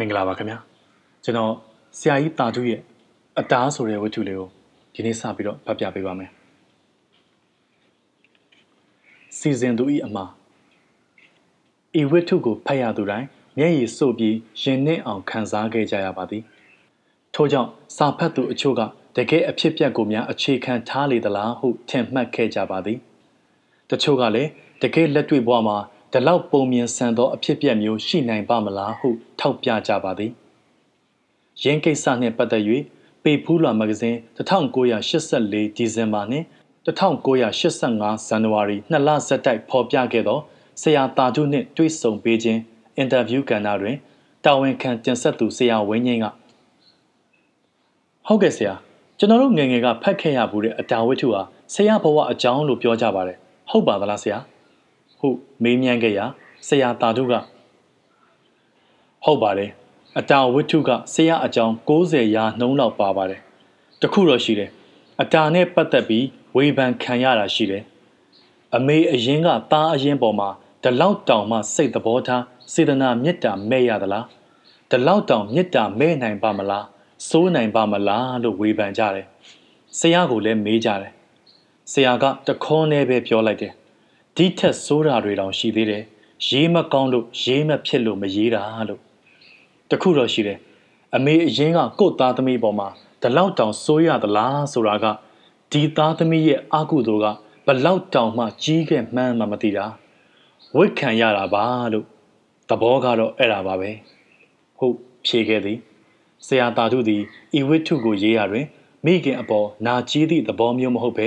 [0.00, 0.58] မင်္ဂလာပါခင်ဗျာ
[1.24, 1.52] ကျွန်တော်
[1.98, 2.80] ဆရာကြီးတာတုရဲ့
[3.38, 4.48] အတားဆိုတဲ့ဝတ္ထုလေးကို
[4.94, 6.30] ဒီနေ့စပြီးတော့ဖတ်ပြပေးပါမယ်
[9.38, 10.30] စီစဉ်သူဤအမှား
[12.00, 13.26] ဤဝတ္ထုကိုဖတ်ရသူတိုင်း
[13.58, 16.42] မျက်ရည်စို့ပြီးရင်နှင့်အောင်ခံစားခဲ့ကြရပါသည်
[17.34, 18.80] ထို့ကြောင့်စာဖတ်သူအချို့က
[19.16, 22.98] တကယ်အဖြစ်ပြက်ကိုများအခြေခံထားလေသလားဟုထင်မှတ်ခဲ့ကြပါသည်
[23.90, 24.50] တချို့ကလည်း
[24.82, 25.76] တကယ်လက်တွေ့ဘဝမှာ
[26.12, 29.08] ဒီလောက်ပုံမြင်ဆန်သောအဖြစ်ပြက်မျိုးရှိနိုင်ပါမလားဟု
[29.40, 30.32] ထောက်ပြကြပါသည်
[31.62, 32.64] ရင်းကိစ္စနှင့်ပတ်သက်၍
[33.22, 36.46] ပေဖူးလွာမဂဇင်း1984ဒီဇင်ဘာနှင့်
[36.86, 40.38] 1985ဇန်နဝါရီနှစ်လဆက်တိုက်ဖော်ပြခဲ့သော
[40.82, 42.60] ဆရာတာထုနှင့်တွေ့ဆုံပေးခြင်း
[42.96, 43.96] အင်တာဗျူးကဏ္ဍတွင်
[44.44, 46.26] တာဝန်ခံတင်ဆက်သူဆရာဝင်းငင်းက
[48.26, 48.74] ဟုတ်ကဲ့ဆရာ
[49.18, 51.42] ကျွန်တော်တို့ငယ်ငယ်ကဖတ်ခဲ့ရဘူးတဲ့အတာဝတ္ထုဟာ
[51.74, 53.38] ဆရာဘဝအကြောင်းလို့ပြောကြပါတယ်
[53.70, 54.38] ဟုတ်ပါသလားဆရာ
[55.20, 55.28] ဟု
[55.62, 56.24] မေးမြန်းခဲ့ရာ
[56.66, 57.32] ဆရာတာထုက
[59.24, 59.70] ဟုတ်ပါတယ်
[60.18, 63.40] အတာဝတ္ထုကဆရာအကြောင်း60ရာနှုံးလောက်ပါပါတယ်
[64.00, 64.70] တခုတော့ရှိတယ်
[65.20, 67.82] အတာနဲ့ပတ်သက်ပြီးဝေဖန်ခံရတာရှိတယ်
[68.76, 70.48] အမေအရင်ကသားအရင်ပေါ်မှာ
[70.82, 74.26] ဒီလောက်တောင်မှစိတ်သဘောထားစေတနာမေတ္တာမဲ့ရသလား
[74.90, 76.86] ဒီလောက်တောင်မေတ္တာမဲ့နိုင်ပါမလား
[77.28, 79.26] စိုးနိုင်ပါမလားလို့ဝေဖန်ကြတယ်
[79.98, 81.12] ဆရာကလည်းမေးကြတယ်
[81.92, 83.72] ဆရာကတခေါနဲ့ပဲပြောလိုက်တယ်
[84.36, 86.02] ဒီထက်စိုးတာတွေတောင်ရှိသေးတယ်
[86.46, 89.00] ရေးမကောင်းလို့ရေးမဖြစ်လို့မရေးတာလို့
[89.90, 90.58] တခုတော့ရှိတယ်
[91.16, 92.88] အမေအရင်ကကို့သားသမီးပေါ်မှာ
[93.22, 95.06] ဒီလောက်တောင်စိုးရသလားဆိုတာက
[95.72, 97.26] ဒီသားသမီးရဲ့အာကုသိုလ်က
[97.66, 99.86] ဘလောက်တောင်မှကြီးခဲ့မှန်းမှမသိတာ
[100.76, 102.06] ဝိတ်ခံရတာပါလို့
[102.68, 103.90] သဘောကတော့အဲ့ဒါပါပဲ
[104.78, 105.78] ဟုတ်ဖြေခဲ့သည်
[106.46, 107.22] ဆရာတာထုသည်
[107.58, 108.66] ဤဝိထုကိုရေးရတွင်
[109.04, 111.26] မိခင်အပေါ်နာကြီးသည့်သဘောမျိုးမဟုတ်ပဲ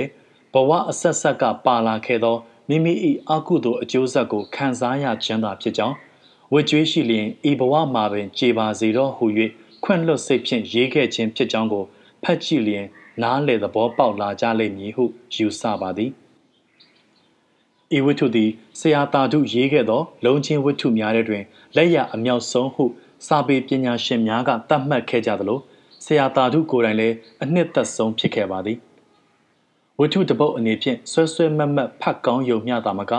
[0.52, 2.36] ဘဝအဆက်ဆက်ကပါလာခဲ့သော
[2.68, 2.92] မိမိ၏
[3.30, 5.96] အကုသို့အကျိုးဆက်ကိုခံစားရခြင်းသာဖြစ်ကြောင်း
[6.52, 9.26] ဝကြွေးရှိလျင်ဤဘဝမှာပင်ကြေပါစေတော့ဟု၍
[9.84, 11.84] ခွင့်လွတ်စိတ်ဖြင့်ရေးခဲ့ခြင်းဖြစ်ကြောင်းကို
[12.22, 12.86] ဖတ်ကြည့်လျင်
[13.22, 16.10] နားလေသဘောပေါက်လာကြလိမ့်မည်ဟုယူဆပါသည်
[17.96, 18.50] ဤဝတ္ထုသည်
[18.80, 21.42] ဆရာတာထုရေးခဲ့သော လုံချင်းဝတ္ထုများတဲ့တွင်
[21.76, 22.84] လက်ရအမြောက်ဆုံးဟု
[23.26, 25.60] စာပေပညာရှင်များကသတ်မှတ်ခဲ့ကြသလို
[26.04, 28.78] ဆရာတာထုကိုယ်တိုင်လည်းအနှစ်သက်ဆုံးဖြစ်ခဲ့ပါသည်
[30.00, 33.12] ဝတ္ထုတပုတ်အနေဖြင့်ဆွဲဆွဲမတ်မတ်ဖတ်ကောင်းယုံမျှတာမက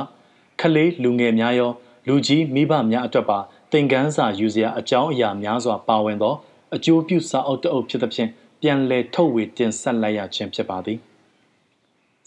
[0.60, 1.72] ခလေးလူငယ်များရော
[2.08, 3.40] လူကြီးမိဘများအတွက်ပါ
[3.72, 6.36] သင်ခန်းစာယူစရာအကြောင်းအရာများစွာပါဝင်သော
[6.76, 8.30] အကျိုးပြုစာအုပ်တအုပ်ဖြစ်သဖြင့်
[8.62, 10.98] ပြန်လည်ထုတ်ဝေတင်ဆက်လိုက်ရခြင်းဖြစ်ပါသည်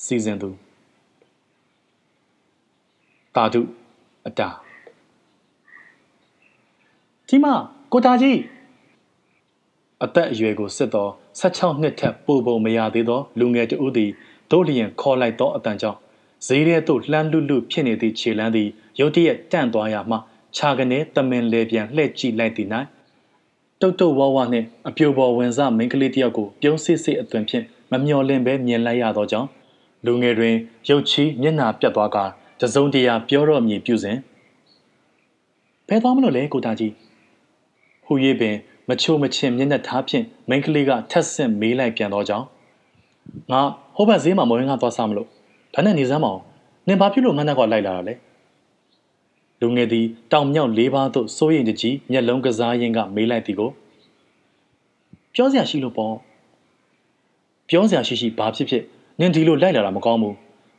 [0.05, 0.49] စီစဉ်သူ
[3.35, 3.61] တာဓု
[4.27, 4.49] အတာ
[7.29, 7.55] ဒီမှာ
[7.93, 8.39] ကိုတာကြီး
[10.05, 11.09] အသက်အရွယ်ကိုစစ်သော
[11.41, 14.11] 16နှစ်ထက်ပိုပုံမရသေးသောလူငယ်တဦးသည်
[14.51, 15.99] တို့လျင်ခေါ်လိုက်သောအတန်ကြောင့်
[16.47, 18.69] ဈေးထဲသို့လှမ်းလွတ်လွတ်ဖြစ်နေသည့်ခြေလမ်းသည်
[19.01, 20.17] ရုတ်တရက်တန့်သွားရမှ
[20.57, 22.69] ခြာကနေတမင်လေပြန်လှည့်ကြည့်လိုက်သည်၌
[23.81, 29.49] တုတ်တုတ်ဝါဝါနှင့်အပြိုပေါ်ဝင်စားမိန်းကလေးတယောက်ကိုပြုံးစစ်စစ်အသွင်ဖြင့်မမျော်လင့်ပဲမြင်လိုက်ရသောကြောင့်
[30.07, 30.55] လူငယ်တွင်
[30.89, 32.17] ရုတ်ချီမျက်နာပြတ်သွားက
[32.61, 34.17] တစုံတရာပြောတော့မြည်ပြုစဉ်
[35.89, 36.93] ဘယ်သွားမလို့လဲကိုတာကြီး
[38.05, 38.57] ဟူ၍ပင်
[38.89, 42.47] မချိုမချင်မျက်နှာထားဖြင့်မိန်းကလေးကထက်ဆင့်မေးလိုက်ပြန်သောကြောင့်
[43.53, 43.63] ငါ
[43.99, 45.29] ဟိုဘက်ဈေးမှာမဝင်ငါသွားစားမလို့
[45.75, 46.41] ဒါနဲ့နေစမ်းမအောင်
[46.89, 48.15] နင်ဘာဖြစ်လို့ငါနဲ့ကလိုက်လာတာလဲ
[49.61, 53.71] လူငယ်သည်တောင်မြောက်လေးပါးသို့စိုးရိမ်တကြီးမျက်လုံးကစားရင်းကမေးလိုက်သည်ကို
[55.35, 56.15] ပြောစရာရှိလို့ပေါ့
[57.69, 58.83] ပြောစရာရှိရှိဘာဖြစ်ဖြစ်
[59.21, 60.37] နင်ဒီလိုလိုက်လာတာမကောင်းဘူး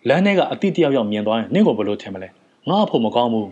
[0.07, 2.29] လမ်းထဲကအတိတယောက်ယောက်မြင်သွားရင်နင့်ကိုဘယ်လိုထင်မလဲ
[2.69, 3.49] ငါ့အဖို့မကောင်းဘူး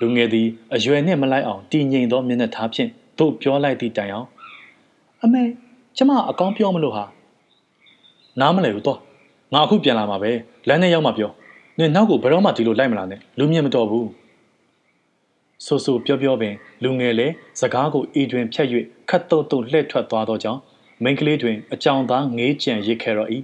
[0.00, 4.28] လူငယ်သည်အရွယ်နှင့်မလိုက်အောင်တည်ငြိမ်သောမျက်နှာထားဖြင့်တို့ပြောလိုက်သည့်တိုင်အောင်
[5.22, 5.42] အမေ
[5.96, 7.04] ကျမအကောင်းပြောမလို့ဟာ
[8.40, 8.98] နားမလဲဘူးတော့
[9.54, 10.30] ငါအခုပြန်လာမှာပဲ
[10.68, 11.30] လမ်းထဲရောက်မှပြော
[11.78, 14.08] နင်နောက်ကိုဘယ်တော့မှဒီလိုလိုက်မလာနဲ့လူမြင်မတော်ဘူး
[15.66, 18.68] ဆိုဆိုပြောပြောပင်လူငယ်လည်းစကားကိုအေးတွင်ဖြတ်၍
[19.10, 20.60] ခတ်တုတ်တုတ်လှည့်ထွက်သွားသောကြောင့်
[21.02, 23.30] မိန်းကလေးတွင်အကြောင်သားငေးကြံရစ်ခဲ့တော့၏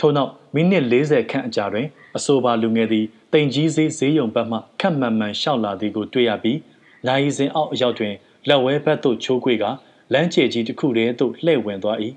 [0.00, 6.58] ထို့နောက်မိနစ်40ခန့်အကြာတွင်အဆိုပါလူငယ်သည်တိမ်ကြီးစေးဈေးရုံဘက်မှခက်မှန်မှန်ရှောက်လာသည်ကိုတွေ့ရပြီး
[7.06, 8.14] နိုင်စဉ်အောက်အရောက်တွင်
[8.48, 9.64] လက်ဝဲဘက်သို့ချိုးခွေက
[10.12, 11.98] လမ်းချေကြီးတစ်ခုတည်းသို့လှည့်ဝင်သွား၏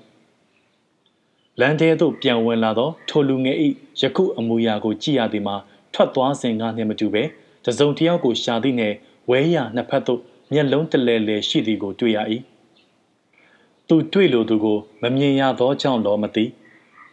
[1.60, 3.58] လမ်းထဲသို့ပြန်ဝင်လာသောထိုလူငယ်၏
[4.00, 5.56] ယခုအမူအရာကိုကြည့်ရသည်မှာ
[5.94, 7.22] ထွက်သွားစဉ်ကနှင့်မတူပဲ
[7.64, 8.94] တစုံတစ်ယောက်ကိုရှာသည့်နယ်
[9.30, 10.20] ဝဲရနှစ်ဖက်သို့
[10.52, 12.18] မျက်လုံးတလဲလဲရှိသည်ကိုတွေ့ရ၏
[13.88, 16.44] သူတွေ့လိုသူကိုမမြင်ရသောကြောင့်လောမသိ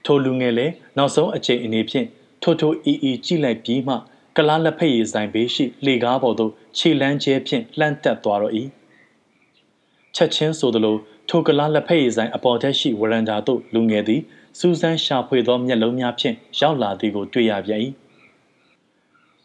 [0.06, 2.07] ထိုလူငယ်လည်းနောက်ဆုံးအချိန်အနေဖြင့်
[2.44, 3.95] ထိုထိုအီအီကြည့်လိုက်ပြီးမှ
[4.38, 8.53] ကလားလက်ဖက်ရည်ဆိုင်ဘေးရှိလေကားပေါ်သို့ခြေလန်းကျဲဖြင့်လှမ်းတက်သွားတော့၏
[10.15, 10.95] ချက်ချင်းဆိုသလို
[11.30, 14.22] ထိုကလားလက်ဖက်ရည်ဆိုင်အပေါ်ထက်ရှိဝရန်ဒါသို့လူငယ်သည်
[14.60, 17.81] စူးစမ်းရှာဖွေသောမျက်လုံးများဖြင့်ရောက်လာသည်ကိုတွေ့ရပြန်၏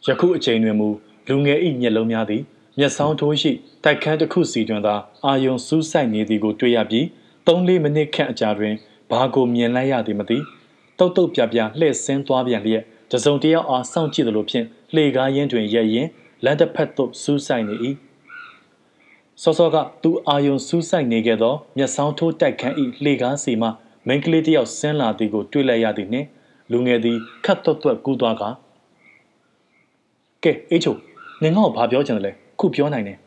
[0.07, 0.89] ယခုအချိန်တွင်မူ
[1.29, 2.43] လူငယ်၏မျက်လုံးများသည်
[2.79, 3.53] မျက်စောင်းထိုးရှိ
[3.85, 4.95] တိုက်ခန်းတစ်ခုစီတွင်သာ
[5.25, 7.05] အာယုံစူးစိုက်နေသည်ကိုတွေ့ရပြီး
[7.47, 8.75] 3-4မိနစ်ခန့်အကြာတွင်
[9.11, 10.39] ဘာကိုမြင်လိုက်ရသည်မသိ
[10.99, 16.09] တုတ်တုတ်ပြပြလှည့်ဆင်းသွားပြန်လျက်တစုံတယောက်အားစောင့်ကြည့်သလိုဖြင့်လှေကားရင်းတွင်ရက်ရင်
[16.45, 17.77] လမ်းတစ်ဖက်သို့စူးစိုက်နေ၏
[19.43, 23.69] စောစောကသူအာယုံစူးစိုက်နေခဲ့သောမျက်စောင်းထိုးတိုက်ခန်း၏လှေကားစီမှ
[24.07, 26.27] မိန်းကလေးတယောက်ဆင်းလာသည်ကိုတွေ့လိုက်ရသည်နှင့်
[26.71, 28.43] လူငယ်သည်ခတ်သွက်သွက်ကူးသွားက
[30.45, 30.97] ကဲအေးချို
[31.43, 33.19] နင်ငါ့ကိုဘာပြောချင်တယ်လဲခုပြောနိုင်တယ်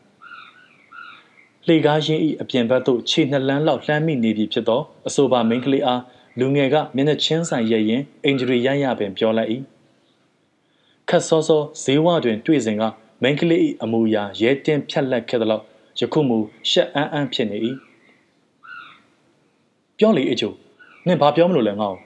[1.66, 6.00] လှေကားရင်းဤအပြင်ဘက်သို့ခြေနှစ်လန်းလောက်လှမ်းမိနေပြီဖြစ်သောအဆိုပါမိန်းကလေးအား
[6.38, 9.50] လူငယ်ကမျက်နှာချင်းဆိုင်ရရင်အင်ဂျရီရရပင်ပြောလိုက်၏
[11.08, 12.82] ခတ်စောစောဈေးဝတွင် တွေ့စဉ်က
[13.22, 15.64] မိန်းကလေး၏အမူအရာရဲတင်းဖြတ်လက်ခဲ့သလောက်
[16.00, 16.38] ယခုမူ
[16.70, 17.58] ရှက်အန်းအန်းဖြစ်နေ၏
[19.98, 20.54] ပြောလေအချို့
[21.06, 22.00] နင်ဘာပြောမလို့လဲငါ့ကို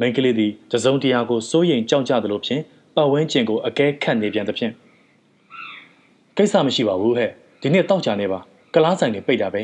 [0.00, 2.62] မိန်းကလေးသည်တစုံတရာကိုစိုးရိမ်ကြောက်ကြသလိုဖြင့်
[2.94, 4.72] ပတ်ဝန်းကျင်ကိုအကဲခတ်နေပြန်သဖြင့်
[6.36, 7.30] ကိစ္စမရှိပါဘူးဟဲ့
[7.60, 8.40] ဒီနေ့တောက်ကြနေပါ
[8.74, 9.62] ကလားဆိုင်တွေပိတ်တာပဲ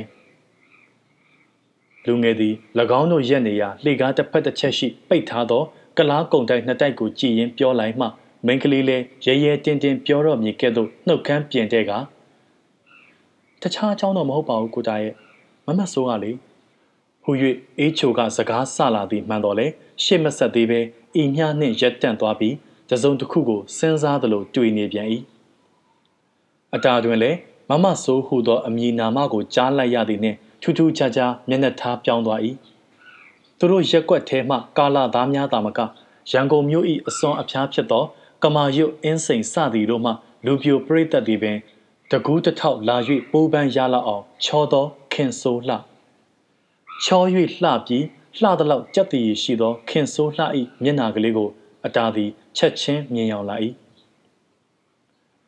[2.07, 2.55] လူငယ်သည်၎
[3.01, 5.63] င်းတို့ရက်နေရာလှေကားတစ်ဖက်တစ်ချက်ရှိပိတ်ထားသော
[5.99, 8.07] ကလားကုံတိုက်နှစ်တိုက်ကိုကြည်ရင်ပြောလိုက်မှ
[8.47, 11.93] မိန်းကလေးလည်းရဲရဲတင်းတင်းပြောတော့မြည်ကဲ့သို့နှုတ်ခမ်းပြင်တဲ့က
[13.67, 15.15] တခြားအကြောင်းတော့မဟုတ်ပါဘူးကိုတာရဲ့
[15.67, 16.33] မမဆိုးကလေ
[17.25, 17.31] ဟူ၍
[17.79, 19.67] အေးချိုကစကားဆလာသည်မှန်တော်လေ
[20.03, 20.81] ရှေ့မဆက်သေးပဲ
[21.15, 22.55] အီမြနှင့်ရက်တန့်သွားပြီး
[22.91, 25.09] တစုံတစ်ခုကိုစဉ်းစားသလိုတွေ့နေပြန်၏
[26.75, 27.39] အတာတွင်လည်း
[27.71, 32.41] မမဆိုးဟူသောအမည်နာမကိုကြားလိုက်ရသည်နှင့်ထူးထူးခြားခြားမျက်နှာထားပြောင်းသွား၏
[33.59, 35.81] သူတို့ရက်ွက်ထဲမှကာလာသားများသာမက
[36.31, 38.05] ရန်ကုန်မြို့၏အစွန်အဖျားဖြစ်သော
[38.43, 40.13] ကမာရွတ်အင်းစိန်စသည်တို့မှ
[40.45, 41.59] လူပြိုပရိသတ်သည်ပင်
[42.13, 42.97] တကူးတထောက်လာ၍
[43.31, 45.77] ပိုးပန်းရလောက်အောင်ချောသောခင်ဆိုးလှ
[47.05, 47.23] ချော၍
[47.63, 48.05] လှပြီး
[48.41, 50.45] လှသလောက်ကြက်တည်ရှိသောခင်ဆိုးလှ၏
[50.83, 51.49] မျက်နာကလေးကို
[51.87, 53.57] အတာသည်ချက်ချင်းမြင်ရောက်လာ၏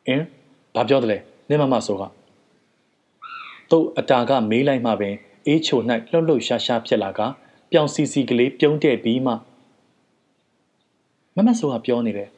[0.07, 0.25] အင်း
[0.75, 1.17] ဘာပြောတယ်လဲ
[1.49, 2.03] နင်းမမဆိုက
[3.71, 5.15] တို့အတာကမေးလိုက်မှပင်
[5.47, 5.79] အေးချို၌
[6.11, 7.19] လှုပ်လှုပ်ရှားရှားဖြစ်လာက
[7.71, 9.33] ပြောင်စီစီကလေးပြုံးတဲ့ပြီးမှ
[11.35, 12.29] မမဆိုကပြောနေတယ်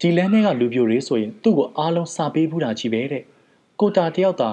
[0.00, 3.24] ဒီလမ်းထဲကလူပြိုတွေဆိုရင်သူ့ကိုအားလုံးစာပေးဘူးတာကြီးပဲတဲ့
[3.80, 4.50] ကိုတာတယောက်သာ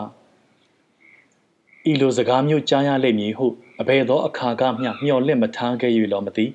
[1.92, 3.48] ဤလိုစကားမျိုးကြားရလိမ့်မည်ဟု
[3.82, 6.46] အဘယ်သောအခါကမျှမျှော်လင့်မထားခဲ့၍လောမသိ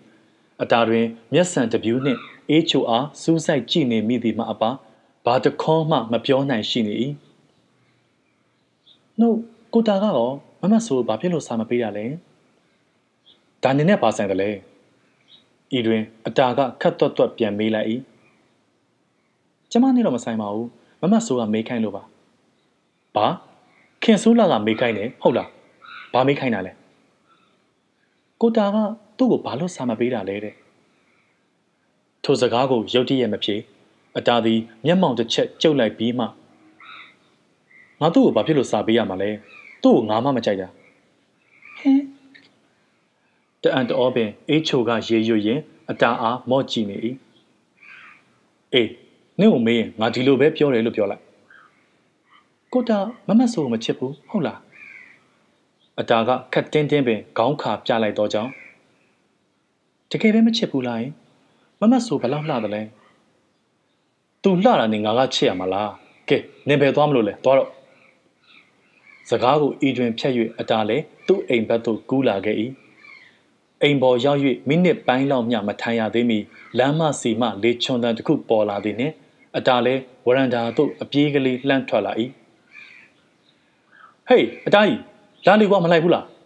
[0.62, 2.18] အတာတွင် မျက်စံတပြူးနှင့်
[2.50, 4.70] အေးချိုအားစူးစိုက်ကြည့်နေမိသည်မှအပါ
[5.26, 6.94] ဘာတခေါမှမပြောနိုင်ရှိနေ၏
[9.20, 9.38] နှုတ်
[9.72, 12.06] ကိုတာကတော့မမဆိုဘာဖြစ်လို့စာမပေးရလဲ
[13.62, 14.50] ဒါနေနဲ့ပါဆိုင်တယ်လေ
[15.78, 17.88] ဤတွင်အတာကခတ်တွတ်တွတ်ပြန်မေးလိုက်၏
[19.70, 20.68] ကျမနဲ့တော့မဆိုင်ပါဘူး
[21.02, 22.02] မမဆိုကမေးခိုင်းလို့ပါ
[23.16, 23.26] ဘာ
[24.02, 25.48] ခင်ဆိုးလာကမေးခိုင်းတယ်ဟုတ်လား
[26.12, 26.72] ဘာမေးခိုင်းတာလဲ
[28.40, 28.76] ကိုတာက
[29.18, 30.54] သူ့ကိုဘာလို့စာမပေးတာလဲတဲ့
[32.24, 33.56] ထိုစကားကိုရုတ်တရက်မဖြေ
[34.18, 36.26] အတာသည်မျက်မှောင်တစ်ချက်ကျုပ်လိုက်ပြီးမှ
[38.00, 39.30] ငါသူ့ကိုဘာဖြစ်လို့စာပေးရမှာလဲ
[39.82, 40.68] သူ့ကိုငါမှမကြိုက်တာ
[41.80, 42.00] ဟင်
[43.62, 45.60] တအန်တော်ပင်အေးချိုကရေရွရင်
[45.90, 46.96] အတာအားမော့ကြည့်နေ၏
[48.74, 48.90] အေး
[49.40, 51.22] နင့်ကိုမေးရင်ငါဒီလိုပဲပြောတယ်လို့ပြောလိုက်
[52.72, 54.58] ကိုတာမမဆိုမချစ်ဘူးဟုတ်လား
[56.00, 58.50] အတာကခက်တင်းတင်းပင်ခေါင်းခါပြလိုက်တော့ကြောင်း
[60.10, 61.04] တကယ်ပဲမချစ်ဘူးလား
[61.80, 62.82] မမဆိုဘလောက်လှတယ်လဲ။
[64.42, 65.90] तू လှတာနေငါကချစ်ရမှာလား။
[66.28, 66.38] ကဲ
[66.68, 67.70] နင်ဘယ်သွားမလို့လဲ။သွားတော့
[69.28, 70.96] စကားကိုဤတွင်ဖြတ်၍အတားလဲ
[71.26, 72.56] သူ့အိမ်ဘက်သို့ကူးလာခဲ့၏။
[73.82, 76.38] အိမ်ပေါ်ရောက်၍မိနစ်ပိုင်းလောက်မျှမထိုင်ရသေးမီ
[76.78, 79.14] လမ်းမစီမှလေချွန်တန်တစ်ခုပေါ်လာသည်နှင့်
[79.56, 79.94] အတားလဲ
[80.26, 82.12] ဝရန်ဒါသို့အပြေးကလေးလှမ်းထွက်လာ၏။
[84.30, 85.00] ဟေးအတားကြီး
[85.46, 86.24] လာလေကွာမလိုက်ဘူးလား။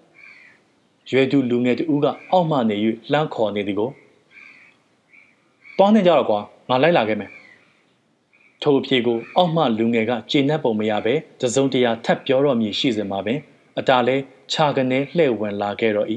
[1.11, 2.77] ရွယ်သူလူငယ်တူကအောက်မှနေ၍
[3.13, 3.91] လှမ်းခေါ်နေသည်ကို
[5.77, 7.31] သွားနေကြတော့ကွာငါလိုက်လာခဲ့မယ်
[8.63, 13.39] ထို့အဖြေကိုအောက်မှလူငယ်ကကျေနပ်ပုံမရပဲတစုံတရာထပ်ပြောတော့မည်ရှိစင်မှာပင်
[13.79, 14.17] အတားလဲ
[14.53, 16.09] ခြာကနေလှဲ့ဝင်လာခဲ့တော့၏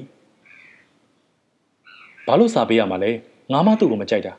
[2.25, 3.11] ဘာလို့စာပေးရမှာလဲ
[3.51, 4.33] ငါမှသူ့ကိုမကြိုက်တာ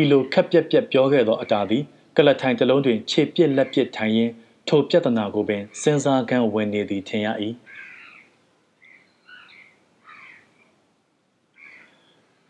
[0.00, 1.82] ဤလိုခက်ပြက်ပြက်ပြောခဲ့သောအတားသည်
[2.16, 4.32] ကလထိုင်တစ်လုံးတွင်ခြေပြက်လက်ပြက်ထိုင်ရင်း
[4.68, 7.28] ထိုပြဿနာကိုပင်စဉ်းစားကန်းဝင်နေသည်ထင်ရ၏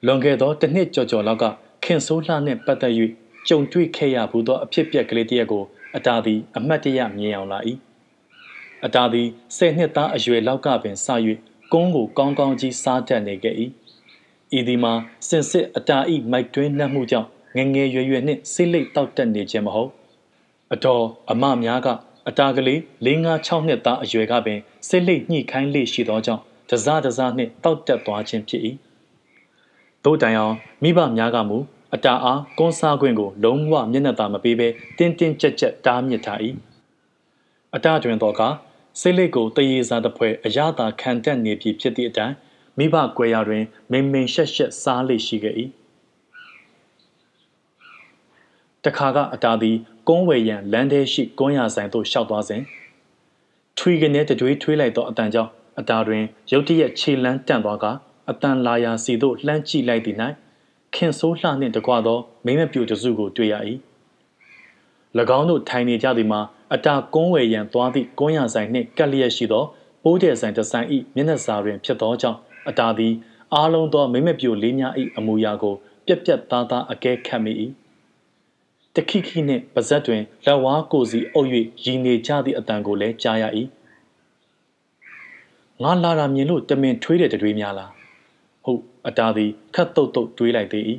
[0.07, 1.45] လွန်ခဲ့သောတစ်နှစ်ကျော်ကျော်လောက်က
[1.85, 2.95] ခင်ဆိုးလှနှင့်ပတ်သက်၍
[3.49, 5.65] ကြုံတွေ့ခဲ့ရဘူးသောအဖြစ်ပြက်ကလေးတစ်ရပ်ကို
[5.97, 7.59] အတာသည်အမတ်တရမြင်အောင်လာ၏
[8.85, 11.07] အတာသည်ဆယ်နှစ်သားအရွယ်လောက်ကပင်စ၍
[11.73, 13.55] ကုန်းကိုကောင်းကောင်းကြီးစားတတ်နေခဲ့၏
[14.59, 14.93] ဤဒီမှာ
[15.29, 19.91] စင်စစ်အတာဤမိုက်တွင်းနှက်မှုကြောင့်ငငယ်ရွယ်ရွယ်နှင့်စိတ်လိတ်တောက်တက်နေခြင်းမဟုတ်
[20.73, 21.89] အတော်အမများက
[22.29, 28.63] အတာကလေး၄၅၆နှစ်သားအရွယ်ကပင်စိတ်လိတ်ညှိခိုင်းလေရှိသောကြောင့်တစားတစားနှင့်တောက်တက်သွားခြင်းဖြစ်၏
[30.05, 31.59] တို့တိုင်အောင်မိဘများကမူ
[31.95, 34.69] အတာအားကွန်စားခွင့်ကို လုံးဝမျက်နှာသာမပေးဘဲ
[34.99, 36.41] တင်းတင်းကြပ်ကြပ်တားမြစ်ထား၏
[37.75, 38.41] အတာတွင်တော့က
[39.01, 42.35] စိတ်လေးကိုတရေစာတစ်ဖွဲအရသာခံတက်နေပြီဖြစ်သည့်အတိုင်း
[42.79, 45.55] မိဘကွယ်ရာတွင် မိန်မိန်ရှက်ရှက်စားလေရှိခဲ့၏
[48.85, 49.77] တခါကအတာသည်
[50.09, 52.63] ကုန်းဝယ်ရန်လမ်းထဲရှိကုန်းရဆိုင်သို့ရှောက်သွားစဉ်
[53.79, 57.85] ထွေကနေတတွေးထွေးလိုက်သောအတန်ကြောင့်အတာတွင်ရုတ်တရက်ခြေလန်းတန့်သွားက
[58.31, 60.17] အတန်လာရာစီသို့လှမ်းကြည့်လိုက်သည်၌
[60.95, 63.55] ခင်ဆိုးလှနှင့်တကွသောမိမပြူတစုကိုတွေ့ရ၏၎
[65.39, 66.41] င်းတို့ထိုင်နေကြသည်မှာ
[66.75, 69.65] အတာကုန်းဝယ်ရန်သွားသည့်ကုန်းရဆိုင်နှင့်ကပ်လျက်ရှိသော
[70.03, 73.13] ပိုးတဲ့ဆိုင်တဆိုင်၏မျက်နှာစာတွင်ဖြစ်သောကြောင့်အတာသည်
[73.55, 75.75] အားလုံးသောမိမပြူလေးများ၏အမူအရာကို
[76.07, 77.53] ပြက်ပြက်သားသားအကဲခတ်မိ၏
[78.97, 81.49] တခိခိနှင့်ပါဇက်တွင်လက်ဝါးကိုစီအုပ်၍
[81.85, 83.45] ရည်နေကြသည့်အတန်ကိုလည်းကြားရ၏
[85.83, 87.91] ငါလာတာမြင်လို့တမင်ထွေးတဲ့တွေးများလား
[88.65, 90.85] ဟုတ်အတားသည်ခတ်တုတ်တုတ်တွေးလိုက်သေး၏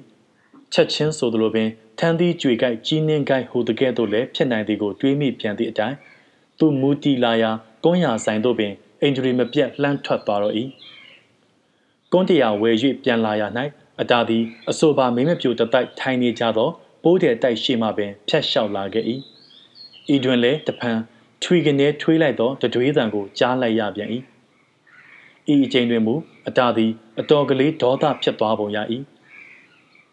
[0.74, 5.96] ချက်ချင်းဆိုသလိုပင်ထန်းသီးကြွေကိုက်ကြီးနှင်းကိုက်ဟိုတကဲ့သို့လည်းဖြစ်နိုင်သည်ကိုတွေးမိပြန်သည့်အတိုင်း
[6.60, 7.52] သူမူတီလာရာ
[7.84, 10.56] ကုန်းရာဆိုင်သို့ပင်အင်ဂျရီမပြတ်လှမ်းထွက်သွားတော့၏
[12.14, 13.44] ကုန်းတရာဝယ်၍ပြန်လာရ၌
[14.02, 16.70] အတားသည်အဆိုပါမိမပြိုတတိုက်ထိုင်နေကြသော
[17.04, 19.06] ပိုးတဲ့တိုက်ရှိမှပင်ဖြတ်လျှောက်လာခဲ့၏
[20.14, 21.00] ဤတွင်လည်းတဖန်
[21.44, 24.10] ထွေကနေထွေးလိုက်သောတတွေးတံကိုကြားလိုက်ရပြန်၏
[25.54, 26.16] ဤအချိန်တွင်မူ
[26.48, 28.78] အတာသည်အတော်ကလေးဒေါသဖြစ်သွားပုံရ၏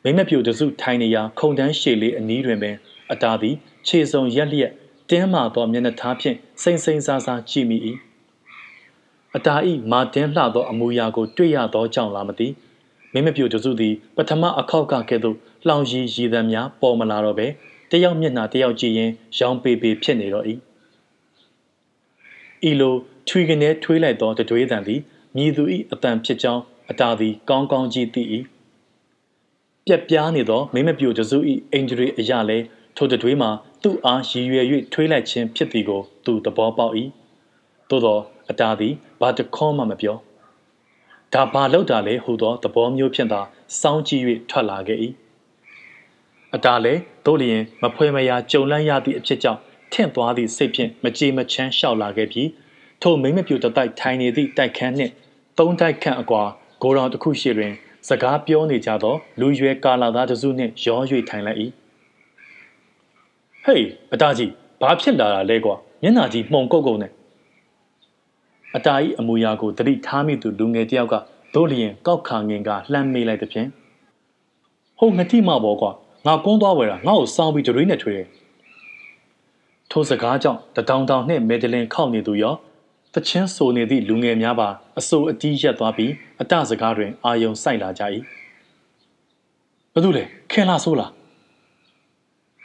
[0.02, 2.76] မိမပြူတစုထိုင်နေရာခုံတန်းရှည်လေးအနီးတွင်ပင်
[3.12, 3.54] အတာသည်
[3.86, 4.72] ခြေစုံရက်လျက်
[5.10, 7.78] တင်းမာသောမျက်နှာသားဖြင့်စိမ့်စိမ့်ဆာဆာကြည့်မိ၏
[9.36, 12.48] အတာဤမာတင်းလှသောအမူအရာကိုတွေ့ရသောကြောင့်လားမသိ
[13.12, 15.36] မိမပြူတစုသည်ပထမအခောက်ကကဲ့သို့
[15.66, 17.46] လှောင်ရည်ရည်သံများပေါ်မလာတော့ပဲ
[17.90, 20.46] တယောက်မျက်နှာတယောက်ကြည့်ရင်ရောင်ပေပေဖြစ်နေတော့၏
[22.68, 22.94] ဤလို
[23.28, 25.00] ထွေကနေထွေးလိုက်သောတတွေးတန်သည်
[25.36, 28.22] မြည်သူ၏အတန်ဖြစ်ကြောင်းအတာသည်ကောင်းကောင်းကြီးသိ၏
[29.86, 31.38] ပြက်ပြားနေသောမိမပြိုတစု၏
[31.72, 32.58] အင်ဂျရီအရာလဲ
[32.96, 33.50] ထိုတတွေးမှာ
[33.82, 36.94] သူ့အားရည်ရွယ်၍ထွေးလိုက်ခြင်းဖြစ်သည်ကိုသူသဘောပေါက်၏
[37.88, 38.18] သို့သော
[38.50, 40.16] အတာသည်ဘာတခေါမှမပြော
[41.32, 43.40] ဒါဘာလောက်တာလဲဟူသောသဘောမျိုးဖြင့်သာ
[43.80, 44.98] စောင်းကြည့်၍ထွက်လာခဲ့၏
[46.54, 46.94] အတာလဲ
[47.26, 49.60] တို့လျင်မဖွဲမရာကြုံလန်းရသည့်အဖြစ်ကြောင့်
[49.92, 52.48] ထင့်သွားသည့်စိတ်ဖြင့်မကြေမချမ်းလျှောက်လာခဲ့ပြီး
[53.02, 55.12] ထိုမိမပြူတတိုက်ထိုင်နေသည့်တိုက်ခန်းနှင့်
[55.58, 56.42] သုံးတိုက်ခန့်အကွာ
[56.82, 57.72] ဂိုရောင်တစ်ခုရှိတွင်
[58.08, 61.58] စကားပြောနေကြသောလူရွယ်ကာလာသားတစုနှင့်ရော၍ထိုင်လိုက်၏
[63.64, 67.12] ဟေးအတားကြီးဘာဖြစ်လာတာလဲကွာမျက်နှာကြီးမှုန်ကုတ်ကုတ်နဲ့
[68.76, 71.14] အတားကြီးအမူအရာကိုတတိထားမိသူလူငယ်တယောက်က
[71.54, 73.68] တို့လျင်ကောက်ခါငင်ကလှမ်းမေးလိုက်တဲ့ဖြင့်
[74.98, 75.90] ဟုတ်ငတိမပေါ်ကွာ
[76.26, 78.28] ငါကုန်းသွားဝယ်တာငါ့ကိုစောင်းပြီးဒရွေးနဲ့ထွေးတယ်
[79.90, 82.54] ထိုစကားကြောင့်တတောင်တောင်နှင့်မေဒလင်ခောက်နေသူရော
[83.14, 88.02] တချင်းဆိုနေသည့်လူငယ်များပါအစိုးအတီးရက်သွားပြီးအတစကားတွင်အာယုံစိုက်လာကြ၏
[89.94, 91.10] ဘသူလဲခင်လာဆိုးလား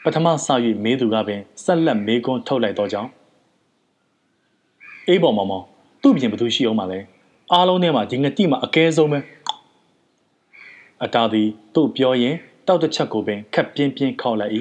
[0.03, 0.47] ပထမစ၍
[0.83, 3.09] မေးသူကပင်ဆက်လက်မေးခွန်းထုတ်လိုက်တော့ကြောင်း
[5.07, 5.65] အေးပေါ်မောင်မောင်
[6.01, 6.99] သူ့ပြင်ဘသူရှိအောင်မလဲ
[7.53, 9.19] အားလုံးထဲမှာဒီငတိမှာအကဲဆုံးပဲ
[11.03, 12.35] အတားသည်သူ့ပြောရင်
[12.69, 14.53] တောက်တစ်ချက်ကိုပင်ခက်ပြင်းပြင်းခောက်လိုက်၏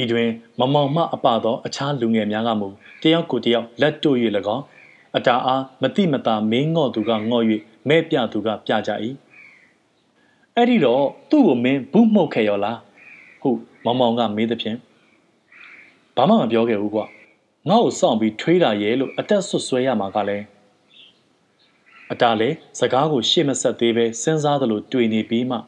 [0.00, 2.68] ဤတွင်မမောင်မအပသောအခြားလူငယ်များကမူ
[3.02, 4.16] တယောက်ကိုတယောက်လက်တို့၍၎
[4.56, 4.64] င်း
[5.16, 7.44] အတာအားမတိမတာမင်းငေါ့သူကငေါ့၍
[7.88, 8.90] မဲ့ပြသူကပြကြ၏
[10.56, 12.78] အဲ့ဒီတော့သူ့ကိုမင်းဘူးမှုတ်ခဲ့ရောလား
[13.40, 14.78] ဟုတ်မောင်မောင်ကမေးသဖြင့်
[16.16, 17.04] ဘာမှမပြောခဲ့ဘူးကွာ
[17.68, 20.44] ငါ့ကိုစောင့်ပြီးထွေးတာရဲလို့အသက်ဆွဆွဲရမှာကလည်း
[22.12, 25.58] အတားလေစကားကိုရှေ့မဆက်သေးပဲစဉ်းစားသလိုတွေ့နေပြီးမှ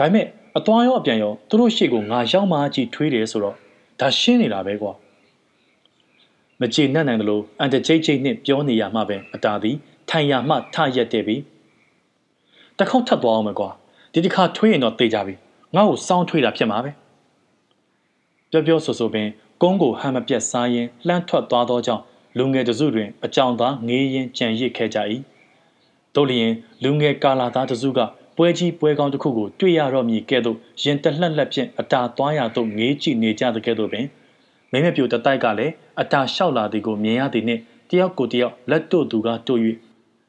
[0.00, 0.26] ဒါပေမဲ့
[0.58, 3.56] အသွားရောအပြန်ရောသူတို့ရှေ့ကိုငါရောက်မှကြည့်ထွေးတယ်ဆိုတော့
[4.00, 4.92] ဒါရှင်းနေတာပဲကွာ
[6.60, 9.76] မကြေနပ်နိုင်တယ်လို့အန်တချိတ်ချိတ်နဲ့ပြောနေရမှပဲအတာသည်
[10.08, 11.36] ထိုင်ရမှထရက်တယ်ပြီ
[12.78, 13.70] တခေါက်ထပ်သွားအောင်မယ်ကွာ
[14.12, 15.34] ဒီတစ်ခါထွေးရင်တော့တေးကြပြီ
[15.74, 16.90] ငါ့ကိုစောင်းထွေးတာဖြစ်မှာပဲ
[18.50, 19.28] ပြောပြောဆိုဆိုပင်
[19.62, 22.02] ကုန်းကိုဟန်မပြတ်စားရင်လှမ်းထွက်သွားသောကြောင့်
[22.38, 24.98] လူငယ်တစုတွင်အကြောင်သားငေးရင်ကြံရစ်ခဲ့ကြ၏
[26.14, 26.52] တို့လျင်
[26.82, 28.00] လူငယ်ကာလာသားတစုက
[28.42, 34.06] ပွဲကြီးပွဲကောင်းတစ်ခုကိုတွေ့ရတော့မည်ကဲ့သို့ရင်တလှက်လက်ဖြင့်အတာသွားရသို့ငေးကြည့်နေကြတဲ့ကဲ့သို့ပင်
[34.72, 39.60] မိမပြိုတတိုက်ကလည်းအတာလျှောက်လာသည်ကိုမြင်ရသည်နှင့်တယောက်ကိုတယောက်လက်တို့သူကတို့၍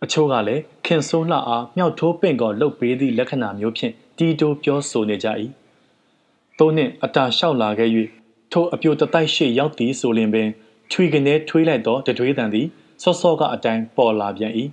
[0.03, 5.27] အချို့ကလည်းခင်ဆိုးလှအားမြောက်ထိုးပင့်ကောလှုပ်ပေးသည့်လက္ခဏာမျိုးဖြင့်တီတိုပြောဆိုနေကြ၏
[6.59, 7.89] သို့နှင့်အတာလျှောက်လာခဲ့၍
[8.51, 10.49] ထိုအပြိုတတိုက်ရှိရောက်သည်ဆိုလင်ပင်
[10.91, 12.67] ထွေကနေထွေးလိုက်သောတတွေးတန်သည်
[13.01, 14.53] စောစောကအတိုင်းပေါ်လာပြန်၏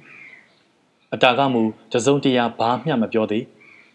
[1.15, 1.63] အတာကမူ
[1.93, 3.45] တစုံတရာဘာမျှမပြောသေး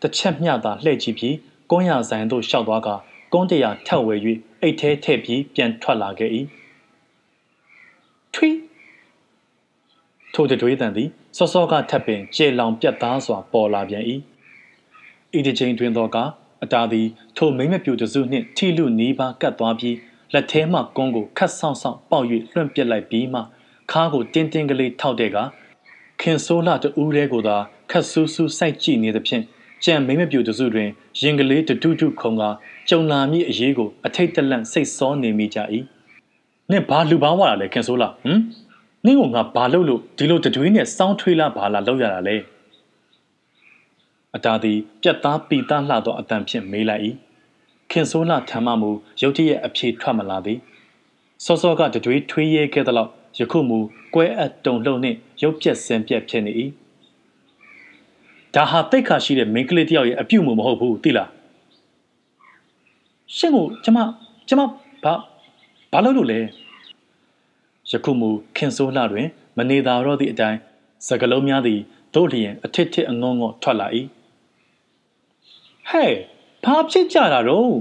[0.02, 1.36] တစ်ချက်မျှသာလှည့်ကြည့်ပြီး
[1.72, 2.90] ကုန်းရဆိုင်သို့ရှောက်သွားက
[3.34, 4.16] ကုန်းတရာထက်ဝဲ၍
[4.62, 6.32] အိတ်ထဲထည့်ပြီးပြန်ထွက်လာခဲ့၏
[8.34, 8.50] ထွီ
[10.34, 14.04] ထိုတတွေးတန်သည်စောစောကထပ်ပင်ကျေလောင်ပြတ်သားစွာပေါ်လာပြန်၏
[15.38, 16.18] ဤတစ်ချိန်တွင်တော့က
[16.64, 19.96] အတာသည်ထိုမိမ့်မပြူတစုနှင့်ထိလူနီးပါးကတ်သွားပြီး
[20.34, 23.40] လက်ထဲမှကုန်းကိုခတ်ဆောင်ဆောင်ပေါက်၍လွှင့်ပစ်လိုက်ပြီးမှ
[23.92, 25.38] ခါးကိုတင်းတင်းကလေးထောက်တဲ့က
[26.24, 27.56] ခင်ဆိုးလာတူးရဲကိုသာ
[27.92, 29.44] ခတ်ဆူးဆူးစိုက်ကြည့်နေသဖြင့်
[29.84, 30.90] ကြံမိမ့်မပြူတစုတွင်
[31.22, 32.44] ရင်ကလေးတတုတုခုံက
[32.90, 35.60] ကြုံလာမည့်အရေးကိုအထိတ်တလန့်စိတ်ဆောနေမိကြ၏။
[36.72, 38.40] နင့်ဘာလူပန်းဝါလာလဲခင်ဆိုးလာဟမ်
[39.06, 42.36] နင့်ကငါဘာလုပ်လို့ဒီလိုတတွေးနဲ့စောင်းထွေးလာဘာလာလောက်ရတာလဲ။
[44.36, 47.02] အတားသည်ပြတ်သားပီသားလှသောအတန်ဖြင့်မေးလိုက်၏။
[47.92, 48.90] ခင်ဆိုးလာထမ်းမှမူ
[49.22, 50.58] ရုတ်တရက်အဖြေထွက်မလာသည်။
[51.46, 53.78] စောစောကတတွေးထွေးရဲခဲ့သလောက် ယခုမူ
[54.14, 56.54] ကွဲအပ်တုံလှုပ်နှင့်ရုပ်ပြက်စင်ပြက်ဖြစ်နေ၏
[58.56, 61.30] ဒါဟာတိတ်ခါရှိတဲ့မိန်းကလေးတယောက်ရဲ့အပြုတ်မှုမဟုတ်ဘူးသိလား
[63.36, 63.98] ရှင့်ကိုကျမ
[64.48, 64.62] ကျမ
[65.04, 65.14] ဘာ
[65.92, 66.40] ဘာလို့လို့လဲ
[67.92, 70.60] ယခုမူခင်ဆိုးလှတွင် မနေသာတော့သည့်အတိုင်း
[71.08, 71.80] စကလုံးများသည်
[72.14, 73.88] တို့လျင်အထစ်ထစ်အငုံငေါထွက်လာ၏
[75.90, 76.14] ဟဲ့
[76.64, 77.74] ဘာဖြစ်ကြတာတော့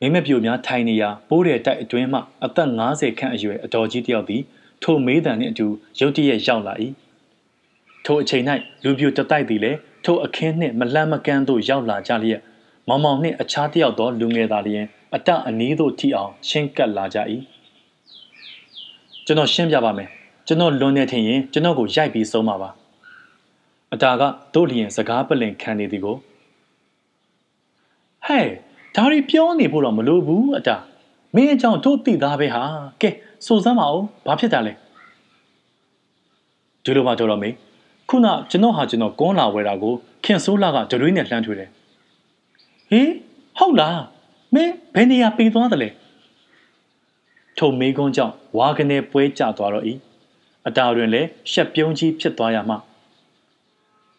[0.00, 4.42] မိမပြိုများထိုင်နေရာပိုးတဲ့တိုက်အတွင်းမှအသက်50ခန့်အရွယ်အတော်ကြီးတယောက်သည်
[4.82, 5.66] ထိုမေးတံနှင့်အတူ
[6.00, 6.74] ရုတ်တရက်ရောက်လာ၏
[8.04, 8.44] ထိုအချိန်၌
[8.84, 12.40] လူပြိုတတိုက်သည်လည်းထိုအခင်းနှင့်မလန့်မကန်းသို့ရောက်လာကြလျက်
[12.88, 17.18] မောင်မောင်နှင့်အခြားတယောက်သောလူငယ်သားလျင်အတအနီးသို့ထိအောင်ချင်းကပ်လာကြ၏
[19.26, 20.08] ကျွန်တော်ရှင်းပြပါမယ်
[20.46, 22.70] ကျွန်တော်လွန်နေထင်ရင်ကျွန်တော်ကိုရိုက်ပြီးဆုံးပါပါ
[23.92, 24.22] အတာက
[24.54, 26.16] တို့လျင်စကားပလင်ခံနေသည်ကို
[28.26, 28.48] ဟဲ့
[28.96, 30.76] ဒါရီပြောနေဖို့တော့မလိုဘူးအတာ
[31.34, 32.62] မင်းအကြောင်းတို့သိသားပဲဟာ
[33.00, 33.10] ကဲ
[33.46, 34.72] စိုးစမ်းပါဦးဘာဖြစ်တာလဲ
[36.84, 37.54] ဒီလိုမှတော်တော်မေး
[38.08, 39.94] ခုနကျွန်တော်ဟာကျွန်တော်ကွန်းလာဝဲတာကို
[40.24, 41.68] ခင်ဆိုးလာကဒရွေးနဲ့လှမ်းထွေတယ်
[42.90, 43.10] ဟေး
[43.58, 44.00] ဟုတ်လား
[44.54, 45.88] မင်းဘယ်နေရာပေးသွားတယ်လဲ
[47.58, 49.84] ထုံမေးကုန်းကြောင့်ဝါကနေပွဲကျသွားတော့၏
[50.66, 52.74] အတာတွင်လည်းရှက်ပြုံးကြီးဖြစ်သွားရမှ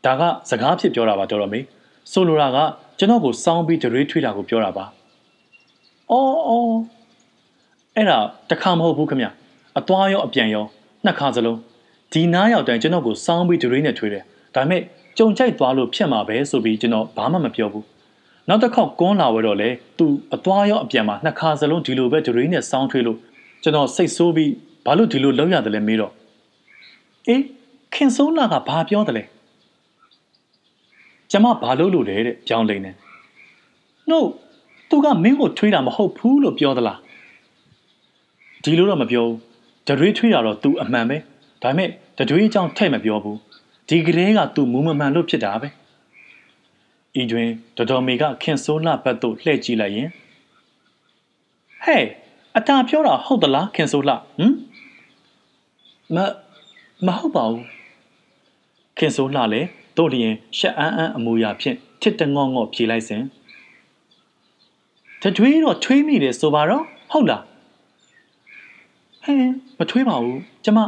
[0.06, 1.66] ဒါကစကားဖြစ်ပြောတာပါတော်တော်မေး
[2.12, 2.58] ဆိုလိုတာက
[3.02, 4.86] ကျွန်တော်ကိုစောင်းပြီးဒရွေးထွေးတာကိုပြောတာပါ
[6.12, 6.74] အော်အော်
[7.96, 8.18] အဲ့ဒါ
[8.50, 9.22] တခါမဟုတ်ဘူးခမ
[9.80, 10.66] အသွားရောအပြန်ရော
[11.06, 11.58] နှစ်ခါစလုံး
[12.14, 14.24] ဒီနားရောက်တိုင်းကျွန်တော်ကိုစောင်းပြီးဒရွေးနဲ့ထွေးတယ်
[14.56, 14.82] ဒါပေမဲ့
[15.18, 17.86] ကြုံကြိုက်သွားလို့ဖြစ်မှာပဲဆိုပြီးကျွန်တော်ဘာမှမပြောဘူး
[18.50, 23.18] နောက်တစ်ခေါက်ကွန်းလာဝဲတော့လေသူအသွားရောအပြန်မှာနှစ်ခါစလုံးဒီလိုပဲဒရွေးနဲ့စောင်းထွေးလို့
[23.64, 24.52] ကျွန်တော်စိတ်ဆိုးပြီး
[24.86, 26.12] ဘာလို့ဒီလိုလုပ်ရတယ်လဲမေးတော့
[27.28, 27.44] အေး
[27.94, 29.24] ခင်ဆိုးလာကဘာပြောတယ်လဲ
[31.32, 32.92] ကျမဘာလို့လို့လဲတဲ့ကြောင်းလိန်နေ
[34.10, 34.28] နှုတ်
[34.90, 37.00] သူကမင်းကိုထွေးတာမဟုတ်ဘူးလို့ပြောသလား
[38.64, 39.38] ဒီလိုတော့မပြောဘူး
[39.88, 41.18] ဒရွေးထွေးတာတော့ तू အမှန်ပဲ
[41.64, 43.38] ဒါပေမဲ့တတွေးအကြောင်းထဲ့မပြောဘူး
[43.90, 45.68] ဒီကလေးကသူ့မူမမှန်လို့ဖြစ်တာပဲ
[47.22, 50.10] ဤတွင်တော်တော်မေကခင်ဆိုးလှဘက်သို့လှည့်ကြည့်လိုက်ရင်
[51.84, 52.04] ဟဲ့
[52.58, 54.54] အတာပြောတာဟုတ်သလားခင်ဆိုးလှဟမ်
[56.16, 56.18] မ
[57.08, 57.66] မဟုတ်ပါဘူး
[58.98, 59.68] ခင်ဆိုးလှလည်း
[59.98, 63.24] တို့လျင်ရှက်အန်းအန်းအမူအရာဖြင့်တစ်တငေါ့ငေါ့ဖြေလိုက်စဉ်
[65.22, 67.44] တတွေးတော့ထွေးမိတယ်ဆိုပါတော့ဟုတ်လား
[69.24, 69.38] ဟဲ့
[69.80, 70.80] မထွေးပါဘူးကျမ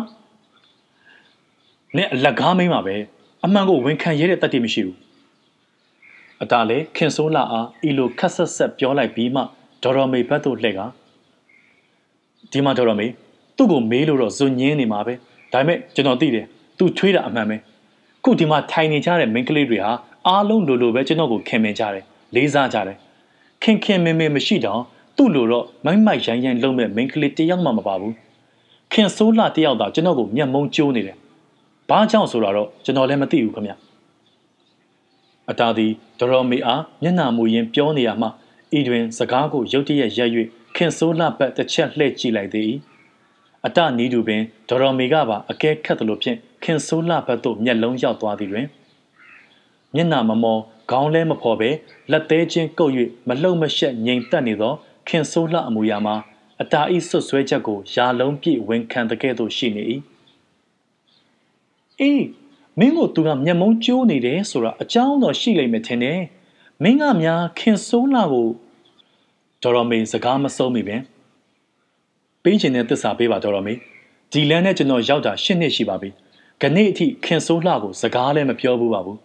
[1.96, 2.96] နဲ့အလက်ကားမိမ့်ပါပဲ
[3.46, 4.98] အမှန်ကိုဝန်ခံရတဲ့တတ်တိမရှိဘူး
[6.44, 9.42] အတားလေခင်ဆိုးလာအားဤလိုခက်ဆက်ဆက်ပြောလိုက်ပြီးမှ
[9.84, 10.82] ဒေါ်တော်မေဘတ်တို့လှည့်က
[12.52, 13.08] ဒီမှာဒေါ်တော်မေ
[13.58, 15.13] သူ့ကိုမေးလို့တော့ဇွန်ညင်းနေမှာပဲ
[15.54, 16.46] ဒါပေမဲ့ကျွန်တော်သိတယ်
[16.78, 17.58] သူထွေးတာအမှန်ပဲ
[18.23, 19.91] ခုဒီမှာထိုင်နေကြတဲ့မိန်းကလေးတွေဟာ
[20.27, 22.03] အားလုံးလိုလိုပဲကျွန်တော်ကိုခင်မင်ကြတယ်
[22.36, 22.97] လေးစားကြတယ်
[23.63, 24.81] ခင်ခင်မင်မင်မရှိတော့
[25.17, 28.13] သူ့လိုတော့မိုက်မိုက်ရိုင်းရိုင်းလုံးမဲ့မိန်းကလေးတယောက်မှမပါဘူး
[28.93, 31.17] ခင်ဆိုးလာတယောက်သာကျွန်တော်ကိုမျက်မုံကျိုးနေတယ်
[31.89, 33.73] ဘာကြောင့်ဆိုတာတော့ကျွန်တော်လည်းမသိဘူးခင်ဗျ
[35.49, 38.27] အတားသည်ဒရော်မေအားမျက်နှာမူရင်းပြောနေရမှ
[38.77, 40.29] ဤတွင်စကားကိုရုတ်တရက်ရက်၍
[40.75, 42.71] ခင်ဆိုးလှပတ်တစ်ချက်လှည့်ကြည့်လိုက်သည်
[43.67, 48.67] အတနီးတူပင်ဒေါ်တော်မေကပါအကဲခတ်သလိုဖြင့်ခင်ဆိုးလှဘက်သို့မျက်လုံးရောက်သွားသည်တွင်
[49.95, 50.58] မျက်နှာမမော
[50.91, 51.69] ခေါင်းလဲမဖော်ပဲ
[52.12, 52.91] လက်သေးချင်းကုပ်၍
[53.28, 54.73] မလှုပ်မရှက်ငြိမ်သက်နေသော
[55.08, 56.15] ခင်ဆိုးလှအမူအရာမှာ
[56.62, 59.84] အတာဤဆွဆွဲချက်ကိုယာလုံးပြည့်ဝန်ခံတဲ့ကဲ့သို့ရှိနေ၏
[61.99, 62.23] အေး
[62.80, 66.19] မင်းကိုသူကမျက်မုံးကျိုးနေတယ်ဆိုတာအကြောင်းတော့ရှိလိမ့်မယ်ထင်တယ်
[66.84, 68.49] မင်းကများခင်ဆိုးလာကို
[69.63, 71.02] ဒေါ်ရမေစကားမဆုံးမိပင်
[72.43, 73.73] ပေးချင်တဲ့သစ္စာပေးပါဒေါ်ရမေ
[74.32, 76.10] ဒီလန်းနဲ့ကျွန်တော်ရောက်တာ၈နှစ်ရှိပါပြီ
[76.62, 79.19] ခနေ့အထိခင်ဆိုးလှကိုစကားလည်းမပြောဘူးပါဘူး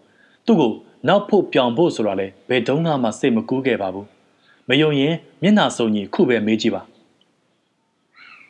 [0.47, 0.73] သူ့ကို
[1.09, 4.07] နောက်ဖို့ပြောင်ဖို့ဆိုတာလဲဘယ်တုန်းကမှစိတ်မကူးခဲ့ပါဘူး
[4.69, 6.83] မယုံရင်မျက်နှာစုံကြီးခုပဲမေးကြည့်ပါ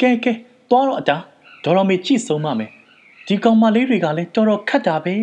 [0.00, 0.33] ကဲကဲ
[0.70, 1.16] သွားတော့အတာ
[1.64, 2.70] ဒေါ်ရမေကြည့်ဆုံးမမယ်
[3.26, 5.14] ဒီကောင်မလေးတွေကလည်းတော်တော်ခတ်တာပဲ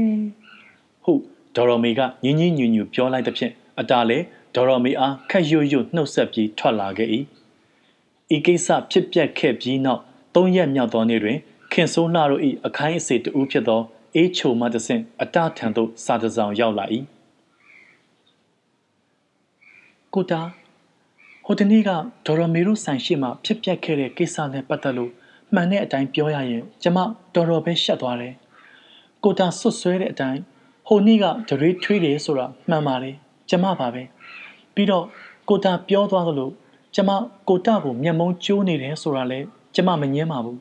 [1.03, 1.21] ဟုတ်
[1.55, 4.17] ဒေါ်ရမေကညင်းညင်းညူညူပြောလိုက်တဲ့ဖြင့်အတားလေ
[4.55, 7.09] ဒေါ်ရမေအားခက်ရွရွနှုတ်ဆက်ပြီးထွက်လာခဲ့၏
[8.33, 10.01] ဤကိစ္စဖြစ်ပျက်ခဲ့ပြီးနောက်
[10.35, 11.37] သုံးရက်မြောက်သောနေ့တွင်
[11.71, 13.81] ခင်ဆိုးလှတို့၏အခိုင်းအစေတူဖြစ်သော
[14.15, 16.85] အေးချိုမှတဆင့်အတထံသို့စာတစောင်ရောက်လာ၏
[20.13, 20.41] ကိုတာ
[21.45, 21.89] ဟိုတနေ့က
[22.25, 25.11] ဒေါ်ရမေတို့ဆိုင်ရှိမှဖြစ်ပျက်ခဲ့တဲ့ကိစ္စနဲ့ပတ်သက်လို့
[25.53, 26.97] မှန်တဲ့အတိုင်းပြောရရင်ကျမ
[27.33, 28.33] တော်တော်ပဲရှက်သွားတယ်
[29.23, 30.41] ကိုတာဆွတ်ဆွဲတဲ့အတိုင်း
[30.87, 33.15] ဟိုနေ့ကဒရွေးထွေးတယ်ဆိုတာမှန်ပါတယ်
[33.49, 34.03] ကျမပါပဲ
[34.75, 35.05] ပြီးတော့
[35.49, 36.49] ကိုတာပြောသွားသလို
[36.95, 37.11] ကျမ
[37.49, 39.39] ကိုတာကိုမျက်မုံးကျိုးနေတယ်ဆိုတာလဲ
[39.75, 40.59] ကျမမငင်းပါဘူး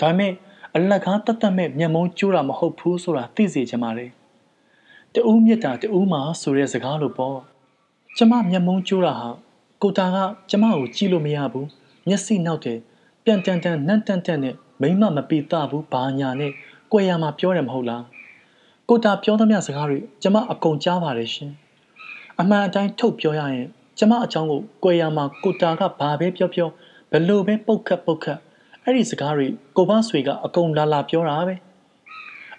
[0.00, 0.32] ဒါပေမဲ့
[0.74, 4.10] အလကားတတ်တတ်မဲ့မျက်မုံးကျိုးတာမဟုတ်ဘူးဆိုတာသိစေချင်ပါတယ်
[5.14, 7.38] တူးမြစ်တာတူးမှာဆိုတဲ့စကားလိုပေါ့
[8.16, 9.28] ကျမမျက်မုံးကျိုးတာဟာ
[9.82, 10.16] ကိုတာက
[10.50, 11.68] ကျမကိုကြည့်လို့မရဘူး
[12.08, 12.78] မျက်စိနောက်တယ်
[13.24, 16.52] ပြန်တန်တန်နတ်တန်တန်နဲ့မိမမပီတာဘူးဘာညာနဲ့
[16.92, 18.04] ကိုရမှာပြောတယ်မဟုတ်လား
[18.88, 21.52] ကိုတာပြောသမျှစကားတွေကျမအကုန်ကြားပါတယ်ရှင်
[22.40, 23.68] အမှန်အတိုင်းထုတ်ပြောရရင်
[23.98, 26.68] ကျမအချောင်းကိုကိုရမှာကိုတာကဘာပဲပြောပြော
[27.10, 28.38] ဘလို့ပဲပုတ်ခတ်ပုတ်ခတ်
[28.84, 31.54] အဲ့ဒီစကားတွေကိုဘဆွေကအကုန်လာလာပြောတာပဲ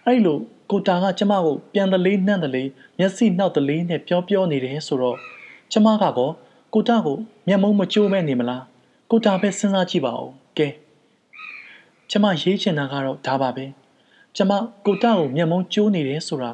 [0.05, 0.37] အဲ့လို
[0.71, 5.17] ကိုတာကကျမကိုပြန်တလေးနှံ့တလေးမျက်စိနှောက်တလေးနဲ့ပြောပြောနေတယ်ဆိုတော့
[5.71, 6.33] ကျမကတော့
[6.73, 8.63] ကိုတာကိုမျက်မုံးမကျိုးမဲ့နေမလား
[9.11, 10.67] ကိုတာပဲစဉ်းစားကြည့်ပါဦးကဲ
[12.09, 13.65] ကျမရေးချင်တာကတော့ဒါပါပဲ
[14.35, 14.51] ကျမ
[14.85, 16.51] ကိုတာကိုမျက်မုံးကျိုးနေတယ်ဆိုတာ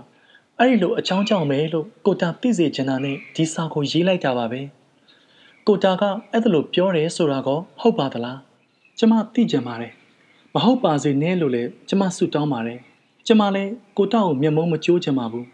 [0.60, 4.62] အဲ့ဒီလိုအချောင်းချောင်းပဲလို့ကိုတာသိစေချင်တာနဲ့ဒီစာကိုရေးလိုက်တာပါပဲ
[5.68, 8.39] ကိုတာကအဲ့ဒါလိုပြောတယ်ဆိုတာကဟုတ်ပါသလား
[9.00, 9.94] ကျမသိကြပါတယ်
[10.54, 12.80] မဟုတ်ပါစေနဲ့လို့လည်းကျမဆုတောင်းပါတယ်
[13.28, 15.46] ကျမလည်းကိုတာကိုမျက်မုံးမကျိုးချင်ပါဘူး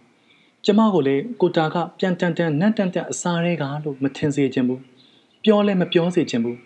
[0.65, 4.81] ကျမကိုလည်းကိုတာကပြန်တန်တန်နတ်တန်တန်အစားတွေကလို့မထင်စေချင်ဘူး
[5.43, 6.57] ပြောလည်းမပြောစေချင်ဘူး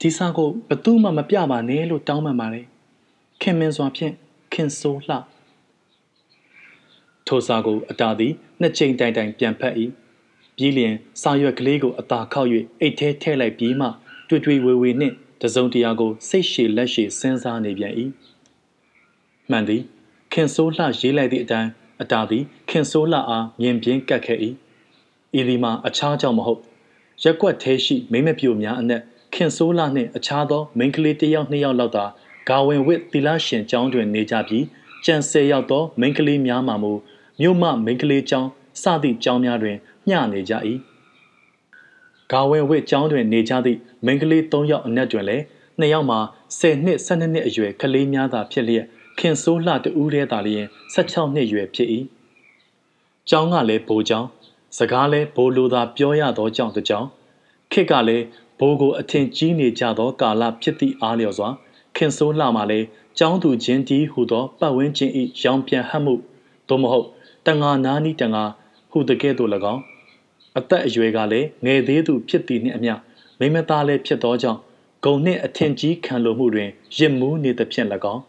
[0.00, 2.66] ဒီစာကိုဘသူမှမပြပါနဲ့လို့တောင်းပန်ပါတယ်
[3.40, 4.12] ခင်မင်စွာဖြင့်
[4.52, 5.16] ခင်ဆိုးလှ
[7.26, 9.74] ထိုစာကိုအတာသည်နှစ်ချိန်တိုင်တိုင်ပြန်ဖက်၏
[10.56, 12.48] ပြီးလျင်စာရွက်ကလေးကိုအသာခောက်၍
[12.80, 13.88] အိတ်ထဲထည့်လိုက်ပြီးမှ
[14.28, 17.94] တွေ့တွေ့ဝေဝေနှင့်တစုံတရာကိုစိတ်ရှည်လက်ရှည်စဉ်းစားနေပြန်၏
[19.50, 19.82] မှန်သည်
[20.32, 21.70] ခင်ဆိုးလှရေးလိုက်သည့်အတိုင်း
[22.02, 24.38] အတာသည်ခင်ဆိုးလှအားမြင်ပြင်းကတ်ခဲ့၏
[25.38, 26.60] ဤဒီမှာအခြားကြောင့်မဟုတ်
[27.22, 29.02] ရက်ွက်သေးရှိမိမပြိုများအနက်
[29.34, 32.04] ခင်ဆိုးလှနှင့်အခြားသောမိန်းကလေးတစ်ယောက်နှစ်ယောက်လောက်သာ
[32.48, 34.64] ဂါဝင်ဝစ်သီလရှင်ကျောင်းတွင်နေကြပြီး
[35.04, 36.92] ကြံဆယ်ယောက်သောမိန်းကလေးများမှမူ
[37.40, 38.50] မြို့မှမိန်းကလေးကျောင်း
[38.82, 39.76] စသည့်ကျောင်းများတွင်
[40.08, 40.54] မျှနေကြ၏
[42.30, 45.44] ဂါဝင်ဝစ်ကျောင်းတွင်နေကြသည့်မိန်းကလေး၃ယောက်အနက်တွင်လည်း
[45.78, 46.18] နှစ်ယောက်မှာ
[46.58, 48.86] 10နှစ်12နှစ်အရွယ်ကလေးများသာဖြစ်လျက်
[49.18, 51.88] ခင်ဆိုးလှတူးတဲ့သာလျင်16နှစ်ရွယ်ဖြစ်၏
[53.28, 54.28] ကျောင်းကလည်းဘိုးကျောင်း
[54.78, 57.06] စကားလည်းဘိုးလိုသာပြောရသောကြောင့်တကြောင်
[57.72, 58.24] ခေတ်ကလည်း
[58.58, 61.48] ဘိုးကိုအထင်ကြီးနေကြသောကာလဖြစ်သည့်အားလျော်စွာ
[61.96, 62.86] ခင်ဆိုးလှမှလည်း
[63.18, 65.10] ကျောင်းသူချင်းတီဟူသောပတ်ဝန်းကျင်၏
[65.42, 66.14] ရောင်ပြန်ဟပ်မှု
[66.68, 67.06] သို့မဟုတ်
[67.46, 68.44] တန်ငါနာနီးတန်ငါ
[68.90, 69.82] ဟူတကဲ့သို့၎င်း
[70.58, 72.94] အသက်အရွယ်ကလည်းငယ်သေးသူဖြစ်သည်နှင့်အမျှ
[73.38, 74.60] မိမသားလည်းဖြစ်သောကြောင့်
[75.04, 78.22] ဂုံနှင့်အထင်ကြီးခံလိုမှုတွင်ရစ်မှုနေသဖြင့်၎င်း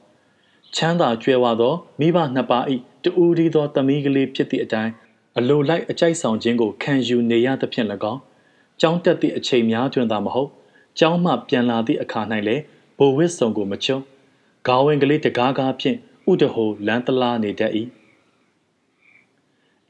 [0.75, 2.63] ချမ်းသာကြွယ်ဝသောမိဘနှစ်ပါး၏
[3.03, 4.91] တူဦးဒီသောသမီးကလေးဖြစ်သည့်အတိုင်း
[5.37, 8.21] အလိုလိုက်အကြိုက်ဆောင်ခြင်းကိုခံယူနေရသဖြင့်၎င်း
[8.81, 10.49] ကျောင်းတက်သည့်အချိန်များတွင်သာမဟုတ်
[10.99, 12.63] ကျောင်းမှပြန်လာသည့်အခါ၌လည်း
[12.97, 13.97] ဘိုဝစ်ဆောင်ကိုမချုံ
[14.67, 15.97] ဂါဝင်ကလေးတကားကားဖြင့်
[16.31, 17.71] ဥတဟိုလန်းတလားနေတတ်၏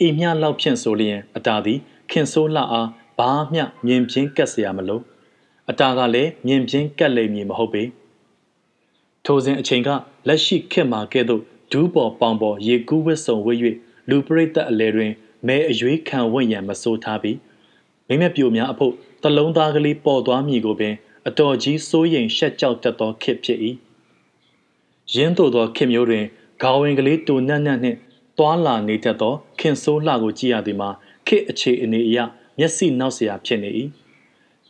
[0.04, 1.78] ဤမျှလောက်ဖြင့်ဆိုလျင်အတာသည်
[2.10, 5.02] ခင်ဆိုးလှအားဘာမျှမြင်ပြင်းကတ်เสียမလို့
[5.70, 7.82] အတာကလည်းမြင်ပြင်းကတ်လိမ့်မည်မဟုတ်ပေ
[9.24, 9.88] ထိုစဉ်အချိန်က
[10.28, 13.58] လက်ရှိခေတ်မှာကဲ့သို့ဒူးပေါ်ပေါင်ပေါ်ရေကူးဝစ်စုံဝစ်၍
[14.08, 15.12] လူပရိသတ်အလဲတွင်
[15.46, 17.38] မဲအရွေးခံဝင့်ရန်မဆိုးထားပြီး
[18.08, 20.94] မိမပြိုများအဖို့တလုံးသားကလေးပေါ်သွားမည်ကိုပင်
[21.28, 23.58] အတော်ကြီးစိုးရိမ်ရှက်ကြောက်တတ်သောခေတ်ဖြစ်၏
[25.14, 26.24] ရင်းတို့သောခေတ်မျိုးတွင်
[26.62, 27.98] ဂါဝင်ကလေးတူနတ်နတ်နှင့်
[28.38, 30.90] သွာလာနေတတ်သောခင်ဆိုးလှကိုကြည့်ရသည်မှာ
[31.26, 32.18] ခေတ်အခြေအနေအရ
[32.58, 33.70] မျက်စိနောက်เสียဖြစ်နေ၏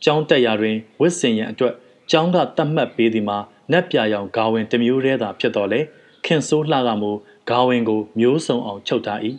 [0.03, 1.73] ကျောင်းတက်ရာတွင်ဝစ်စင်ရန်အတွက်
[2.11, 3.37] ကျောင်းကတတ်မှတ်ပေးသည်မှာ
[3.71, 5.79] နက်ပြရောင်ဂါဝင်တစ်မျိုးတည်းသာဖြစ်တော်လေ
[6.25, 7.11] ခင်ဆိုးလှကမူ
[7.49, 9.19] ဂါဝင်ကိုမျိုးစုံအောင်ချုပ်ထား၏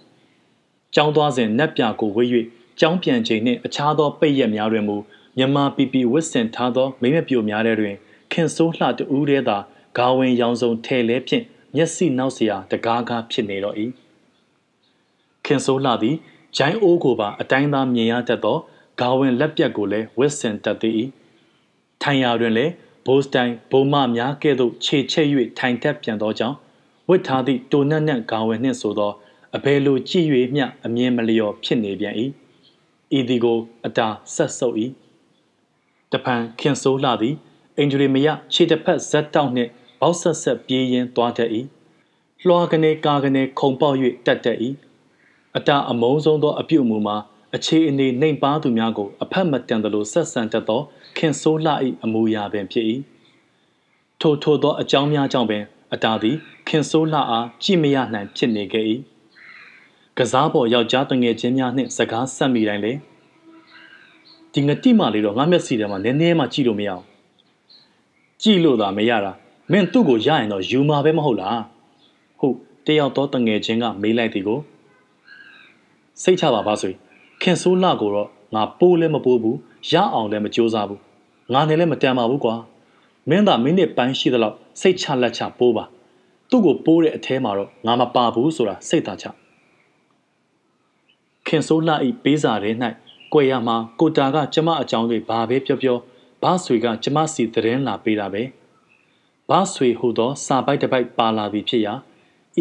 [0.95, 2.29] ကျောင်းသွားစဉ်နက်ပြကိုဝေး၍
[2.81, 4.97] ကျောင်းပြန်ချိန်နှင့်အခြားသောပိတ်ရက်များတွင်မူ
[5.39, 7.95] မြန်မာပီပီဝစ်စင်ထားသောမိမပြိုများတဲ့တွင်
[8.33, 9.59] ခင်ဆိုးလှတူးတဲ့သာ
[9.99, 11.45] ဂါဝင်ရောင်စုံထဲလဲဖြင့်
[11.77, 13.77] မျက်စိနောက်เสียတကားကားဖြစ်နေတော့၏
[15.50, 16.16] ခင်ဆိုးလှသည်
[16.58, 18.58] ဂျိုင်းအိုးကိုပါအတိုင်းသားမြင်ရတတ်သော
[19.00, 21.10] ဂါဝင်လက်ပြက်ကိုလည်းဝစ်စင်တတ်သည်
[22.02, 22.72] ထိုင်ရာတွင်လည်း
[23.06, 25.28] ဘိုးစတိုင်ဘုံမများကဲ့သို့ခြေချက်၍
[25.60, 26.58] ထိုင်တက်ပြန်သောကြောင့်
[27.10, 29.12] ဝတ်ထားသည့်တိုနတ်နတ်ဂါဝင်နှင့်ဆိုသော
[29.56, 32.16] အဘယ်လိုကြည့်၍မျှအမြင်မလျော်ဖြစ်နေပြန်၏
[33.18, 34.76] ဤသည်ကိုအတာဆက်ဆုပ်၏
[36.12, 37.36] တပံခင်ဆိုးလှသည်
[37.78, 41.50] အင်ဂျရီမယခြေတစ်ဖက်ဇက်တောက်နှင့်ဘောက်ဆက်ဆက်ပြေးရင်းသွားတတ်၏
[42.48, 44.58] လွှာကနေကာကနေခုံပေါက်၍တက်တက်၏
[45.58, 47.18] အတာအမုန်းဆုံးသောအပြုအမူမှာ
[47.56, 50.82] အခြေအနေနှိမ်ပါသူများကိုအဖက်မတန်သလိုဆက်ဆံတတ်သော
[51.18, 51.72] ခင်ဆိုးလှ၏
[52.04, 52.86] အမူအရာပင်ဖြစ်၏
[54.22, 56.36] ထိုထိုသောအကြောင်းများကြောင့်ပင်အတာသည်
[56.68, 58.86] ခင်ဆိုးလှအားကြည့်မရနိုင်ဖြစ်နေခဲ့၏
[60.18, 62.94] ကစားပေါ်ယောက်ျားတငယ်ချင်းများနှင့်စကားဆက်မိတိုင်းလေ
[64.54, 67.04] ဒီငတိမလေးတော့ငါမျက်စိထဲမှာနည်းနည်းမှကြည့်လို့မရအောင်
[68.42, 69.32] ကြည့်လို့သာမရတာ
[69.72, 71.62] မင်းသူ့ကိုရရင်တော့ယူမှာပဲမဟုတ်လား
[72.40, 74.60] ဟုတ်တယောက်တော့တငယ်ချင်းကမေးလိုက်သည်ကို
[76.24, 76.94] စိတ်ချပါပါဆို
[77.42, 79.58] ခင်ဆိုးလှကိုတော့ငါပိုးလည်းမပိုးဘူး
[79.92, 81.02] ရအောင်လည်းမကြိုးစားဘူး
[81.54, 82.56] ငါနဲ့လည်းမတန်ပါဘူးကွာ
[83.30, 85.84] မင်းသာမိနစ်ပိုင်းရှိသလောက်စိတ်ချလက်ချပိုးပါ
[86.50, 89.26] သူ့ကိုပိုးတဲ့အထဲမှာတော့ငါမပါဘူးဆိုတာစိတ်သာချ
[91.48, 92.72] ခင်ဆိုးလှဤပေးစာထဲ၌
[93.34, 95.98] ကွယ်ရမှာကိုတာကကျမအကြောင်းတွေဘာပဲပြောပြော
[96.44, 98.44] ဘာဆွေကကျမစီသတင်းလာပေးတာပဲ
[99.50, 101.94] ဘာဆွေဟူသောစာပိုက်တစ်ပိုက်ပါလာသည်ဖြစ်ရာ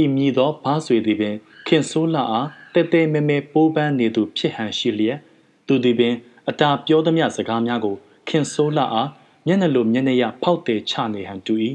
[0.03, 1.35] ဤမည်သောဘာဆွေသည်ပင်
[1.66, 2.47] ခင်ဆိုးလှအား
[2.79, 5.19] တဲတဲမဲမဲပိုးပန်းနေသူဖြစ်ဟန်ရှိလျက်
[5.67, 6.14] သူသည်ပင်
[6.49, 7.97] အတာပြောသမျှစကားများကို
[8.29, 9.09] ခင်ဆိုးလှအား
[9.47, 11.55] မျက်နှာလိုမျက်နှာရဖောက်တယ်ချနေဟန်တူ၏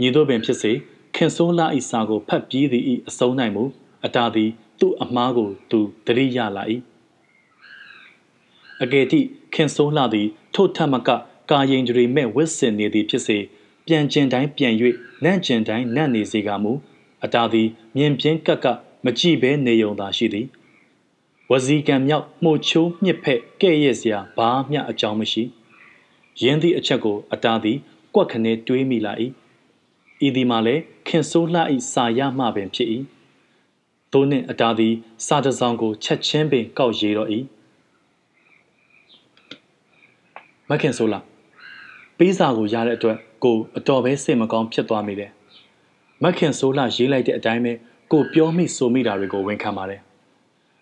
[0.00, 0.72] ညီတို့ပင်ဖြစ်စေ
[1.14, 3.64] ခင်ဆိုးလှဤစာကိုဖတ်ပြီးသည်ဤအစုံနိုင်မူ
[4.06, 6.64] အတာသည်သူ့အမားကို သူတရိရလာ၏
[8.82, 9.20] အကယ်တိ
[9.54, 11.08] ခင်ဆိုးလှသည် ထို့ထမက
[11.50, 13.38] ကာရင်ကြရီမဲ့ဝစ်စင်နေသည်ဖြစ်စေ
[13.86, 14.74] ပြန်ကျင်တိုင်းပြန်၍
[15.24, 16.72] နန့်ကျင်တိုင်းနန့်နေစေကမူ
[17.24, 18.66] အတာသည်မြင်ပြင်းကက်က
[19.04, 20.46] မကြည့်ဘဲနေုံသာရှိသည်
[21.50, 25.42] ဝစီကံမြောက်မှုတ်ချိုးမြစ်ဖက်ကဲ့ရဲ့စရာဘာမျှအကြောင်းမရှိ
[26.42, 27.78] ရင်းသည့်အချက်ကိုအတာသည်
[28.14, 29.12] ကွက်ခနဲတွေးမိလာ၏
[30.26, 31.60] ဤဒီမှာလည်းခင်ဆိုးလှ၏
[31.92, 32.88] စာရမှပင်ဖြစ်၏
[34.12, 34.94] သို့နှင့်အတာသည်
[35.26, 37.28] စာတစောင်ကိုချက်ချင်းပင်ကောက်ရည်တော့၏
[40.70, 41.18] မခင်ဆိုးလှ
[42.18, 45.30] ပေးစာကိုရတဲ့အတွက်ကိုအတော်ပဲစိတ်မကောင်းဖြစ်သွားမိတယ်
[46.22, 47.72] မခင်ဆိုးလှရေးလိုက်တဲ့အတိုင်းပဲ
[48.12, 50.00] ကိုပြောမိဆိုမိတာတွေကိုဝန်ခံပါတယ်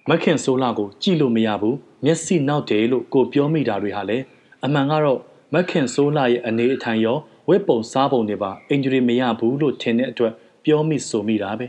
[0.09, 4.25] မခင်ဆိုးလှကိုကြည့်လို့မရဘူးမျက်စိနောက်တယ်လို့ကိုပြောမိတာတွေဟာလည်း
[4.65, 5.19] အမှန်ကတော့
[5.55, 10.33] မခင်ဆိုးလှရဲ့အနေအထိုင်ရောဝက်ပုံစားပုံတွေပါအင်ဂျရီမရဘူးလို့ထင်တဲ့အတွက်
[10.65, 11.67] ပြောမိဆိုမိတာပဲ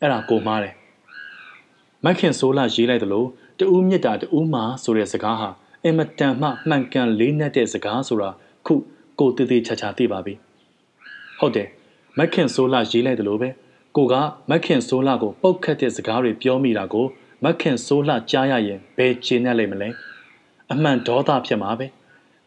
[0.00, 0.74] အဲ့ဒါကိုမားတယ်
[2.04, 3.24] မခင်ဆိုးလှရေးလိုက်သလို
[3.58, 5.48] တူးမြစ်တာတူးမာဆိုတဲ့စကားဟာ
[5.84, 8.30] အင်မတန်မှမှန်ကန်လေးနက်တဲ့စကားဆိုတာ
[8.66, 8.74] ခု
[9.18, 10.34] ကိုတည်တည်ချာချာသိပါပြီ
[11.38, 11.68] ဟုတ်တယ်
[12.18, 13.48] မခင်ဆိုးလှရေးလိုက်သလိုပဲ
[13.96, 14.14] ကိုက
[14.50, 17.06] မခင်ဆိုးလှကိုပုတ်ခတ်တဲ့စကားတွေပြောမိတာကို
[17.44, 19.88] မခင်ဆိုးလှကြားရရင်ဘယ်ခြေနဲ့လိမ့်မလဲ
[20.72, 21.86] အမှန်ဒေါသဖြစ်မှာပဲ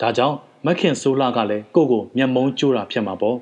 [0.02, 0.36] ဒါကြောင့်
[0.66, 3.38] မခင်ဆိုးလှကလည်းကိုကိုမျက်မုံးကျိုးတာဖြစ်မှာပေါ့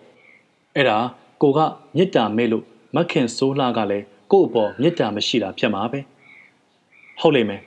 [0.75, 0.97] အဲ့ဒါ
[1.41, 1.59] ကိုက
[1.97, 2.63] မေတ္တာမေ့လို့
[2.95, 5.99] မခင်ဆိုးလှကလည်းကို့အပေါ်မေတ္တာမရှိတာဖြစ်မှာပဲ
[7.19, 7.61] ဟုတ်လိမ့်မယ်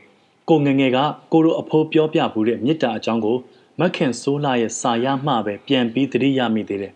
[0.48, 0.98] ကိုငငယ်က
[1.32, 3.36] ကိုတို့အဖိုးပြောပြဘူးတဲ့မေတ္တာအကြောင်းကို
[3.80, 6.92] မခင်ဆိုးလှရဲ့စာရမှပဲပြန်ပြီးသတိရမိသေးတယ်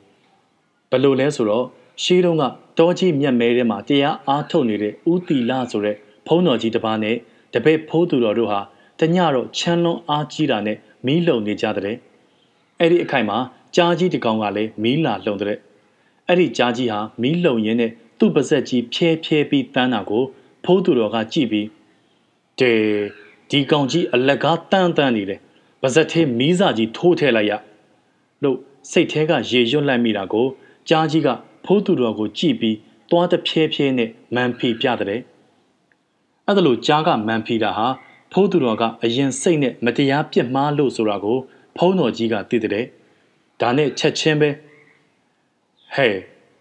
[0.90, 1.66] ဘလို့လဲဆိုတော့
[2.02, 2.44] ရှေးတုန်းက
[2.78, 7.16] တောကြီးမြက်မဲထဲမှာတရားအားထုတ်နေတဲ့ဦးတီလာဆိုတဲ့ဖုံးတော်ကြီးတစ်ပါးနဲ့
[7.54, 8.60] တပည့်ဖိုးသူတော်တို့ဟာ
[9.00, 11.96] တညတော့ချမ်းလွန်အားကြီးတာနဲ့မီးလုံနေကြတဲ့
[12.78, 13.38] အဲ့ဒီအခိုင်မှာ
[13.76, 15.58] ကြားကြီးတကောင်ကလည်းမီးလာလုံတဲ့
[16.28, 20.22] အဲ့ဒီကြားကြီးဟာမီးလုံရင်းနဲ့သူ့ပါဇက်ကြီးဖြဲဖြဲပြီးတန်းတာကို
[20.64, 21.66] ဖိုးသူတော်ကကြည့်ပြီး
[22.60, 22.72] တေ
[23.50, 25.40] ဒီကောင်ကြီးအလက်ကားတန်းတန်းနေတယ်
[25.82, 27.52] ပါဇက်သေးမီးစာကြီးထိုးထည့်လိုက်ရ
[28.42, 28.56] လို့
[28.90, 30.46] စိတ်ထဲကရေရွတ်လိုက်မိတာကို
[30.88, 31.28] ကြားကြီးက
[31.64, 32.77] ဖိုးသူတော်ကိုကြည့်ပြီး
[33.11, 35.20] သွားတဖြဲဖြဲနဲ့မန်ဖီပြတဲ့
[36.46, 37.87] အဲ့ဒါလို့ကြားကမန်ဖီတာဟာ
[38.33, 41.38] ဖိုးသူတော်ကအရင်စိတ်နဲ့မတရားပြစ်မှားလို့ဆိုတာကို
[41.77, 42.85] ဖုံးတော်ကြီးကသိတဲ့
[43.61, 44.50] ဒါနဲ့ချက်ချင်းပဲ
[45.94, 46.14] ဟဲ့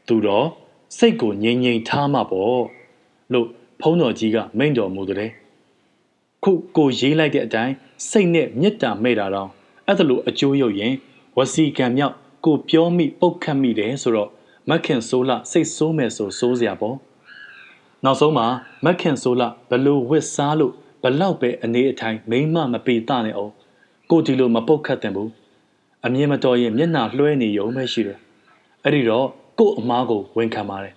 [0.08, 0.48] သူတော်
[0.98, 2.63] စိတ်ကိုငြိမ်ငြိမ်ထားမှာပေါ့
[3.34, 3.48] လို့
[3.82, 5.32] ဖုံးတော်ကြီးကမိန့်တော်မူတဲ့
[6.44, 7.74] ခုကိုရေးလိုက်တဲ့အတိုင်း
[8.10, 9.50] စိတ်နဲ့မေတ္တာမဲ့တာတော့
[9.88, 10.94] အဲ့ဒါလို့အကျိုးရုပ်ရင်
[11.38, 14.30] ဝစီကံမြောက်ကိုပြောမိပုတ်ခတ်မိတယ်ဆိုတော့
[14.69, 16.97] မက်ခင်ဆိုးလစိတ်ဆိုးမယ်ဆိုစိုးစရာပေါ့
[18.04, 18.47] နောက်ဆုံးမှာ
[18.86, 20.73] မက်ခင်ဆိုးလဘလို့ဝစ်စားလို့
[21.04, 23.52] ဘလောက်ပဲအနေအထိုင်မိမမပေတနဲ့အောင်
[24.10, 25.32] ကိုဒီလိုမပုတ်ခတ်တယ်ဘူး
[26.06, 28.19] အမြင်မတော်ရင်မျက်နှာလွှဲနေရုံပဲရှိတယ်
[28.84, 29.28] အဲ့ဒီတော့
[29.60, 30.93] ကို့အမားကိုဝန်ခံပါတယ်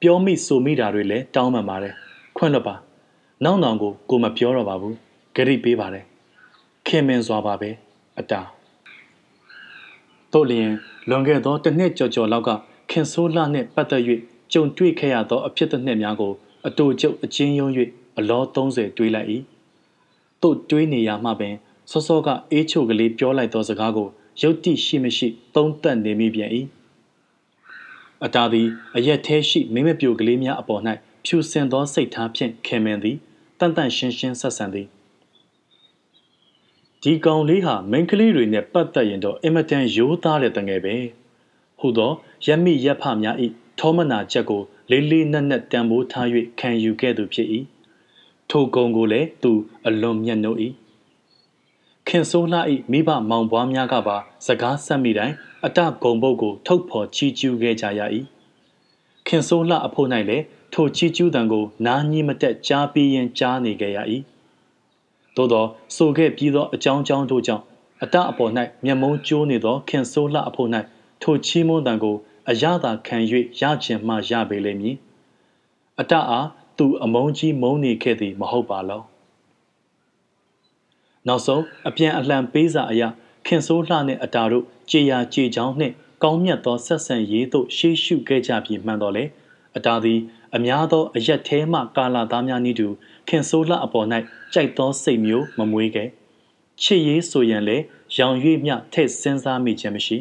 [0.00, 1.94] ပြောမိဆိုမိတာတွေလည်းတောင်းပန်ပါတယ်
[2.36, 2.74] ခွင့်လွတ်ပါ
[3.44, 4.94] နောက်နောင်ကိုကိုမပြောတော့ပါဘူး
[5.36, 6.04] ဂရိပေးပါတယ်
[6.86, 7.70] ခင်မင်စွာပါပဲ
[8.18, 8.40] အတာ
[10.32, 10.70] တို့လျင်
[11.08, 12.50] လွန်ခဲ့သောတစ်နှစ်ကျော်ကျော်လောက်က
[12.90, 14.02] ခင်ဆိုးလှနှင့်ပတ်သက်၍
[14.52, 16.32] ကြုံတွေ့ခဲ့ရသောအဖြစ်အပျက်များကို
[16.66, 17.68] အတူကျုပ်အချင်းယုံ၍
[18.18, 19.28] အလော30တွေးလိုက်၏
[20.42, 21.54] တို့တွေးနေရမှပင်
[21.90, 24.08] စောစောကအေးချိုကလေးပြောလိုက်သောစကားကို
[24.42, 26.50] ရုတ်တိရှိမရှိသုံးသပ်နေမိပြန်၏
[28.24, 30.82] အတာသည်အရက်သေးရှိမိမပြိုကလေးများအပေါ်၌
[31.24, 33.16] ဖြူစင်သောစိတ်ထားဖြင့်ခင်မင်သည်
[33.58, 34.86] တန်တန်ရှင်းရှင်းဆက်ဆံသည်
[37.02, 40.94] ဒီကောင်လေးဟာမိန်းကလေးတွေနဲ့ပတ်သက်ရင်တော့အင်မတန်ရိုးသားတဲ့တငယ်ပဲ
[41.80, 42.10] ဟူသော
[42.46, 43.36] ရမိရက်ဖများ၏
[43.78, 46.26] ထောမနာချက်ကို လေးလေးနက်နက်တန်ဖိုးထား၍
[46.58, 47.48] ခံယူခဲ့သူဖြစ်၏
[48.50, 49.52] ထိုကုံကိုလည်းသူ
[49.86, 50.58] အလွန်မျက်နှုတ်၏
[52.08, 52.60] ခင်ဆိုးလှ၏
[52.90, 58.00] မိဘမောင်ပွားများကပါ စကားဆက်မိတိုင်းအတဂုံပုတ်ကို ထုတ်ဖော်ချီးကျူးခဲ့ကြရ၏
[59.26, 63.98] ခင်ဆိုးလှအဖို့၌လည်းထိုချီးကျူးတံကိုနားညည်းမတက်ကြားပြီးရင်ကြားနေခဲ့ရ၏
[65.36, 65.64] သို့သော
[65.96, 67.64] ဆိုခဲ့ပြီးသောအကြောင်းကြောင်းတို့ကြောင့်
[68.02, 68.52] အတအပေါ်၌
[68.84, 70.68] မျက်မုံးကျိုးနေသောခင်ဆိုးလှအဖို့၌
[71.22, 72.16] ထိုချီးမွမ်းတံကို
[72.50, 73.16] အရသာခံ၍
[73.60, 74.96] ရခြင်းမှရပေလိမ့်မည်
[76.00, 79.02] အတအားသူအမုန်းကြီးမုန်းနေခဲ့သည်မဟုတ်ပါလော
[81.26, 83.08] နောက်ဆုံးအပြန်အလှန်ပေးစာအရာ
[83.46, 89.24] ခင်ဆိုးလှနှင့်အတာတို့ကြေရာကြေချောင်းနှင့်ကောင်းမြတ်သောဆက်ဆံရေးသို့ရှေးရှုခဲ့ကြပြီးမှန်တော်လေ
[89.76, 90.20] အတာသည်
[90.56, 92.88] အများသောအရက်သေးမှကာလာသားများနည်းတူ
[93.28, 94.06] ခင်ဆိုးလှအပေါ်၌
[94.52, 96.08] ကြိုက်သောစိတ်မျိုးမမွေးခဲ့
[96.82, 97.84] ချစ်ရေးဆိုရင်လည်း
[98.18, 100.16] ရောင်ရွေ့မြထည့်စဉ်းစားမိခြင်းမရှိ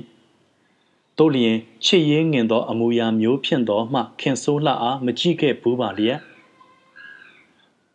[1.17, 6.19] တို့လျင်ချစ်ရေးငင်သော အမူအရာမျိုးဖြင့်သောမှခင်ဆိုးလှအားမကြည့်ခဲ့ဘူးပါလျက်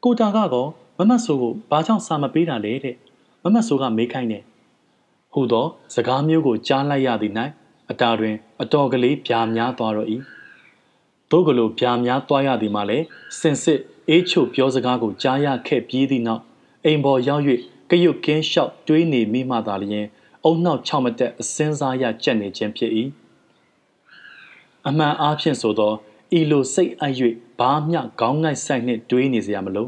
[0.04, 2.96] ကိုတာကတော့မမတ်ဆိုးကိုဘာကြောင့်စာမပေးတာလဲတဲ့
[3.42, 4.42] မမတ်ဆိုးကမေးခိုင်းတယ်
[5.32, 7.32] ဟူသောစကားမျိုးကိုကြားလိုက်ရသည်၌
[7.90, 10.08] အတာတွင် အတော်ကလေးပြာများသွားတော့၏
[11.30, 13.04] တို့ကလေးပြာများသွားရသည်မှာလည်း
[13.40, 16.42] စင်စစ်အေးချိုပြောစကားကိုကြားရခဲ့ပြီးသည့်နောက်
[16.84, 17.42] အိမ်ပေါ်ရောက်၍
[17.90, 20.06] ကရုတ်ကင်းလျှောက်တွေးနေမိမှသာလျှင်
[20.44, 22.92] အုံနှောက်ချောက်မတက်အစင်းစားရကြက်နေခြင်းဖြစ်၏
[24.88, 25.92] အမှန်အားဖြင့်ဆိုသော
[26.38, 27.14] ဤလိုစိတ်အပ်၍
[27.58, 29.86] ဘာမျှခေါင်းငိုက်ဆိုင်နှင့်တွေးနေစရာမလို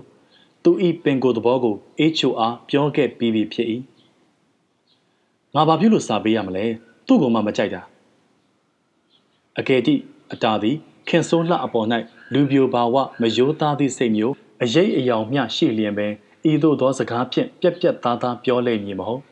[0.62, 3.68] သူဤပင်ကိုယ်သဘောကိုအေးချိုအားပြောခဲ့ပြီးပြီဖြစ်၏
[5.54, 6.64] ငါဘာဖြစ်လို့စာပေးရမလဲ
[7.06, 7.82] သူ့ကမှမကြိုက်တာ
[9.58, 9.94] အကယ်တိ
[10.32, 10.76] အတာသည်
[11.08, 11.86] ခင်ဆိုးလှအပေါ်၌
[12.32, 16.12] လူပြိုဘာဝမယိုးသားသည့်စိတ်မျိုးအရေးအယောင်မျှရှိလျင်ပင်
[16.50, 19.22] ဤသို့သောစကားဖြင့်ပြက်ပြက်သားသားပြောလိမ့်မည်မဟုတ်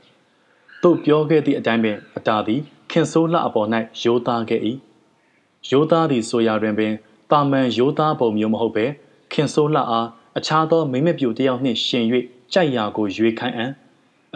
[0.83, 3.68] သူပြောခဲ့သည့်အတိုင်းပင်အတာသည်ခင်ဆိုးလှအပေါ်၌
[4.03, 4.61] ယိုးသားခဲ့၏
[5.68, 6.92] ယိုးသားသည့်ဆိုရာတွင်ပင်
[7.31, 8.87] တာမန်ယိုးသားပုံမျိုးမဟုတ်ပဲ
[9.33, 10.07] ခင်ဆိုးလှအား
[10.38, 12.05] အခြားသောမိမပြူတယောက်နှင့်ရှင်၍
[12.53, 13.71] ကြိုက်ရာကိုရွေးခိုင်းအံ့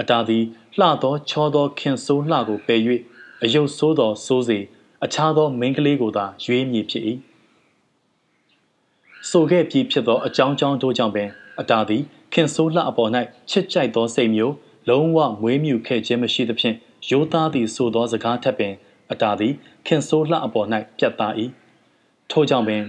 [0.00, 0.44] အတာသည်
[0.78, 2.80] လှသောချောသောခင်ဆိုးလှကိုပယ်၍
[3.42, 4.58] အယုတ်ဆိုးသောဆိုးစေ
[5.04, 7.04] အခြားသောမိန်းကလေးကိုသာရွေးမည်ဖြစ်၏
[9.30, 11.28] ဆိုခဲ့ပြီးဖြစ်သောအကြောင်းကြောင်းတို့ကြောင့်ပင်
[11.60, 13.10] အတာသည်ခင်ဆိုးလှအပေါ်၌
[13.50, 14.54] ချစ်ကြိုက်သောစိတ်မျိုး
[14.88, 16.76] လုံးဝမွေးမြူခဲ့ခြင်းမရှိသဖြင့်
[17.10, 18.74] ရိုးသားသည့်ဆိုသောစကားထက်ပင်
[19.10, 19.52] အတာသည်
[19.86, 20.66] ခင်ဆိုးလှအပေါ်၌
[20.98, 21.32] ပြတ်သား၏
[22.30, 22.82] ထို့ကြောင့်ပင်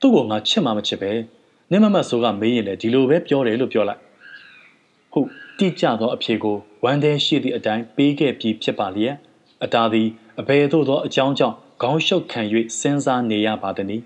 [0.00, 1.10] သူ့ကိုငါချစ်မှမချစ်ပဲ
[1.70, 4.00] နင်းမမတ်ဆိုကမေးရင်လည်းဒီလိုပဲပြောတယ်လို့ပြောလိုက်
[5.12, 9.16] ဟုတ်တိကျသောအဖြေကိုဝမ်းသေးရှိသည့်အတိုင်းပေးခဲ့ပြီးဖြစ်ပါလျက်
[9.64, 10.08] အတာသည်
[10.40, 12.40] အဘယ်သို့သောအကြောင်းကြောင့်ခေါင်းရှုပ်ခံ၍
[12.80, 14.02] စဉ်းစားနေရပါသည်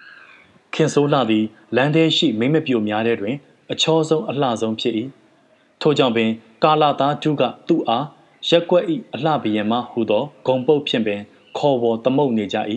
[0.74, 1.44] ။ခင်ဆိုးလှသည်
[1.76, 3.36] လမ်းထဲရှိမိမပြိုများတဲ့တွင်
[3.72, 4.94] အချောဆုံးအလှဆုံးဖြစ်၏။
[5.86, 6.30] ထို့ကြောင့်ပင်
[6.64, 8.06] ကာလာသားဒုကသူ့အား
[8.48, 11.20] ရက်ွက်၏အလှဘယံမှဟူသောဂုံပုတ်ဖြင့်ပင်
[11.58, 12.56] ခေါ်ပေါ်သမုတ်နေကြ၏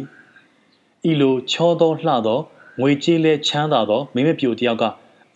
[1.09, 2.39] ။ဤလိုချောသောလှသော
[2.79, 4.83] ငွေကြေးလဲချမ်းသာသောမိမပြိုတယောက်က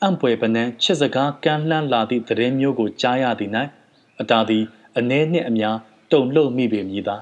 [0.01, 3.51] အံ့ဖွယ်ပနန်းချစ်စကားကမ်းလှမ်းလာသည့်သတင်းမျိုးကိုကြားရသည်၌
[4.21, 4.63] အတာသည်
[4.97, 5.77] အနှဲနှင့်အများ
[6.11, 7.17] တုံလှုပ်မိပေမည်သာ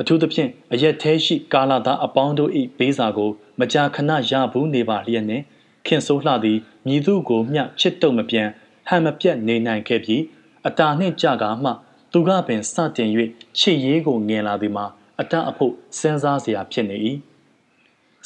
[0.00, 3.30] အထူးသဖြင့်အရက်သေးရှိကာလာသားအပေါင်းတို့၏ဘေးစာကို
[3.60, 5.44] မကြာခဏရဘူးနေပါလျက်နှင့်
[5.86, 8.48] ခင်ဆိုးလှသည်မြည်သူကိုမျှချစ်တုံမပြန်
[8.88, 10.22] ဟန်မပြတ်နေနိုင်ခဲ့ပြီး
[10.66, 11.70] အတာနှင့်ကြကားမှ
[12.12, 13.10] သူကပင်စတင်၍
[13.58, 14.86] ချစ်ရေးကိုငင်လာသည်မှာ
[15.20, 16.98] အတအဖို့စဉ်းစားစရာဖြစ်နေ၏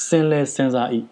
[0.07, 0.88] စင်လဲစဉ်းစား၏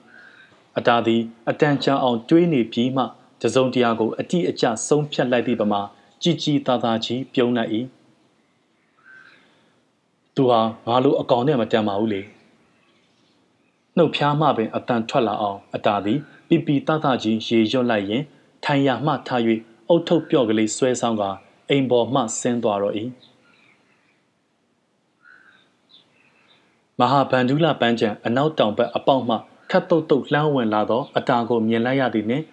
[0.79, 3.05] အတာသည်အတန်ကြာအောင်တွေးနေပြီးမှ
[3.43, 5.81] တစုံတရာကိုအတိအကျဆုံးဖြတ်လိုက်သည့်ပမာ
[6.23, 7.71] ကြည်ကြည်သာသာကြီးပြုံးလိုက်၏
[10.35, 12.23] သူဟာငါလိုအကောင်နဲ့မတန်ပါဘူးလေ
[13.97, 18.23] နှုတ်ဖျားမှပင်အတန်ထွက်လာအောင်အတာသည်ပီပီတတကြီးရေရွတ်လိုက်ရင်
[18.65, 19.41] ထိုင်ရမှထား၍
[19.89, 21.23] အုတ်ထုတ်ပြော့ကလေးဆွဲဆောင်က
[21.71, 22.95] အိမ်ပေါ်မှဆင်းသွားတော့၏
[27.01, 29.37] မဟာဗန္ဓုလပန်းချံအနောက်တောင်ဘက်အပေါက်မှ
[29.71, 32.45] ခတ်တုတ်တုတ်လှမ်းဝင်လာသောအတာကိုမြင်လိုက်ရသည်နှင့်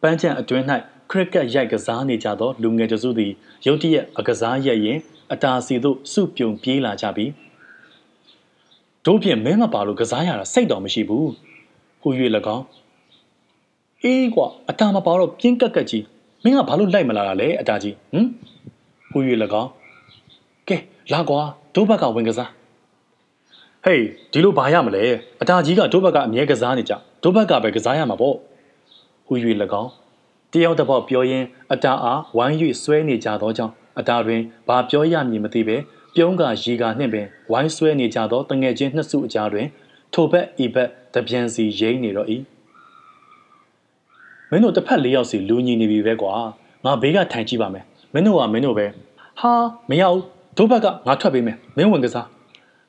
[0.00, 0.64] ပန်းချံအတွင်း၌
[1.10, 3.32] ခရစ်ကတ်ရိုက်ကစားနေကြသောလူငယ်တစုသည်
[3.66, 4.98] ရုတ်တရက်အကစားရက်ရင်
[5.32, 7.26] အတာစီသို့စုပြုံပြေးလာကြပြီ
[9.06, 11.28] တို့ဖြင့်မဲမပါလို့ကစားရတာစိတ်တော်မရှိဘူး
[12.00, 12.08] ဟူ၍၎
[12.56, 12.64] င်း
[14.04, 16.04] အေးကွာအတာမပါတော့ပြင်းကက်ကက်ကြီး
[16.44, 18.26] မင်းကဘာလို့လိုက်မလာတာလဲအတာကြီးဟမ်
[19.10, 19.18] ဟူ၍၎
[19.62, 19.70] င်း
[20.68, 20.76] ကဲ
[21.12, 21.40] လာကွာ
[21.74, 22.50] တို့ဘက်ကဝင်ကစား
[23.84, 25.04] ဟေးဒီလိုဘာရမလဲ
[25.42, 28.36] အတာကြီးကတို့ဘက်ကအမြဲကစားနေကြတို့ဘက်ကပဲကစားရမှာပေါ့
[29.26, 29.32] ဟူ၍၎
[29.82, 29.90] င်း
[30.52, 35.76] တယောက်တစ်ပေါက်ပြောရင်းအတာအားဝိုင်း၍ဆွဲနေကြသောကြောင့်အတာတွင်ဘာပြောရမည်မသိပဲ
[36.14, 39.66] ပြုံးကရေကနှင့်ပင်ဝိုင်းဆွဲနေကြသောတငယ်ချင်းနှစ်စုအကြားတွင်
[40.12, 42.53] ထိုဘက်ဤဘက်တပြန်စီရိမ့်နေတော့၏မ
[44.54, 46.32] င်းတို့တစ်ဖက်လေးယောက်စီလူညီနေပြီပဲကွာ
[46.84, 48.86] ငါဘေးကထိုင်ကြည့်ပါမယ်မင်းတို့ကမင်းတို့ပဲ
[49.40, 49.52] ဟာ
[49.90, 50.22] မရဘူး
[50.56, 52.26] တို့ဘက်ကငါထွက်ပေးမယ်မင်းဝင်ကစား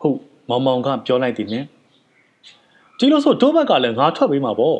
[0.01, 0.17] ဟုတ်
[0.49, 1.65] မောင်မောင်ကပြောလိုက်သည်နှင့်
[2.97, 4.77] ဒီလိုဆိုတို့ဘက်ကလည်းငါထွက်ပေးမှာပေါ့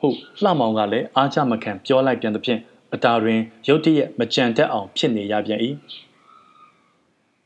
[0.00, 2.60] ဟုတ်လှမောင်ကလည်းအားချမခံပြောလိုက်ပြန်သဖြင့်
[2.94, 5.60] အတာတွင်ရုတ်တရက်မကြံတတ်အောင်ဖြစ်နေရပြန်၏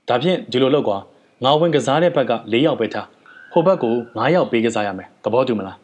[0.09, 0.99] ဒါဖြင့်ဒီလိုလုပ်ကွာ
[1.45, 3.07] ငါဝင်ကစားတဲ့ဘက်က၄ယောက်ပဲထား
[3.53, 5.79] ဟိုဘက်ကို9ယောက်ပေးကစားရမယ်သဘောတူမလား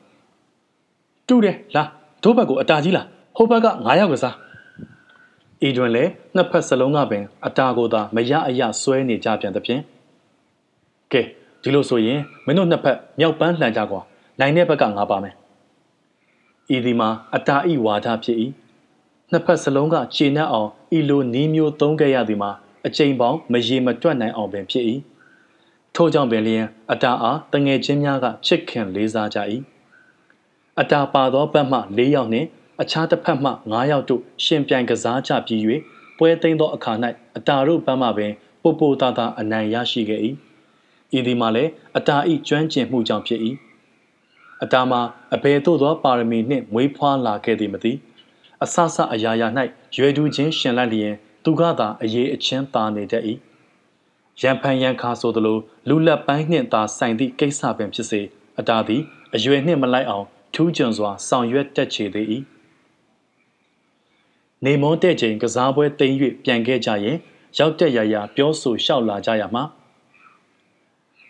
[1.28, 1.88] တူတယ်လား
[2.24, 3.06] တို့ဘက်ကိုအတာကြီးလား
[3.36, 4.34] ဟိုဘက်က9ယောက်ကစား
[5.66, 9.80] ဤတွင်လည်းနှစ်ဖက်စလုံးကပင်အတာကိုသာမရအရဆွဲနေကြပြန်သဖြင့်
[11.12, 11.22] ကဲ
[11.62, 14.00] ဒီလိုဆိုရင်မင်းတို့နှစ်ဖက်မြောက်ပန်းလှန်ကြကွာ
[14.40, 15.34] နိုင်တဲ့ဘက်ကငါပါမယ်
[16.74, 18.38] ဤဒီမှာအတာဤဝါဒဖြစ်၏
[19.30, 22.50] နှစ်ဖက်စလုံးကခြေနှက်အောင်ဤလိုနီးမျိုးသုံးခဲ့ရသည်မှာ
[22.86, 24.84] အချိန်ပေါင်းမရေမတွက်နိုင်အောင်ပင်ဖြစ်၏
[25.94, 29.38] ထို့ကြောင့်ပင်လျင်အတာအားတငယ်ချင်းများကချစ်ခင်လေးစားကြ၏
[30.80, 32.48] အတာပါသောဘက်မှ၄ယောက်နှင့်
[32.82, 35.60] အခြားတစ်ဖက်မှ9ယောက်တို့ရှင်ပြိုင်ကစားကြပြီး၍
[36.18, 36.92] ပွဲသိမ်းသောအခါ၌
[37.36, 40.20] အတာတို့ဘက်မှပင်ပိုပိုတာတာအနိုင်ရရှိခဲ့၏
[41.18, 43.40] ဤဒီမှာလည်းအတာဤကျွမ်းကျင်မှုကြောင့်ဖြစ်၏
[44.62, 45.00] အတာမှာ
[45.34, 47.92] အဘယ်သို့သောပါရမီနှင့်မွေးဖွားလာခဲ့သည်မသိ
[48.64, 49.48] အဆဆအရာရာ၌
[49.96, 51.14] ရွယ်တူချင်းရှင်လိုက်လျင်
[51.44, 53.24] သူကသာအရေးအချင်းသာနေတတ်၏
[54.40, 55.58] ရန်ဖန်ရန်ခါဆိုသလို
[55.88, 58.20] လူလက်ပိုင်းနှင့်သာဆိုင်သည့်ကိစ္စပင်ဖြစ်စေ
[58.58, 59.02] အတာသည်
[59.34, 62.26] အရွယ်နှင့်မလိုက်အောင် ထူးချွန်စွာဆောင်ရွက်တတ်ချေသေး၏
[64.64, 67.16] နေမွန်းတဲ့ချိန်ကစားပွဲသိမ်း၍ပြန်ခဲ့ကြရင်
[67.58, 69.62] ရောက်တဲ့ရရာပြောဆိုလျှောက်လာကြရမှာ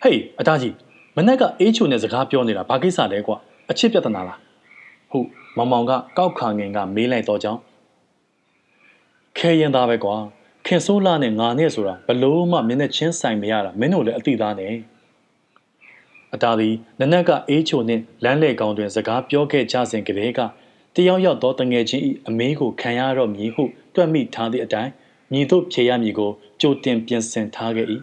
[0.01, 0.75] ဟေးအသားကြီး
[1.15, 3.37] မနက်ကအေးချုံနဲ့စကားပြောနေတာဘာကိစ္စလဲကွာ
[3.69, 4.39] အချစ်ပြဿနာလား
[5.11, 7.59] ဟုတ်မောင်မောင်ကကောက်ခါငင်ကမေးလိုက်တော့ကြောင်း
[9.37, 10.15] ခဲရင်သားပဲကွာ
[10.65, 14.73] ခင်ဆိုးလာနဲ့ငါနဲ့ဆိုတာဘလို့မှမင်းနဲ့ချင်းဆိုင်မရတာမင်းတို့လည်းအတိသားနဲ့
[16.35, 20.39] အတားသည်နနက်ကအေးချိုနှင့်လမ်းလေကောင်တွင်စကားပြောခဲ့ကြစဉ်ကလေးက
[20.95, 23.63] တယောက်ယောက်သောတငယ်ချင်း၏အမေးကိုခံရတော့မည်ဟု
[23.95, 24.91] တွက်မိထားသည့်အတိုင်း
[25.31, 26.31] မြည်တို့ဖြေရမည်ကို
[26.61, 27.87] ကြိုတင်ပြင်ဆင်ထားခဲ့၏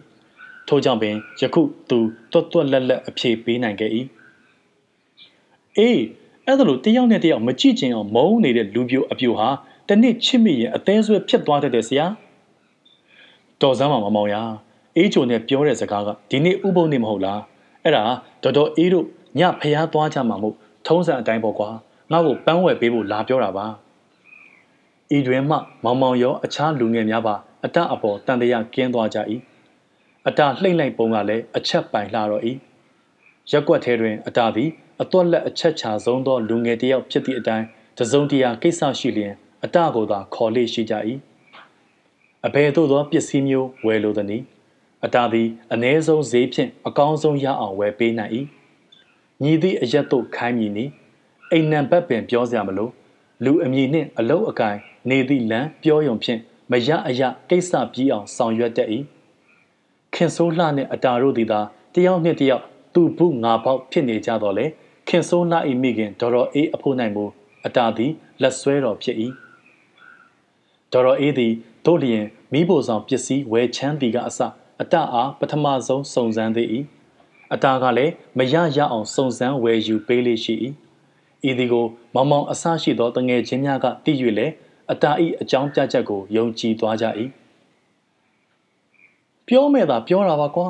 [0.67, 1.97] ထို့ကြောင့်ပင်ယခုသူ
[2.31, 3.91] တွတ်တွတ်လက်လက်အဖြေပေးနိုင်ခဲ့၏
[5.77, 6.01] အေး
[6.45, 9.49] အဲ့ဒါလို့တယောက်နဲ့တယောက်မကြည့်ချင်အောင်မုန်းနေတဲ့လူပြိုအပြိုဟာ
[9.87, 12.05] တနစ်ချစ်မိရင်အသေးဆွဲဖြစ်သွားတတ်တယ်ဆရာ
[13.61, 14.35] တော်စမ်းမမမောင်ရ
[14.97, 17.39] အေးချိုနဲ့ပြောတဲ့စကားကဒီနေ့ဥပုံနေမဟုတ်လား
[17.83, 18.03] အဲ့ဒါ
[18.43, 19.05] တော်တော်အေးတို့
[19.39, 20.55] ညဖျားသွားကြမှာမို့
[20.87, 21.69] ထုံးစံအတိုင်းပေါ့ကွာ
[22.11, 23.65] ငါ့ကိုပန်းဝယ်ပေးဖို့လာပြောတာပါ
[25.15, 29.17] ဤတွင်မှမောင်မောင်ရောအခြားလူငယ်များပါအတအပေါ်တန်တရာကင်းသွားကြ၏
[30.27, 32.43] အတာလှိမ့်လိုက်ပုံကလည်းအချက်ပိုင်လှတော့၏
[33.51, 34.69] ရက်ွက်ထဲတွင်အတာသည်
[35.01, 37.65] အသွက်လက်အချက်ချဆုံးသောလူငယ်တယောက်ဖြစ်သည့်အတိုင်း
[37.97, 40.93] တစုံတရာကိစ္စရှိလျင်အတကိုသာခေါ်လေရှိကြ၏
[42.45, 44.43] အဘယ်သို့သောပစ္စည်းမျိုးဝယ်လိုသည်
[45.05, 48.31] အတာသည်အ ਨੇ ဆုံးဈေးဖြင့်အကောင်းဆုံးရအောင်ဝယ်ပေးနိုင်၏
[49.43, 50.85] ညီသည့်အရက်တို့ခိုင်းမည်နီ
[51.51, 52.89] အိမ်နံဘက်ပင်ပြောစရာမလို
[53.45, 54.77] လူအမည်နှင့်အလုတ်အကင်
[55.09, 56.39] နေသည့်လမ်းပြောယုံဖြင့်
[56.71, 58.89] မရအရကိစ္စပြီးအောင်ဆောင်ရွက်တတ်၏
[60.13, 61.59] ခင်ဆိုးလှနှင့်အတာတို့သည်သာ
[61.93, 64.65] တယောက်နှင့်တယောက်သူ့ဘူးငါပေါက်ဖြစ်နေကြတော့လေ
[65.07, 67.25] ခင်ဆိုးလှ၏မိခင်ဒေါ်တော်အေးအဖို့နိုင်မူ
[67.65, 69.17] အတာသည်လက်ဆွဲတော်ဖြစ်၏
[70.91, 71.53] ဒေါ်တော်အေးသည်
[71.85, 74.39] တို့လျင်မိဖို့ဆောင်ပစ္စည်းဝယ်ချမ်းသည်ကအစ
[74.81, 76.67] အတအားပထမဆုံးစုံစမ်းသေး၏
[77.53, 80.55] အတာကလည်းမရရအောင်စုံစမ်းဝယ်ယူပေးလေရှိ၏
[81.49, 84.53] ဤသည်ကိုမောင်မောင်အဆရှိသောတငယ်ချင်းများကသိ၍လည်း
[84.91, 87.05] အတာဤအကြောင်းပြချက်ကိုယုံကြည်သွားကြ၏
[89.47, 90.67] ပြောမဲ့သာပြောတာပါကွာ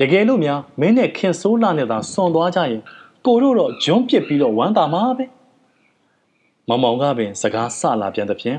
[0.00, 2.80] တကယ်လို့များမင်းနဲ့ခင်ဆိုးလာနဲ့သာစွန်သွားကြရင်
[3.26, 5.24] ကိုတို့တော့ဂျွန်းပစ်ပြီးတော့ဝမ်းသာမှာပဲ
[6.68, 8.58] မောင်မောင်ကပင်စကားဆလာပြန်သဖြင့်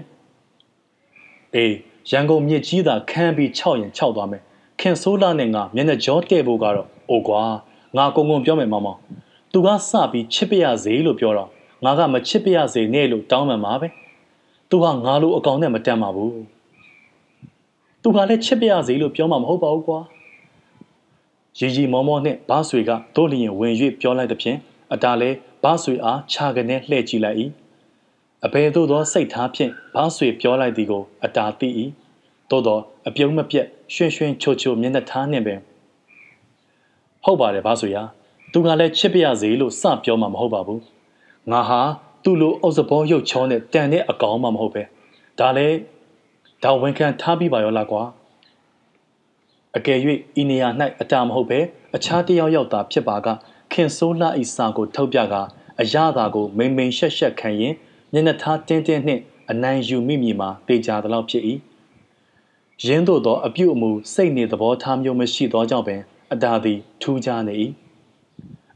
[1.55, 1.73] အေး
[2.09, 4.43] ရန်ကုန်မြစ်ကြီးသာခမ်းပြီး၆ရင်၆သွားမယ်
[4.79, 7.41] ခင်ဆိုးလာနဲ့ငါမျက်နှာကြောတဲ့ဖို့ကတော့အိုကွာ
[7.97, 8.99] ငါကုံကုံပြောမယ်မောင်မောင်
[9.51, 11.49] သူကစပြီးချစ်ပြရစေလို့ပြောတော့
[11.83, 13.87] ငါကမချစ်ပြရစေနဲ့လို့တောင်းမှန်ပါပဲ
[14.69, 16.31] သူကငါလိုအကောင်နဲ့မတန်ပါဘူး
[18.01, 19.99] သူကလည်းချစ်ပြရစေလို့ပြောမှမဟုတ်ပါဘူးကွာ
[21.59, 24.57] ရီရီမောမောနဲ့ဘားဆွေကတို့လျင်ဝင်၍ပြောလိုက်တဲ့ဖြင့်
[24.93, 25.29] အတားလဲ
[25.63, 27.37] ဘားဆွေအားခြာကနေလှဲ့ကြည့်လိုက်၏
[28.45, 31.69] အဘယ်သို့သောစိတ်ထားဖြင့်ဘားဆွေပြောလိုက်သည်ကိုအတားသိ၏
[32.49, 35.59] သို့သော အပြုံးမပြတ်ရွှင်ရွှင်ချိုချိုမျက်နှာထားနှင့်ပင်
[37.23, 38.03] ဟုတ်ပါတယ်ဘားဆွေရာ
[38.51, 40.81] သူကလည်းချစ်ပြရစေလို့စပြောမှမဟုတ်ပါဘူး
[41.51, 41.81] ငါဟာ
[42.23, 44.83] သူ့လိုအုပ်စဘောရုပ်ချောနဲ့တန်တဲ့အကောင်မှမဟုတ်ပဲ
[45.39, 45.77] ဒါလည်း
[46.63, 48.03] ဒါဝန်ခံထားပြီးပါရောလားကွာ
[49.77, 49.99] အကယ်၍
[50.41, 50.69] ဤနေရာ၌
[51.01, 51.59] အတာမဟုတ်ပဲ
[51.95, 53.27] အခြားတယောက်ယောက်သာဖြစ်ပါက
[53.73, 55.35] ခင်ဆိုးလှဤစာကိုထုတ်ပြက
[55.81, 57.73] အရသာကိုမိန်မိန်ရှက်ရှက်ခံရင်
[58.13, 61.43] မျက်နှာထားတင်းတင်းနှင့်အနိုင်ယူမိမိမှာတေချာသလောက်ဖြစ်၏
[62.83, 66.01] ရင်းတို့သောအပြုအမူစိတ်နေသဘောထားမျိုးမရှိသောကြောင့်ပင်
[66.33, 67.55] အတာသည်ထူးခြားနေ၏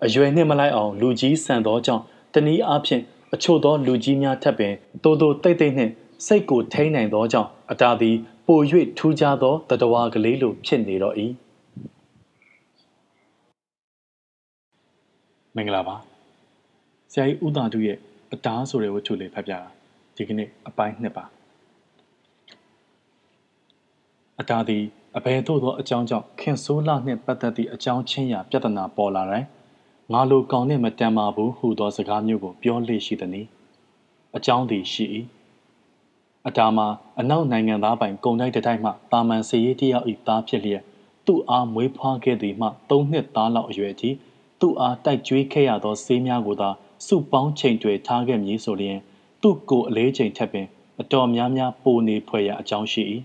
[0.05, 4.73] အရွယ်နှင့်မလိုက်အောင်လူကြီးဆန်သောကြောင့်တနည်းအားဖြင့်အချို့သောလူကြီးများထက်ပင်
[5.03, 5.91] တိုးတိုးတိတ်တိတ်နှင့်
[6.25, 8.15] စိတ်ကိုထိန်းနိုင်သောကြောင့်အတာသည်
[8.47, 8.59] ပို၍
[8.97, 11.15] ထူးခြားသောတတဝါကလေးလိုဖြစ်နေတော့၏
[15.55, 15.95] မင်္ဂလာပါ
[17.11, 17.97] ဆရာကြီးဦးသာတုရဲ့
[18.33, 19.59] အတားဆိုတဲ့ဝတ္ထုလေးဖတ်ပြတာ
[20.15, 21.38] ဒီကနေ့အပိုင်းနှစ်ပါ
[24.39, 24.83] အတားသည်
[25.17, 29.47] အဘယ်သို့သောအကြောင်းကြောင့်ခင်ဆိုးလာနှင့်ပတ်သက်သည့်အကြောင်းချင်းရာပြဿနာပေါ်လာတိုင်း
[30.13, 33.41] ငါလိုကောင်းနဲ့မတန်ပါဘူးဟူသောစကားမျိုးကိုပြောလေရှိသည်နီ
[34.37, 35.05] အကြောင်းသည်ရှိ၏
[36.47, 36.87] အတားမှာ
[37.19, 40.83] အနောက်နိုင်ငံသားပိုင်ကုန်တိုက်တစ်တိုက်မှတာမန်စည်ရေးတယောက်ဤသားဖြစ်လျက်
[41.25, 44.09] သူ့အားမွေးဖွားခဲ့သည်မှ၃နှစ်သားလောက်အရွယ်ထိ
[44.61, 46.69] သူ့အားတိုက်ကြွေးခဲ့ရသောဆေးများကိုသာ
[47.07, 48.97] စုပေါင်းချိန်တွယ်ထားခဲ့မည်ဆိုလျင်
[49.41, 50.67] သူ့ကိုအလေးချိန်ထက်ပင်
[51.01, 53.03] အတော်များများပိုနေဖွယ်ရာအကြောင်းရှိ၏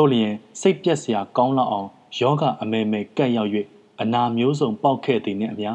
[0.00, 1.88] တို့လျင်စိတ်ပြက်စရာကောင်းလောက်အောင်
[2.18, 3.50] ယောဂအမဲမဲကက်ရောက်၍
[4.00, 5.70] အနာမျိုးစုံပေါက်ခဲ့သည်နှင့်အမျှ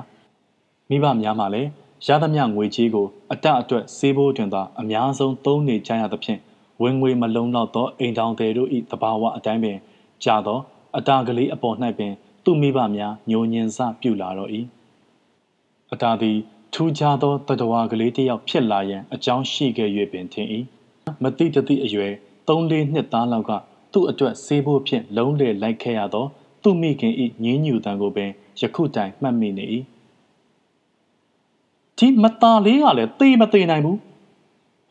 [0.89, 1.69] မိဘများမှလည်း
[2.07, 6.39] ရသမျှငွေကြီးကိုအတအတွက်စေးဖို့တွင်သာအများဆုံးသုံးနေကြရသဖြင့်
[6.81, 9.77] ဝင်ငွေမလုံးတော့သောအိမ်တောင်တွေတို့၏တဘာဝအတိုင်းပင်
[10.23, 10.59] ကြာသော
[10.97, 12.13] အတာကလေးအပေါ်၌ပင်
[12.43, 14.51] သူ့မိဘများညိုညင်စပြုလာတော့၏
[15.93, 16.37] အတာသည်
[16.73, 20.47] ထူးခြားသောတတဝါကလေးတစ်ယောက်ဖြစ်လာရန်အကြောင်းရှိခဲ့၍ပင်ထင်၏
[21.23, 22.13] မတိတတိအရွယ်
[22.47, 23.51] ၃-၄နှစ်သားလောက်က
[23.95, 26.25] သူ့အတွက်ဆေးဖို့ဖြင့်လုံးလေလိုက်ခဲ့ရသော
[26.63, 28.29] သူ့မိခင်၏ငင်းညူတံကိုပင်
[28.59, 29.65] ယခုတိုင်မှတ်မိနေ၏
[31.97, 33.99] ဒီမသားလေးကလည်းသေမသေးနိုင်ဘူး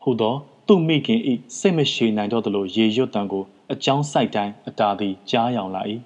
[0.03, 0.35] ဟုသော
[0.67, 1.19] သူ့မိခင်၏
[1.57, 3.43] စိတ်မရှိနိုင်တော့သလိုရေရွတ်တံကို
[3.73, 5.81] အကြောင်းဆိုင်တိုင်းအတာသည်ကြားယောင်လာ၏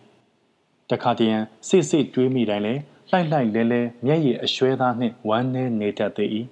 [0.89, 2.73] တခါတည်းရန်စစ်စစ်တွေးမိတိုင်းလဲ
[3.09, 6.29] လှိုက်လှိုက်လဲလဲမျက်ရည်အရွှဲသားနှင့်ဝမ်းနေနေတတ်သေး၏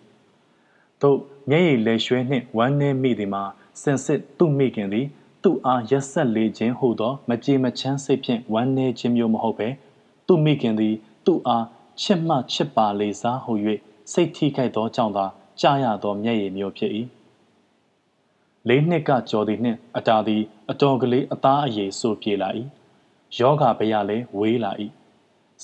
[1.02, 1.18] သို့
[1.50, 3.43] မျက်ရည်လဲရွှဲနှင့်ဝမ်းနေမိသည်မှာ
[3.82, 5.08] စင်စစ်သူ့မိခင်သည်
[5.44, 9.68] သူ့အားရက်ဆက်လေခြင်းဟုသော မကြေမချမ်းစိတ်ဖြင့်ဝမ်းနေခြင်းမျိုးမဟုတ်ပဲ
[10.28, 11.66] သူ့မိခင်သည် သူ့အား
[12.02, 13.54] ချစ်မှချစ်ပါလေစားဟု၍
[14.12, 15.26] စိတ်ထိခိုက်သောကြောင့်သာ
[15.60, 16.92] ကြားရသောမျက်ရည်မျိုးဖြစ်၏
[18.68, 22.50] လေးနှစ်ကကြော်သည်နှင့်အတာသည်အတော်ကလေးအသားအရည်ဆိုပြေလာ၏
[23.38, 24.72] ယောဂဘရလည်းဝေးလာ၏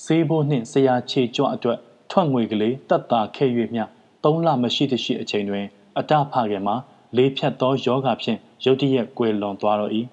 [0.02, 1.78] ဆေးဘိုးနှင့်ဆရာခြေကြွအတွက်
[2.10, 3.84] ထွက်ငွေကလေးတက်တာခဲ့၍မျှ
[4.24, 5.66] သုံးလမရှိတရှိအချိန်တွင်
[5.98, 6.76] အတဖခင်မှာ
[7.16, 9.92] လေးဖြတ်သောယောဂဖြင့်ရုတ်တရက်ကွယ်လွန်သွားတော့၏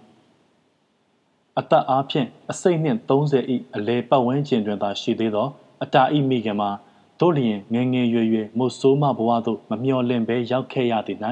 [1.59, 5.47] အသက်အားဖြင့်အစိတ်နှင့်30ဤအလေပတ်ဝန်းကျင်တွင်သာရှိသေးသော
[5.83, 6.69] အတာဤမိခင်မှာ
[7.19, 11.19] တို့လျင်ငငယ်ရွယ်ရွယ်မုတ်ဆိုးမဘဝသို့မမျော်လင့်ဘဲရောက်ခဲ့ရသည်၌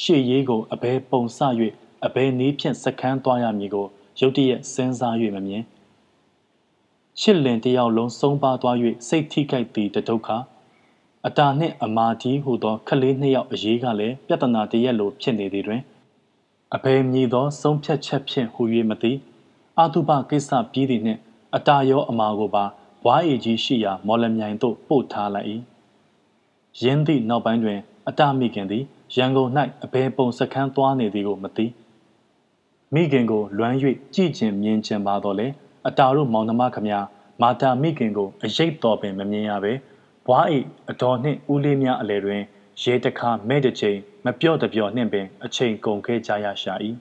[0.00, 1.38] ရှေ့ရေးကိုအဘဲပုံဆ၍
[2.06, 3.86] အဘဲနည်းဖြင့်စကန်းသွားရမည်ကို
[4.20, 5.62] ရုတ်တရက်စဉ်းစား၍မမြင်
[7.20, 8.76] ရှစ်လင်တယောက်လုံးဆုံးပါသွား၍
[9.08, 10.28] စိတ်ထိခိုက်သည်တဒုက္ခ
[11.26, 15.82] အတာနှင့်အမာဒီဟုသောခလေးနှစ်ယောက်အရေးကလည်းပြဿနာတရက်လိုဖြစ်နေသည်တွင်
[16.74, 19.12] အဘဲမြည်သောဆုံးဖြတ်ချက်ဖြင့်ဟူ၍မသိ
[19.78, 21.20] အာတုပကိစ္စပြီးသည်နှင့်
[21.56, 22.64] အတာရောအမာကိုပါ
[23.06, 25.48] ဝါးအေကြီးရှိရာမော်လမြိုင်သို့ပို့ထားလိုက်၏
[26.82, 28.84] ယင်းသည့်နောက်ပိုင်းတွင် အတာမိခင်သည်
[29.16, 29.50] ရန်ကုန်၌
[29.84, 31.66] အဘယ်ပုံစခန်းသွားနေသည်ကိုမသိ
[32.94, 33.74] မိခင်ကိုလွမ်း၍
[34.14, 35.46] ကြည်ကျင်မြင်ကျင်ပါတော့လေ
[35.88, 37.04] အတာတို့မောင်နှမခမများ
[37.42, 39.72] မာတာမိခင်ကိုအရေးတော်ပင်မမြင်ရပဲ
[40.26, 40.58] ဘွားအိ
[40.90, 42.42] အတော်နှင့်ဦးလေးများအလဲတွင်
[42.82, 46.74] ရေတခါမဲ့တစ်ချိန်မပြော့တပြော့နှင့်ပင်အချိန်ကုန်ခဲ့ကြရရှာ၏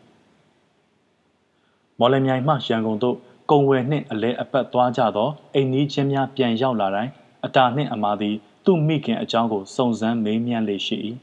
[1.99, 3.17] မော်လမြိုင်မှရန်ကုန်သို့
[3.51, 7.11] ကုံဝယ်နှင့်အလဲအပတ်သွားကြသောအိမ်နီးချင်းများပြန်ရောက်လာတိုင်း
[7.45, 10.97] အတာနှင့်အမာသည်သူ့မိခင်အကြောင်းကိုစုံစမ်းမေးမြန်းလေရှိ၏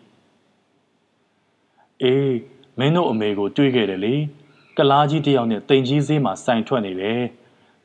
[2.03, 2.37] အေး
[2.79, 4.15] မင်းတို့အမေကိုတွေးခဲ့တယ်လေ
[4.77, 7.23] ကလားကြီးတယောက်နဲ့တိမ်ကြီးဈေးမှာစိုင်ထွက်နေတယ်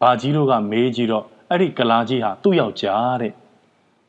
[0.02, 3.34] ဘာကြီးတို့ကမေးကြည့်တော့အဲ့ဒီကလားကြီးဟာသူ့ယောက်ျားတဲ့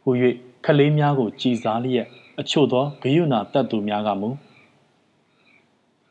[0.04, 0.10] ဟူ၍
[0.64, 2.06] ခလေးများကိုကြည်စားလျက်
[2.40, 4.28] အချို့သောဂယုဏတတ်သူများကမူ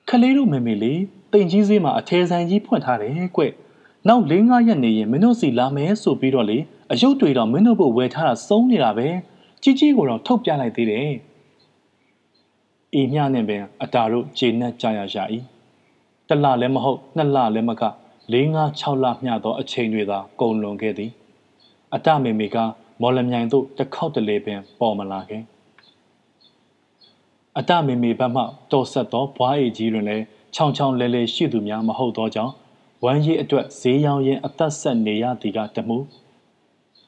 [0.10, 3.44] ခလေးတို့မေမေလေးတိမ်ကြီးဈေးမှာအထဲဆိုင်ကြီးဖွင့်ထားတယ်ကွ
[4.08, 6.58] နောက်၄၅ရက်နေရင်မင်းတို့စီလာမယ်ဆိုပြီးတော့လေ
[6.92, 9.08] အယုတ်တွေတော့မင်းတို့ဘုတ်ဝယ်ထားတာစုံးနေတာပဲ
[9.64, 11.12] ကြီးကြီးကိုတော့ထုတ်ပြလိုက်သေးတယ်
[12.94, 15.24] အေးမြနဲ့ပင်အတာတို့ခြေနှက်ကြရရှာ၏
[16.28, 17.84] တလလည်းမဟုတ်နှစ်လလည်းမက
[18.34, 21.12] ၄၅6လမျှသောအချိန်တွေသာကုန်လွန်ခဲ့သည်
[21.96, 22.58] အတမေမေက
[23.02, 25.44] မော်လမြိုင်သို့တစ်ခေါက်တလေပင် ပေါ်မလာခဲ့
[27.58, 30.24] အတမေမေဘက်မှတော်ဆက်သောဘွားအေကြီးတွင်လည်း
[30.56, 32.54] ချောင်ချောင်လဲလဲရှိသူများမဟုတ်သောကြောင့်
[33.04, 35.98] ဝမ်းရည်အတွက်ဈေးရောင်းရင်းအသက်ဆက်နေရသည်ကတမှု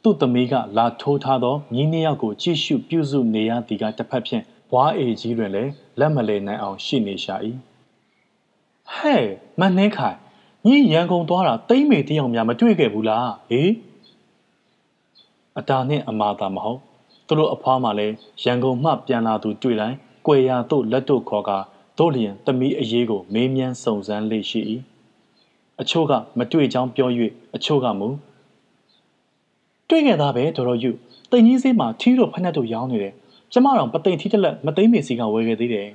[0.03, 7.35] သူ့သမီးကလာထိုးထားသောညီးနှစ်ယောက်ကိုကြည့်ရှုပြုစုနေရသည်ကတစ်ဖက်ဖြင့်ဘွားအေကြီးတွင်လည်းလက်မလဲနိုင်အောင်ရှိနေရှာ၏
[8.93, 9.25] ဟဲ့
[9.59, 10.17] မနှင်းခိုင်
[10.65, 13.69] ညီရန်ကုန်သွားတာတိမ့်မေတယောက်များမတွေ့ခဲ့ဘူးလားဟေး
[15.57, 16.79] အတာနှင့်အမာသာမဟုတ်
[17.27, 21.57] သူတို့အဖွားမှလည်းရန်ကုန်မှပြန်လာသူတွေ့တိုင်းကွယ်ရာသို့လက်တို့ခေါ်ကာ
[21.97, 24.61] တို့လျင်သမီးအရေးကိုမေးမြန်းစုံစမ်းလေရှိ၏
[25.81, 27.09] အချို့ကမတွေ့ချောင်းပြော၍
[27.55, 28.07] အချို့ကမူ
[29.89, 30.91] တွေ့ခဲ့သားပဲတော်တော်ယူ
[31.31, 33.13] တိမ်ကြီးစေးမှာထီးတို့ဖက်နှက်တို့ရောင်းနေတယ်
[33.51, 35.87] ကျမတော်ပသိမ်ထီးတစ်လက်မသိမ့်မေစီကဝယ်ခဲ့သေးတယ်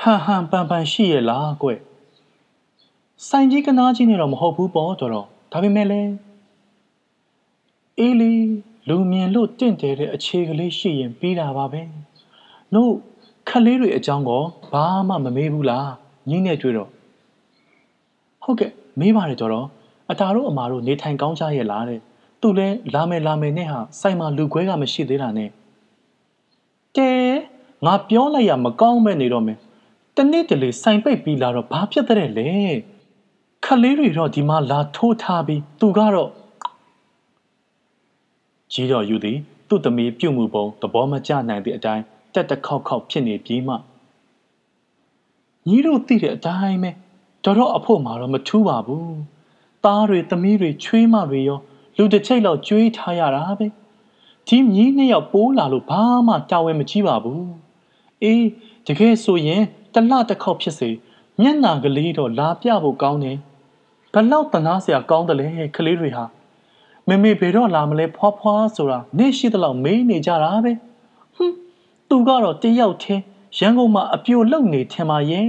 [0.00, 1.68] ဟန်ဟန်ပန်ပန်ရှိရဲ့လားကွ
[3.28, 6.10] ဆိုင်ကြီးကနားကြီးနေတော့မဟုတ်ဘူးပေါ့တော်တော်ဒါပေမဲ့လည်း
[7.98, 8.32] အေးလီ
[8.88, 11.82] လူမြင်လို့တင့်တယ်တဲ့အခြေကလေးရှိရင်ပြီးတာပါပဲ
[12.74, 12.92] နို့
[13.48, 15.88] ခလေးတွေအကြောင်းကောဘာမှမမေးဘူးလား
[16.28, 16.88] ညီးနဲ့တွေ့တော့
[18.42, 18.70] ဟုတ်ကဲ့
[19.00, 19.66] မေးပါတယ်တော်တော်
[20.10, 22.00] အတာတို့အမာတို့နေထိုင်ကောင်းကြရဲ့လားတဲ့
[22.40, 25.50] သူလဲလာမယ်လာမယ်နဲ့ဟာစိုက်မှာလူခွဲကမရှိသေးတာနဲ့
[26.96, 27.10] ကဲ
[27.86, 29.58] ငါပြောလိုက်ရမကောင်းမဲ့နေတော့မယ်
[30.16, 32.48] တနေ့တလေစိုင်ပိတ်ပြီးလာတော့ဘာဖြစ်တဲ့လဲ
[33.64, 36.30] ခလေးတွေတော့ဒီမှာလာထိုးထားပြီးသူကတော့
[38.72, 42.02] ကြီးတော်ယူသည် သူ့သမီးပြုတ်မှုပုံသဘောမကျနိုင်သည့်အတိုင်း
[42.34, 43.74] တက်တခေါက်ခေါက်ဖြစ်နေပြီးမှ
[45.68, 46.90] ညီတို့သိတဲ့အတိုင်းပဲ
[47.44, 49.16] တော်တော့အဖို့မှာတော့မထူးပါဘူး
[49.84, 51.58] သားတွေသမီးတွေချွေးမတွေရော
[51.96, 53.66] လူတစ်ချိတ်လောက်ကြွေးထားရတာပဲ
[54.48, 57.46] ဒီမြီးနှစ်ယောက်ပိုးလာလို့ဘာမှတာဝန်မကြီးပါဘူး
[58.22, 58.46] အေး
[58.86, 59.62] တကယ်ဆိုရင်
[59.94, 60.90] တလတစ်ခေါက်ဖြစ်စေ
[61.40, 63.38] မျက်နာကလေးတော့လာပြဖို့ကောင်းတယ်
[64.14, 65.46] ဘလောက်တနာစရာကောင်းတယ်လေ
[65.76, 66.24] ကလေးတွေဟာ
[67.08, 70.72] မေမေဘယ်တော့လာမလဲဖွားဖွားဆိုတာနေရှိသလောက်မေးနေကြတာပဲ
[71.34, 71.56] ဟွန်း
[72.08, 73.22] သူကတော့တယောက်ချင်း
[73.58, 75.48] ရန်ကုန်မှာအပြိုလုံနေထင်ပါရဲ့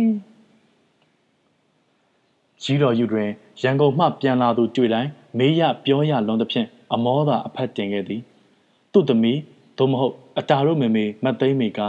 [2.63, 3.29] ကြီးတော်ယူတွင်
[3.61, 8.21] ရန်ကုန်မှပြန်လာသူတွေ့တိုင်းမေးရပြောရလွန်သဖြင့်အမောသာအဖက်တင်ခဲ့သည်
[8.91, 9.39] သူ့သမီး
[9.77, 11.79] သို့မဟုတ်အတာတို့မေမေမတ်သိမ့်မေက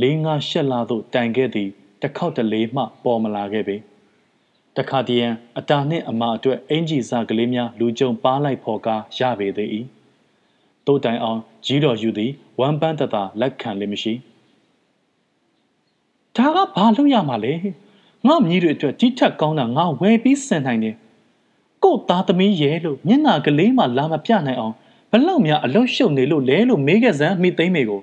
[0.00, 1.68] လေးငါရှက်လာသို့တိုင်ခဲ့သည်
[2.00, 3.76] တစ်ခေါက်တလေမှပေါ်မလာခဲ့ပေ
[4.76, 9.68] တခါတည်းအတာနှင့်အမအတွက်အင်ဂျီစာကလေးများလူကြုံပါလိုက်ဖော်ကားရပေသေး၏
[10.86, 14.12] တို့တိုင်အောင်ကြီးတော်ယူသည်ဝမ်ပန်းတသာလက်ခံလည်းမရှိ
[16.36, 17.52] ဒါကဘာလို့ရမှာလဲ
[18.26, 20.96] ငါမြည်တွေအတွက်တိထက်ကောင်းတာငါဝယ်ပြီးစင်နိုင်တယ်
[21.82, 24.74] ကို့သားသမီးရဲ့လို့မျက်နာကလေးမှလာမပြနိုင်အောင်
[25.10, 28.00] ဘလောက်များအလုရှုပ်နေလို့လဲလို့မေးခဲ့စမ်းမိသိမ့်မေကို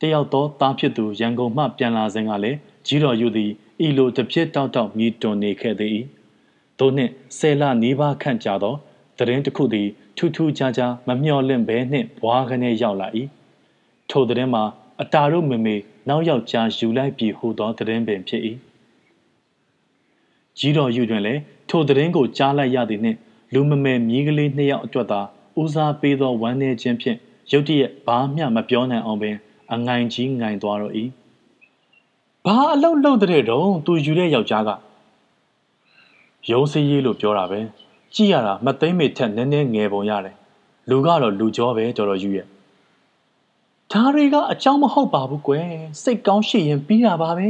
[0.00, 3.52] တယောက်သောသားဖြစ်သူရန်ကုန်မှပြန်လာစဉ်ကလည်းကြီးတော်ယူသည်
[3.86, 5.98] ဤလိုတစ်ပြစ်တောက်တောက်မြည်တွန်နေခဲ့သည်
[6.78, 8.74] သို့နှင့်ဆယ်လနီးပါးခန့်ကြာသော
[9.18, 13.08] သတင်းတစ်ခုသည်ထူးထူးခြားခြားမမျှော်လင့်ဘဲနှင့်ဘွားကနေရောက်လာ၏
[14.10, 14.64] ထိုသတင်းမှာ
[15.00, 15.76] အတာတို့မမေ
[16.08, 18.42] နောက်ယောက်ကြားယူလိုက်ပြီဟူသောသတင်းပင်ဖြစ်၏
[20.58, 23.18] ကြီးတော်ယူတွင်လည်းထိုသတင်းကိုကြားလိုက်ရသည်နှင့်
[23.52, 25.20] လူမမဲမြည်ကလေးနှစ်ယောက်အတွက်သာ
[25.60, 27.18] ဦးစားပေးသောဝမ်းနည်းခြင်းဖြင့်
[27.52, 29.36] ရုတ်တရက်ဘာမျှမပြောနိုင်အောင်ပင်
[29.72, 30.94] အငိုင်ကြီးငိုင်သွားတော့၏
[32.46, 34.70] ဘာအလုပ်လုပ်တဲ့တုံးသူယူတဲ့ယောက်ျားက
[36.50, 37.60] ရုံးစည်းရေးလို့ပြောတာပဲ
[38.14, 40.36] ကြည့်ရတာမသိမ့်မေထက်နည်းနည်းငယ်ပုံရတယ်
[40.90, 42.46] လူကတော့လူကြောပဲတော်တော်ယူရဲ့
[43.92, 45.66] ဒါတွေကအကြောင်းမဟုတ်ပါဘူးကွယ်
[46.02, 47.48] စိတ်ကောင်းရှိရင်ပြီးတာပါပဲ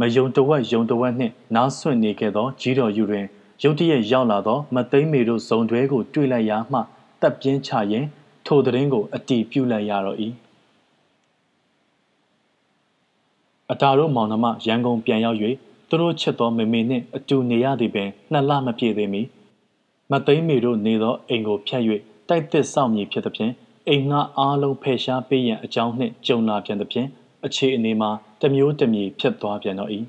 [0.00, 3.24] မယုံတဝက်ယုံတဝက်နှင့်နားဆွင့်နေခဲ့သောကြီးတော်ယူတွင်
[3.62, 6.80] ရုတ်တရက်ရောက်လာသောမသိမ့်မေတို့ဇုံတွဲကိုတွေ့လိုက်ရာမှ
[7.20, 8.06] တပ်ပြင်းချရင်
[8.46, 10.18] ထိုသတင်းကိုအတီးပြုလိုက်ရတော့၏
[13.72, 15.38] အတာတို့မောင်နှမရန်ကုန်ပြန်ရောက်၍
[15.88, 19.22] သူတို့ချစ်သောမေမေနှင့်အတူနေရသည်ပင်နှစ်လမပြည့်သေးမီ
[20.10, 21.82] မသိမ့်မေတို့နေသောအိမ်ကိုဖျက်၍
[22.28, 23.52] တိုက်သစ်ဆောင်မည်ဖြစ်သဖြင့်
[23.88, 27.08] အိမ်ငှအားလုံးဖယ်ရှားပေးရန်အကြောင်းနှင့်ကြုံလာပြန်သဖြင့်
[27.46, 28.10] အခြေအနေမှာ
[28.40, 29.90] တမျိုးတမည်ဖြစ်သွားပြန်တော့၏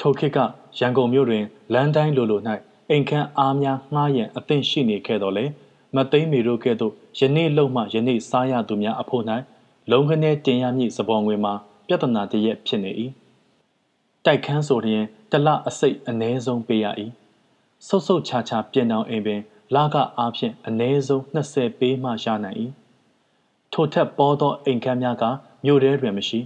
[0.00, 0.38] ထိုခေတ်က
[0.78, 2.40] ရန်ကုန်မြို့တွင်လမ်းတိုင်းလိုလို၌
[2.90, 5.44] အိမ်ခန်းအားများငှားရန်အသင့်ရှိနေခဲ့တော်လဲ
[5.96, 9.24] မသိမ့်မီတို့ကဲ့သို့ယနေ့လုံမှယနေ့စားရသူများအဖို့၌
[9.90, 11.54] လုံခနဲတင်ရမည့်စပေါ်ငွေမှာ
[11.86, 12.92] ပြဿနာတရက်ဖြစ်နေ၏
[14.24, 16.86] တိုက်ခန်းဆိုရင်တလအစိတ်အ ਨੇ ဆုံးပေးရ၏
[17.86, 19.40] ဆုတ်ဆုတ်ချာချာပြင်အောင်အိမ်ပင်
[19.74, 22.58] လကအားဖြင့်အ ਨੇ ဆုံး20ပေးမှရနိုင်၏
[23.72, 25.24] ထိုထက်ပေါ်သောအိမ်ခန်းများက
[25.64, 26.40] မြို့ထဲတွင်မရှိ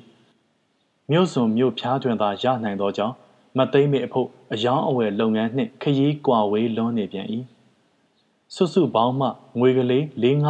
[1.11, 3.15] မြို့စွန်မြို့ဖျားတွင်သာရနိုင်သောကြောင့်
[3.59, 7.27] မသိမ့်မေအဖို့အယောင်းအဝယ်လုပ်ငန်းနှင့်ခရီးကွာဝေးလွန်းနေပြန်၏
[8.55, 9.29] စုစုပေါင်းမှ
[9.59, 10.03] ငွေကလေး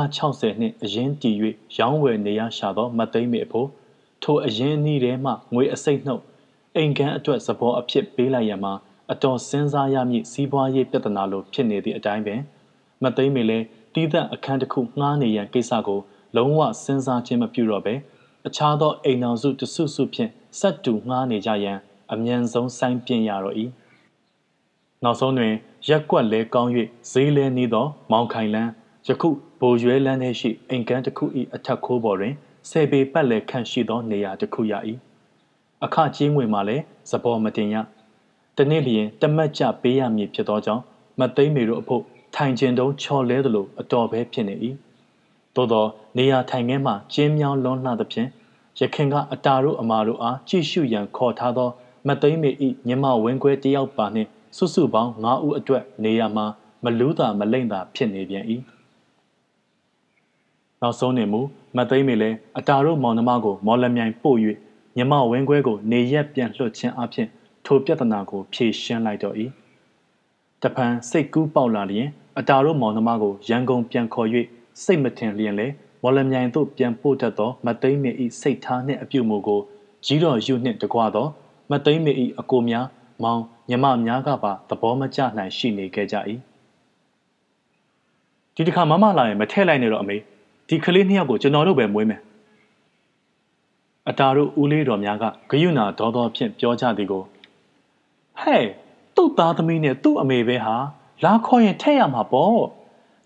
[0.06, 1.36] 4560နှင့်အရင်တည်၍
[1.76, 3.68] ရောင်းဝယ်နေရရှာသောမသိမ့်မေအဖို့
[4.22, 6.22] ထိုအရင်အနည်းထဲမှငွေအစိတ်နှုတ်
[6.76, 8.72] အိမ်ကန်းအတွက်စဘောအဖြစ်ပေးလိုက်ရမှာ
[9.12, 12.40] အတော်စဉ်းစားရမည့်စီးပွားရေးပြဿနာလိုဖြစ်နေသည့်အတိုင်းပင်
[13.02, 13.58] မသိမ့်မေလဲ
[13.94, 16.00] တီးသန့်အခန်းတစ်ခုငှားနေရန်ကိစ္စကို
[16.36, 17.94] လုံးဝစဉ်းစားခြင်းမပြုတော့ပဲ
[18.46, 21.78] အခြားသောအိမ်တော်စုတစုစုဖြင့်ဆက်တူငှားနေကြရန်
[22.12, 23.56] အမြန်ဆုံးဆိုင်းပြင်းရတော့၏
[25.04, 25.54] နောက်ဆုံးတွင်
[25.88, 26.70] ရက်ကွက်လဲကောင်း၍
[27.10, 28.70] ဈေးလဲနေသော မောင်ခိုင်လန်း
[29.06, 29.28] ယခု
[29.60, 32.34] ဘိုရွဲလန်းထဲရှိအိမ်ကန်းတစ်ခု၏အထက်ခိုးပေါ်တွင်
[32.70, 34.72] ဆယ်ပေပတ်လည်ခန့်ရှိသောနေရာတစ်ခုရ၏
[35.84, 37.76] အခကြီးငွေမှာလည်းသဘောမတင်ရ
[38.56, 40.82] တနေ့လျင်တမတ်ကြပေးရမည်ဖြစ်သောကြောင့်
[41.20, 42.02] မသိမ့်မေတို့အဖို့
[42.34, 44.54] ထိုင်ကျင်တုံးချော်လဲသလိုအတော်ပဲဖြစ်နေ၏
[45.54, 45.86] သို့သော
[46.18, 48.28] နေရာထိုင်ခင်းမှကျင်းမြောင်းလွန်းလှသဖြင့်
[48.80, 51.68] ရခင်ကအတာတို့အမာတို့အားကြည့်ရှုရန်ခေါ်ထားသော
[52.08, 52.50] မသိမ့်မေ၏
[52.88, 56.46] ညီမဝင်းခွဲတယောက်ပါနှင့်စုစုပေါင်း9ဦးအတွက်နေရာမှာ
[56.84, 58.44] မလူးတာမလိမ့်တာဖြစ်နေပြန်၏
[60.82, 61.40] နောက်ဆုံးနေမူ
[61.76, 64.38] မသိမ့်မေလည်းအတာတို့မောင်နှမကို မော်လမြိုင်ပို့၍
[64.96, 67.28] ညီမဝင်းခွဲကိုနေရက်ပြန်လွှတ်ခြင်းအပြင်
[67.66, 69.36] ထိုပြဿနာကိုဖြေရှင်းလိုက်တော့၏
[70.62, 72.08] တပန်စိတ်ကူးပေါက်လာလျင်
[72.38, 74.28] အတာတို့မောင်နှမကိုရန်ကုန်ပြန်ခေါ်၍
[74.82, 75.66] စိတ်မထင်လျင်လေ
[76.02, 78.10] မော်လမြိုင်သို့ပြန်ပို့တတ်သောမသိမ့်မေ၏
[78.40, 79.60] စိတ်ထားနှင့်အပြုမူကို
[80.04, 81.26] ကြီးတော်ယူနှင့်တကွာသော
[81.70, 82.86] မသိမ့်မေ၏အကိုများ
[83.22, 86.16] မောင်ညမများကပါသဘောမကျနိုင်ရှိနေခဲ့ကြ၏
[88.54, 90.18] ဒီတစ်ခါမမလာရင်မထည့်လိုက်နဲ့တော့အမေ
[90.70, 92.20] ဒီကလေးနှစ်ယောက်ကိုကျွန်တော်တို့ပဲမွေးမယ်
[94.08, 97.22] အတာတို့ဦးလေးတော်များကဂယုဏဒေါသောဖြင့်ပြောကြသည်ကို
[98.40, 98.64] ဟဲ့
[99.14, 100.76] သူ့သားသမီးနဲ့သူ့အမေပဲဟာ
[101.24, 102.60] လာခေါ်ရင်ထည့်ရမှာပေါ့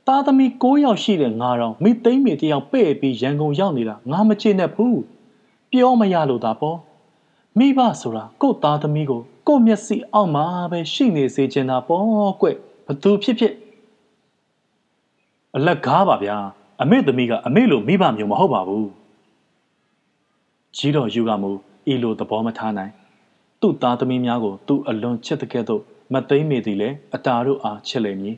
[0.07, 5.01] သားသမီး၉ယောက်ရှိတဲ့ငါတော့မိသိမ့်မေတယောက်ပဲ့ပြီးရန်ကုန်ရောက်နေတာငါမချေနဲ့ဘူး
[5.71, 6.79] ပြောမရလို့သာပေါ့
[7.59, 12.47] မိဘဆိုတာကို့သားသမီးကိုကို့မျက်စိအောက်မှာပဲရှိနေစေချင်တာပေါ့ကွ
[12.87, 13.55] ဘသူဖြစ်ဖြစ်
[15.57, 16.39] အလက်ကားပါဗျာ
[16.83, 18.89] အမေသမီးကအမေလိုမိဘမျိုးမဟုတ်ပါဘူး
[20.77, 21.51] ကြီးတော်ယူကမူ
[21.93, 22.93] ဤလိုသဘောမထားနိုင်
[23.61, 28.37] သူ့သားသမီးများကိုသူ့အလွန်ချစ်တဲ့ကဲ့သို့မသိမ့်မိသည်လည်းအတာတို့အားချစ်လိမ့်မည်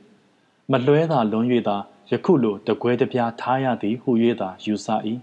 [0.73, 1.77] မလွဲသာလွန်၍သာ
[2.11, 4.11] ယခုလိုတကွဲတပြားထားရသည်ဟု၍
[4.41, 4.87] သာယူဆ၏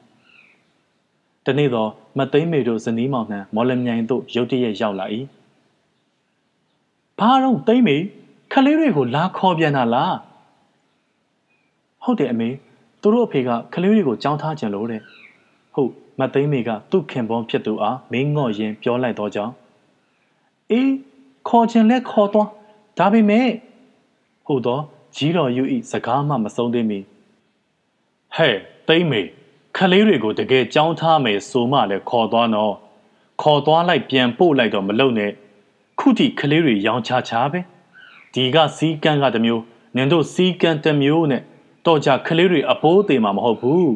[1.46, 1.88] တနေ့သော
[2.18, 5.06] မသိမ့်မေတို့ဇနီးမောင်နှံမော်လမြိုင်သို့ရုတ်တရက်ရောက်လာ၏
[7.20, 7.98] ဘာတော့သိမ့်မေ
[8.52, 10.16] ခလေးတွေကိုလာခေါ်ပြန်တာလား
[12.04, 12.50] ဟုတ်တယ်အမေ
[13.04, 15.02] သူတို့အဖေကခလေးတွေကိုကြောင်းထားကြလို့တဲ့
[15.74, 19.54] ဟုတ်မသိမ့်မေကသူ့ခင်ပွန်းဖြစ်သူအားမင်းငော့ရင်ပြောလိုက်တော့ကြောင်း
[20.72, 20.92] အေး
[21.50, 22.50] ခေါ်ခြင်းလဲခေါ်သွား
[22.98, 23.48] ဒါပေမဲ့
[24.46, 24.82] ဟုတ်တော့
[25.16, 27.00] ကြီးတော်ယူဤစကားမှမဆုံးသေးမီ
[28.36, 28.56] ဟဲ့
[28.88, 29.22] သိမ့်မေ
[29.78, 32.74] ခလေးတွေကိုတကယ်ကြောင်းထားမယ်ဆိုမှလည်းခေါ်သွားတော့
[33.42, 35.32] ခေါ်သွားလိုက်ပြန်ပို့လိုက်တော့မလုံနဲ့
[36.00, 37.60] ခုထိခလေးတွေရောင်းချချပဲ
[38.34, 39.64] ဒီကစီးကန်းကတမျိုး
[39.96, 41.42] နင်တို့စီးကန်းတမျိုးနဲ့
[41.86, 43.94] တော့ကြခလေးတွေအပိုးသေးမှာမဟုတ်ဘူး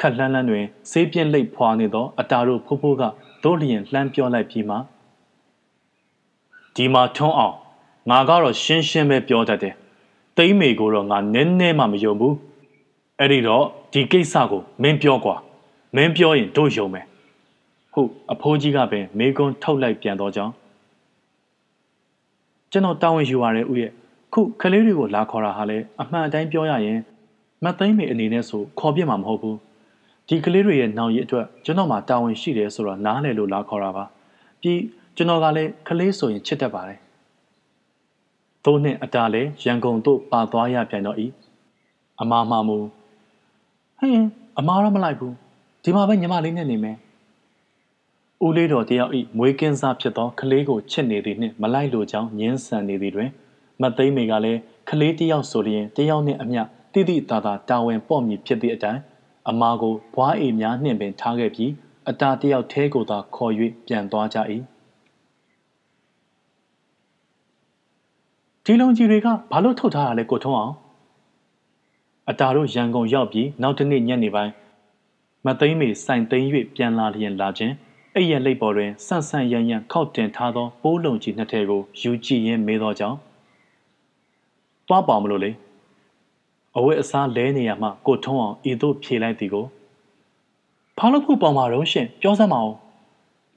[0.00, 3.02] ခက်လန်းလန်းတွင်ဆေးပြင်းလိပ်ဖွာနေသောအတာတို့ဖိုးဖိုးက
[3.42, 4.76] ဒို့လျင်လှမ်းပြောလိုက်ပြီးမှ
[6.74, 7.54] ဒီမှာထွန်းအောင်
[8.10, 9.74] ငါကတော့ရှင်းရှင်းပဲပြောတတ်တယ်
[10.36, 12.34] သိမ့်မေကိုတော့ငါနည်းနည်းမှမယုံဘူး
[13.18, 15.36] အဲ့ဒီတော့ဒီကိစ္စကိုမင်းပြောကွာ
[15.96, 17.06] မင်းပြောရင်တို့ယုံမယ်
[17.92, 20.52] ဟုတ်အဖိုးကြီးကပင်မေကွန်းထုတ်လိုက်ပြန်တော့ကြောင်း
[22.70, 23.92] ကျွန်တော်တာဝန်ယူရတယ်ဦးရဲ့
[24.34, 26.98] ခုကလေးတွေကိုလာခေါ်တာဟာလေအမှန်အတိုင်းပြောရရင်
[27.64, 29.58] မသိမ့်မေအနေနဲ့ဆိုခေါ်ပြမှာမဟုတ်ဘူး
[30.28, 34.04] ဒီကလေးတွေရဲ့နောင်ရည်အတွက်ကျွန်တော်မှတာဝန်ရှိတယ်ဆိုတော့နားလည်လို့လာခေါ်တာပါ
[34.60, 34.80] ပြီး
[35.16, 36.98] ကျွန်တော်ကလည်းကလေးဆိုရင်ချစ်တတ်ပါတယ်
[38.64, 41.18] သို့နှင့်အတားလည်းရန်ကုန်သို့ပါသွားရပြန်တော့၏
[42.20, 42.78] အမားမှမူ
[43.98, 44.26] ဟင်း
[44.58, 45.34] အမားတော့မလိုက်ဘူး
[45.82, 46.96] ဒီမှာပဲညီမလေးနဲ့နေမယ်
[48.46, 53.30] ဦးလေးတော်တယောက်ဤမွေးကင်းစားဖြစ်သောကလေးကိုချစ်နေသည်နှင့်မလိုက်လိုကြောင်းညင်းဆန်နေသည်တွင်
[53.82, 56.62] မသိမ့်မေကလည်းကလေးတယောက်ဆိုလျင်တယောက်နှင့်အမျှ
[56.92, 59.00] တိတိတသာတာဝန်ပေါ့မည်ဖြစ်သည့်အတိုင်း
[59.50, 61.70] အမားကိုဘွားအိမ်များနှင့်ပင်ထားခဲ့ပြီး
[62.08, 63.52] အတာတယောက်သေးကိုသာခေါ်၍
[63.86, 64.38] ပြန်သွားကြ၏
[68.64, 70.74] ဒီလုံကြီးတွေကဘာလို့ထုတ်ထားတာလဲကိုထုံးအောင်
[72.30, 74.52] အတာတို့ရန်ကုန်ရောက်ပြီးနောက်တနေ့ညနေပိုင်း
[75.46, 77.74] မသိမ့်မေစိုင်သိမ့်၍ပြန်လာလျင်လာခြင်း
[78.14, 83.18] အဲ့ရလိပ်ပေါ်တွင်ဆန့်ဆန့်ရန်ရန်ခောက်တင်ထားသောပိုးလုံကြီးနှစ်ထည်ကိုယူကြည့်ရင်းမေးသောကြောင့်
[84.88, 85.50] သွားပါမလို့လေ
[86.76, 89.66] အဝတ်အစားလဲနေရမှကိုထုံးအောင်ဤသို့ဖြေလိုက်သည်ကို
[90.98, 92.72] ဘာလို့ဖို့ပေါ်မှာတော့ရှင်ပြောစမ်းမအောင်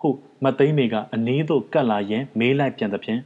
[0.01, 3.21] ဟုတ်မသိမ့်မေကအနည်းသို့ကတ်လာရင်မေးလိုက်ပြန်သဖြင့်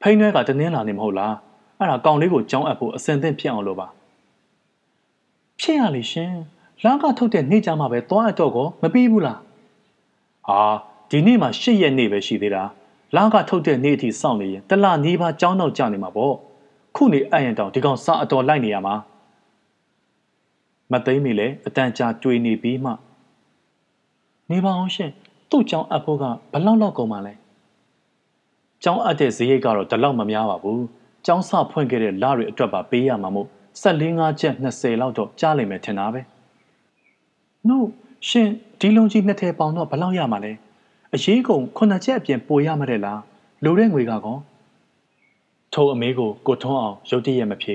[0.00, 1.34] ဖိနှဲကတနင်းလာနေမဟုတ်လား
[1.78, 3.86] အဲ့ဒါကောင်လေးကိုကြောင်းအပ်ဖို့အစင်သင့်ဖြစ်အောင်လို့ပါ
[5.60, 6.32] ဖြစ်ရလေရှင်
[6.84, 9.38] လာကထုတ်တဲ့နေ့ကြမှာပဲသွားအတော့ကောမပြီးဘူးလား
[10.48, 10.60] ဟာ
[11.10, 12.62] ဒီနေ့မှ၈ရက်နေ့ပဲရှိသေးတာ
[13.16, 16.34] လာကထုတ်တဲ့နေ့အထိစောင့်နေရင်တလနီးပါးကြောင်းတော့ကြာနေမှာပေါ့
[16.96, 18.94] ခုနေအဲ့ရင်တောင်ဒီကောင်စာအတော်လိုက်နေရမှာ
[20.92, 22.92] မသိမ့်မိလေအတန်ကြာတွေ့နေပြီးမှ
[24.50, 25.10] နေပါအောင်ရှင်
[25.50, 27.34] သူ့ကြောင်းအပ်ဖို့ကဘလောက်လောက်ကုန်ပါလဲ
[28.82, 30.78] ကျောင်းအပ်တဲ့ဈေးရိတ်ကတော့ဒီလောက်မများပါဘူး။
[31.26, 33.48] ကျောင်းစဖွင့်ခဲ့တဲ့လတွေအတွက်ပါပေးရမှာမို့
[33.82, 36.20] 14ငါးချက်20လောက်တော့ကြားလိမ့်မယ်ထင်တာပဲ။
[37.68, 37.76] No
[38.28, 38.48] ရှင်
[38.80, 40.52] ဒီလုံးကြီးနှစ်ထည်ပေါင်တော့ဘလောက်ရမှာလဲ။
[41.14, 43.18] အရေးကုန်ခုနှစ်ချက်အပြင်ပိုရမှာတဲ့လား။
[43.64, 44.38] လိုတဲ့ငွေကကော
[45.74, 47.74] ထုံအမေကိုကိုထွန်းအောင်ရုတ်တရက်မဖြေ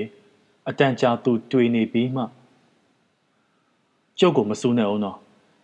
[0.68, 2.22] အတန်ကြာသူတွေ့နေပြီးမှ
[4.18, 5.16] ကျုပ်ကိုမစူးနဲ့အောင်တော့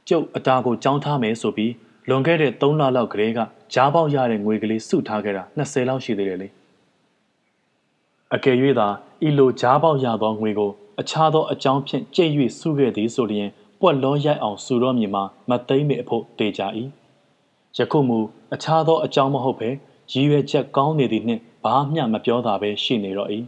[0.08, 1.72] ကျုပ်အတာကိုကြောင်းထားမယ်ဆိုပြီး
[2.08, 3.38] လွန်ခဲ့တဲ့3လလောက်ကလေးက
[3.74, 6.48] ကြားပေါက်ရတဲ့ငွေကလေးစုထားခဲ့တာ20လောက်ရှိသေးတယ်လေ
[8.34, 8.88] အကယ်၍သာ
[9.26, 10.70] ဤလိုကြားပေါက်ရသောငွေကို
[11.00, 13.48] အခြားသောအကြောင်းဖြင့်ကြိတ်၍စုခဲ့သည်ဆိုလျင်
[13.80, 16.62] ပွက်လောရိုက်အောင်စုတော်မြင်မှာမသိမ့်မေအဖို့တေကြ၏
[17.78, 18.18] ယခုမူ
[18.54, 19.68] အခြားသောအကြောင်းမဟုတ်ပဲ
[20.12, 23.30] ရည်ရွယ်ချက်ကောင်းနေသည်နှင့်ဘာမျှမပြောတာပဲရှိနေတော့၏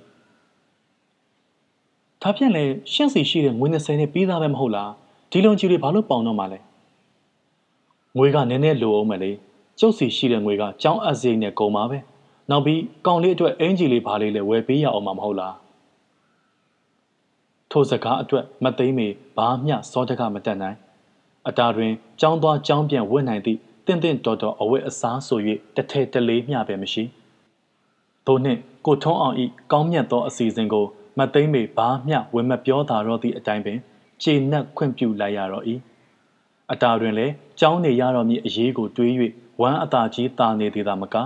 [2.23, 4.91] ဒါဖြင့်လေရှင်းစီရှိတဲ့ငွေ20နဲ့ပြီးသားပဲမဟုတ်လား
[5.31, 6.59] ဒီလုံကြီးတွေဘာလို့ပေါင်တော့မှလဲ
[8.19, 9.31] ငွေကနည်းနည်းလိုအောင်မယ်လေ
[9.79, 11.99] ကျုပ်စီရှိတဲ့ငွေကကြောင်းအပ်စိတ်နဲ့ကုန်ပါပဲ
[12.51, 15.55] နောက်ပြီးကောင်လေးအတွက်အင်ဂျီလေးဘာလေးလဲဝယ်ပေးရအောင်မှာမဟုတ်လား
[17.71, 20.77] ထိုစကားအတွက်မသိမ့်မေဘာမျှစောတကမတက်နိုင်
[21.49, 25.41] အတာတွင်ကြောင်းသွားကြောင်းပြန်ဝတ်နိုင်သည့် တင့်တင့်တော်တော်အဝတ်အစားဆို၍
[25.77, 27.05] တထဲတလေးမျှပဲမရှိ
[28.27, 30.87] ထို့နှင့်ကိုထုံးအောင်ဤကောင်းမြတ်သောအစီအစဉ်ကို
[31.19, 33.79] မသိမ့်မေဘာမျှဝင်မပြောတာတော့သည့်အတိုင်းပင်
[34.23, 35.65] ခြေနှက်ခွင့်ပြုလိုက်ရတော့၏
[36.73, 39.13] အတာတွင်လည်းကြောင်းနေရတော်မူအရေးကိုတွေး၍
[39.61, 41.17] ဝမ်းအတာကြီးတာနေသေးတာမက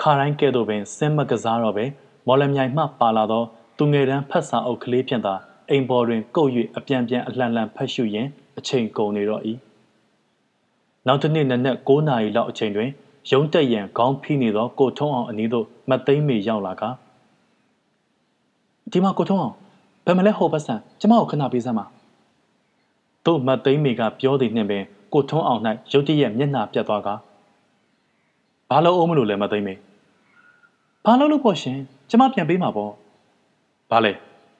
[0.00, 1.84] ခါတိုင်းကဲ့သို့ပင်စင်မကစားတော့ပဲ
[2.26, 3.42] မော်လမြိုင်မှပါလာသော
[3.78, 5.34] သူငယ်တန်းဖတ်စာအုပ်ကလေးဖြင့်သာ
[5.70, 9.42] အိမ်ပေါ်တွင်ကုတ်၍အပြန်ပြန်အလှန်လှန်ဖတ်ရှုရင်းအချိန်ကုန်နေတော့၏
[11.06, 12.90] နောက်တစ်နေ့နနက်9နာရီလောက်အချိန်တွင်
[13.30, 16.82] ရုံးတက်ရန်ခေါင်းဖိနေသောကိုထုံးအောင်အနီးသို့မသိမ့်မေရောက်လာက
[18.92, 19.54] ဒီမှာကိုထုံးအောင်
[20.04, 21.84] ဘယ်မလဲဟိုဘက်ဆန်ကျမကိုခဏပေးစမ်းပါ
[23.26, 25.60] တို့မသိမ့်မေကပြောသည်နှင့်ပင်ကိုထုံးအောင်၌
[25.92, 27.08] ရုတ်တရက်မျက်နှာပြတ်သွားက
[28.70, 29.74] ဘာလို့အောင်မလို့လဲမသိမ့်မေ
[31.04, 31.78] ဘာလို့လို့ပေါ့ရှင်
[32.10, 32.92] ကျမပြန်ပေးမှာပေါ့
[33.90, 34.12] ဘာလဲ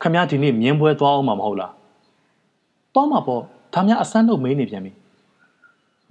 [0.03, 1.73] ခမရဒီနေ့မြင်းပွဲသွားအောင်မှာမဟုတ်လား
[2.95, 3.43] သွားမှာပေါ့
[3.75, 4.93] ဒါများအစမ်းလို့မေးနေပြန်ပြီ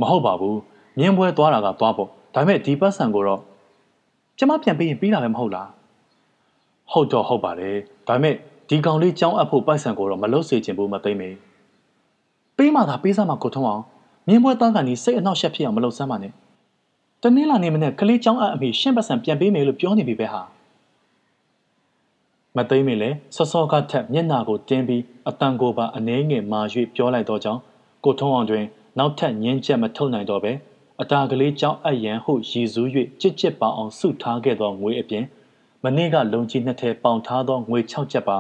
[0.02, 0.58] မဟုတ်ပါဘူး
[1.00, 3.41] မြင်းပွဲသွားတာကသွားပေါ့ဒါပေမဲ့ဒီပတ်စံကိုတော့
[4.38, 5.70] ကျမပြန်ပေးရင်ပြီးတာပဲမဟုတ်လား
[6.91, 7.76] ဟုတ်တော့ဟုတ်ပါတယ်
[8.08, 8.36] ဒါပေမဲ့
[8.70, 11.30] ဒီကောင်လေးကြောင်းအပ်ဖို့ပတ်စံကိုတော့မလုပ်စေချင်ဘူးမသိမေ
[12.58, 13.84] ပေးမှသာပေးစမ်းမှာကိုထုံးအောင်
[14.28, 16.34] မြင်းပွဲသားကနေစိတ်အနှောက်ရှက်ဖြစ်အောင်မလုပ်စမ်းပါနဲ့
[17.22, 20.41] တနင်္လာနေ့မနေ့ကလေးကြောင်းအပ်အမိရှင်းပတ်စံပြန်ပေးမယ်လို့ပြောနေပြီပဲဟာ
[22.58, 26.62] မသိမေလည်းစောစောကထက်မျက်နာကိုတင်းပြီးအတန်ကိုပါအနှဲငယ်မာ၍
[26.96, 27.62] ပြောလိုက်တော့ကြောင်း
[28.04, 28.66] ကိုထုံးအောင်တွင်
[28.98, 30.52] နောက်ထပ်ညင်းချက်မထုတ်နိုင်တော့ပဲ
[31.02, 32.88] အတာကလေးကြောင်းအပ်ရန်ဟုရည်စူး၍
[33.22, 35.26] ကြစ်ကြစ်ပါအောင်စုထားခဲ့သောငွေအပြင်
[35.84, 38.38] မနေ့ကလုံကြီးနှစ်ထဲပေါင်ထားသောငွေ6ချက်ပါ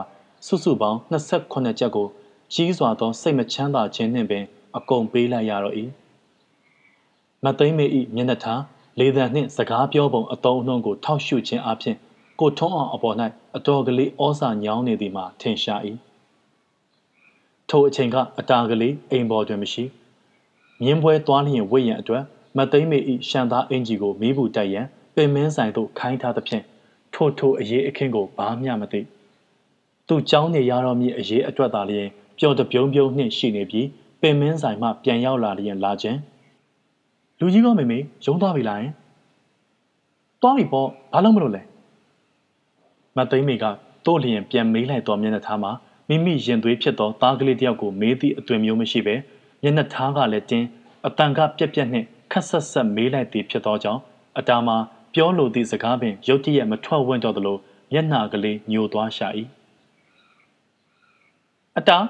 [0.47, 2.07] စုစုပေါင်း28ချက်ကို
[2.53, 4.43] ကြီးစွာသောစိတ်မချမ်းသာခြင်းနှင့်ပင်
[4.77, 5.75] အကုန်ပေးလိုက်ရတော့၏
[7.43, 7.85] မသိမ့်မေ၏
[8.15, 8.61] မျက်နှာထား
[8.99, 11.95] လေသံနှင့်စကားပြောပုံအတုံးအနှုံးကိုထောက်ရှုခြင်းအပြင်
[12.39, 13.15] ကိုထုံးအောင်အပေါ်၌
[13.55, 15.81] အတော်ကလေးဩစာညောင်းနေသည်မှာထင်ရှား၏
[17.69, 19.83] ထိုအချိန်ကအတာကလေးအိမ်ပေါ်တွင်မရှိ
[20.82, 22.22] မြင်းပွဲသွားလျင်ဝိတ်ရန်အတွက်
[22.56, 22.98] မသိမ့်မေ၏
[23.28, 26.64] ရှန်သားအင်ဂျီကိုမီးဘူးတိုက်ရန်ပင်မင်းဆိုင်သို့ခိုင်းထားသဖြင့်
[27.14, 29.00] ထိုထိုအရေးအခင်းကိုဘာမျှမသိ
[30.08, 32.08] သူเจ้าနေရတော်မူအရေးအတွက်သာလျင်
[32.38, 33.86] ပျော်တပြုံးပြုံးနှင့်ရှိနေပြီး
[34.20, 36.18] ပင်မင်းဆိုင်မှပြန်ရောက်လာလျင်လာခြင်း
[37.38, 38.92] လူကြီးကမေမေရုံးသွားပြီလားယင်
[40.42, 41.62] သွားပြီပေါ့ဘာလို့မလို့လဲ
[43.16, 43.64] မသိမ့်မေက
[44.06, 45.72] တို့လျင်ပြန်မေးလိုက်တော်မျက်နှာထားမှာ
[46.08, 49.14] မိမိရင်သွေးဖြစ်သောသားကလေးတယောက်ကိုမေးသည့်အသွင်မျိုးမရှိပဲ
[49.63, 50.67] မျက်နှာထားကလည်းတင်း
[51.07, 54.01] အတန်ကပြက်ပြက်နှင့်ခက်ဆက်ဆက်မေးလိုက်သည်ဖြစ်သောကြောင့်
[54.37, 54.77] အတားမှာ
[55.13, 57.57] ပြောလိုသည့်စကားပင်ရုတ်တရက်မထွက်ဝင့်တော့သလို
[57.91, 59.27] မျက်နှာကလေးညိုသွားရှာ၏
[61.77, 62.03] အတား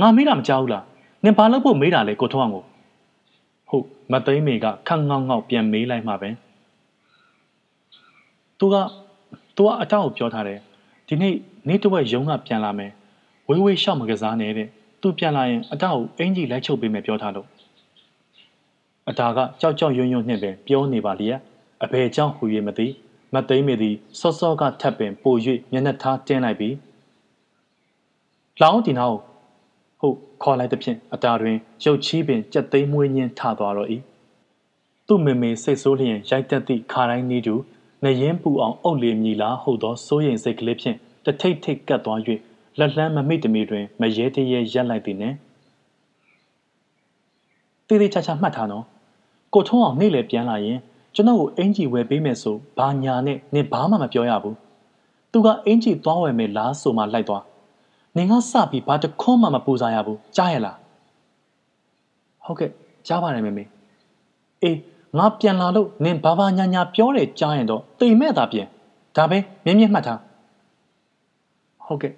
[0.00, 0.84] ငါမေးတာမကြောက်ဘူးလား
[1.24, 2.64] နင်ဘာလို့ဖို့မေးတာလဲကိုထုံးအောင်ကို
[3.68, 6.34] ဟုတ်မသိမေကခန့်ငေါက်ငေါက်ပြန်မေးလိုက်မှပင်
[8.58, 8.76] သူက
[9.56, 10.58] သူကအတောက်ကိုပြောထားတယ်
[11.08, 11.34] ဒီနေ့
[11.68, 12.92] နေ့တဝက်ရုံးကပြန်လာမယ်
[13.48, 14.68] ဝေးဝေးရှောက်မကစားနဲ့တဲ့
[15.04, 17.48] သူပြန်လာရင်အတောက်ကိုအင်ကြီးလိုက်ချုပ်ပေးမယ်ပြောထားလို့
[19.10, 21.38] အတာကကြောက်ကြောက်ရွံ့ရွံ့နှင့်ပင်ပြောနေပါလျက်
[21.84, 22.86] အဘယ်ကြောင့်ဟူ၍မသိ
[23.34, 25.34] မသိမီသည်စောစောကထပ်ပင်ပို၍
[25.72, 26.74] မျက်နှာထားတင်းလိုက်ပြီး
[28.62, 29.16] လောင်းဒီနောက်
[30.00, 33.88] ဟုတ်ခေါ်လိုက်သဖြင့်အတာတွင်ရုပ်ချီးပင်ကြက်သိမ်းမွေးညင်းထသွားတော့၏
[35.06, 37.54] သူ့မေမေစိတ်ဆိုးလျင်ရိုက်တက်သည့်ခါတိုင်းနီးတူ
[38.04, 42.20] နရင်ပူအောင်အုပ်လေမြည်လားဟုတ်သောစိုးရိမ်စိတ်ကလေးဖြင့်တထိတ်ထိတ်ကပ်သွား၍
[42.78, 45.36] လက်လန်းမမိတ်တမီတွင် မရဲတရဲရက်လိုက်သည်နှင့်
[47.86, 48.84] တေးသေးချာချာမှတ်ထားနော်
[49.54, 50.78] ကိုထုံးအောင်နေ့လေပြန်လာရင်
[51.14, 54.56] ကျွန်တော်ကိုအင်ဂျီဝယ်ပေးမယ်ဆိုဘာညာနဲ့နင်ဘာမှမပြောရဘူး
[55.32, 57.44] သူကအင်ဂျီသွားဝယ်မယ်လားဆိုမှလိုက်သွား
[58.16, 60.76] နင်ကစပြီးဘာတခွန်းမှမပူစားရဘူးကြားရလား
[62.44, 62.70] ဟုတ်ကဲ့
[63.06, 63.64] ကြားပါတယ်မေမေ
[64.62, 64.78] အေး
[65.18, 68.66] ငါပြန်လာလို့နင်ဘာဘာညာညာပြောတယ်ကြားရင်တော့တိမ်မဲ့တာပြင်
[69.16, 70.20] ဒါပဲမြင်းမြင်းမှတ်ထား
[71.86, 72.12] ဟုတ်ကဲ့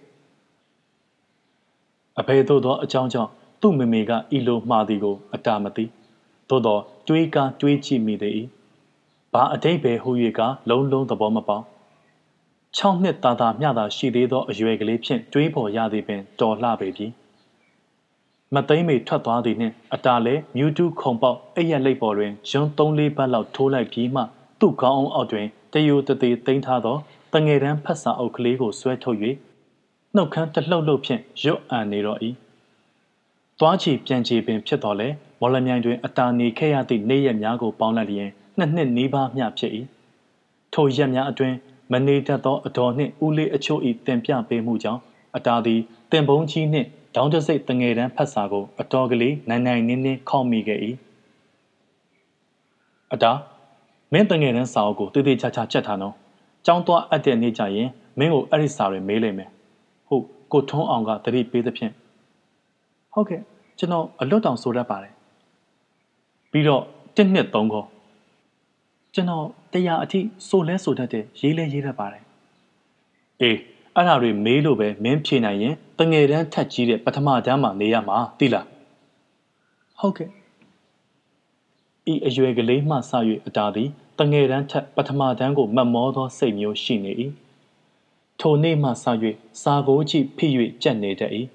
[2.20, 5.84] အဖေတို့သောအကြောင်းကြောင့်သူ့မေမေကအီလိုမှားသည်ကို အတာမသိ
[6.48, 8.46] သို့တော့တွေးကားတွေးကြည့်မိသည်
[9.32, 10.40] ဘာအတိတ်ပဲဟူ၍က
[10.70, 11.60] လုံးလုံးသဘောမပေါ
[12.78, 17.06] 6နှစ်သာသာမျှသာရှိသေးသောအရွယ်ကလေးဖြင့်တွေးပေါ်ရသည်ပင်တော်လှပေပြီ
[18.54, 24.22] မသိမ့်မေထွက်သွားသည်နှင့်အတာလဲမြူတူးခုံပေါက်အဲ့ရလိပ်ပေါ်တွင်ဂျွန်း3လေးပတ်လောက်ထိုးလိုက်ပြီးမှ
[24.60, 26.96] သူ့ခေါင်းအောင်အောက်တွင်တယိုတသေးသိမ်းထားသော
[27.32, 29.18] တငယ်တန်းဖတ်စာအုပ်ကလေးကိုဆွဲထုတ်၍
[30.16, 32.18] နှုတ်ခမ်းတလှုပ်လှုပ်ဖြင့်ရွတ်အံနေတော့၏
[33.58, 35.08] သွားချီပြန်ချီပင်ဖြစ်တော်လဲ
[35.40, 39.72] မော်လမြိုင်တွင်အတာနေခဲ့ရသည့်နေ့ရက်များကိုပေါင်းလိုက်လျင်နှစ်နှစ်နီးပါးမျှဖြစ်၏
[40.74, 41.56] ထိုရက်များအတွင်း
[41.92, 45.00] မနေတတ်သောအတော်နှင့်ဦးလေးအချို့၏တင်ပြပေးမှုကြောင့်
[45.36, 50.80] အတာသည်တင်ပုံးကြီးနှင့်ဒေါင်းတစိတ်တငယ်တန်းဖတ်စာကိုအတော်ကလေးနိုင်နိုင်နင်းနင်းခေါမိခဲ့၏
[53.12, 53.32] အတာ
[54.12, 56.14] မင်းတငယ်တန်းစာအုပ်ကိုတည်တည်ချာချာချက်ထားနော်
[56.66, 57.88] ចောင်းသွားအပ်တဲ့နေ့ကျရင်
[58.18, 59.55] မင်းကိုအဲ့ဒီစာတွေမေးလိုက်မယ်ဟုတ်
[60.52, 61.92] ကိုထုံးအောင်ကတတိပေးသဖြင့်
[63.12, 63.40] ဟုတ်ကဲ့
[63.78, 65.12] ကျွန်တော်အလွတ်တောင်ဆိုတတ်ပါတယ်
[66.50, 66.82] ပြီးတော့
[67.16, 67.86] တစ်နှစ်သုံးခေါ်
[69.14, 72.24] ကျွန်တော်တရားအထိဆိုလဲဆိုတတ်တယ်ရေးလဲရေးတတ်ပါတယ်
[73.40, 73.58] အေး
[73.94, 78.66] အဲ့ဒါတွေမေးလို့ပဲမင်းဖြေနိုင်ရင်တငယ်တန်းထက်ကြီးတဲ့ပထမတန်းမှာနေရမှာသိလား
[79.98, 80.30] ဟုတ်ကဲ့
[82.12, 82.98] ဤအရွယ်ကလေးမှစ၍
[83.46, 83.88] အတာသည်
[84.18, 87.12] တငယ်တန်းထက်ပထမတန်းကိုမတ်မောသောစိတ်မျိုးရှိနေ၏
[88.40, 89.04] ထိုနေ့မှစ၍
[89.62, 90.46] စာကိုကြည့်ဖိ၍
[90.82, 91.32] ကြက်နေတတ်၏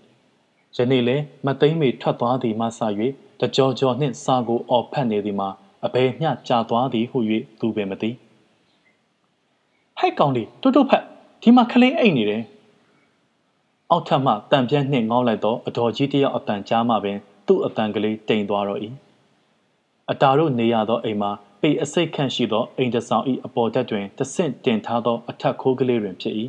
[0.75, 2.79] ယနေ့လည်းမသိမ့်မေထွက်သွားသည်မှစ၍
[3.39, 5.49] တကြောကြောနှင့်စာကိုအော်ဖတ်နေသည်မှာ
[5.85, 7.17] အဘယ်မျှကြာသွားသည်ဟု၍
[7.59, 8.09] သူပင်မသိ
[9.99, 11.03] ဟဲ့ကောင်လေးတွတ်တွတ်ဖက်
[11.41, 12.43] ဒီမှာခလင်းအိတ်နေတယ်
[13.91, 17.17] အောက်ထပ်မှတန်ပြက်နှင့်ငေါက်လိုက်သောအတော်ကြီးတယောက်အတန်ကြားမှပင်
[17.47, 18.79] သူ့အတန်ကလေးတိမ်သွားတော့၏
[20.11, 26.35] အတာတို့နေရသောအိမ်မှာပေအစိတ်ခန့်ရှိသောအိမ်တဆောင်၏အပေါ်တက်တွင်တဆင့်တင်ထားသောအထက်ခိုးကလေးတွင်ဖြစ်၏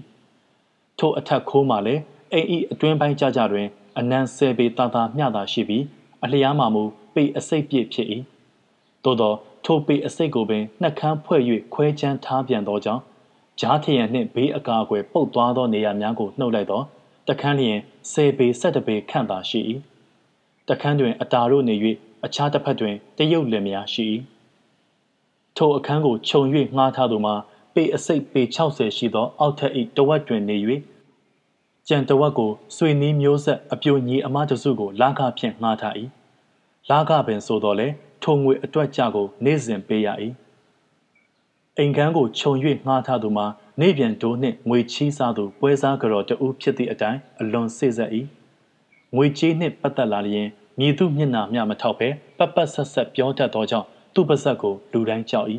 [1.03, 3.67] ထိုအထက်ခိုးမှလည်းအိမ်၏အတွင်းပိုင်းကြကြတွင်
[3.99, 5.85] အနံဆယ်ပေတာတာမျှသာရှိပြီး
[6.25, 6.83] အလျားမှမူ
[7.15, 8.09] ပေအစိတ်ပြည့်ဖြစ်၏
[9.05, 9.35] သို့သော
[9.65, 11.43] ထိုပေအစိတ်ကိုပင်နှက်ခမ်းဖွဲ့၍
[11.75, 13.03] ခွဲချမ်းထားပြန်သောကြောင့်
[13.61, 16.83] ဂျားထရန်နှင့်ဘေးအကာအကွယ်ပုတ်သွားသောနေရာများကိုနှုတ်လိုက်သော
[17.29, 17.79] တခန်းလျင်
[18.13, 19.61] 10ပေ17ပေခန့်သာရှိ၏
[20.69, 21.75] တခန်းတွင်အတာတို့နေ၍
[22.25, 24.07] အခြားတစ်ဖက်တွင်တရုတ်လင်များရှိ၏
[25.57, 26.43] ထိုအခန်းကိုခြုံ၍
[26.77, 27.35] ငှားထားသူမှာ
[27.75, 30.57] ပေအစိတ်ပေ60ရှိသောအောက်ထပ်၏တဝက်တွင်နေ၍
[31.89, 35.95] ကြံတဝက်ကိုဆွေနီးမျိုးဆက်အပြိုညီအမတစုကိုလာကဖြင့်ငှားထား၏
[36.91, 37.89] လာကပင်ဆိုတော့လေ
[38.23, 40.09] ထုံငွေအတွက်ကြကိုနေ့စဉ်ပေးရ၏
[41.79, 42.53] အိမ်ကန်းကိုခြုံ၍
[42.87, 43.47] ငှားထားသူမှာ
[43.81, 48.11] နေပြန်တိုးနှင့်ငွေချီးစားသူပွဲစားကြော်တူဖြစ်သည့်အတိုင်းအလွန်စိတ်ဆက်၏
[49.17, 52.09] ငွေချီးနှင့်ပတ်သက်လာလျင်မြည်သူမျက်နှာမျှမထောက်ဘဲ
[52.39, 55.49] ပတ်ပတ်ဆက်ဆက်ပြောတတ်သောကြောင့်သူ့ပါဇက်ကိုလူတိုင်းကြောက်၏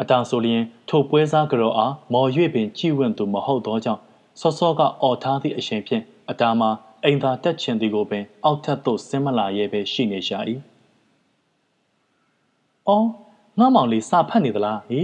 [0.00, 4.02] အတာဆိုလျင်ထိုပွဲစားကြော်အားမော်၍ပင်ကြည်ဝင့်သူမဟုတ်သောကြောင့်
[4.40, 6.70] စောစောကအော်ထားသည့်အရှင်ဖြင့်အတာမှာ
[7.04, 10.38] အိမ်သာတက်ချင်သည်ကိုပင်အောက်ထပ်သို့ဆင်းမလာရဲပဲရှိနေရှာ၏။
[12.88, 13.08] အော်
[13.58, 15.00] ငါမောင်လေးစာဖတ်နေသလားဟိ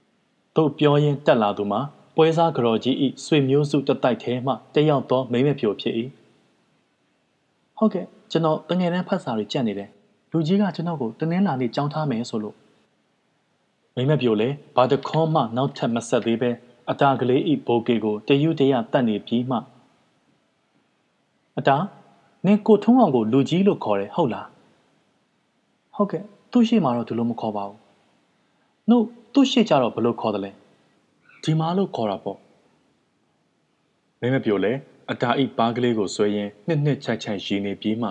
[0.56, 1.80] ။တို့ပြောရင်းတက်လာသူမှာ
[2.16, 5.94] ပွဲစားကြော်ကြီးဤဆွေမျိုးစုတတိုက်ထဲမှတယောက်သောမိမဖြိုဖြစ်၏။
[7.78, 9.88] ဟုတ်ကဲ့ကျွန်တော်တငယ်တန်းဖတ်စာတွေကြက်နေတယ်။
[10.30, 12.56] လူကြီးကကျွန်တော်ကိုတနင်္လာနေ့ကြောင်းထားမယ်ဆိုလို့
[13.96, 16.50] မိမပြိုလေဘာတခေါမှနောက်ထပ်မဆက်သေးပဲ
[16.90, 19.58] အတာကလေးဤဘိုကေကိုတယူတရတတ်နေပြီးမှ
[21.58, 21.76] အတာ
[22.46, 24.46] နင်ကိုထုံးအောင်ကိုလူကြီးလို့ခေါ်တယ်ဟုတ်လား
[25.94, 26.22] ဟုတ်ကဲ့
[26.52, 27.78] သူ့ရှိမှတော့သူလို့မခေါ်ပါဘူး
[28.88, 30.50] နှုတ်သူ့ရှိကြတော့ဘလို့ခေါ်တယ်လဲ
[31.42, 32.38] ဒီမာလို့ခေါ်တာပေါ့
[34.20, 34.72] မင်းမပြောလဲ
[35.10, 38.08] အတာဤပါးကလေးကိုဆွဲရင်နှစ်နှစ်ချိုက်ချိုက်ရည်နေပြီးမှ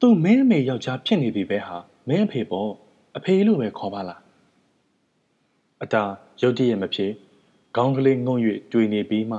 [0.00, 1.76] သူ့မင်းအမေယောက်ျားဖြစ်နေပြီပဲဟာ
[2.08, 2.70] မင်းအဖေပေါ့
[3.16, 4.20] အဖေလို့ပဲခေါ်ပါလား
[5.82, 6.02] အတာ
[6.42, 7.12] ရုတ်တရက်မဖြစ်
[7.76, 8.36] ခေါင်းကလေးငုံ၍
[8.72, 9.38] တွေ့နေပြီးမှ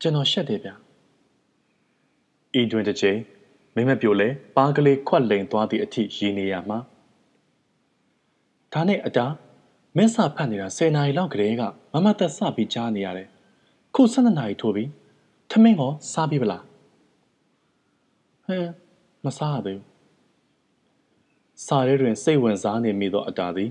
[0.00, 0.70] ကျွန်တော်ရှက်တယ်ဗျ
[2.60, 3.18] ဤတွင်တစ်ချိန်
[3.74, 6.78] မိမပြိုလဲပါးကလေးခွက်လိန်သွားသည့်အထိရည်နေရမှာ
[8.72, 9.26] ဒါနဲ့အတာ
[9.96, 13.28] မင်းစာဖတ်နေတာ10နာရီလောက်ကလေးကမမသက်စပြီးကြားနေရတယ်
[13.94, 14.84] ခု12နာရီထိုးပြီ
[15.50, 16.62] ထမင်းကောစားပြီဗလား
[18.46, 18.58] ဟဲ
[19.24, 19.86] မစားရသေးဘူး
[21.66, 23.70] စာရဲတွင်စိတ်ဝင်စားနေမိသောအတာသည်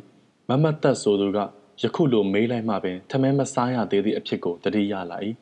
[0.50, 1.39] မမတ်သက်ဆိုသူက
[1.82, 5.18] ယခုလိုမေးလိုက်မှပင်ထမင်းမစားရသေးသည့်အဖြစ်ကိုတတိယလာ၏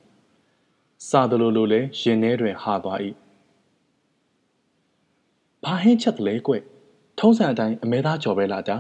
[1.10, 3.00] စာသလိုလိုလည်းရင်ထဲတွင်ဟာသွား၏
[5.64, 6.54] ဘာဟင်းချက်တလဲကွ
[7.20, 8.78] ထုံးစံအတိုင်းအမဲသားကြော်ပဲလားတာ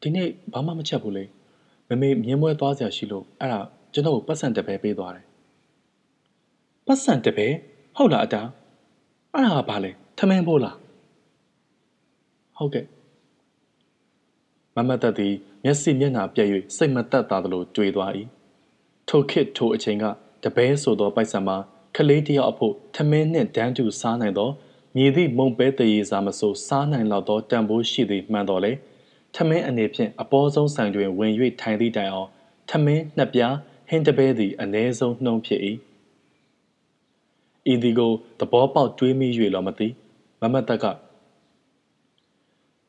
[0.00, 1.24] ဒီနေ့ဘာမှမချက်ဘူးလေ
[1.88, 3.60] မမေမြင်းမွဲသွားစရာရှိလို့အဲ့ဒါ
[3.92, 5.26] ကျွန်တော်ကိုပတ်စံတပဲပေးသွားတယ်
[6.86, 7.46] ပတ်စံတပဲ
[7.96, 8.42] ဟုတ်လားအတာ
[9.32, 10.76] အဲ့ဒါကဘာလဲထမင်းဖို့လား
[12.56, 12.84] ဟုတ်ကဲ့
[14.76, 18.12] မမတ်သက်သည်မျက်စိမျက်နှာပြက်၍စိတ်မသက်သာသလိုကြွေသွား၏
[19.08, 20.04] ထိုခေတ်ထိုအချိန်က
[20.44, 21.56] တပဲဆိုသောပိုက်ဆံမှာ
[21.96, 24.50] ကလေးတယောက်အဖို့ထမင်းနှင့်ဒန်းတူစားနိုင်သော
[24.96, 28.72] မြည်သည့်မုံပဲတရေစာမဆိုစားနိုင်လောက်သောတန်ဖိုးရှိသည်မှန်တော်လေ
[29.34, 32.28] ထမင်းအနေဖြင့်အပေါ်ဆုံးဆိုင်တွင်ဝင်၍ထိုင်သည့်တိုင်အောင်
[32.70, 33.54] ထမင်းနှစ်ပြား
[33.88, 35.60] ဟင်းတပဲသည်အ ਨੇ ဆုံးနှုံးဖြစ်၏
[37.72, 39.88] ဤဒီကိုသဘောပေါက်တွေးမိ၍လောမသိ
[40.40, 40.84] မမတ်တက်က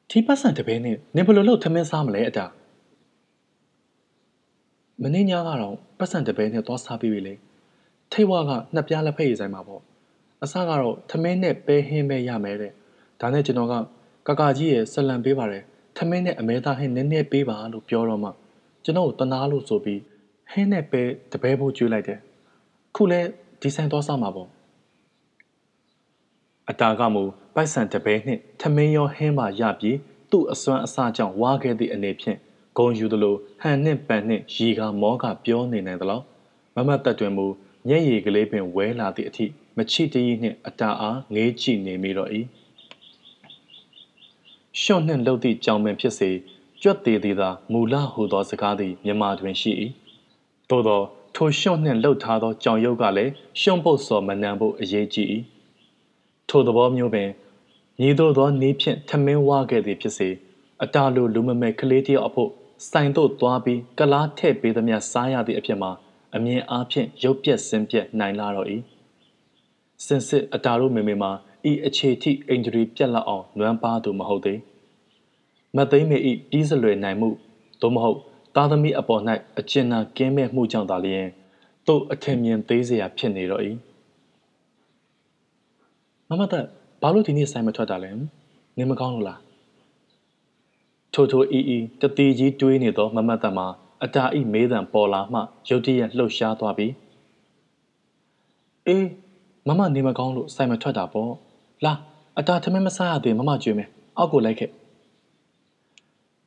[0.10, 2.46] ဒီပတ်စံတပဲနဲ့နင်ဘယ်လိုလုပ်ထမင်းစားမလဲအတာ
[5.02, 7.34] မင်းညကတော့ပတ်စံတပဲနဲ့သွားစားပြီးပြီလေ
[8.12, 9.82] ထိတ်ဝါကနှစ်ပြားလက်ဖက်ရည်ဆိုင်မှာပေါ့
[10.44, 12.72] အစကတော့ထမင်းနဲ့ပဲဟင်းပဲရမယ်တဲ့
[13.22, 13.74] ဒါနဲ့ကျွန်တော်က
[14.28, 15.64] ကကာကြီးရဲ့ဆက်လံပေးပါတယ်
[15.98, 18.30] ထမင်းနဲ့အမဲသားဟင်းနည်းနည်းပေးပါလို့ပြောတော့မှ
[18.84, 20.02] ကျွန်တော်ကိုတနာလို့ဆိုပြီး
[20.52, 21.02] ဟင်းနဲ့ပဲ
[21.32, 22.20] တပဲဖို့ကျွေးလိုက်တယ်
[22.96, 23.22] ခုလဲ
[23.62, 24.50] ဒီဆိုင်သွားစားမှာပေါ့
[26.70, 27.24] အတာကမူ
[27.56, 29.98] ပိုက်ဆံတပဲနှင့်ထမင်းရောဟင်းပါရပြီး
[30.32, 32.38] သူ့အစွမ်းအစကြောင့်ဝါခဲ့သည့်အနေဖြင့်
[32.78, 36.24] ဂုံယူသလိုဟန်နှင့်ပန်နှင့်ရီကမောကပြောနေနိုင်သလောက်
[36.76, 37.46] မမတ်တက်တွင်မူ
[37.88, 39.46] မျက်ရည်ကလေးပင်ဝဲလာသည့်အထိ
[39.78, 42.30] မချိတရီနှင့်အတာအားငေးကြည့်နေမိတော့၏
[44.82, 46.30] ရှော့နှင့်လှုပ်သည့်ကြောင်ပင်ဖြစ်စေ
[46.82, 49.72] ကြွက်သေးသေးသာမူလဟူသောစကားသည်မြမတွင်ရှိ၏
[50.70, 51.02] သို့သော
[51.36, 55.28] ထိုရှွန့်နှင့်လှုပ်ထားသောကြောင်ရုပ်ကလည်းရှွန့်ပုတ်စော်မနှံဖို့အရေးကြီး၏
[56.50, 57.30] ထိုသဘောမျိုးပင်
[58.02, 60.30] ညီတို့သောနေဖြင့်ထမင်းဝါခဲ့သည်ဖြစ်စေ
[60.84, 62.52] အတာလိုလူမမဲကလေးတယောက်အဖို့
[62.92, 65.92] ဆိုင်သို့သွားပြီးကလားထည့်ပေးသမျှစားရသည့်အဖြစ်မှာ
[66.36, 68.68] အမြင်အားဖြင့်ရုပ်ပြက်စင်ပြက်နိုင်လာတော့၏
[70.06, 71.32] စင်စစ်အတာတို့မေမေမှာ
[71.70, 74.60] ဤအခြေထိအင်ဂျရီပြက်လောက်အောင်နွမ်းပါသူမဟုတ်သေး
[75.76, 77.30] မသိမ့်မေဤပြီးစလွယ်နိုင်မှု
[77.82, 78.20] သို့မဟုတ်
[78.56, 79.22] သားသမီးအပေါ်၌
[79.60, 81.28] အကျဉ်းနာကင်းမဲ့မှုကြောင့်သာလျှင်
[81.88, 83.64] တို့အထင်မြင်သေးစရာဖြစ်နေတော့၏
[86.30, 86.66] မမသက်
[87.06, 88.12] ဘာလို့ဒီနေ့ဆိုင်မထွက်တာလဲ
[88.78, 89.40] နေမကောင်းလို့လား
[91.14, 93.68] ထိုထိုအီအီတတိကြီးတွေးနေသောမမတ်တမှာ
[94.04, 95.40] အတာဤမေးတံပေါ်လာမှ
[95.70, 96.94] ရုတ်တရက်လှုပ်ရှားသွားပြီး
[98.88, 99.08] အေး
[99.68, 101.32] မမနေမကောင်းလို့ဆိုင်မထွက်တာပေါ့
[101.86, 101.94] လာ
[102.40, 104.70] အတာထမင်းမစားရသေးမမကြွေးမယ်အောက်ကိုလိုက်ခဲ့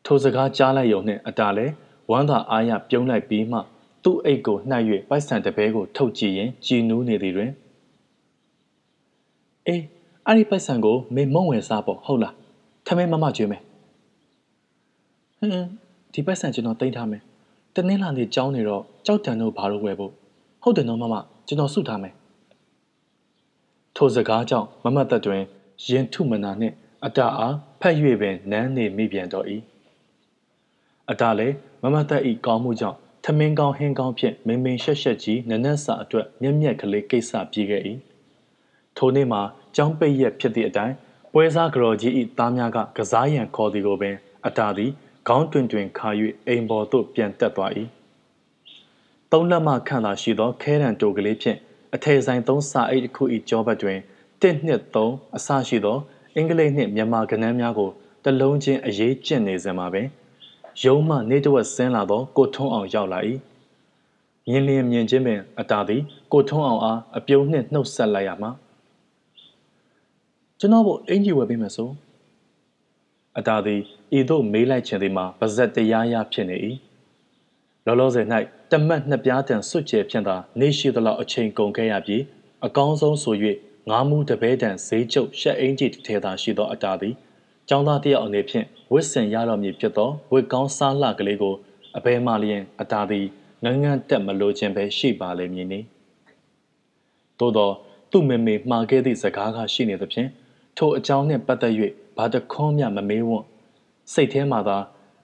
[0.04, 1.72] ထိုစကားကြားလိုက်ရုံနဲ့အတာလည်း
[2.10, 3.58] ဝမ်းသာအားရပြုံးလိုက်ပြီးမှ
[4.04, 7.50] သူ့အိတ်ကိုနှိုက်၍ပိုက်ဆံတပဲကိုထုတ်ကြည့်ရင်ကြည်နူးနေသည်တွင်
[9.68, 9.82] အေး
[10.28, 12.34] အဲ့ဒီပိုက်ဆံကိုမေမုံဝင်စားပေါ့ဟုတ်လား
[12.86, 13.62] ထမင်းမမကြွေးမယ်
[15.38, 15.68] ဟင်း
[16.12, 17.22] ဒီပိုက်ဆံကျွန်တော်တင်ထားမယ်
[17.74, 20.12] တနင်္လာနေ့ကြောင်းနေတော့ကြောက်တန်တို့ဘာလို့ဝယ်ဖို့
[20.62, 21.14] ဟုတ်တယ်နော်မမ
[21.46, 22.14] ကျွန်တော်စုထားမယ်
[23.96, 25.42] ထိုစကားကြောင့်မမတ်သက်တွင်
[25.88, 26.74] ရင်ထုမနာနှင့်
[27.04, 29.46] အတအားဖက်၍ပင်နန်းနေမိပြန်တော့၏
[31.10, 37.82] အတလည်းမမတ်သက်ဤကောင်းမှုကြောင့်ထမင်းကောင်းဟင်းကောင်းဖြင့်မင်းမင်းရှက်ရှက်ကြီးနနက်စာအတွက်မျက်မျက်ကလေးကိစ္စပြေးခဲ့၏
[38.96, 39.42] ထိုနေ့မှာ
[39.80, 40.94] ကြောင်းပိတ်ရက်ဖြစ်သည့်အတိုင်း
[41.32, 44.16] ပွဲစားကြော်ကြီးဤသားများကကစားရန်ခေါ်သည်ကိုပင်
[44.46, 44.90] အတာသည်
[45.28, 46.08] ခေါင်းတွင်တွင်ခါ၍
[46.46, 47.72] အိမ်ပေါ်သို့ပြန်တက်သွား၏
[49.32, 51.58] သုံးလက်မှခန့်သာရှိသောခဲတံတိုကလေးဖြင့်
[51.94, 53.98] အထည်ဆိုင်သုံးစာအိတ်တစ်ခု၏ကြောဘက်တွင်
[54.40, 55.98] 1နှစ်3အစရှိသော
[56.36, 57.90] အင်္ဂလိပ်နှင့်မြန်မာကဏ္ဍများကို
[58.24, 60.06] တလုံးချင်းအရေးကျင့်နေစဉ်မှာပင်
[60.84, 63.20] ရုံးမှနေတဝက်ဆင်းလာသောကိုထုံးအောင်ရောက်လာ၏
[64.48, 66.02] မြင်လျင်မြင်ချင်းပင်အတာသည်
[66.32, 68.52] ကိုထုံးအောင်အားအပြုံးနှင့်နှုတ်ဆက်လိုက်ရမှာ
[70.60, 71.88] ကျွန်တော်ဘို့အင်ကြီးဝယ်ပေးမယ်ဆို
[73.38, 73.80] အတာသည်
[74.18, 76.56] ဤသို့မေးလိုက်ခြင်းသည်မှာပါဇက်တရားရဖြစ်နေ၏
[77.86, 78.26] လောလောဆယ်၌
[78.70, 82.22] တမတ်နှစ်ပြားတန်စွတ်ကျဲဖြင့်သာနေရှိသလောက်အချိန်ကုန်ခဲ့ရပြီး
[82.66, 83.34] အကောင်းဆုံးဆို၍
[83.90, 87.14] ငါးမှုတပဲတန်ဈေးကျုပ်ရှက်အင်ကြီးထဲသာရှိသောအတာသည်
[87.68, 91.54] ကျောင်းသားတယောက်အနေဖြင့်ဝစ်စင်ရတော်မူဖြစ်သောဝစ်ကောင်းစားလှကလေးကို
[91.96, 93.26] အဘဲမှလျင်အတာသည်
[93.64, 95.80] ငန်းငန်းတက်မလို့ခြင်းပဲရှိပါလိမ့်မည်နီ
[97.38, 97.70] သို့သော
[98.10, 100.30] သူ့မေမေမှားခဲ့သည့်စကားကရှိနေသဖြင့်
[100.78, 101.74] ထိုအကြောင်းနှင့်ပတ်သက်၍
[102.16, 103.42] ဘာတခွန်းမျှမမေးဝံ့
[104.12, 104.78] စိတ်ထဲမှာသာ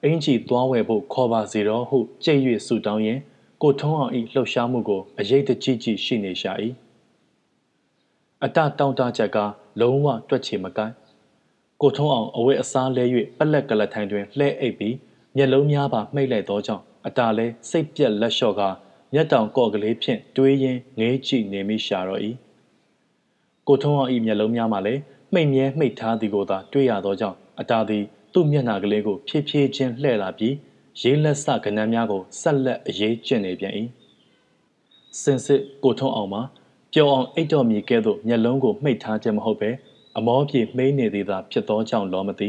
[0.04, 3.18] အင်ကြီးသွားဝယ်ဖို့ခေါ်ပါစေတော့ဟုကြိတ်၍ဆူတောင်းရင်
[3.62, 6.52] ကိုထုံးအောင်ဤလှုပ်ရှားမှုကိုအရေးတကြီးကြီးရှိနေရှာ၏
[8.44, 9.38] အတတောင်းတချက်က
[9.80, 10.94] လုံးဝတွက်ချေမကိုင်း
[11.80, 13.04] ကိုထုံးအောင်အဝတ်အစားလဲ၍
[13.38, 14.96] ပလက်ကလထိုင်တွင်လှဲအိပ်ပြီး
[15.36, 18.62] မျက်လုံးများပါမှိတ်လိုက်သောကြောင့်အတာလဲစိတ်ပြက်လက်လျှော့က
[19.14, 22.22] မျက်တောင်ကော့ကလေးဖြင့်တွေးရင်းငေးကြည့်နေမိရှာတော့၏
[23.68, 25.00] ကိုထုံးအောင်ဤမျက်လုံးများမှလည်း
[25.34, 30.54] မှိတ်မြဲမှိတ်ထားသည်ကိုသာတွေ့ရသောကြောင့်အတာသည်သူ့မျက်နှာကလေးကိုဖြည်းဖြည်းချင်းလှည့်လာပြီး
[31.00, 33.74] ရေးလက်စကဏ္ဍများကိုဆက်လက်အရေးကျင့်နေပြန်၏
[35.20, 36.42] စင်စစ်ကိုထုံးအောင်မှာ
[36.92, 39.70] ပျော်အောင်အိတ်တော်မီကဲ့သို့မျက်လုံးကိုမှိတ်ထားခြင်းမဟုတ်ပဲ
[40.16, 42.48] အမောပြေမှိန်းနေသည်သာဖြစ်သောကြောင့်လောမသိ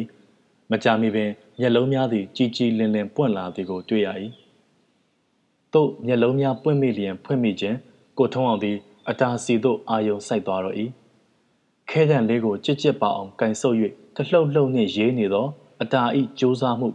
[0.72, 4.10] မကြမီပင်မျက်လုံးများသည်ကြီးကြီးလင်းလင်းပွင့်လာသည်ကိုတွေ့ရ၏
[5.74, 7.78] သို့မျက်လုံးများပွင့်မိလျင်ဖွင့်မိခြင်း
[8.18, 8.78] ကိုထုံးအောင်သည်
[9.10, 10.76] အတားစီသို့အာယုံစိုက်သွားတော့၏
[11.90, 13.78] ခဲတံလေးကိုကြစ်ကြစ်ပါအောင်ကန်ဆုပ်၍
[14.16, 15.48] တလှုပ်လှုပ်နှင့်ရေးနေသော
[15.82, 16.88] အတာဤကြိုးစားမှု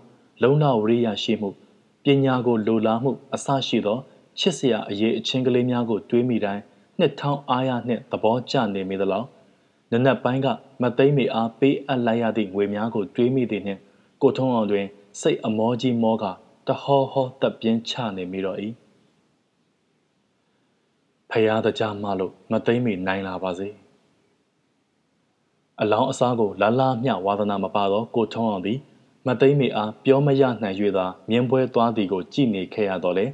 [0.42, 1.50] လုံလဝရိယရှိမှု
[2.04, 3.98] ပညာကိုလိုလားမှုအစရှိသော
[4.38, 6.62] ချစ်စရာအရေးအချင်းကလေးများကိုတွေးမိတိုင်း
[6.98, 9.26] နှစ်ထောင်းအားရနှင့်သဘောကျနေမိသလောက်
[9.92, 10.46] နနက်ပိုင်းက
[10.82, 13.80] မသိမ့်မီအားပေးအပ်လိုက်ရသည့်ငွေများကိုတွေးမိသည်နှင့်
[14.22, 14.86] ကိုထုံးအောင်တွင်
[15.20, 16.24] စိတ်အမောကြီးမောက
[16.68, 18.58] တဟောဟောတပ်ပြင်းချနေမိတော့၏
[21.30, 23.70] ဖယားတကြမလို့မသိမ့်မီနိုင်လာပါစေ။
[25.82, 28.78] အလောင်းအစားကိုလာလာမျှဝါသနာမပါသောကိုထုံးအောင်သည်
[29.26, 33.26] မသိမ့်မီအားပြောမရနိုင်၍သာမြင်းပွဲသွားသည်ကိုကြည်နေခဲ့ရတော့လေ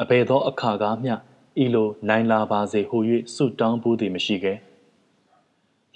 [0.00, 1.14] အဘယ်သောအခါကားမျှ
[1.62, 2.96] ဤလိုနိုင်လာပါစေဟု၍
[3.34, 4.58] ဆုတောင်းဘူးသည်မရှိခဲ့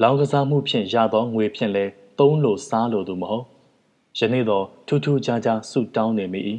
[0.03, 3.45] လောင်ကစားမှုဖြင့်ရသောငွေဖြင့်လည်းသုံးလိုစားလိုသူမဟုတ်
[4.19, 6.41] ယနေ့တော့ထူးထူးခြားခြားဆုတောင်းနေမိ၏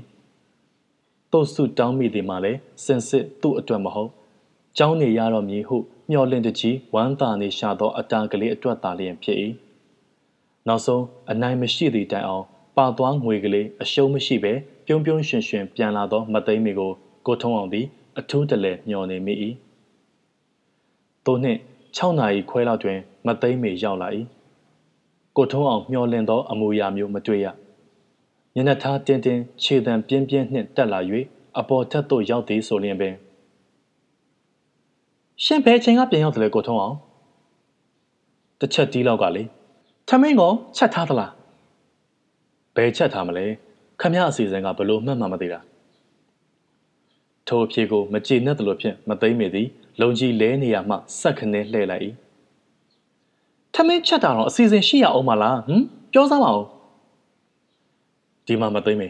[1.31, 4.09] တို့ဆုတောင်းမိသည်မှာလည်းစင်စစ်သူ့အတွက်မဟုတ်
[4.77, 5.77] ကျောင်းနေရတော့မည်ဟု
[6.11, 9.37] မျောလင့်တကြီးဝမ်းသာနေရှာသောအတာကလေးအတွက်သာလျင်ဖြစ်၏
[10.67, 12.45] နောက်ဆုံးအနိုင်မရှိသည့်တိုင်အောင်
[12.77, 14.53] ပါသွားငွေကလေးအရှုံးမရှိဘဲ
[14.85, 16.91] ပြုံးပြုံးရွှင်ရွှင်ပြန်လာသောမသိမ်းမီကို
[17.25, 17.85] ကိုထုံးအောင်သည်
[18.19, 19.33] အထူးတလဲမျောနေမိ၏
[21.25, 21.59] သို့နှင့်
[21.97, 24.07] 6နာရီခွဲလောက်တွင် မသိမ်းမီရောက်လာ၏
[25.37, 27.47] ကိုထုံးအောင်မျောလင့်သောအမူအရာမျိုးမတွေ့ရ
[28.53, 30.99] မျက်နှာထားတင်းတင်းခြေတံပြင်းပြင်းနှင့်တက်လာ၍
[31.59, 33.15] အပေါ်ထက်သို့ရောက်သည်ဆိုလျင်ပင်
[35.43, 36.95] ရှင်ဘယ်ချိန်ကပြန်ရောက်တယ်လဲကိုထုံးအောင်
[38.59, 39.43] တစ်ချက်တီးလောက်ကလေ
[40.07, 41.31] ထမင်းကောချက်ထားသလား
[42.75, 43.45] ဘယ်ချက်ထားမလဲ
[44.01, 45.59] ခမရအစီအစဉ်ကဘလို့မှတ်မှမသိတာ
[47.47, 49.67] ထိုအဖြေကိုမကြည်နဲ့တလို့ဖြင့်မသိမ့်မိသည်
[50.01, 52.03] လုံကြီးလဲနေရမှစက်ခနဲလှဲ့လိုက်၏
[53.73, 55.83] ထမင်းချက်တာတော့အစီအစဉ်ရှိရအောင်မလားဟမ်
[56.13, 56.65] ပြောစမ်းပါဦး
[58.45, 59.07] ဒီမှာမသိမ့်မိ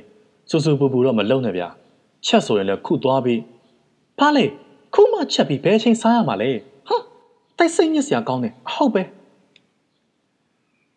[0.49, 1.67] စူစူပူပူတော့မလုံနဲ့ဗျာ
[2.25, 3.41] ချက်ဆိုရင်လည်းခုသွားပြီး
[4.19, 4.45] ဖားလေ
[4.93, 6.51] ခုမှချက်ပြီးဘယ်ချိန်စားရမှာလဲ
[6.87, 6.97] ဟာ
[7.57, 9.03] တိုက်စိတ်ညစ်စရာကောင်းတယ်အဟုတ်ပဲ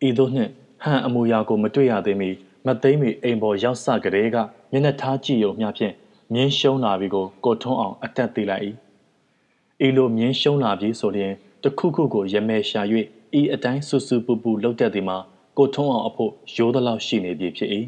[0.07, 0.51] ဤသို့နှင့်
[0.83, 2.29] ဟန်အမူအရာကိုမတွေ့ရသေးမီ
[2.65, 4.37] မသိမ့်မီအိမ်ပေါ်ရောက်စကလေးက
[4.71, 5.93] မျက်နှာထားကြည့်ုံမျှဖြင့်
[6.33, 8.63] မြင်းရှုံးလာပြီကိုကိုထွန်းအောင်အတက်သေးလိုက်၏
[9.85, 11.33] ဤလိုမြင်းရှုံးလာပြီဆိုရင်
[11.63, 12.81] တခုခုကိုရမဲရှာ၍
[13.39, 15.17] ဤအတိုင်းဆူဆူပူပူလှုပ်တတ်သည်မှာ
[15.57, 17.69] ကိုထွန်းအောင်အဖို့ရိုးသလောက်ရှိနေပြီဖြစ်၏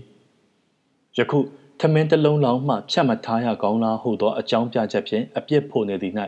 [1.17, 1.39] ယခု
[1.79, 6.13] ထမင်းတစ်လုံးလောင်းမှဖြတ်မထားရကောင်းလားဟုသောအကြောင်းပြချက်ဖြင့်အပြစ်ဖို့နေသည်၌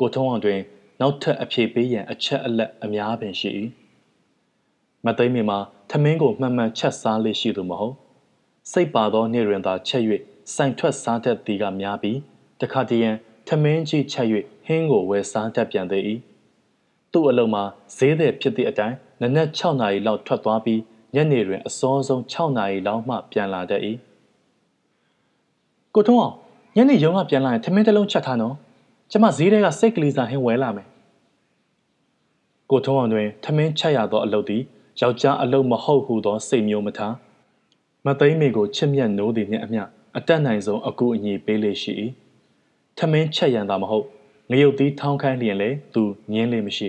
[0.00, 0.60] ကိုထုံးအောင်တွင်
[1.00, 3.50] နောက်ထပ်အဖြေပေးရန်အချက်အလက်အများပင်ရှိ၏
[5.04, 5.58] မသိမ့်မီမှာ
[5.90, 7.94] ထမင်းကိုမှန်မှန်ချက်စားလေးရှိသူမဟုတ်
[8.70, 10.02] စိတ်ပါသောနေ့တွင်သာချက်၍
[10.54, 12.18] စိုင်ထွက်စားတတ်သည်ကများပြီး
[12.60, 13.16] တခါတည်းရန်
[13.48, 14.26] ထမင်းကြီးချက်၍
[14.66, 16.02] ဟင်းကိုဝယ်စားတတ်ပြန်သေး၏
[17.12, 17.64] သူ့အလုံးမှာ
[17.96, 20.80] ဈေးသည်ဖြစ်သည့်အတိုင်းနနက်6နာရီလောက်ထွက်သွားပြီး
[21.14, 23.82] ညနေတွင်အစောဆုံး6နာရီလောက်မှပြန်လာတတ်၏
[25.98, 26.34] ကိုထုံးအောင်
[26.76, 28.54] ညနေရုံးကပြန်လာရင်ထမင်းတစ်လုံးချက်ထားနော်
[29.10, 30.86] ကျမဈေးထဲကစိတ်ကလေးစားဟင်းဝဲလာမယ်
[32.70, 34.62] ကိုထုံးအောင်တွင်ထမင်းချက်ရသောအလုပ်သည်
[35.00, 37.14] ယောက်ျားအလုပ်မဟုတ်ဟုသောစိတ်မျိုးမထား
[38.06, 39.82] မသိမ့်မေကိုချစ်မြတ်နိုးသည်နှင့်အမျှ
[40.16, 41.92] အတက်နိုင်ဆုံးအကူအညီပေးလေရှိ၏
[42.98, 44.06] ထမင်းချက်ရန်သာမဟုတ်
[44.50, 46.02] ငရုတ်သီးထောင်းခိုင်းလျင်လည်းသူ
[46.32, 46.88] ငင်းလေမရှိ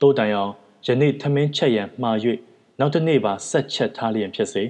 [0.00, 0.52] တိုးတိုင်အောင်
[0.86, 2.16] ယနေ့ထမင်းချက်ရန်မှား၍
[2.78, 4.62] နောက်တစ်နေ့ပါဆက်ချက်ထားလျင်ဖြစ်စေ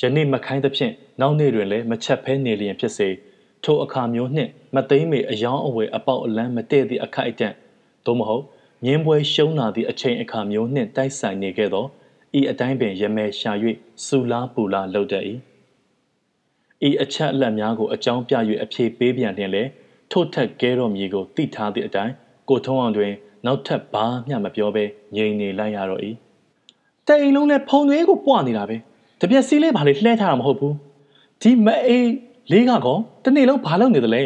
[0.00, 3.08] ယနေ့မခိုင်းသဖြင့်နောက်နေ့တွင်လည်းမချက်ဖဲနေလျင်ဖြစ်စေ
[3.64, 7.54] ထိုအခါမျိုးနှင့်မသိမ့်မေအယောင်းအဝယ်အပေါက်အလန်းမတည့်သည့်အခိုက်အတန့်
[8.06, 8.44] သို့မဟုတ်
[8.84, 11.86] မြင်းပွဲရှုံးလာသည့်အချိန်အခါမျိုးနှင့်တိုက်ဆိုင်နေခဲ့သော
[12.38, 13.52] ဤအတိုင်းပင်ရမဲရှာ၍
[14.06, 15.24] စူလားပူလားလှုပ်တတ်၏
[16.88, 19.62] ဤအချက်အလက်များကိုအကြောင်းပြ၍အဖြေပေးပြန်လျင်လေ
[20.10, 22.12] ထို့ထက်ကဲတော်မည်ကိုသိထားသည့်အတိုင်း
[22.48, 23.12] ကိုထုံးအောင်တွင်
[23.46, 24.84] နောက်ထပ်ဘာမျှမပြောဘဲ
[25.16, 26.02] ငြိမ်နေလိုက်ရတော့၏
[27.06, 28.76] တဲ့အိမ်လုံးနဲ့ဖုံသွေးကိုပွားနေတာပဲ
[29.22, 30.74] တပြက်စီးလေးဘာလေးလှဲထားတာမဟုတ်ဘူး
[31.42, 32.10] ဒီမအေး
[32.52, 34.22] လေးကကောတနေ့လုံးဘာလုပ်နေသလဲ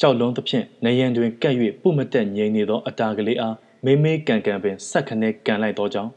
[0.00, 3.54] ကြောက်လုံးသဖြင့်နေရန်တွင်ကပ်၍ပုမတက်ငြိမ်နေသောအတာကလေးအား
[3.84, 6.10] မေးမေးကန်ကန်ပင်ဆက်ခနဲကန်လိုက်သောကြောင့်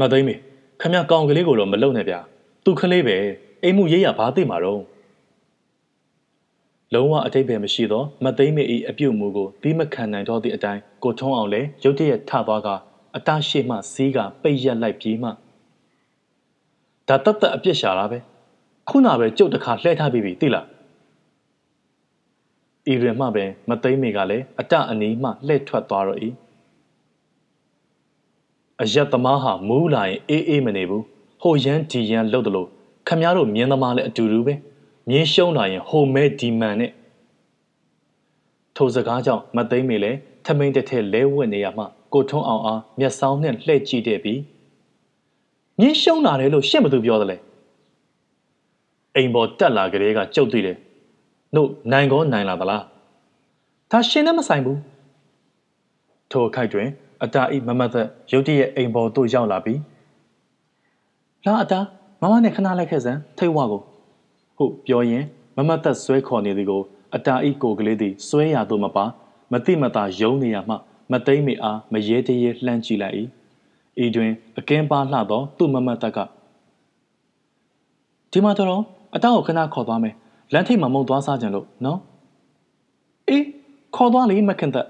[0.00, 0.34] မသိမေ
[0.80, 2.20] ခမကောင်ကလေးကိုတော့မလုံနဲ့ဗျာ
[2.64, 3.16] သူကလေးပဲ
[3.62, 4.82] အိမ်မှုရေးရဘာသိမှာတော့
[6.94, 12.68] လုံးဝအတိတ်ပဲမရှိသောမသိမေ၏အပြုတ်မှုကိုသီးမခံနိုင်တော့သည့်အတိုင်းကိုထုံးအောင်လည်းရုတ်တရက်ထသွားက
[13.16, 15.30] အတရှိမှစီးကပိတ်ရက်လိုက်ပြီးမှ
[17.08, 18.18] ဒါတတ်တတ်အပြစ်ရှာတာပဲ
[18.88, 20.66] ခုနပဲကြုတ်တစ်ခါလှဲထားပြီးပြီသိလား
[22.92, 26.20] ဤရင်မှပင်မသိမ့်မိကလည်းအတအနီးမှလှည့်ထွက်သွားတော့၏
[28.82, 31.04] အယက်သမားဟာမူးလာရင်အေးအေးမနေဘူး
[31.42, 32.68] ဟိုရန်ဒီရန်လှုပ်တယ်လို့
[33.06, 34.54] ခမည်းတော်မြင်းသမားလည်းအတူတူပဲ
[35.08, 36.92] မြင်းရှုံးလာရင်ဟိုမဲဒီမန်နဲ့
[38.76, 40.12] ထိုစကားကြောင့်မသိမ့်မိလဲ
[40.44, 44.40] ထမိန်တစ်ထက်လဲဝတ်နေရမှ ကိုထွန်းအောင်အားမျက်စောင်းနဲ့လှည့်ကြည့်တဲ့ပြီး
[45.80, 47.36] မြင်းရှုံးလာတယ်လို့ရှင့်ဘသူပြောတယ်လဲ
[49.16, 50.76] အိမ်ပေါ်တက်လာကြတဲ့ကကြုတ်သိတယ်
[51.56, 52.82] တို့နိုင်ကောနိုင်လာသလား
[53.90, 54.78] ဒါရှင်နဲ့မဆိုင်ဘူး
[56.30, 56.88] ထိုအခိုက်တွင်
[57.24, 59.80] အတာဤမမသက်ရုတ်တရက်အိမ်ပေါ်သို့ရောက်လာပြီး
[61.46, 61.80] လာအတာ
[62.22, 63.82] မမနဲ့ခဏလိုက်ခဲ့စမ်းထိတ်ဝါကို
[64.56, 65.24] ဟုတ်ပြောရင်
[65.56, 66.82] မမသက်ဆွဲခေါ်နေသည်ကို
[67.14, 69.04] အတာဤကိုကလေးသည်ဆွဲရသို့မပါ
[69.52, 70.76] မတိမတာယုံနေရမှ
[71.12, 73.16] မသိမ့်မိအားမရဲတရဲလှမ်းကြည့်လိုက်၏
[74.04, 76.18] ဤတွင်အကင်းပါလှသော သူ့မမတ်တက်က
[78.30, 78.82] ဒီမှာတော့
[79.14, 80.14] အတောက်ကိုခဏခေါ်သွားမယ်
[80.52, 81.98] လမ်းထိပ်မှာမုံသွားစားကြလို့နော်
[83.28, 83.44] အေး
[83.96, 84.88] ခေါ်သွားလေမခင်သက်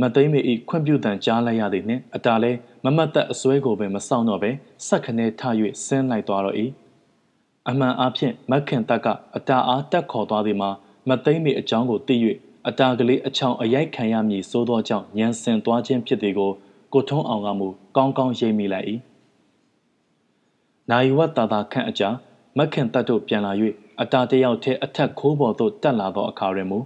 [0.00, 2.50] မသိမ့်မေဤခွင့်ပြုတန်ကြားလိုက်ရသည်နှင့်အတားလဲ
[2.84, 4.50] မမတ်သက်အစွဲကိုပင်မဆောင်တော့ပဲ
[4.86, 5.42] ဆက်ခနဲထ၍
[5.84, 6.56] ဆင်းလိုက်သွားတော့၏
[7.68, 9.06] အမှန်အားဖြင့်မခင်သက်က
[9.36, 10.70] အတားအားတက်ခေါ်သွားသည်မှာ
[11.08, 12.16] မသိမ့်မေအကြောင်းကိုသိ၍
[12.68, 16.52] အတာကလေးအချောင်အရိုက်ခံရမည်စိုးသောကြောင့်ညံစင်သွားခြင်းဖြစ်သည်ကို
[16.92, 18.86] ကိုထုံးအောင်ကမူကောင်းကောင်းရိပ်မိလိုက်၏
[20.90, 22.08] နိုင်ဝတ်တာတာခန့်အကြာ
[22.58, 23.52] မခင်တတ်တို့ပြန်လာ၍
[24.00, 26.78] အတာတယောက်ထဲအထက်ခိုးပေါ်သို့တက်လာသောအခါတွင်မူ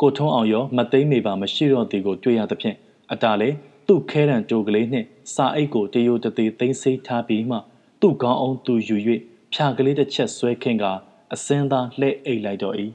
[0.00, 2.76] ကိုထုံးအောင်ရောမသိမ့်မိပါမရှိတော့သည်ကိုတွေ့ရသဖြင့်
[3.12, 3.56] အတာလည်း
[3.88, 7.58] သူ့ခဲရန်တိုကလေးနှင့်စာအိတ်ကိုတရိုတသေးသိမ်းစိတ်ထားပြီးမှ
[8.00, 8.96] သူ့ကောင်းအောင်သူယူ၍
[9.52, 10.84] ဖြာကလေးတစ်ချက်ဆွဲခင်းက
[11.32, 12.76] အစင်းသားလှဲ့အိတ်လိုက်တော့၏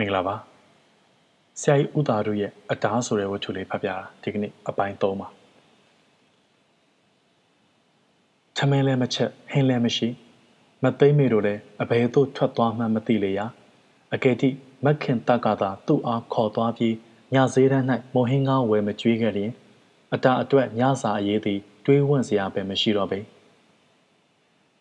[0.00, 0.34] မင်္ဂလာပါ
[1.60, 5.28] ဆရာကြီးဥတာတို့ရဲ့အတားဆိုတဲ့ဝတ္ထုလေးဖတ်ပြတာဒီကနေ့အပိုင်း3ပါ
[8.56, 10.08] ထမင်းလည်းမချက်ဟင်းလည်းမရှိ
[10.82, 13.46] မသိမ့်မေတို့လည်းအဘယ်သို့ထွက်သွားမှမသိလေရာ
[14.14, 14.48] အကယ်တိ
[14.84, 16.94] မက်ခင်တက်ကသာသူ့အားခေါ်သွားပြီး
[17.34, 19.52] ညဈေးတန်း၌မော်ဟင်းကားဝယ်မကြွေးခဲ့လျင်
[20.14, 23.20] အတာအတွက်ညစာအရေးသည်တွေးဝန့်စရာပဲမရှိတော့ပေ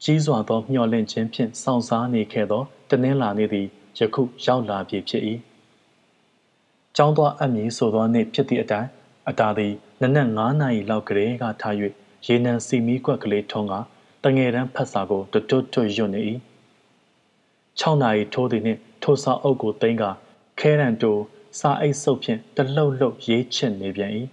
[0.03, 3.67] ကြီးစွာသောမျှော်လင့်ခြင်းဖြင့်စောင့်စားနေခဲ့သောတနင်္လာနေ့သည်
[3.99, 5.23] ယခုရောက်လာပြီဖြစ်၏
[6.95, 8.89] ကျောင်းသွားအမည်ဆိုသောနေ့ဖြစ်သည့်အတိုင်း
[9.29, 11.75] အတာသည်နနက်9နာရီလောက်ကလေးကထား၍
[12.25, 13.73] ရေနံစီမီကွက်ကလေးထုံးက
[14.23, 16.21] တငယ်တန်းဖတ်စာကိုတွတ်တွတ်တွတ်ရွတ်နေ၏
[17.79, 20.03] 6နာရီထိုးသည်နှင့်ထိုစာအုပ်ကိုသိမ်းက
[20.59, 21.17] ခဲရန်တို
[21.59, 24.11] စာအိတ်စုပ်ဖြင့်တလှုပ်လှုပ်ရေးချစ်နေပြန်၏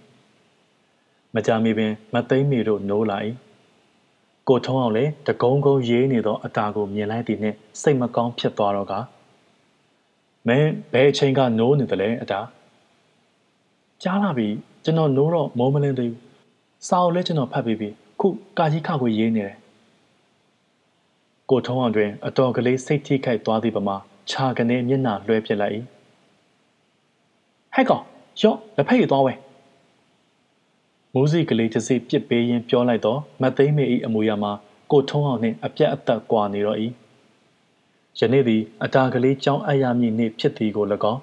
[1.33, 3.17] မကြမီပင်မသိမ့်မီတို့နိုးလာ၏
[4.47, 8.93] ကိုထုံးအောင်လည်းတကုံကုံရေးနေသောအတာကိုမြင်လိုက်သည်နှင့်စိတ်မကောင်းဖြစ်သွားတော့က
[10.47, 12.39] မင်းဘယ်အချိန်ကနိုးနေတယ်လဲအတာ
[14.03, 14.47] ကြားလာပြီ
[14.83, 16.21] ကျွန်တော်နိုးတော့မိုးမလင်းသေးဘူး
[16.87, 19.57] စာအုပ်လည်းကျွန်တော်ဖတ်ပြီးပြီခုကာကြီးခခွေရေးနေတယ်
[21.49, 23.95] ကိုထုံးအောင်တွင်အတော်ကလေးစိတ်ထိခိုက်သွားသည့်ပမာ
[24.29, 25.73] ခြာကနေမျက်နှာလွှဲပြစ်လိုက်၏
[27.73, 28.03] ဟဲ့ကောင်
[28.41, 29.33] ရော့လက်ဖက်ရည်သွားဝဲ
[31.13, 34.51] မိုးစီကလေးတစ်စိပြစ်ပေးရင်းပြောလိုက်တော့မသိမ့်မေ၏အမူအရာမှာ
[34.91, 36.77] ကိုထုံးအောင်နှင့်အပြတ်အသက်ကွာနေတော့၏
[38.19, 41.21] ယနေ့သည်အတာကလေးကြောင်းအပ်ရမည်နေ့ဖြစ်သည်ကို၎င်း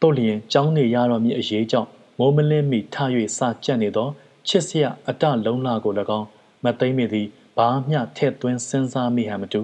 [0.00, 1.88] တို့လျင်ကြောင်းနေရတော့မည်အရေးကြောင့်
[2.18, 2.96] မိုးမလင်းမီထ၍
[3.36, 4.08] စာကြက်နေသော
[4.48, 6.26] ချစ်စရာအတလုံးလာကို၎င်း
[6.64, 7.26] မသိမ့်မေသည်
[7.56, 9.60] ဘာမျှထဲ့သွင်းစဉ်းစားမိဟန်မတူ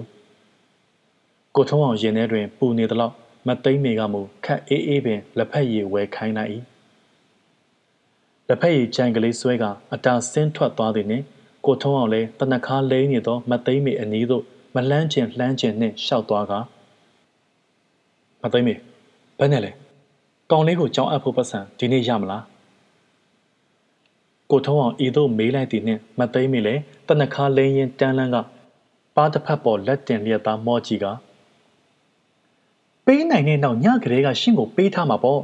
[1.55, 3.13] ကိုထုံးအောင်ရင်ထဲတွင်ပူနေသလောက်
[3.47, 6.51] မသိမ့်မေကမူခက်အေးအေးပင်လက်ဖက်ရည်ဝဲခိုင်းလိုက်၏
[8.47, 11.23] လက်ဖက်ရည်ကြိုင်ကလေးဆွဲကအတာဆင်းထွက်သွားသည်နှင့်
[11.65, 14.43] ကိုထုံးအောင်လည်းတနခါလိမ့်နေသောမသိမ့်မေအနီးသို့
[14.75, 16.53] မလှမ်းကျင်လှမ်းကျင်နှင့်ရှောက်သွားက
[18.41, 18.75] မသိမ့်မေ
[19.39, 19.71] ဘယ်နဲ့လဲ
[20.51, 22.43] ကောင်လေးကိုကြောင်းအပ်ဖို့ပတ်စံဒီနေ့ရမလား
[24.51, 28.37] ကိုထုံးအောင်ဤသို့မေးလိုက်သည်နှင့်မသိမ့်မေလည်းတနခါလိမ့်ရင်တန်းလန်းက
[29.15, 31.05] ပါတစ်ဖက်ပေါ်လက်တင်လျက်သားမော့ကြီးက
[33.05, 35.41] ပေးနိုင်တဲ့နောက်ညကလေးကရှင့်ကိုပေးထားမှာပေါ့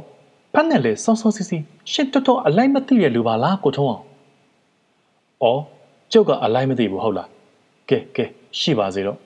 [0.54, 1.58] ဖတ်နဲ့လေစောစောစီစီ
[1.92, 3.90] ရှင့်တော်တော်အလိုက်မသိတဲ့လူပါလားကိုထုံး
[5.42, 5.64] အောင်ဩ
[6.12, 7.28] ကျုပ်ကအလိုက်မသိဘူးဟုတ်လား
[7.90, 9.18] ကဲကဲ ရှိပါစေတော့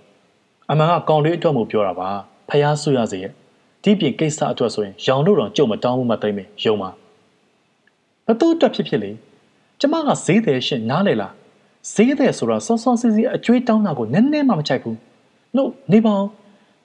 [0.70, 2.08] အမှန်ကကောင်လေးအတွက်မို့ပြောတာပါ
[2.48, 3.32] ဖျားဆူရစေရဲ့
[3.82, 6.90] ဒီပြင်ကိစ္စအတွက်ဆိုရင်ရောင်လို့တော့ကြုံမတောင်းဘူးမသိမ့်မေယုံပါ
[8.26, 9.10] ဘသူအတွက်ဖြစ်ဖြစ်လေ
[9.80, 11.32] ကျမကဈေးတယ်ရှင်နားလေလား
[11.92, 14.96] ဈေးတယ်ဆိုတာစောစောစီစီအကျွေးတောင်းတာကိုနည်းနည်းမှမချိုက်ဘူး
[15.56, 16.26] နှုတ်နေပါဦး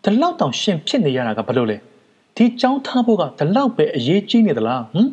[0.03, 1.77] ဒီလောက်တောင်ရှင်ဖြစ်နေရတာကဘလို့လဲ
[2.35, 5.09] ဒီကြောင်းထားဖို့ကဒီလောက်ပဲအရေးကြီးနေသလားဟမ်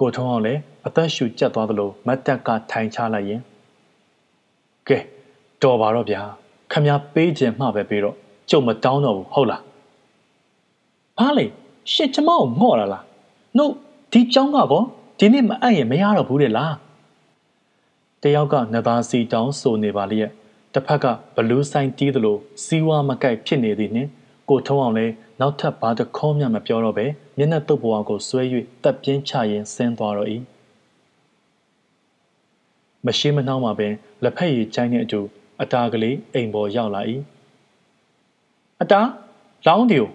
[0.00, 3.40] ကိုထုံးအောင်လည်းအသက်ရှူကျက်သွားသလိုမတ်တက်ကထိုင်ချလိုက်ရင်
[4.88, 4.98] ကဲ
[5.62, 6.22] တော်ပါတော့ဗျာ
[6.72, 8.16] ခမပေးခြင်းမှပဲပြီးတော့
[8.50, 9.62] ကြုံမတောင်းတော့ဘူးဟုတ်လား
[11.18, 11.44] ဘာလဲ
[11.92, 13.04] ရှစ်ကျမကိုငော့လာလား
[13.56, 13.72] နှုတ်
[14.12, 14.82] ဒီကြောင်းကကော
[15.18, 16.74] ဒီနေ့မအပ်ရင်မရတော့ဘူးတဲ့လား
[18.22, 20.30] တယောက်ကနသားစီတောင်းဆိုနေပါလျက်
[20.72, 24.10] တစ်ဖက်ကဘလူးဆိုင်တီးသလိုစီးဝါမကိုက်ဖြစ်နေသည်နှင့်
[24.48, 25.06] ကိုထုံးအောင်လဲ
[25.40, 27.06] နောက်ထပ်ဘာတခေါမှမပြောတော့ပဲ
[27.36, 28.42] မျက်နှာတုပ်ပေါ်ကိုဆွဲ၍
[28.82, 30.28] တပ်ပြင်းချရင်းဆင်းသွားတော့၏
[33.06, 35.20] မရှိမနှောင်းမှာပင်လက်ဖက်ရည်ချိုင်းနှင့်အတူ
[35.60, 37.00] အတာကလေးအိမ်ပေါ်ရောက်လာ၏
[38.82, 39.00] အတာ
[39.66, 40.10] လောင်းဒီကို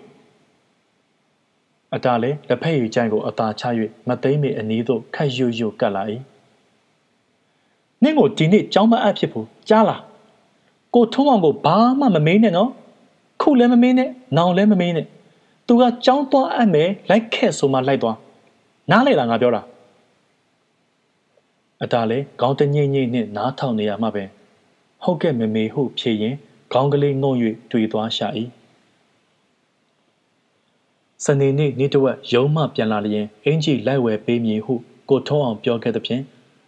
[1.96, 3.64] အတားလည်းလက်ဖက်ရည်ကြိုင်ကိုအသာချ၍
[4.08, 6.04] မသိမ့်မေအနီးသို့ခတ်ရွရွကပ်လာ၏
[8.04, 10.02] နင့်ကိုဒီနေ့ကြောင်းမအပ်ဖြစ်ဘူးကြားလား
[10.94, 12.70] ကိုထုံးအောင်ကိုဘာမှမမေးနဲ့နော်
[13.42, 15.06] ခုလည်းမမေးနဲ့နောင်လည်းမမေးနဲ့
[15.68, 18.18] သူကကြောင်းသွားအပ်မယ်လိုက်ခဲ့ဆိုမှလိုက်သွား
[18.92, 19.62] နားလေလားငါပြောတာ
[21.84, 24.28] အတားလည်းခေါင်းတညိမ့်ညိမ့်နဲ့နားထောင်နေရမှပင်
[25.10, 26.36] ဟုတ်ကဲ့မမေဟုဖြေရင်
[26.74, 27.34] ခေါင်းကလေးငုံ၍
[27.72, 28.28] တွေ့သွားရှာ၏
[31.24, 34.74] စနေနေ့နေ့တဝက်ရုံးမှပြန်လာလျင်အင်ကြီးလိုက်ဝယ်ပေးမည်ဟု
[35.10, 36.24] ကိုထုံးအောင်ပြောခဲ့သဖြင့်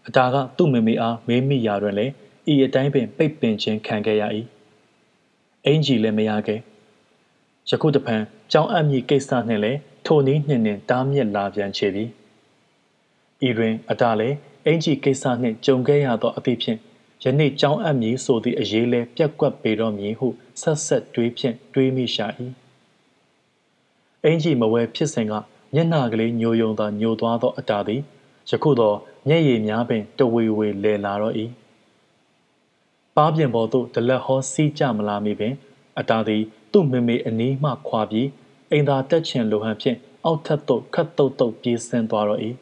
[0.07, 2.11] အတာကသူ့မေမေအားမေးမိရာတွင်လည်း
[2.51, 4.23] ဤအတိုင်းပင်ပိတ်ပင်ခြင်းခံခဲ့ရ၏
[5.65, 6.59] အင်ကြီးလည်းမရခဲ့
[7.69, 8.21] ယခုတဖန်
[8.51, 12.05] ကြောင်းအပ်မည်ကိစ္စနှင့်လည်းထိုနည်းနှင့်နှင့်တားမြစ်လာပြန်ချေပြီ
[13.47, 14.35] ဤတွင် အတာလည်း
[14.65, 16.79] အင်ကြီးကိစ္စနှင့်ကြုံခဲ့ရသောအသည့်ဖြင့်
[17.23, 20.27] ယနေ့ကြောင်းအပ်မည်ဆိုသည့်အရေးလဲပြက်ကွက်ပေတော့မည်ဟု
[20.61, 22.27] ဆက်ဆက်တွေးဖြင့်တွေးမိရှာ၏
[24.23, 25.33] အင်ကြီးမဝဲဖြစ်စဉ်က
[25.73, 28.01] မျက်နှာကလေးညိုယုံသာညိုသွားသောအတာသည်
[28.49, 28.97] ယခုတော့
[29.27, 31.35] မျက်ရည်များပင်တဝေဝေလဲလာတော့၏
[33.15, 35.53] ပါးပြင်ပေါ်သို့ဒလက်ဟောစီးကြမလာမီပင်
[35.99, 38.27] အတာသည်သူ့မေမေအနီးမှခွာပြီး
[38.71, 42.41] အိမ်သာတက်ချင်လိုဟန်ဖြင့်အောက်ထပ်သို့ခတ်တုတ်တုတ်ပြေးဆင်းသွားတော့၏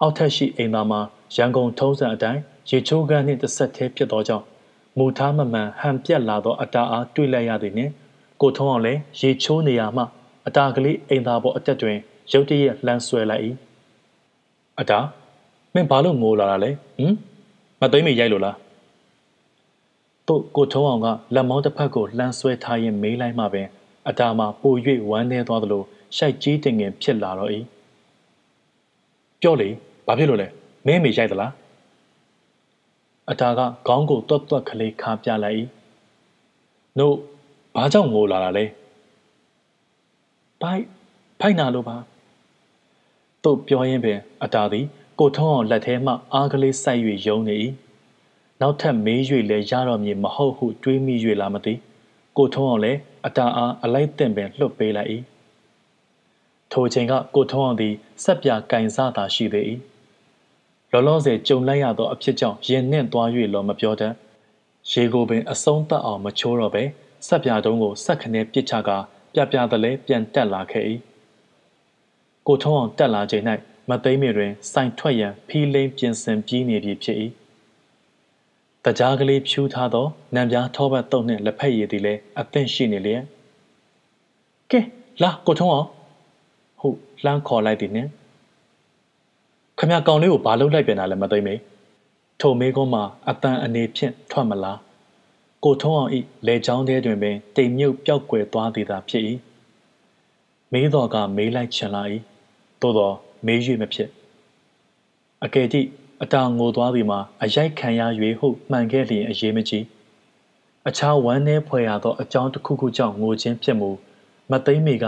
[0.00, 1.00] အောက်ထပ်ရှိအိမ်သာမှာ
[1.36, 2.40] ရန်ကုန်ထုံးစံအတိုင်း
[2.70, 4.44] ရေချိုးကန်းနှင့်တစ်ဆက်သေးဖြစ်သောကြောင့်
[4.98, 7.92] မူထားမမှန်ဟန်ပြက်လာသောအတာအားတွေ့လိုက်ရသည်နှင့်
[8.40, 10.02] ကိုထုံးအောင်လည်းရေချိုးနေရမှ
[10.46, 11.98] အတာကလေးအိမ်သားပေါ်အတက်တွင်
[12.32, 13.42] ရုတ်တရက်လှမ်းဆွဲလိုက်၏
[14.80, 14.98] အတာ
[15.74, 17.14] မင်းဘာလို့ငိုလာတာလဲဟမ်
[17.80, 18.56] မမသိမ့်မိရိုက်လို့လား
[20.28, 23.66] တို့ကိုထုံးအောင်ကလက်မောင်းတစ်ဖက်ကိုလှမ်းဆွဲထားရင်မေးလိုက်မှပင်
[24.08, 24.74] အတားမှာပို၍
[25.10, 25.82] ဝမ်းနေသွားသလို
[26.16, 27.50] ရှိုက်ကြီးတင်ငင်ဖြစ်လာတော့၏
[29.40, 29.68] ပြောလေ
[30.06, 30.46] ဘာဖြစ်လို့လဲ
[30.86, 31.52] မင်းမေရိုက်သလား
[33.30, 35.58] အတားကခေါင်းကိုတွတ်တွတ်ကလေးခါပြလိုက်၏
[36.98, 37.14] နို့
[37.76, 38.64] ဘာကြောင့်ငိုလာတာလဲ
[40.62, 40.84] ဘိုက်
[41.40, 41.96] ဖိုက်နာလို့ပါ
[43.44, 44.86] တို့ပြောရင်းပင်အတားသည်
[45.18, 47.56] ကိုထုံးအောင်လက်ထဲမှအားကလေးစိုက်၍ယုံနေ၏
[48.60, 49.20] နောက်ထပ်မေး၍
[49.50, 51.74] လဲရတော့မည်မဟုတ်ဟုတွေးမိ၍လာမသိ
[52.36, 55.10] ကိုထုံးအောင်လည်းအတားအားအလိုက်တင်ပင်လှုပ်ပေးလိုက်၏
[56.72, 57.94] ထိုချိန်ကကိုထုံးအောင်သည်
[58.24, 59.66] ဆက်ပြကင်စားသာရှိသေး၏
[60.94, 64.12] လောလောဆယ်ကြုံလိုက်ရသောအဖြစ်ကြောင့်ရင်နှင့်သွား၍လောမပြောတတ်
[64.90, 66.82] ရေကိုပင်အဆုံးသတ်အောင်မချိုးတော့ပဲ
[67.26, 68.96] ဆက်ပြတုံးကိုဆက်ခနဲပစ်ချကာ
[69.34, 70.84] ပြပြတလဲပြန်တက်လာခဲ့၏
[72.46, 73.44] ကိုထုံးအောင်တက်လာချိန်၌
[73.90, 77.16] မသိမ့်မီတွင်စိုင်ထွက်ရန်ဖီးလိမ့်ပြင်ဆင်ပြီးနေပြီဖြစ်၏
[78.84, 83.22] တကြားကလေးဖြူထားသောနံပြားထောပတ်တုပ်နှင့်လက်ဖက်ရည်သည်လည်းအသင့်ရှိနေလျက်
[84.70, 84.80] ကဲ
[85.22, 85.88] လာကိုထုံးအောင်
[86.80, 86.88] ဟု
[87.24, 88.10] လှမ်းခေါ်လိုက်သည်နှင့်
[89.84, 91.54] ခမကောင်လေးကိုဘာလုပ်လိုက်ပြန်တာလဲမသိမေ
[92.40, 94.78] ထိုမေကုန်းမှာအတန်အနေဖြင့်ထွက်မလား
[95.64, 99.24] ကိုထုံးအောင်ဤလေချောင်းထဲတွင်ပင်တိမ်မြုပ်ပျောက်ကွယ်သွားသည်သာဖြစ်၏
[100.72, 102.02] မေးတော်ကမေးလိုက်ချင်လာ၏
[102.80, 103.12] သို့သော
[103.46, 104.08] မေး၍မဖြစ်
[105.44, 105.66] အကယ်၍
[106.22, 108.00] အတာငိုသွားသည်မှာအရိုက်ခံရ၍
[108.38, 109.84] ဟုမှန်ခဲ့လျင်အရေးမကြီး
[110.88, 113.90] အခြားဝမ်းနည်းဖွယ်ရသောအကြောင်းတစ်ခုခုကြောင့်ငိုခြင်းဖြစ်မူ
[114.50, 115.04] မသိမ့်မိက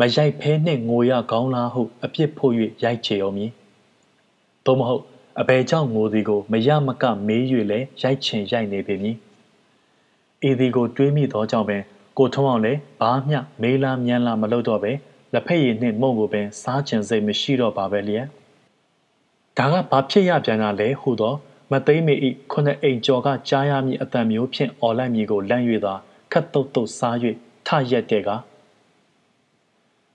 [0.00, 2.52] မရိုက်ဖဲနှင့်ငိုရကောင်းလားဟုအပြစ်ဖို့၍
[2.84, 3.52] ရိုက်ချေအောင်မည်
[4.64, 5.02] သို့မဟုတ်
[5.40, 9.16] အဘယ်ကြောင့်ငိုသည်ကိုမရမကမေး၍လည်းရိုက်ချင်ရိုက်နေပေမည်
[10.48, 11.82] ဤသည်ကိုတွေးမိသောကြောင့်ပင်
[12.18, 14.92] ကိုထုံးအောင်လည်းဘာမျှမေးလားမြန်းလားမလုပ်တော့ပဲ
[15.32, 18.26] လက်ဖက်ရည်နှင့်မုံကိုပင်စားချင်စိတ်မရှိတော့ပါပဲလျက်
[19.58, 21.34] ဒါကဘာဖြစ်ရပြန်တာလဲဟုသော
[21.72, 25.94] မသိမ့်မေဤခုနှစ်အိမ်ကျော်ကကြားရမည်အတန်မျိုးဖြင့်အော်လိုက်မည်ကိုလန့်၍သာ
[26.32, 27.16] ခတ်တုတ်တုတ်စား၍
[27.66, 28.28] ထရက်တဲ့က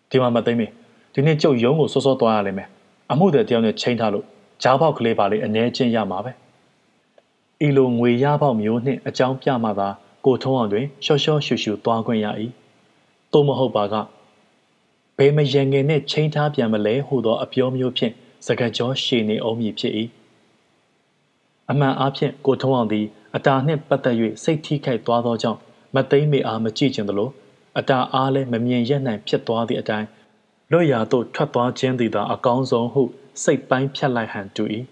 [0.10, 0.68] ဒီမှာမသိမ့်မေ
[1.14, 2.70] ဒီနေ့ကျုပ်ရုံးကိုစောစောသွားရလိမ့်မယ်
[3.12, 4.26] အမှုတဲ့တယောက်နဲ့ချိန်ထားလို့
[4.64, 6.32] ကြားပေါက်ကလေးပါလေးအ ਨੇ ချင်းရမှာပဲ
[7.66, 9.90] ဤလိုငွေရပေါက်မျိုးနှင့်အကြောင်းပြမှသာ
[10.26, 12.28] ကိုထုံးအောင်တွင်ရှော့ရှော့ရှူရှူသွားခွင့်ရ၏
[13.32, 13.96] သို့မဟုတ်ပါက
[15.18, 18.14] ဘယ်မယံငယ်နဲ့ချိန်ထားပြန်မလဲဟုသောအပြောမျိုးဖြင့်
[18.46, 19.94] စကကြောရှည်နေအောင်မည်ဖြစ်၏
[21.70, 23.06] အမှန်အားဖြင့်ကိုထုံးအောင်သည်
[23.36, 25.60] အတာနှင့်ပတ်သက်၍စိတ်ထိခိုက်သွားသောကြောင့်
[25.96, 27.30] မသိမ့်မေအားမကြည့်ခြင်းသလို
[27.80, 30.08] အတာအားလည်းမမြင်ရနိုင်ဖြစ်သွားသည့်အတိုင်း
[30.72, 33.04] လွတ်ရာသို့ထွက်သွားခြင်းသည်သာအကောင်းဆုံးဟု
[33.44, 34.64] စိတ်ပိုင်းဖြတ်လိုက်ဟန်တူ၏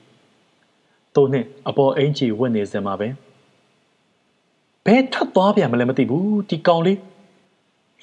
[1.16, 3.14] တို့နှင့်အပေါ်အင်ကြီးဝတ်နေစင်မှာပင်
[4.86, 7.00] ဘယ်ထွက်သွားပြန်မလဲမသိဘူးဒီကောင်လေး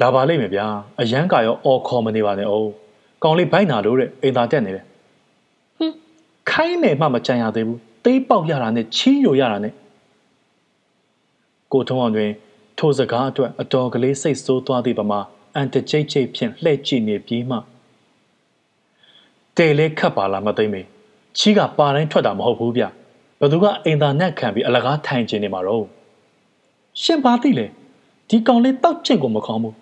[0.01, 0.67] လာပါလိမ့်မယ်ဗျာ
[1.01, 2.69] အရန်ကရောအော်ခေါ်မနေပါနဲ့အောင်
[3.25, 4.85] ကောင်လေးဘိုက်နာလို့တဲ့အိမ်သာတက်နေတယ်
[5.79, 5.95] ဟင်း
[6.51, 9.75] ခိုင်းမယ်မှမကြံရသေးဘူးသေးပေါက်ရတာနဲ့ချီးယိုရတာနဲ့
[11.73, 12.31] ကိုထုံးအောင်တွင်
[12.79, 15.21] ထိုစကားအတွက်အတော်ကလေးစိတ်ဆိုးသွားသည့်ပမာ
[15.55, 17.57] အန်တကြိတ်ကြိတ်ဖြင့်လှဲ့ကြည့်နေပြီးမှ
[19.57, 20.83] တဲလဲခတ်ပါလားမသိမေ
[21.39, 22.85] ချီးကပါတိုင်းထွက်တာမဟုတ်ဘူးဗျ
[23.41, 25.87] ဘသူကအိမ်သာနဲ့ခံပြီးအလကားထိုင်ကျင်နေမှာတော့
[27.03, 27.67] ရှင်ပါသိလေ
[28.29, 29.77] ဒီကောင်လေးတောက်ချင့်ကိုမခေါင်းဘူး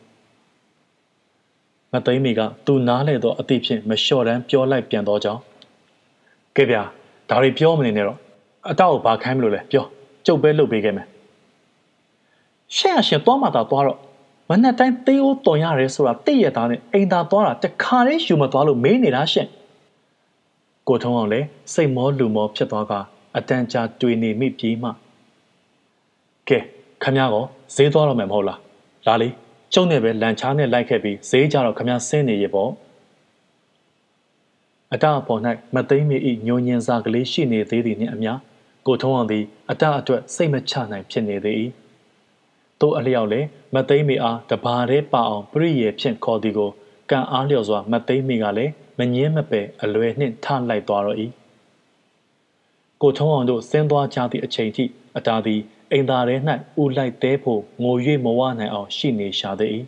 [1.93, 5.40] မသိမီကသူနားလေတော့အသိဖြင့်မလျှော့တန်းပြောလိုက်ပြန်တော့ကြောင်း
[6.57, 6.82] ကဲဗျာ
[7.28, 8.19] ဒါတွေပြောမနေနဲ့တော့
[8.70, 9.85] အတောက်ကိုဘာခိုင်းမလို့လဲပြော
[10.27, 11.07] ကျုပ်ပဲလုပ်ပေးခဲ့မယ်
[12.77, 13.99] ရှင့်အရှင်သွားမှသာသွားတော့
[14.51, 19.49] မနဲ့တိုင်းသေးအိုးတော်ရတယ်ဆိုတာသိရသားနဲ့အိမ်သာသွားတာတခါလေးယူမသွားလို့မေးနေတာရှင့်
[20.89, 22.93] ကိုထုံးအောင်လည်းစိတ်မောလူမောဖြစ်သွားက
[23.36, 24.90] အတန်ကြာတွေ့နေမိပြီးမှ
[26.48, 26.59] ကဲ
[27.02, 27.44] ခမည်းကော
[27.74, 28.60] ဈေးသွားတော့မယ်မဟုတ်လား
[29.06, 29.28] လာလေ
[29.73, 32.70] ကျုံနဲ့ပဲလန်ချားနဲ့လိုက်ခဲ့ပြီးဈေးကြတော့ခမည်းဆင်းနေရပေါ့
[34.93, 35.40] အတအပေါ်၌
[35.74, 38.32] မသိမ့်မီဤညိုညင်စာကလေးရှိနေသေးသည်နှင့်အမျှ
[38.86, 41.56] ကိုထုံးအောင်သည်အတအတွက်စိတ်မချနိုင်ဖြစ်နေသေး၏
[42.81, 46.70] တို့အလျောက်လည်းမသိမ့်မီအားတဘာတည်းပါအောင်ပြည့်ရဖြင့်ခေါ်သည်ကို
[47.10, 51.19] ကံအားလျော်စွာမသိမ့်မီကလည်း မငင်းမပယ်အလွယ်နှင့်ထလိုက်သွားတော့၏
[53.03, 54.85] ကိုထုံးအောင်တို့ဆင်းသွားကြသည့်အချိန်ထိ
[55.16, 55.61] အတားသည်
[55.93, 56.35] အိမ်သာထဲ၌
[56.83, 59.79] ဥလိုက်သေးဖို့ငို၍မဝနိုင်အောင်ရှိနေရှာသည်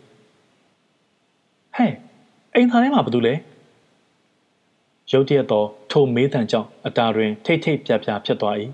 [1.75, 1.93] ဟဲ့
[2.55, 3.33] အိမ်သာထဲမှာဘာတူလဲ
[5.11, 8.55] ရုတ်တရက်သောထိုမေးတံကြောင့်အတာတွင် ထိတ်ထိတ်ပြပြဖြစ်သွား၏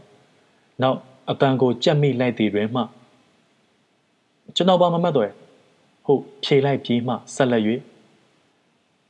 [0.81, 0.97] နောက်
[1.29, 2.81] အတန်ကိုကြက်မိလိုက်သည်တွင်မှ
[4.55, 5.31] ကျွန်တော်ဘာမမတ်တော့
[6.05, 7.63] ဟုတ်ဖြေလိုက်ပြီးမှဆက်လက်၍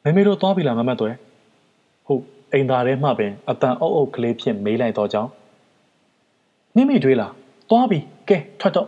[0.07, 1.13] မမေတို့သွားပြီလားမမတ်တော့
[2.05, 2.23] ဟုတ်
[2.53, 5.29] အိမ်သားထဲမှပင်အတန်အုပ်အုပ်ကလေးဖြင့်မေးလိုက်တော့ကြောင်း
[6.75, 7.31] နိမိတွေးလား
[7.69, 8.87] သွားပြီကဲထွက်တော့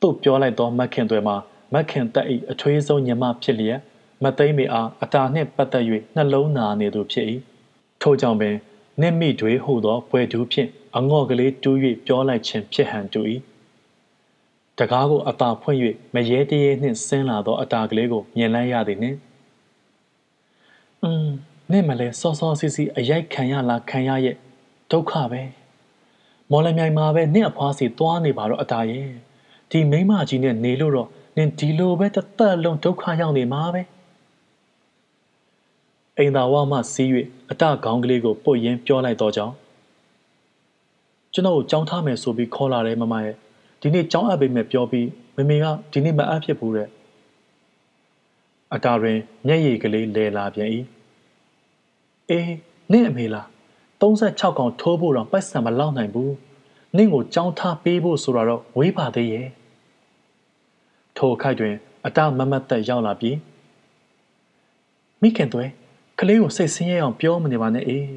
[0.00, 1.36] သူ့ပြောလိုက်တော့မက်ခင်တွေမှာ
[1.72, 3.80] မက်ခင်တက်ဤအထွေးဆုံးညမဖြစ်လျက်
[4.24, 5.84] မသိမ့်မီအားအတာနှင့်ပတ်သက်၍
[6.16, 7.26] နှလုံးနာနေသူဖြစ်၏
[8.02, 8.56] ထို့ကြောင့်ပင်
[9.00, 11.76] နင့်မိတွေဟုသောဘွယ်တူးဖြင့်အငေါ့ကလေးတူး၍
[12.06, 13.20] ပြောလိုက်ခြင်းဖြစ်ဟန်တူ၏
[14.78, 15.78] တကားကိုအသာဖွင့်၍
[16.14, 19.18] မရဲတရဲနှင့်ဆင်းလာသောအတာကလေးကိုမြင်လိုက်ရသည်နှင့်။
[21.04, 21.32] အင်း
[21.72, 24.36] နင့်မလဲစောစောစီစီအရိုက်ခံရလားခံရရဲ့
[24.90, 25.42] ဒုက္ခပဲ။
[26.50, 29.08] မော်လမြိုင်မှာပဲနင့်အဖွားစီသွားနေပါတော့အတာရဲ့။
[29.70, 33.82] ဒီမိမကြီးနဲ့နေလို့တော့နင်ဒီလိုပဲတသက်လုံးဒုက္ခရောက်နေမှာပဲ။
[36.18, 37.10] အိမ်သာဝမှစီး၍
[37.50, 39.54] အတခေါင်းကလေးကိုပုတ်ရင်းပြောလိုက်တော့ကြောင်း
[41.32, 43.36] ကျွန်တော်ကိုကြောင်းထားမယ်ဆိုပြီးခေါ်လာတယ်မမရဲ့
[43.80, 46.88] ဒီနေ့ကြောင်းအပ်ပေးမယ်ပြောပြီးမမေကဒီနေ့မအပ်ဖြစ်ဘူးတဲ့
[48.74, 50.70] အတာတွင်မျက်ရည်ကလေးလဲလာပြန်၏
[52.30, 52.52] အေး
[52.92, 53.46] နင့်အမေလား
[54.00, 56.34] 36កောင်ထိုးဖို့တော့ပိုက်ဆံမလောက်နိုင်ဘူး
[56.96, 59.48] နင့်ကိုကြောင်းထားပေးဖို့ဆိုတော့ဝေးပါသေးရဲ့
[61.16, 61.74] ထိုခိုက်တွင်
[62.06, 63.36] အတမမတ်သက်ရောက်လာပြီး
[65.22, 65.64] မိခင်သွဲ
[66.18, 68.08] ကလေးကိုစိတ်ဆင်းရဲအောင်ပြောမနေပါနဲ့အေး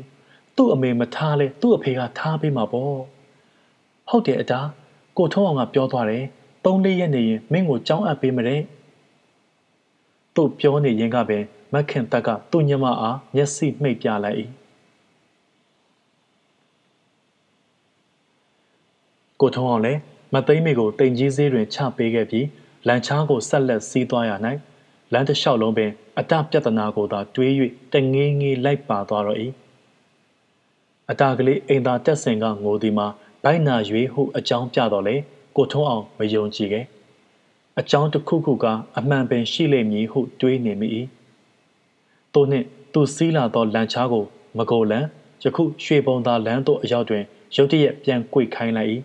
[0.56, 2.96] သူ့အမေမထားလဲသူ့အဖေကထားပေးမှာပေါ့
[4.10, 4.60] ဟုတ်တယ်အတာ
[5.18, 6.26] ကိုထုံးအောင်ကပြောသွားတယ်
[6.66, 8.62] သုံးလေးရက်နေရင်မင်းကိုကြောင်းအပ်ပေးမတဲ့
[10.36, 11.44] သူ့ပြောနေရင်ကပင်
[11.74, 14.38] မက်ခင်တက်ကသူ့ညမအားမျက်စိမှိတ်ပြလိုက်၏
[19.42, 20.00] ကိုထုံးအောင်လည်း
[20.34, 22.48] မသိမ့်မေကိုတင်ကြီးစေးတွင်ချပေးခဲ့ပြီး
[22.88, 24.32] လန်ချားကိုဆက်လက်စီးသွားရ၌
[25.14, 27.52] လမ်းတစ်လျှောက်လုံးပင်အတပြဿနာကိုသာတွေး၍
[27.94, 29.40] တငေးငေးလိုက်ပါသွားတော့၏
[31.12, 33.08] အတာကလေးအိမ်သာတက်ဆင်ကငိုသည်မှာ
[33.44, 35.16] ဘိုက်နာရွေးဟုအကြောင်းပြတော့လေ
[35.58, 36.86] ကိုထုံးအောင်မယုံကြည်ခဲ့
[37.82, 38.66] အကြောင်းတစ်ခုခုက
[38.98, 40.88] အမှန်ပင်ရှိလိမ့်မည်ဟုတွေးနေမိ၏
[42.34, 44.26] သူနှင့်သူစီးလာသောလန်ချားကို
[44.58, 45.06] မကိုလန်
[45.44, 47.24] ယခုရွှေပုံသာလမ်းသို့အရောက်တွင်
[47.56, 48.90] ရုတ်တရက်ပြန်꿰ခိုင်းလိုက်၏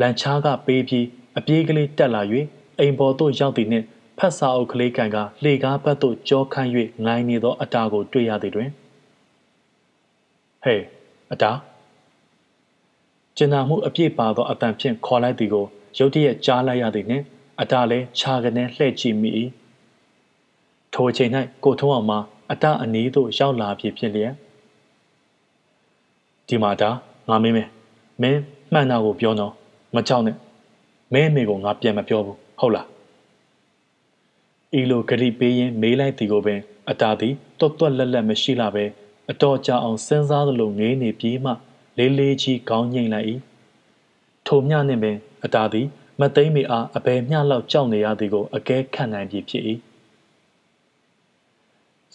[0.00, 1.06] လန်ချားကပေးပြီး
[1.38, 2.22] အပြေးကလေးတက်လာ၍
[2.78, 3.86] အိမ်ပေါ်သို့ရောက်သည်နှင့်
[4.18, 6.70] ဖတ်စာအုပ်ကလေးကန်ကလှေကားဘက်သို့ကြောခန့်၍
[7.04, 8.70] ငိုင်းနေသောအတာကိုတွေ့ရသည်တွင်
[10.62, 10.82] ဟေး
[11.32, 11.52] အတာ
[13.36, 15.66] ကျင်နာမှုအပြည့်ပါသောအတန်ဖြင့်ခေါ်လိုက်သည်ကို
[15.98, 17.24] ရုတ်တရက်ကြားလိုက်ရသည်နှင့်
[17.60, 19.30] အတာလည်းခြာကနေလှည့်ကြည့်မိ၏
[20.94, 21.30] ထိုအချိန်၌
[21.64, 22.18] ကိုထုံးအောင်မှာ
[22.50, 24.34] အတအနီးသို့ရောက်လာပြီဖြစ်လျက်
[26.48, 26.90] ဒီမှာဒါ
[27.28, 27.64] ငါမင်းမဲ
[28.22, 28.40] မင်း
[28.72, 29.52] မှန်တာကိုပြောတော့
[29.94, 30.36] မကြောက်နဲ့
[31.12, 32.86] မဲမေကိုငါပြန်မပြောဘူးဟုတ်လား
[34.78, 36.60] ဤလိုဂရိပေးရင်မေးလိုက်သည်ကိုပင်
[36.90, 38.84] အတာသည်တွတ်တွတ်လက်လက်မရှိလာပဲ
[39.30, 41.52] အတော်ကြာအောင်စဉ်းစားသလိုငေးနေပြီးမှ
[41.98, 43.28] လေးလေးကြီးခေါင်းငိမ့်လိုက်၏
[44.46, 45.86] ထိုမျှနှင့်ပင်အတာသည်
[46.20, 49.64] မသိမ့်မီအားအဘယ်မျှလောက်ကြောက်နေရသည်ကိုအကဲခတ်နိုင်ပြီဖြစ်၏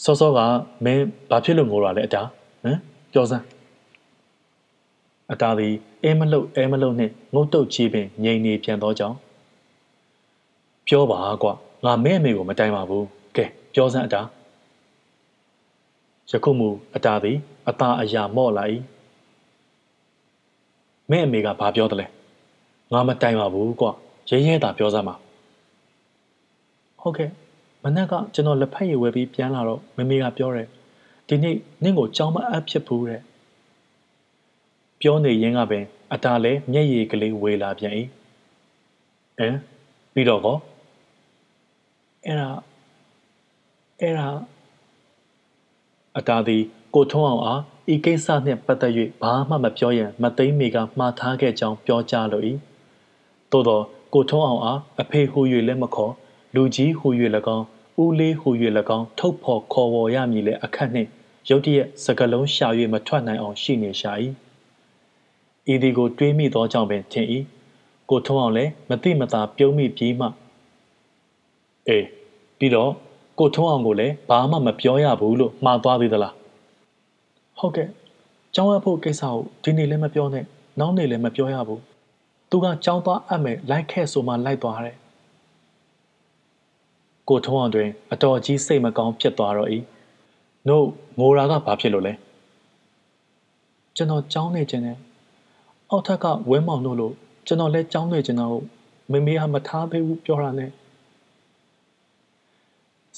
[0.04, 0.40] စောစောက
[0.84, 2.22] မင်းဘာဖြစ်လို့ငိုရလဲအတာ
[2.64, 2.80] ဟမ်
[3.14, 3.46] ပြောစမ်း
[5.32, 5.74] အတာသည်
[6.04, 9.18] အဲမလုတ်အဲမလုတ်နှင့်ငုတ်တုတ်ကြီးပင်ငြိမ်နေပြန်သောကြောင့်
[10.88, 11.50] ပြောပါကွ
[11.86, 13.06] ငါမဲအမေကိုမတိုင်ပါဘူး
[13.36, 14.22] ကဲပြောစမ်းအတာ
[16.30, 17.38] ယခုမူအတာသည်
[17.70, 18.64] အတာအရာမော့လာ၏
[21.10, 22.06] မဲအမေကဘာပြောတယ်လဲ
[22.94, 23.88] ငါမတိုင်ပါဘူးကွ
[24.30, 25.16] ရဲရဲတာပြောစမ်းပါ
[27.02, 27.30] ဟုတ်ကဲ့
[27.84, 30.68] မနက်ကကျွန်တော်လက်ဖက်ရည်ဝယ်ပြီးပြန်လာတော့မမေကပြောတယ်
[31.28, 33.22] ဒီနေ့နင့်ကိုကြောင်းမအပ်ဖြစ်ဘူးတဲ့
[35.00, 37.94] ပြောနေရင်းကပင်အတားလဲမျက်ရည်ကလေးဝေလာပြန်၏
[39.38, 39.56] ဟမ်
[40.14, 40.58] ပြီးတော့ကော
[42.26, 42.50] အဲ့ဒါ
[44.02, 44.28] အဲ့ဒါ
[46.18, 46.64] အတားသည်
[46.96, 47.62] ကိုထုံးအောင်အား
[47.94, 52.42] ဤကိစ္စနှင့်ပတ်သက်၍ဘာမှမပြောရန်မသိမ့်မိကမှားထားခဲ့ကြောင်းပြောကြားလို၏
[53.56, 53.82] သို့သော
[54.14, 56.14] ကိုထုံးအောင်အားအဖေဟူ၍လည်းမခေါ်
[56.56, 57.08] လူကြီးဟူ၍၎
[57.56, 57.66] င်း
[58.02, 58.50] ဦးလေးဟူ၍၎
[58.98, 61.10] င်းထုတ်ဖော်ခေါ်ဝေါ်ရမည်လေအခက်နှင့်
[61.50, 64.12] ရုတ်တရက်စကလုံးရှာ၍မထွက်နိုင်အောင်ရှိနေရှာ၏
[65.74, 67.28] ဤဒီကိုတွေးမိသောကြောင့်ပင်ထင်၏
[68.10, 70.28] ကိုထုံးအောင်လည်းမတိမတာပြုံးမိပြီးမှ
[71.88, 72.06] အေး
[72.58, 72.92] ပြီးတော့
[73.40, 76.34] ကိုထုံးအောင်ကိုလည်းဘာမှမပြောရဘူးလို့မှားသွားသေးသလား
[77.60, 77.90] ဟုတ်ကဲ့
[78.56, 80.46] ကျောင်းအပ်ဖို့ကိစ္စကိုဒီနေ့လည်းမပြောနဲ့
[80.80, 81.82] နောက်နေ့လည်းမပြောရဘူး
[82.56, 84.98] သူကကျောင်းသွားအပ်မယ်လိုက်ခဲ့ဆိုမှလိုက်သွားတယ်
[87.30, 89.70] ကိုထုံးအောင်တွင် အတော်ကြီးစိတ်မကောင်းဖြစ်သွားတော့၏
[90.68, 90.86] နို့
[91.20, 92.14] ငိုရာကဘာဖြစ်လို့လဲ
[93.96, 94.98] ကျွန်တော်ကျောင်းနေခြင်းနဲ့
[95.90, 97.14] အောက်ထက်ကဝင်းမောင်တို့လို့
[97.48, 98.52] ကျွန်တော်လည်းကြောင်းနေကျွန်တော်
[99.12, 100.72] မမေကမထားသေးဘူးပြောတာနဲ့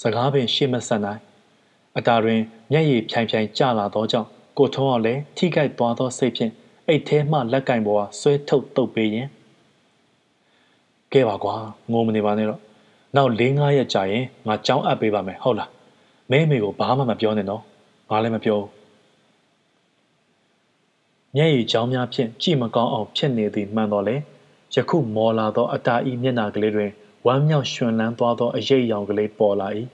[0.01, 1.21] စကားပင်ရှေ့မဆက်နိုင်
[1.97, 2.39] အတာတွင်
[2.71, 4.27] မျက်ရည်ဖြိုင်ဖြိုင်ကျလာသောကြောင့်
[4.57, 6.53] ကိုထုံးအောင်လည်းထိခိုက်သွားသောစိတ်ဖြင့်
[6.87, 9.27] အိတ်ထဲမှလက်ကင်ပေါ်ကဆွဲထုတ်တုပ်ပေးရင်
[11.13, 11.55] ကဲပါကွာ
[11.91, 12.61] ငိုမနေပါနဲ့တော့
[13.15, 15.69] နောက်၄၅ရက်ကြာရင်ငါကြောင်းအပ်ပေးပါမယ်ဟုတ်လား
[16.31, 17.63] မဲမေကိုဘာမှမပြောနဲ့နော်
[18.09, 18.69] ငါလည်းမပြောဘူး
[21.35, 24.15] မျက်ရည်ကြောင်းများဖြင့်ကြည့်မကောင်းအောင်ဖြစ်နေသည်မှန်တော်လေ
[24.73, 26.91] ယခုမော်လာသောအတာဤမျက်နာကလေးတွင်
[27.25, 29.67] ဝမ်းမြောက်ရွှင်လန်းသွားသောအရေးရောင်ကလေးပေါ်လာ၏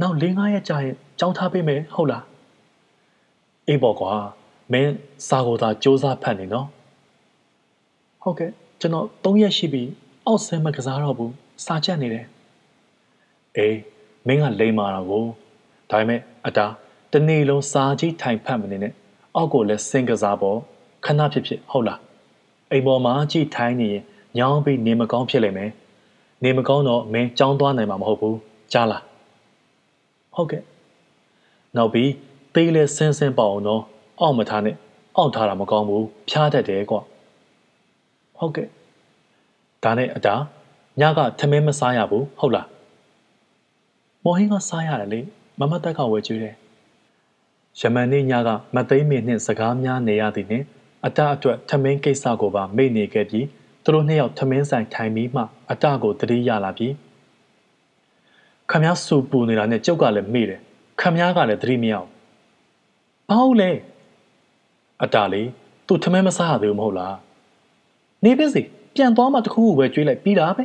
[0.00, 2.24] နောက်၄-၅ရက်ကြာရင်ကြောင်းထားပေးမယ်ဟုတ်လား
[3.68, 4.12] အေးပေါ့ကွာ
[4.72, 4.92] မင်း
[5.28, 6.66] စာကိုသာစူးစမ်းဖတ်နေနော်
[8.22, 8.50] ဟုတ်ကဲ့
[8.80, 9.82] ကျွန်တော်၃ရက်ရှိပြီ
[10.26, 11.32] အောက်ဆင်းမကစားတော့ဘူး
[11.64, 12.26] စာချက်နေတယ်
[13.56, 13.78] အေး
[14.26, 15.24] မင်းကလိမ္မာတော့ကို
[15.90, 16.66] ဒါပေမဲ့အတာ
[17.12, 18.92] တနေ့လုံးစာကြီးထိုင်ဖတ်မနေနဲ့
[19.36, 20.58] အောက်ကိုလည်းစင်ကစားပေါ့
[21.04, 22.00] ခဏဖြစ်ဖြစ်ဟုတ်လား
[22.70, 24.02] အိမ်ပေါ်မှာကြည့်ထိုင်နေရင်
[24.38, 25.70] ညောင်းပြီးနေမကောင်းဖြစ်လိမ့်မယ်
[26.44, 28.38] နေမကောင်းတော့မင်းကြောင်းသွားနိုင်မှာမဟုတ်ဘူး
[28.72, 29.02] ကြားလား
[30.34, 30.62] ဟုတ်ကဲ့
[31.76, 32.10] နောက်ပြီး
[32.54, 33.82] သေးလဲဆင်းဆင်းပေါ့အောင်တော့
[34.20, 34.76] အောက်မထားနဲ့
[35.16, 37.00] အောက်ထားတာမကောင်းဘူးဖျားတတ်တယ်ကွာ
[38.38, 38.68] ဟုတ်ကဲ့
[39.84, 40.34] ဒါနဲ့အတာ
[41.00, 42.66] ညကထမင်းမစားရဘူးဟုတ်လား
[44.24, 45.20] မော်ဟင်းကစားရတယ်လေ
[45.58, 46.54] မမတက်ကဝယ်ကျွေးတယ်
[47.80, 50.64] ယမန်နေ့ညကမသိမ့်မင်းနှင့်စကားများနေရသည်နှင့်
[51.06, 53.46] အတအတွက်ထမင်းကိစ္စကိုပါမေ့နေခဲ့ပြီး
[53.84, 56.94] သူတို့နှစ်ယောက်ထမင်းဆိုင်ထိုင်ပြီးမှအတကိုတတိရလာပြီး
[58.70, 60.60] ခမည်းစူပူနေတာနဲ့ကျုပ်ကလည်းမေ့တယ်
[61.00, 62.08] ခမည်းကလည်းတတိမရအောင်
[63.30, 63.70] ဘာဟုတ်လဲ
[65.02, 65.48] အတလေး
[65.86, 67.16] သူထမင်းမစားရသေးဘူးမဟုတ်လား
[68.24, 68.62] နေပါစေ
[68.94, 70.64] ပြန်သွားမှတခုခုပဲကြွေးလိုက်ပြီးတာပဲ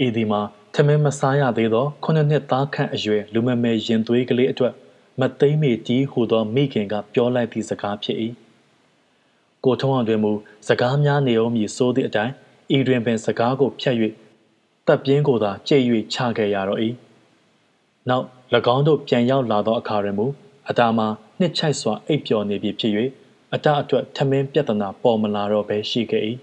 [0.00, 0.40] အေဒီမှာ
[0.74, 4.72] ထမင်းမစားရသေးသောခုနှစ်နှစ်သားခန့်အရွယ်လူမမဲရင်သွေးကလေးအတွက်
[5.20, 8.18] မသိမ့်မေတီးဟူသောမိခင်ကပြောလိုက်သည့်စကားဖြစ်၏
[9.64, 10.32] ကိုထုံးအောင်တွင်မူ
[10.68, 12.32] စကားများနေအောင်မည်ဆိုသည့်အတိုင်း
[12.76, 13.96] ဤတွင်ပင်စကားကိုဖြတ်၍
[14.86, 16.80] တပ်ပြင်းကိုသာကြိတ်၍ချခဲ့ရတော့၏
[18.08, 18.24] နောက်၎
[18.74, 20.26] င်းတို့ပြန်ရောက်လာသောအခါတွင်မူ
[20.68, 21.08] အတာမှာ
[21.40, 22.92] နှစ်ချိုက်စွာအိပ်ပျော်နေပြီဖြစ်၍
[23.54, 26.24] အတအတွက်ထမင်းပြဿနာပေါ်မလာတော့ဘဲရှိခဲ့၏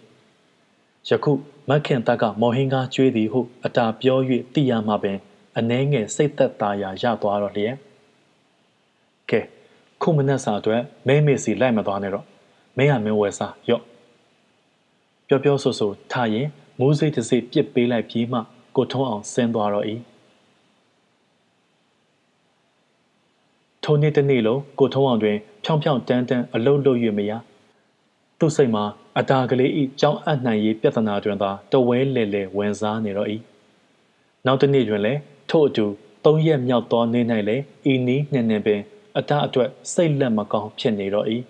[1.10, 1.32] ယခု
[1.70, 4.20] မခင်တက်ကမော်ဟင်းကားကျွေးသည်ဟုအတာပြော၍
[4.54, 5.18] သိရမှပင်
[5.58, 7.76] အနှဲငယ်စိတ်သက်သာရာရသွားတော့လျက်
[9.30, 9.42] ကဲ
[10.02, 12.26] ခုမနက်စာအတွက်မဲမေစီလိုက်မသွားနဲ့တော့
[12.78, 13.84] မင်းကမင်းဝယ်စားရော့
[15.28, 16.48] ပြောပြောဆိုဆိုထားရင်
[16.80, 18.40] မူးစိတ်တစ်စိတ်ပြစ်ပေးလိုက်ပြီးမှ
[18.76, 19.86] ကိုထုံးအောင်ဆင်းသွားတော့၏
[23.84, 27.32] ထိုနေ့တစ်နေ့လုံးကိုထုံးအောင်တွင်ဖြောင်ဖြောင်တန်းတန်းအလုံးလုံး၍မရ
[28.40, 28.84] သူ့စိတ်မှာ
[29.20, 33.30] အတာကလေးဤကြောင်းအပ်နိုင်ရေးပြဿနာတွင်သာတဝဲလဲလဲဝင်စားနေတော့၏
[34.46, 35.20] နောက်တစ်နေ့တွင်လည်း
[35.50, 35.86] ထို့အတူ
[36.26, 38.82] သုံးရက်မြောက်သောနေ့၌လည်းဤနီးနှင်းနှင်းပင်
[39.18, 41.28] အတာအတွက်စိတ်လက်မကောင်းဖြစ်နေတော့၏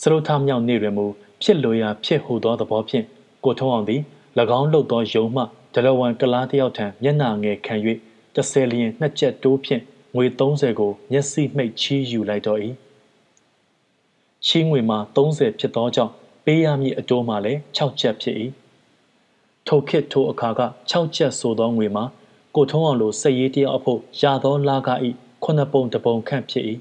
[0.00, 1.06] စရုထမြောက်နေ့တွင်မူ
[1.42, 3.04] ဖြစ်လိုရာဖြစ်ဟူသောသဘောဖြင့်
[3.44, 4.02] ကိုထုံးအောင်သည်၎
[4.58, 5.42] င်းလှုပ်သောယုံမှ
[5.74, 7.74] ဒလဝန်ကလားတယောက်ထံမျက်နှာငယ်ခံ၍
[8.34, 9.82] တဆယ်လျင်နှစ်ချက်တိုးဖြင့်
[10.16, 12.60] ငွေ30ကိုမျက်စိမှိတ်ချီးယူလိုက်တော့၏
[14.46, 16.12] ချီးငွေမှာ30ဖြစ်သောကြောင့်
[16.44, 18.36] ပေးရမည့်အတိုးမှာလည်း6ချက်ဖြစ်၏
[19.66, 20.60] ထိုခေတ်ထိုအခါက
[20.90, 22.04] 6ချက်ဆိုသောငွေမှာ
[22.56, 24.88] ကိုထုံးအောင်လိုစက်ရေးတယောက်အဖို့ရသောလာက၏
[25.42, 26.64] ခုနှစ်ပုံတပုံခန့်ဖြစ်၏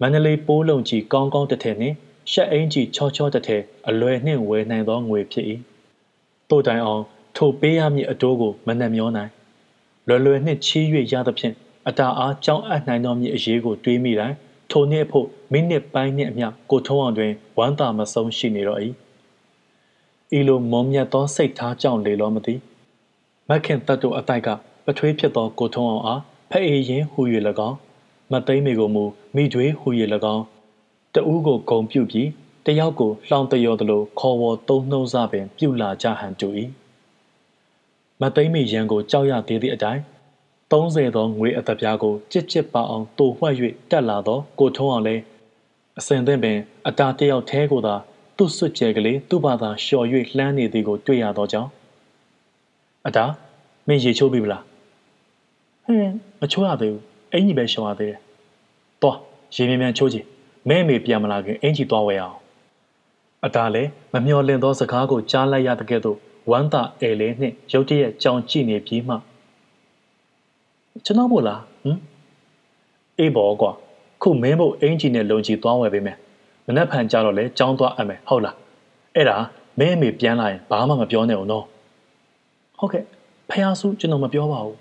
[0.00, 1.96] မန္တလေးပိုးလုံးကြီးကောင်းကောင်းတစ်ထည်နှင့်
[2.32, 5.46] ရှက်အင်းကြီးချောချောတစ်ထည်အလွယ်နှင့်ဝယ်နိုင်သောငွေဖြစ်၏
[6.50, 7.02] တို့တိုင်အောင်
[7.36, 9.30] ထိုပေးရမည့်အတိုးကိုမနှက်မျောနိုင်
[10.08, 11.54] လွယ်လွယ်နှင့်ချီး၍ရသဖြင့်
[11.88, 14.36] အတာအားကြောင်းအပ်နိုင်သောမည့်အရေးကိုတွေးမိတိုင်း
[14.70, 18.80] ထိုနှစ်အဖို့မိနစ်ပိုင်းနှင့်အမျှကိုထုံးအောင်တွင်ဝမ်းသာမဆုံးရှိနေတော့၏
[20.38, 22.54] ဤလိုမုံမြတ်သောစိတ်ထားကြောင့်လေလောမသိ
[23.48, 24.48] မခင်တတ်တို့အတိုက်က
[24.84, 27.20] ပထွေးဖြစ်သောကိုထုံးအောင်အားဖအေးရင်ဟူ၍၎
[27.68, 27.76] င်း
[28.32, 29.04] မသိမ့်မေကိုမူ
[29.34, 29.88] မိကျွေးဟူ၍၎
[30.34, 30.44] င်း
[31.14, 32.28] တဦးကိုဂုံပြုတ်ပြီး
[32.66, 36.48] တယောက်ကိုလှောင်တယောသလိုခေါ်ဝေါ်သုံးနှုံးစပင်ပြုလာကြဟန်တူ၏
[38.20, 40.02] မသိမ့်မေရန်ကိုကြောက်ရသေးသည့်အတိုင်း
[40.70, 43.54] 30သောငွေအသက်ပြားကိုကြစ်ကြစ်ပါအောင်တိုဝှက်၍
[43.90, 45.22] တက်လာသောကိုထုံးအောင်လည်း
[45.98, 47.94] အစင်သင့်ပင်အတာတယောက်သေးကိုသာ
[48.36, 50.06] သူ့စွတ်ကျဲကလေးသူ့ဘာသာလျှော်၍
[50.36, 51.70] လှမ်းနေသည်ကိုတွေ့ရသောကြောင့်
[53.06, 53.24] အတာ
[53.88, 54.62] မင်းရေချိုးပြီမလား
[55.86, 57.02] ဟင်းမချိုးရသေးဘူး
[57.32, 58.18] အင်ကြီးပဲလျှော်ရသေးတယ်
[59.02, 59.18] သွား
[59.54, 60.26] ရေမြန်မြန်ချိုးကြည့်
[60.68, 62.38] မဲမေပြန်မလာခင်အင်ကြီးသွားဝယ်အောင်
[63.44, 66.18] အတာလည်းမမျော်လင့်သောစကားကိုကြားလိုက်ရတဲ့ကဲ့သို့
[66.50, 69.14] ဝမ်းသာအဲလေးနှင့်ရုတ်တရက်ကြောင်ကြည့်နေပြီးမှ
[71.04, 71.98] ကျွန်တော်မို့လားဟမ်
[73.18, 73.72] အေးဘောကွာ
[74.22, 76.16] ခုမင်းဖို့အင်ဂျီနဲ့လုံကြီးသွားဝယ်ပေးမယ်
[76.66, 78.56] မနှက်ဖန်ကြတော့လဲကြောင်းသွားအပ်မယ်ဟုတ်လား
[79.14, 79.36] အဲ့ဒါ
[79.78, 81.64] မင်းအမေပြန်လာရင်ဘာမှမပြောနဲ့ဦးနော်
[82.78, 83.04] ဟုတ်ကဲ့
[83.50, 84.78] ဖះဆုကျွန်တော်မပြောပါဘူး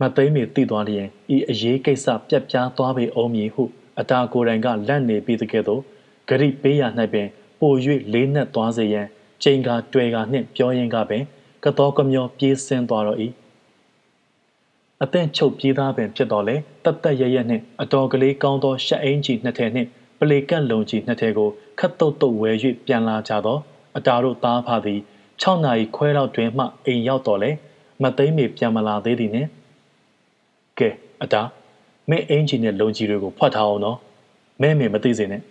[0.00, 3.62] မသိမ်းမီတည်သွားလျင်ဤအရေးကိစ္စပြက်ပြားသွားပေအောင်မည်ဟု
[4.00, 5.82] အတာကိုယ်တိုင်ကလက်နေပြီးတကယ်တော့
[6.28, 6.82] ဂရိပေးရ၌
[7.12, 7.28] ပင်
[7.60, 7.72] ပို၍
[8.12, 9.06] လေးနက်သွားစေရန်
[9.42, 11.22] ချိန်ကာတွေ့ကာနှင့်ပြောရင်းကပင်
[11.64, 13.18] ကတော်ကမျောပြေးဆင်းသွားတော့၏
[15.04, 22.50] အသင့်ချုပ်ပြေးသားပင်ဖြစ်တော်လေတတ်တက်ရရနှင့်အတော်ကလေးကောင်းသောရှက်အင်းကြီးနှစ်ထည်နှင့်ပလေကန့်လုံကြီးနှစ်ထည်ကိုခတ်တုတ်တုတ်ဝဲ၍
[22.86, 23.58] ပြန်လာကြသော
[23.96, 25.00] အတာတို့သားဖသည်
[25.42, 27.50] 6နာရီခွဲလောက်တွင်မှအိမ်ရောက်တော်လေ
[28.02, 29.48] မသိမ်းမီပြန်မလာသေးသည်နှင့်
[30.78, 30.88] ကဲ
[31.22, 31.42] အတာ
[32.10, 33.98] မင်းအင်ဂျင်နဲ့လုံကြီးတွေကိုဖွက်ထားအောင်နော်
[34.60, 35.42] မဲမေမသိစေနဲ့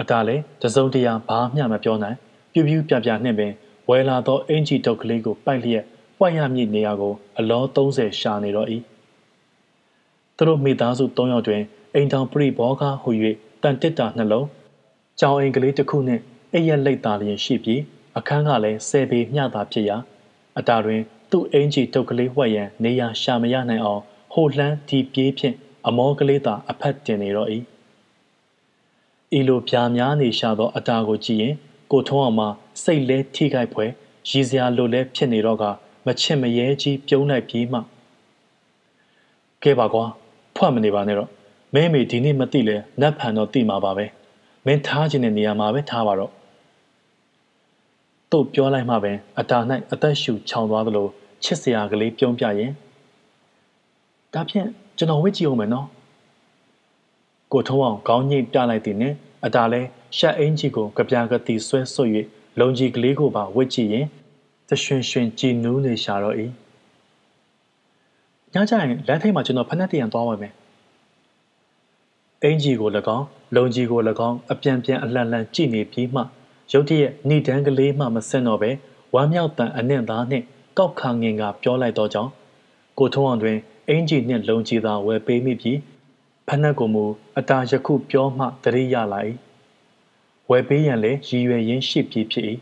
[0.00, 2.16] အတာလည်းတစုံတရာဘာမှမပြောနိုင်
[2.52, 3.52] ပြူးပြူးပြပြနှင့်ပင်
[3.88, 5.84] ဝဲလာသောအင်ဂျီတုတ်ကလေးကိုပိုက်လျက်
[6.18, 8.68] ပွက်ရမည့်နေရာကို အလော30ရှာနေတော့၏
[10.36, 11.62] သူတို့မိသားစု၃ယောက်တွင်
[11.94, 13.10] အိမ်ထောင်ပရိဘောကဟူ၍
[13.62, 14.46] တန်တစ်တာနှလုံး
[15.20, 16.22] ကြောင်အိမ်ကလေးတစ်ခုနှင့်
[16.52, 17.80] အိပ်ရက်လက်သားလျင်ရှိပြီး
[18.18, 19.96] အခန်းကလည်းဆယ်ပေမျှသာဖြစ်ရာ
[20.58, 21.00] အတာတွင်
[21.30, 27.48] သူ့အင်ကြီးတုတ်ကလေးဝှက်ရန်နေရာရှာမရနိုင်အောင်ဟိုလှမ်းဒီပြေးဖြင့်အမောကလေးသာအဖက်တင်နေတော့၏
[29.38, 31.54] ဤလိုပြာများနေရှာသော အတာကိုကြည့်ရင်
[31.92, 32.46] ကိုထုံးအောင်မှ
[32.82, 33.90] စိတ်လဲထိခိုက်ဖွယ်
[34.28, 35.64] ရည်စရာလိုလဲဖြစ်နေတော့က
[36.06, 37.78] မချစ်မရဲကြီးပြုံးလိုက်ပြီးမှ
[39.62, 40.04] ကဲပါကွာ
[40.56, 41.30] ဖွက်မနေပါနဲ့တော့
[41.74, 44.04] မင်းမေဒီနေ့မသိလဲနတ်ဖန်တော့သိမှာပါပဲ
[44.66, 46.32] မင်းထားခြင်းတဲ့နေရာမှာပဲထားပါတော့
[48.30, 49.58] သူ့ပြောလိုက်မှပင်အတာ၌
[49.92, 51.06] အသက်ရှူချောင်သွားသလို
[51.44, 52.72] ချစ်စရာကလေးပြုံးပြရင်
[54.32, 54.68] ဒါဖြင့်
[54.98, 55.86] ကျွန်တော်ဝစ်ကြည့်အောင်မယ်နော်
[57.52, 59.16] ကိုထုံးအောင်ခေါင်းညိတ်ပြလိုက်သည်နှင့်
[59.46, 59.80] အတာလဲ
[60.16, 62.10] ရှက်အင်းကြီးကိုကြပြာကတိဆွဲဆွတ်၍
[62.60, 64.06] လုံကြီးကလေးကိုပါဝစ်ကြည့်ရင်
[64.68, 66.36] သရွှင်ရွှင်ကြည်နူးနေရှာတော့၏
[68.52, 70.54] ညကျရင်လမ်းထိပ်မှာကျွန်တော်ဖက်နှက်တရံသွားဝင်မယ်
[72.42, 73.26] အင်ကြီးကို၎င်း
[73.56, 76.22] လုံကြီးကို၎င်းအပြန်ပြန်အလှန်လှန်ကြည့်နေပြီးမှ
[76.72, 78.70] ရုတ်တရက်ဏိဒန်းကလေးမှမစင်တော့ပဲ
[79.14, 80.44] ဝမ်းမြောက်တန်အနှင့်သားနှင့်
[80.78, 82.30] ကောက်ခါငင်ကပြောလိုက်တော့ကြောင်း
[82.98, 83.58] ကိုထုံးအောင်တွင်
[83.88, 85.78] အင်ကြီးနှင့်လုံကြီးသာဝယ်ပေးမိပြီး
[86.46, 87.04] ဖက်နှက်ကိုမူ
[87.38, 89.20] အတာယခုပြောမှတရိရလာ၏
[90.50, 92.46] ဝယ်ပေးရန်လည်းရည်ရွယ်ရင်းရှိပြီးဖြစ်၏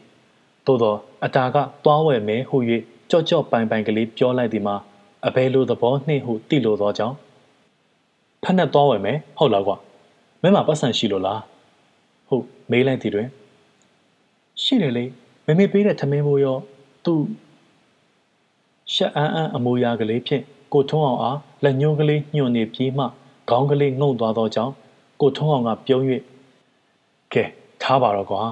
[0.66, 2.57] သို့သော အတာကသွားဝယ်မယ်ဟု၍
[3.11, 4.77] ကြော့ကြော့ပိုင်ပိုင်ကလေးပြောလိုက်သည်မှာ
[5.27, 7.16] အဘယ်လိုသဘောနှင့်ဟုသိလိုသောကြောင့်
[8.43, 9.77] ဖက်နဲ့သွားဝယ်မယ်ဟုတ်လားကွာ
[10.43, 11.40] မင်းမပတ်စံရှိလို့လား
[12.28, 13.28] ဟုတ်မေးလိုက်သည်တွင်
[14.62, 15.05] ရှိတယ်လေ
[15.47, 16.57] မမေပေးတဲ့ထမင်းမိုးရော
[17.05, 17.20] သူ့
[18.94, 20.43] ရှက်အန်းအန်းအမူအရာကလေးဖြင့်
[20.73, 23.05] ကိုထုံးအောင်အားလက်ညှိုးကလေးညှို့နေပြီးမှ
[23.49, 24.73] ခေါင်းကလေးငုံသွားသောကြောင့်
[25.20, 26.03] ကိုထုံးအောင်ကပြုံး၍
[27.32, 27.44] ကဲ
[27.82, 28.43] ထားပါတော့ကွာ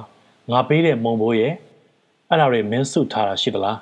[0.51, 1.53] ငါပေးတဲ့မုံဘိုးရဲ့
[2.31, 3.79] အဲ့ဒါတွေမင်းစုထားတာရှိသလား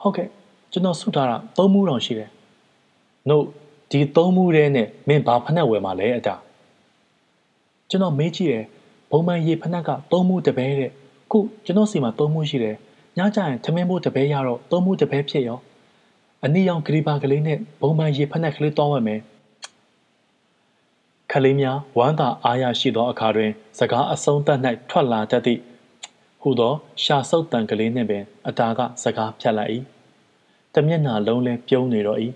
[0.00, 0.28] ဟုတ်ကဲ့
[0.72, 2.30] ကျွန်တော်စုထားတာသုံးမှုတောင်ရှိတယ်။
[3.28, 3.44] နို့
[3.90, 6.34] ဒီသုံးမှုထဲနဲ့မင်းဘာဖက်နှက်ဝယ်မှာလဲအတာ။
[7.90, 8.64] ကျွန်တော်မေးကြည့်တယ်
[9.10, 10.90] ဘုံမှန်ရေဖက်နှက်ကသုံးမှုတပဲတဲ့။
[11.30, 12.76] ခုကျွန်တော်စီမှာသုံးမှုရှိတယ်။
[13.18, 15.58] ညကျရင်ထမင်းဖို့တပဲရတော့သုံးမှုတပဲဖြစ်ရော။
[16.44, 19.20] အနည်းအောင်ဂရီပါကလေးနဲ့ဘုံမှန်ရေဖက်နှက်ကလေးတောင်းဝယ်မယ်။
[21.32, 24.60] ခလေးများဝမ်းသာအားရရှိသောအခါတွင် စကားအဆုံးသတ်၌
[24.90, 25.60] ထွက်လာတတ်သည့်
[26.48, 29.72] ဟူသော ရှာဆုပ်တန်ကလေးနှင့်ပင် အတာက စကားဖြတ်လိုက်၏
[30.74, 32.20] တမျက်နှာလုံးလဲပြုံးနေတော့၏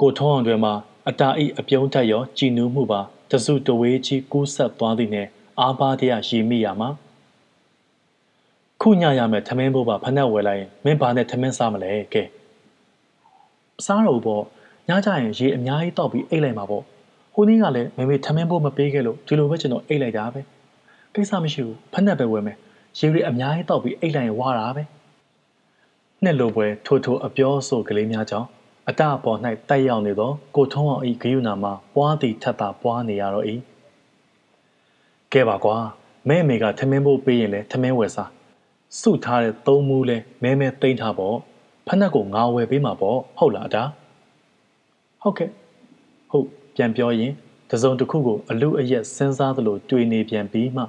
[0.00, 0.74] ကိုထုံးအောင်တွေမှာ
[1.08, 3.00] အတာဤအပြုံးထက်ရောကြည်နူးမှုပါ
[3.30, 5.28] တစုတဝေးကြီးကူးဆက်သွားသည်နှင့်
[5.60, 6.88] အားပါတရားရည်မိရမှာ
[8.80, 12.22] ခုညရမယ်ထမင်းဘိုးပါဖနှက်ဝယ်လိုက်ရင်မင်းဘာနဲ့ထမင်းစားမလဲကဲ
[13.86, 14.42] စားတော့ပေါ့
[14.88, 16.82] ညကြရင်ရေအများကြီးတောက်ပြီးအိတ်လိုက်မှာပေါ့
[17.34, 20.40] ဟိုနေ့ကလည်းမေမေထမင်းဘိုးမပေးခဲ့လို့ဒီလိုပဲကျွန်တော်အိတ်လိုက်တာပဲ
[21.14, 22.58] ကိစ္စမရှိဘူးဖနှက်ပဲဝယ်မယ်
[22.98, 24.82] ရေတွေအများကြီးတောက်ပြီးအိတ်လိုက်ရင်ဝါတာပဲ
[26.22, 28.48] နှစ်လိုပွဲထိုထိုအပြောဆိုကလေးများကြောင့်
[28.88, 29.38] အတအပေါ်၌
[29.68, 33.46] တိုက်ရောက်နေသောကိုထုံးအောင်ဤဂယုဏမှာပွားသည်ထက်သာပွားနေရတော့၏
[35.32, 35.76] ကဲပါကွာ
[36.28, 38.30] မဲမေကထမင်းဖို့ပေးရင်လဲထမင်းဝယ်စား
[39.00, 41.36] စုထားတဲ့သုံးမူးလဲမဲမဲသိမ့်ထားပေါ့
[41.86, 43.82] ဖက်နှက်ကိုငါဝယ်ပေးမှာပေါ့ဟုတ်လားအတာ
[45.22, 45.50] ဟုတ်ကဲ့
[46.30, 46.46] ဟုတ်
[46.76, 47.32] ပြန်ပြောရင်
[47.70, 50.82] တစုံတစ်ခုကိုအလူအယက်စဉ်းစားသလိုတွေးနေပြန်ပြီးမှ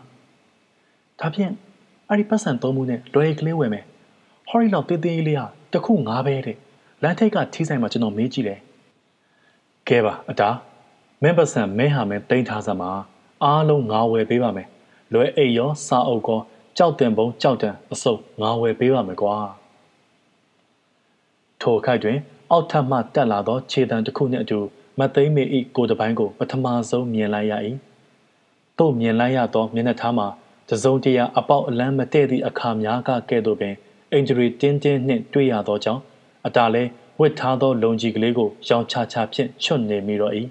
[1.19, 1.53] ဒါဖြင့်
[2.10, 3.86] အဲ့ဒီပတ်စံသုံးမှုနဲ့လွယ်ကလေးဝယ်မယ်
[4.48, 6.57] ဟော်ရီလောက်တင်းတင်းလေးဟာတခုငါးပဲတဲ့
[7.03, 8.60] လမ်းထိပ်ကထီးဆိုင်မှာကျွန်တော်မေးကြည့်တယ်
[9.88, 10.49] ကဲပါအတာ
[11.22, 12.91] မင်းပတ်စံမင်းဟာမင်းတိမ့်ထားစမ်းပါ
[13.44, 14.68] အားလုံးငါဝယ်ပေးပါမယ်
[15.14, 16.40] လွယ်အိတ်ရောစာအုပ်ကော
[16.77, 19.36] ကြောက်တင်ပုံကြောက်တန်အစုပ်ငါဝယ်ပေးပါမယ်ကွာ
[21.61, 22.18] ထိုခိုက်တွင်
[22.52, 24.60] အောက်ထပ်မှတက်လာသောခြေတံတစ်ခုနှင့်အတူ
[24.99, 27.53] မသိမ့်မေဤကိုတပိုင်းကိုပထမဆုံးမြင်လိုက်ရ၏
[28.77, 30.27] သို့မြင်လိုက်ရသောမျက်နှာထားမှာ
[30.70, 33.76] တစုံတရာအပေါက်အလန်းမတည့်သည့်အခါများကကဲ့သို့ပင်
[34.12, 36.02] အင်ဂျရီတင်းတင်းနှင့်တွေ့ရသောကြောင့်
[36.48, 36.84] အတားလဲ
[37.20, 40.34] ဝစ်ထားသောလုံကြီးကလေးကိုရောင်ချချဖြင့်ချွတ်နေမိတော့၏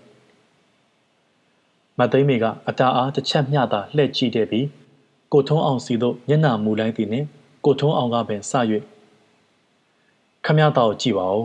[1.98, 4.66] မသိမေကအတားအားတစ်ချက်မျှသာလှည့်ကြည့်တဲ့ပြီး
[5.32, 7.26] ကိုထုံးအောင်စီသို့မျက်နှာမူလိုက်သည်နှင့်
[7.64, 8.52] ကိုထုံးအောင်ကပင်စ၍
[10.44, 11.44] ခမရတော်ကြည့်ပါဦး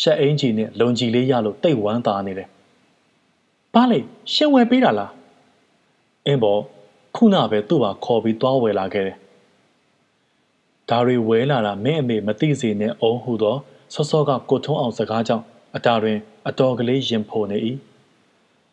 [0.00, 2.48] ရှက်အင်းကြီးနဲ့လုံကြီးလေးရလို့တိတ်ဝမ်းသာနေတယ်
[3.74, 3.98] ဘာလဲ
[4.32, 5.12] ရှင်းဝယ်ပေးတာလား
[6.26, 6.58] အင်းဘော
[7.18, 9.16] ခုနပဲသူ့ပါခေါ်ပြီးသွားဝယ်လာခဲ့တယ်
[10.88, 13.56] ဒါတွေဝဲလာတာမင်းအမေမသိစေနဲ့အောင်ဟုသော
[13.94, 15.44] စောစောကကိုထုံးအောင်စကားကြောင့်
[15.76, 16.18] အတာတွင်
[16.48, 17.58] အတော်ကလေးရင်ဖိုနေ၏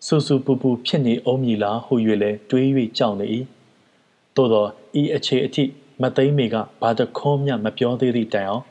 [0.06, 1.94] ဆူဆူပူပူဖြစ်နေအောင်မည်လားဟု၍
[2.24, 2.68] လဲတွေး၍
[2.98, 3.28] ကြောက်နေ၏
[4.36, 4.66] သို့သော
[5.02, 5.64] ဤအခြေအထိ
[6.02, 8.64] မသိမ့်မေကဘာတခုံးမျှမပြောသေးသည့်တိုင်အောင်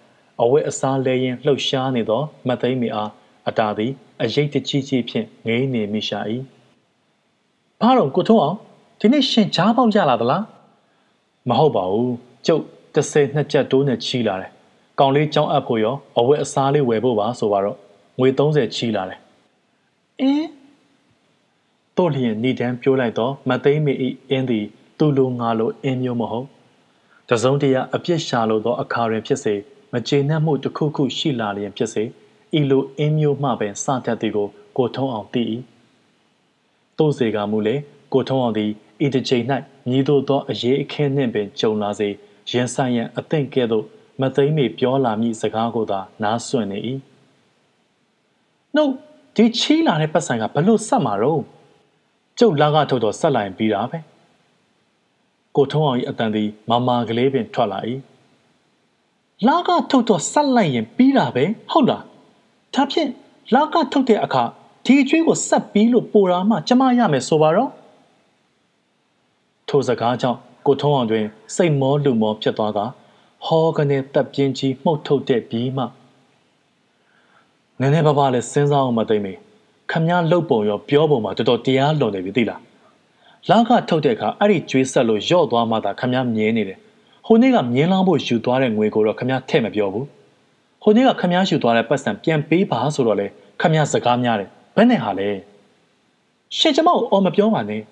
[0.43, 3.11] အဝတ်အစားလဲရင်လှုပ်ရှားနေသောမသိမ့်မေအား
[3.49, 3.93] အတာသည်
[4.23, 6.21] အရိတ်တကြီးကြီးဖြင့်ငေးနေမိရှာ၏
[7.81, 8.59] ဘာတော့ကိုထုံးအောင်
[9.07, 10.43] ဒီနေ့ရှင်ကြားပေါက်ကြလာသလား
[11.49, 12.15] မဟုတ်ပါဘူး
[12.47, 12.63] ကျုပ်
[12.95, 14.51] တစ်ဆယ်နှစ်ချက်တိုးနဲ့ချီလာတယ်။
[15.01, 17.77] ကောင်လေးကြောင်းအပ်ဖို့ရောအဝတ်အစားလေးဝယ်ဖို့ပါဆိုပါတော့
[18.19, 19.19] ငွေ30ချီလာတယ်
[20.21, 20.49] အင်း
[21.97, 24.65] တို့လျင်ဏိဒန်းပြောလိုက်တော့မသိမ့်မေဤအင်းသည်
[24.99, 26.47] သူ့လိုငါလိုအင်းမျိုးမဟုတ်
[27.31, 29.55] တစုံတရာအပြစ်ရှာလိုသောအခါတွင်ဖြစ်စေ
[29.93, 32.03] မကျေနပ်မှုတစ်ခုခုရှိလာလျင်ဖြစ်စေ
[32.59, 35.43] ဤလိုအင်းမျိုးမှပင်စတတ်သည်ကိုကိုထုံးအောင်သိ၏
[36.99, 37.75] သို့စေကမူလေ
[38.13, 38.73] ကိုထုံးအောင်သည်
[39.05, 39.45] ဤတစ်ချိန်၌
[39.89, 42.09] မြည်သို့သောအရေးအခင်းနှင့်ပင်ကြုံလာစေ
[42.51, 43.85] ရင်ဆိုင်ရန်အသင့်ကဲ့သို့
[44.21, 46.79] မသိမ့်မေပြောလာမည့်စကားကိုသာနားစွင့်နေ၏
[48.75, 48.93] နှုတ်
[49.37, 51.43] ဒီချီးလာတဲ့ပတ်စံကဘလို့ဆက်မှာတော့
[52.39, 53.99] ကျုပ်လာကထုတ်တော့ဆက်လိုက်ပြီးတာပဲ
[55.57, 57.81] ကိုထုံးအောင်၏အတန်သည်မမာကလေးပင်ထွက်လာ၏
[59.47, 62.03] လာကထုတ်တော့ဆက်လိုက်ရင်ပြီးတာပဲဟုတ်လား
[62.75, 63.11] ဒါဖြင့်
[63.55, 64.45] လာကထုတ်တဲ့အခါ
[64.85, 67.71] ဒီအကျွေးကိုဆက်ပြီးလို့ပိုတာမှကျမရမယ်ဆိုပါတော့
[69.75, 71.25] ထိုစကားကြောင့်ကိုထုံးအောင်တွင်
[71.57, 72.79] စိတ်မောလူမောဖြစ်သွားက
[73.45, 75.85] ဟောကနေတပ်ပြင်းကြီးမှုတ်ထုတ်တဲ့ပြီးမှ
[77.81, 79.33] နည်းနည်းပါးပါးလဲစဉ်းစားအောင်မသိမိ
[79.91, 82.61] ခမည်းလှုပ်ပုံရောပြောပုံမှာတော်တော်တရားလွန်နေပြီသိလား
[83.51, 86.79] လာကထုတ်တဲ့အခါအဲ့ဒီကျွေးဆက်လို့ယော့သွားမှသာခမည်းမြင်နေတယ်
[87.27, 90.07] ဟိုနေ့ကမြင်းလောင်းဖို့ယူသွားတဲ့ငွေကိုတော့ခမည်းထည့်မပြောဘူး
[90.83, 93.27] ဟိုနေ့ကခမည်းယူသွားတဲ့ပတ်စံပြန်ပေးပါဆိုတော့လေ
[93.61, 95.29] ခမည်းစကားများတယ်ဘယ်နဲ့ဟာလဲ
[96.59, 97.83] ရှစ်ကျမကိုအော်မပြောပါနဲ့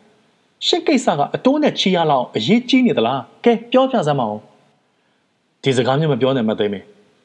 [0.66, 4.38] ရှစ်ကိစ္စကအတိုးနဲ့ချီရလောက်အရေးကြီးနေသလားကဲပြောပြစမ်းမအောင်
[5.62, 6.80] ဒီစကားမျိုးမပြောနဲ့မသိမေ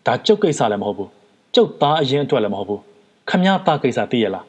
[0.05, 1.09] ဒါကျုပ်ကိစ္စလည်းမဟုတ်ဘူး
[1.55, 2.81] ကျုပ်သားအရင်အတွက်လည်းမဟုတ်ဘူး
[3.29, 4.45] ခမည်းသားကိစ္စသိရလား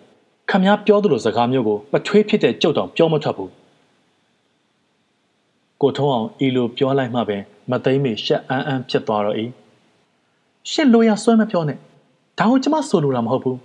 [0.50, 3.50] ခမည်းပြောသလိုစကားမျိုးကိုပထွေးဖြစ်တဲ့ကျုပ်တောင်ပြောမထွက်ဘူး
[5.82, 9.36] ကိုထုံးအောင်ဤလိုပြောလိုက်မှပင်မသိမေရှက်အန်းအန်းဖြစ်သွားတော့၏
[10.70, 11.78] ရှစ်လိုရဆွဲမပြောနဲ့
[12.38, 13.58] ဒါကိုကျမဆိုလိုတာမဟုတ်ဘူး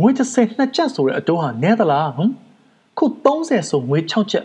[0.00, 2.30] ငွေ30နှစ်ချက်ဆိုတဲ့အတိုးဟာနဲသလားဟမ်
[2.98, 4.44] ခု30ဆိုငွေ6ချက်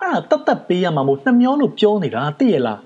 [0.00, 2.80] အဲ့ဒါတတ်တတ်ပေးရမှာမို့နှမျောလို့ပြောနေတာသိရလား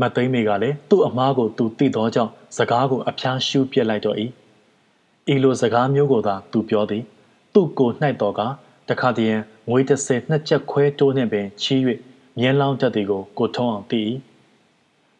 [0.00, 4.16] မသိမေကလည်းသူ့အမားကိုသူသိသောကြောင့်စကားကိုအဖျားရှူးပြစ်လိုက်တော့၏
[5.32, 7.02] ဤလိုစကားမျိုးကိုသာသူပြောသည်
[7.54, 8.40] သူ့ကိုနှိုက်တော်က
[8.88, 9.38] တခါတည်း
[9.70, 11.80] ငွေ30နှစ်ချက်ခွဲတိုးနှင့်ပင်ချီး၍
[12.38, 14.00] မြင်းလောင်းတတ်သည်ကိုကိုထုံးအောင်သိ၏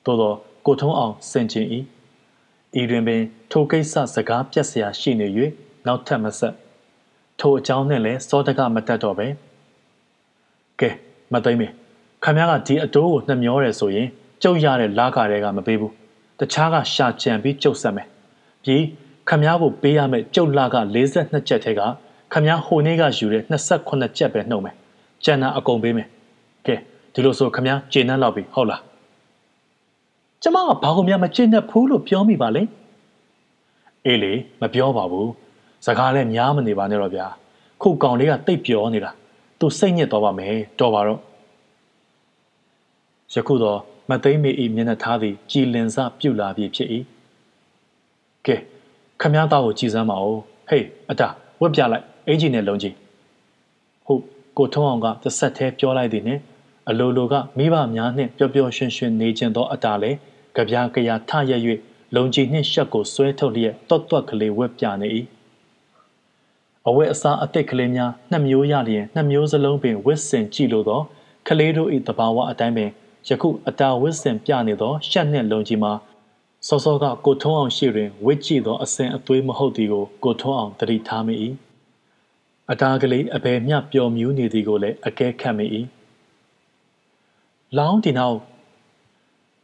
[0.05, 0.35] သို့သော
[0.67, 1.67] ကိုထုံးအောင်စင်ကျင်၏
[2.81, 5.29] ဤတွင်ပင် ထိုကိစ္စစကားပြက်စရာရှိနေ၍
[5.87, 6.55] နောက်ထပ်မဆက်
[7.41, 9.27] ထိုအကြောင်းနှင့်လည်းစောတကမတက်တော့ပဲ
[10.81, 10.91] ကဲ
[11.33, 11.69] မသိမ့်မေ
[12.25, 14.09] ခမရကဒီအတိုးကိုနှမျောတယ်ဆိုရင်
[14.43, 15.93] ကျုပ်ရတဲ့လာခတွေကမပေးဘူး
[16.39, 18.09] တခြားကရှာကြံပြီးကျုပ်ဆက်မယ်
[18.65, 18.83] ပြီး
[19.29, 21.81] ခမရကိုပေးရမယ့်ကျုပ်လာက42ချက်ထဲက
[22.33, 24.75] ခမရဟိုနေ့ကယူတဲ့28ချက်ပဲနှုတ်မယ်
[25.25, 26.09] ကျန်တာအကုန်ပေးမယ်
[26.67, 26.75] ကဲ
[27.15, 28.81] ဒီလိုဆိုခမရကျေနပ်လောက်ပြီဟုတ်လား
[30.43, 32.63] ကျမကဘာကိုများမကျေနပ်ဘူးလို့ပြောမိပါလဲ
[34.07, 35.31] အေးလေမပြောပါဘူး
[35.87, 37.27] စကားလည်းများမနေပါနဲ့တော့ဗျာ
[37.83, 39.11] ခုကောင်လေးကတိတ်ပြောနေတာ
[39.59, 41.21] သူစိတ်ညစ်သွားပါမယ်တော်ပါတော့
[43.33, 43.79] ယခုတော့
[44.11, 46.89] မသိမ့်မေဤမျက်နှာသားသည်ကြည်လင်စပြုတ်လာပြီဖြစ်၏
[48.47, 48.57] ကဲ
[49.21, 51.29] ခမည်းသားကိုကြည်စမ်းပါဦးဟေးအတာ
[51.61, 52.95] ဝက်ပြလိုက်အင်ဂျင်နဲ့လုံးကြီး
[54.07, 54.23] ဟုတ်
[54.59, 56.41] ကိုထုံးအောင်ကတစ်ဆက်သေးပြောလိုက်သည်နှင့်
[56.89, 60.17] အလိုလိုကမိဘများနှင့်ပျော်ပျော်ရွှင်ရွှင်နေခြင်းသောအတားလည်း
[60.57, 61.61] ကြပြားကြရာထရက်၍
[62.15, 65.09] လုံကြီးနှင့်ရှက်ကိုဆွဲထုတ်လျက်တွတ်တွတ်ကလေးဝက်ပြနေ၏
[66.89, 71.01] အဝက်အစားအသစ်ကလေးများနှစ်မျိုးရလျင်နှစ်မျိုးစလုံးပင်ဝစ်စင်ကြည့်လို့သော
[71.49, 72.91] ကလေးတို့၏တဘာဝအတိုင်းပင်
[73.29, 75.93] ယခုအတာဝစ်စင်ပြနေသောရှက်နှင့်လုံကြီးမှာ
[76.67, 81.35] စောစောကကိုထုံးအောင်ရှိတွင်ဝစ်ကြည့်သောအစဉ်အသွေးမဟုတ်သည်ကိုကိုထုံးအောင်တတိထားမိ၏
[82.71, 85.67] အတားကလေးအဘယ်မျှပျော်မြူးနေသည်ကိုလည်းအကဲခတ်မိ၏
[87.79, 88.39] လောင်းဒီနောက်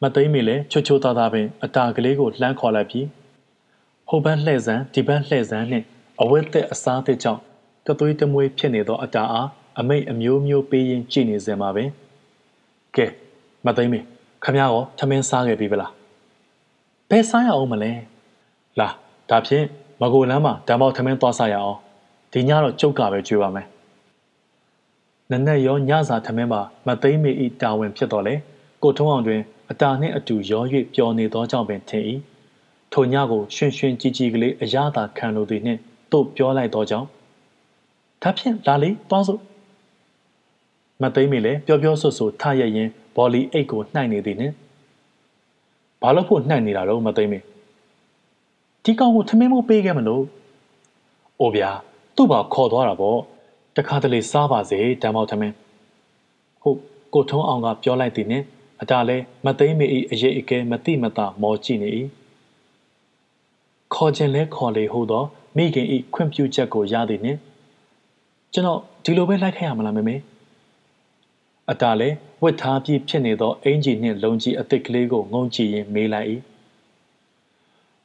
[0.02, 3.06] မသိမ့်မိလေချွတ်ချွတ်သားသားပင်အတာကလေးကိုလှမ်းခေါ်လိုက်ပြီး
[4.08, 5.86] ဟိုဘန်းလှဲ့စမ်းဒီဘန်းလှဲ့စမ်းနှင့်
[6.22, 7.40] အဝတ်သက်အစားသက်ကြောင့်
[7.86, 9.48] တသွေးတမွေးဖြစ်နေသောအတာအား
[9.80, 11.88] အမိတ်အမျိုးမျိုးပေးရင်ကြည်နေစင်ပါပင်
[12.96, 13.06] ကဲ
[13.66, 14.00] မသိမ့်မိ
[14.44, 15.92] ခမရောထမင်းစားခဲ့ပြီဗလား
[17.10, 17.92] ဘယ်စားရအောင်မလဲ
[18.80, 18.88] လာ
[19.30, 19.66] ဒါဖြင့်
[20.00, 21.78] မကိုလမ်းမှာဓမ္မောက်ထမင်းသွားစားရအောင်
[22.32, 23.66] ဒီညတော့ကျုပ်ကပဲကြွေးပါမယ်
[25.30, 28.34] နနက်ရောညစာထမင်းမှာမသိမ့်မိဤတာဝန်ဖြစ်တော်လေ
[28.82, 29.40] ကိုထုံးအောင်တွင်
[29.70, 32.04] အတာနှင့်အတူရော၍ပျော်နေသောကြောင့်ပင်ထင်၏
[32.92, 35.80] ထိုညကိုရွှင်ရွှင်ကြည်ကြည်ကလေးအရသာခံလိုသည်နှင့်
[36.12, 37.06] တို့ပြောလိုက်သောကြောင့်
[38.22, 39.40] ဒါဖြင့်လာလေတွားစို့
[41.02, 44.54] မသိမ့်မိလေပျော်ပျော်ဆွတ်ဆွထရရင်ဘော်လီအိတ်ကိုနှိုက်နေသည်နှင့်
[46.02, 47.38] ဘာလို့ဖို့နှိုက်နေတာတော့မသိမ့်မိ
[48.84, 50.24] ဒီကောင်ကိုထမင်းမိုးပေးခဲ့မလို့
[51.40, 51.70] အိုဗျာ
[52.16, 53.18] သူ့ဘာခေါ်သွားတာပေါ့
[53.76, 55.54] တခါတလေစားပါစေတမ်းမောက်ထမင်း
[56.62, 56.78] ဟုတ်
[57.14, 58.44] ကိုထုံးအောင်ကပြောလိုက်သည်နှင့်
[58.82, 59.16] အတားလဲ
[59.46, 61.88] မသိမ့်မေ၏အရေးအကဲမတိမတာမောကြည့်နေ၏
[63.94, 65.24] ခေါ်ခြင်းလဲခေါ်လေဟုသော
[65.56, 67.38] မိခင်၏ခွင့်ပြုချက်ကိုရသည်နှင့်
[68.52, 70.16] ကျွန်တော်ဒီလိုပဲလိုက်ခဲ့ရမလားမမေ
[71.70, 72.08] အတားလဲ
[72.42, 76.28] ဝတ်ထားပြီးဖြစ်နေသောအင်ဂျီနှင့်လုံကြီးအသစ်ကလေးကိုငုံကြည့်ရင်းမေးလိုက်၏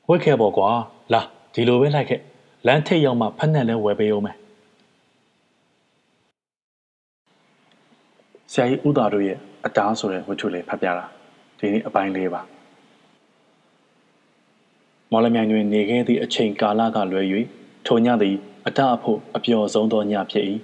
[0.09, 0.69] ဝတ်ခဲ့ပေါ့ကွာ
[1.13, 1.21] လာ
[1.53, 2.21] ဒီလိုပဲလိုက်ခဲ့
[2.67, 4.37] လမ်းထိပ်ရောက်မှဖက်နဲ့လဲဝယ်ပေးအောင်မယ်
[8.53, 11.05] ဆရာကြီးဥသာတို့ရဲ့အတားဆိုတဲ့ဝတ္ထုလေးဖတ်ပြတာ
[11.59, 12.41] ဒီနေ့အပိုင်းလေးပါ
[15.11, 17.25] မော်လမြိုင်တွင်နေခဲ့သည့်အချိန်ကာလကလွယ်၍
[17.85, 18.35] ထိုညသည်
[18.67, 20.45] အတအဖို့အပျော်ဆုံးသောညဖြစ်၏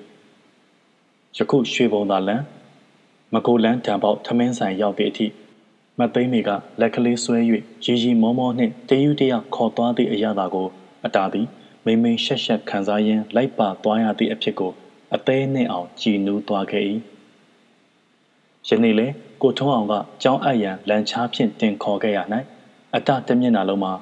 [1.37, 2.41] ယခုရွှေဘုံသာလန်
[3.33, 5.27] မကိုလန်းတံပေါက်ထမင်းဆိုင်ရောက်သည့်အထိ
[5.99, 6.49] မသိမ့်မီက
[6.79, 7.37] လက်ကလေးဆွဲ၍
[7.85, 10.67] ရီရီမောမောနှင့်တယူတရခေါ်သွားသည့်အရာသာကို
[11.05, 11.47] အတာသည်
[11.85, 14.71] မိမိရှက်ရှက်ခံစားရင်းလိုက်ပါသွားရသည့်အဖြစ်ကို
[15.15, 16.85] အသေးနှင့်အောင်ကြည်နူးသွားခဲ့၏
[18.67, 19.07] ယနေ့လေ
[19.41, 19.93] ကိုထုံးအောင်က
[20.23, 22.19] ကြောင်းအပ်ရန်လန်ချားဖြင့်တင်ခေါ်ခဲ့ရ၌
[22.95, 23.93] အတတမျက်နှာလုံးမှာ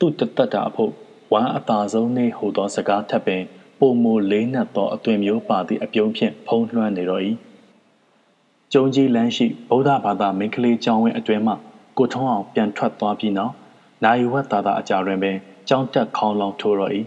[0.00, 0.92] သူ့တသက်တာအဖို့
[1.32, 3.42] ဝမ်းအသာဆုံးနေဟူသောစကားထပ်ပင်
[3.78, 7.22] ပုံမလေးနက်သောအသွင်မျိုးပါသည့်အပြုံးဖြင့်ဖုံးလွှမ်းနေတော့၏
[8.72, 11.54] ကျုံကြီးလမ်းရှိဗုဒ္ဓဘာသာမင်းကလေးကျောင်းဝင်းအတွင်းမှ
[11.98, 13.54] ကိုထုံးအောင်ပြန်ထွက်သွားပြီးနောက်
[14.04, 15.36] နိုင်ဝက်သာသာအကြတွင်ပင်
[15.68, 16.92] ကျောင်းတက်ခေါင်းလောင်ထိုးတော့၏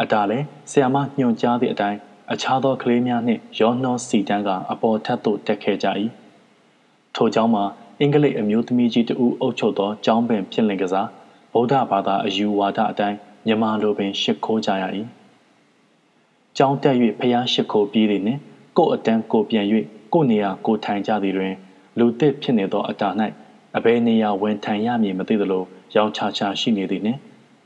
[0.00, 1.98] အတားလည်းဆရာမညွှန်ကြားသည့်အတိုင်း
[2.32, 5.88] အခြားသောကလေးများနှင့်ရောနှောစီတန်းကအပေါ်ထပ်သို့တက်ခဲ့ကြ၏
[7.16, 7.64] ထိုကျောင်းမှာ
[8.00, 11.08] အင်္ဂလိပ်အမျိုးသမီးကြီးတဦးအုပ်ချုပ်သောကျောင်းပင်ဖြစ်လင်ကစား
[11.52, 13.16] ဗုဒ္ဓဘာသာအယူဝါဒအတိုင်း
[13.46, 14.84] မြန်မာလိုပင်ရှ िख ိုးကြရ၏
[16.56, 18.40] ကျောင်းတက်၍ဖျားရှ िख ိုးပြီးသည်နှင့်
[18.76, 19.66] ကို့အတန်းကိုပြန်၍
[20.12, 21.54] ကို့နေရာကိုထိုင်ကြသည်တွင်
[21.98, 23.08] လူသစ်ဖြစ်နေသောအတာ၌
[23.76, 25.64] အဘယ်နေရာဝင်ထိုင်ရမည်မသိသလို
[25.96, 27.18] ရောင်ချာချာရှိနေသည်နှင့်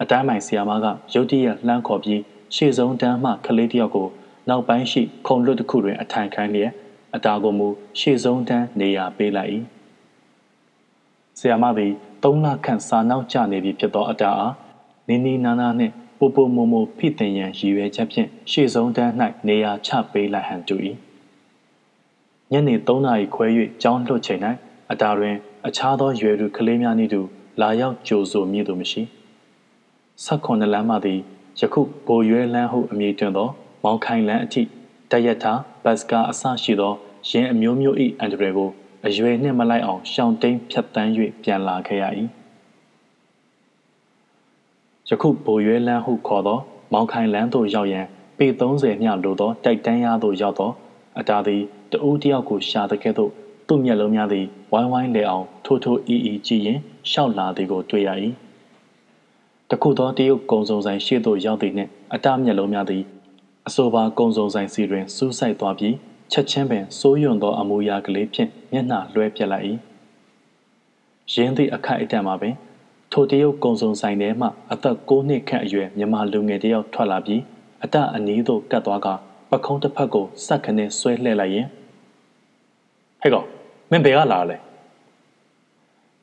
[0.02, 2.20] အတိုင်းမိုင်ဆီယာမကရုတ်တရက်လှမ်းခေါ်ပြီး
[2.54, 4.08] ရှေ့ဆုံးတန်းမှကလေးတယောက်ကို
[4.48, 6.72] နောက်ပိုင်းရှိခုံလွတ်တစ်ခုတွင်အထိုင်ခိုင်းလျက်
[7.14, 7.68] အတာကိုမူ
[8.00, 9.50] ရှေ့ဆုံးတန်းနေရာပေးလိုက်၏
[11.38, 11.92] ဆီယာမသည်
[12.22, 14.52] သုံးလခန့်စာနောက်ကျနေပြီဖြစ်သောအတာအား
[15.08, 19.12] နီနီနာနာနှင့်ပူပူမိုမိုဖိတင်ရန်ရည်ရွယ်ချက်ဖြင့်ရှေ့ဆုံးတန်း၌
[19.48, 20.76] နေရာချပေးလိုက်ဟန်တူ၏
[22.52, 23.46] ညနေ3နာရီခွဲ၍
[23.82, 24.40] ကြောင်းလွတ်ချိန်၌
[24.90, 25.36] အတာတွင်
[25.66, 27.20] အခြားသောရွယ်သူကလေးများနည်းတူ
[27.60, 29.02] လာရောက်ကြိုဆိုမည်သူမရှိ
[30.24, 31.20] ဆက်ခွန်လမ်းမှသည်
[31.60, 33.48] ယခုဘိုရွဲလမ်းဟုအမည်တွင်သော
[33.82, 34.62] မောင်ခိုင်လန်းအထိ
[35.10, 35.52] တရက်တာ
[35.84, 36.92] ဘတ်စကာအဆရှိသော
[37.28, 38.70] ရင်းအမျိုးမျိုး၏အန်ဒရယ်ကို
[39.06, 41.10] အရွယ်နှင့်မလိုက်အောင်ရှောင်တိန်ဖြတ်တန်း၍
[41.42, 42.04] ပြန်လာခဲ့ရ၏
[45.08, 46.58] ယခုဘိုရွဲလန်းဟုခေါ်သော
[46.92, 48.06] မောင်ခိုင်လန်းသို့ရောက်ရန်
[48.38, 50.70] ပေ30မြလိုသောတိုက်တန်းရသို့ရောက်သော
[51.18, 51.62] အတားသည်
[51.92, 53.30] တဦးတယောက်ကိုရှာတဲ့ကဲ့သို့
[53.68, 56.78] သူ့မျက်လုံးများသည်ဝိုင်းဝိုင်းလဲအောင်ထိုးထိုးအီအီကြည့်ရင်
[57.10, 58.10] ရှောက်လာသည်ကိုတွေ့ရ၏
[59.70, 63.02] တခုသောတရုတ်ကုံစုံဆိုင်ရှေ့သို့ရောက်သည်နှင့်အတမျက်လုံးများသည်
[63.66, 65.94] အဆိုပါကုံစုံဆိုင်စီတွင်စူးစိုက်သွားပြီး
[66.34, 69.66] ချက်ချင်းပင်စိုးရွံသောအမူအရာကလေးဖြင့်မျက်နှာလွှဲပြက်လိုက်၏
[71.32, 72.54] ရင်းသည့်အခိုက်အတန့်မှာပင်
[73.12, 77.42] ထိုတရုတ်ကုံစုံဆိုင်ထဲမှအသက်9နှစ်ခန့်အရွယ်မြမလူငယ်တယောက်ထွက်လာပြီး
[77.84, 79.08] အတအနီးသို့ကတ်သွားက
[79.50, 81.66] ပခုံးတစ်ဖက်ကိုစက်ခနဲ့ဆွဲလှည့်လိုက်ရင်
[83.20, 83.46] ဟဲ့ကောင်
[83.90, 84.56] မင်းဘယ်ကလာလဲ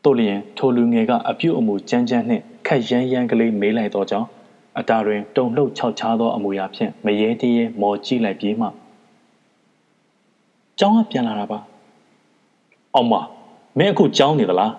[0.04, 4.28] တို့လျင်ထိုလူငယ်ကအပြုတ်အမူကြမ်းကြမ်းနှင့်ခက်ရမ်းရမ်းကလေးမေးလိုက်သောကြောင့်
[4.80, 8.70] အတာတွင်တုံလှုပ်ခြောက်ခြားသောအမူအရာဖြင့်မရေတရေမော်ကြည့်လိုက်ပြီးမှ
[10.80, 11.60] ကျောင်းကပြန်လာတာပါ
[12.96, 13.14] အောင်မ
[13.78, 14.74] မင်းအခုကျောင်းနေသလား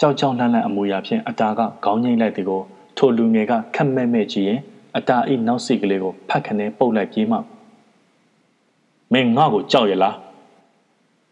[0.00, 2.60] ကြောက်ကြောက်လှမ်းလှမ်းအမူအရာဖြင့်အတာကခေါင်းငိမ့်လိုက်သည်ကို
[2.96, 4.60] ထိုလူငယ်ကခက်မဲ့မဲ့ကြည့်ရင်
[4.96, 7.38] အတာဤနောက်စိတ်ကလေးကိုဖတ်ခနဲပုတ်လိုက်ပြီးမှ
[9.12, 10.16] မင်းငါ့ကိုကြောက်ရလား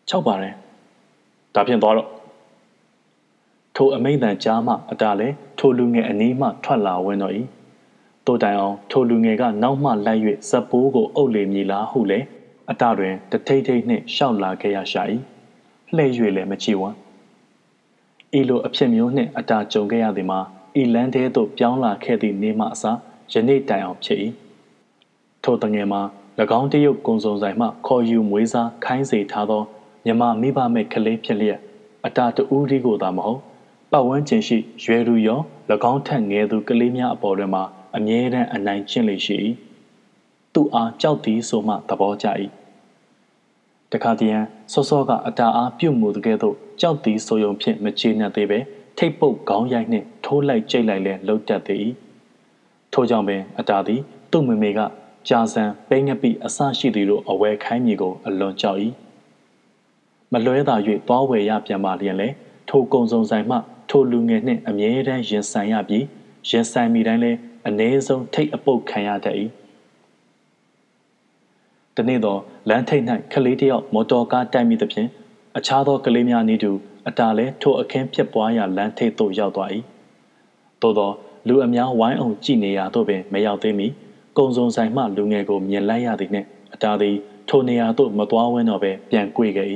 [0.08, 0.54] ကြောက်ပါတယ်
[1.54, 2.08] ဒါဖြင့်သွားတော့
[3.76, 5.28] ထိုအမိန့်တန်ကြားမှအတာလဲ
[5.58, 7.34] ထိုလူငယ်အနီးမှထွက်လာဝင်တော့၏
[8.26, 10.20] တိုးတိုင်အောင်ထိုလူငယ်ကနောက်မှလိုက်၍
[10.50, 12.18] ဇပိုးကိုအုပ်လေမည်လားဟုလေ
[12.70, 15.02] အတာတွင်တထိတ်ထိတ်နှင့်ရှောက်လာခဲ့ရရှာ၏
[15.94, 16.96] လှဲ့၍လည်းမချီဝမ်း
[18.38, 20.40] ဤလိုအဖြစ်မျိုးနှင့်အတာကြုံခဲ့ရသည်မှာ
[20.80, 22.84] ဤလန်းသေးသို့ပြောင်းလာခဲ့သည့်နေ့မှအစ
[23.32, 24.20] ယနေ့တိုင်အောင်ဖြစ်၏
[25.44, 26.02] ထိုတငယ်မှာ၎
[26.58, 29.62] င်းတရုတ်ကုံစုံဆိုင်မှခေါ်ယူမွေးစားခိုင်းစေထားသော
[30.04, 31.60] မြမမိဘမဲ့ကလေးဖြစ်လျက်
[32.06, 33.40] အတာတူးဒီကိုသာမဟုတ်
[33.90, 35.40] ပတ်ဝန်းကျင်ရှိရွယ်သူရော၎
[35.90, 37.62] င်းထက်ငယ်သူကလေးများအပေါ်တွင်မှာ
[37.96, 39.36] အမြဲတမ်းအနိုင်ကျင့်လေရှိ၏
[40.56, 42.26] သူအားကြောက်သည်ဆိုမှသဘောကျ၏
[43.92, 48.58] တခါတည်းရန်စောစောကအတာအားပြုတ်မှုတကယ်သို့ကြောက်သည်ဆိုယုံဖြင့်မချေနှံ့သေးပဲ
[48.98, 51.80] ထိတ်ပုတ်ခေါင်းရိုက်နှင့်ထိုးလိုက်ကြိတ်လိုက်လဲလှုပ်တတ်သေး၏
[52.92, 54.00] ထို့ကြောင့်ပင်အတာသည်
[54.30, 54.80] သူ့မမေက
[55.28, 58.78] ကြာစံပိငပိအဆရှိသည်တို့အဝဲခိုင်းမည်ကိုအလွန်ကြောက်၏
[60.32, 60.76] မလွဲသာ၍
[61.08, 62.28] သွားဝယ်ရပြန်ပါလျင်လေ
[62.68, 63.56] ထိုကုံစုံဆိုင်မှ
[63.90, 66.04] ထိုလူငယ်နှင့်အမြဲတမ်းရင်ဆိုင်ရပြီး
[66.48, 67.32] ရင်ဆိုင်မိတိုင်းလဲ
[67.66, 69.36] အ ਨੇ ဆုံးထိတ်အပုတ်ခံရတတ်၏
[71.96, 75.08] တနေ့တော့လမ်းထိပ်၌ကလေးတယောက်မော်တော်ကားတိုက်မိသဖြင့်
[75.58, 76.72] အခြားသောကလေးများနည်းတူ
[77.08, 79.70] အတားလဲထိုအခင်းဖြစ်ပွားရာလမ်းထိပ်သို့ရောက်သွား၏
[80.82, 81.10] သို့သော
[81.48, 83.86] လူအများဝိုင်းအောင်ကြည်နေရာသို့ပင်မရောက်သေးမီ
[84.38, 87.14] ကုံစုံဆိုင်မှလူငယ်ကိုမြင်လိုက်ရသည်နှင့်အတားသည်
[87.48, 89.68] ထိုနေရာသို့မသွားဝန်းတော့ပဲပြန်꿰ခဲ့၏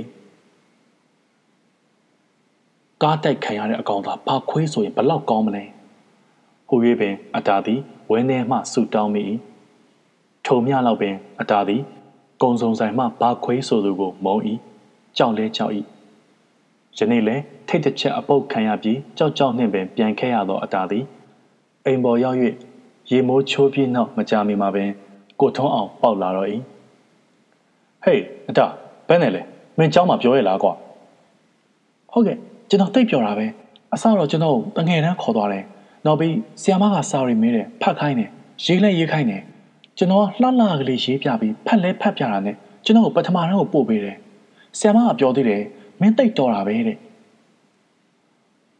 [3.02, 5.64] ကားတိုက်ခံရတဲ့အကောင်သာဘာခွေးဆိုရင်ဘလောက်ကောင်းမလဲ
[6.68, 7.80] ဟို၍ပင်အတာသည်
[8.10, 9.22] ဝင်းထဲမှဆူတောင်းမိ၏
[10.46, 11.82] ထုံမြလောက်ပင်အတာသည်
[12.41, 14.35] ကုံစုံဆိုင်မှဘာခွေးဆိုသူကိုမုံ၏
[15.17, 15.73] ကြောက်လဲကြောက်၏
[16.97, 17.35] ယနေ့လဲ
[17.67, 21.03] ထိတ်တစ်ချက်အပုတ်ခံရပြီးကြောက်ကြောက်နှင့်ပင်ပြန်ခဲ့ရသောအတာသည်
[21.85, 22.37] အိမ်ပေါ်ရောက်၍
[23.11, 24.89] ရေမိုးချိုးပြီးနောက်မကြမီမှာပင်
[25.39, 26.49] ကိုထုံးအောင်ပေါက်လာတော့၏
[28.03, 28.65] ဟေးအတာ
[29.07, 29.41] ဘယ်နဲ့လဲ
[29.77, 30.73] မင်းเจ้าမှာပြောရလားကွာ
[32.11, 32.37] ဟုတ်ကဲ့
[32.69, 33.45] ကျွန်တော်တိတ်ပြောတာပဲ
[33.93, 35.63] အစတော့ကျွန်တော်တငယ်တန်းခေါ်သွားတယ်
[36.05, 38.29] နောက်ပြီးဆီယမကစာရီမေးတယ်ဖတ်ခိုင်းတယ်
[38.63, 39.41] ရေးလဲရေးခိုင်းတယ်
[40.00, 44.16] ကျွန်တော်လှလှကလေးရေးပြပြီးဖတ်လဲဖတ်ပြတာနဲ့ကျွန်တော်ကိုပထမတန်းကိုပို့ပေးတယ်
[44.78, 45.62] ဆီယမကပြောသေးတယ်
[46.00, 46.98] မင်းတိတ်တော်တာပဲတဲ့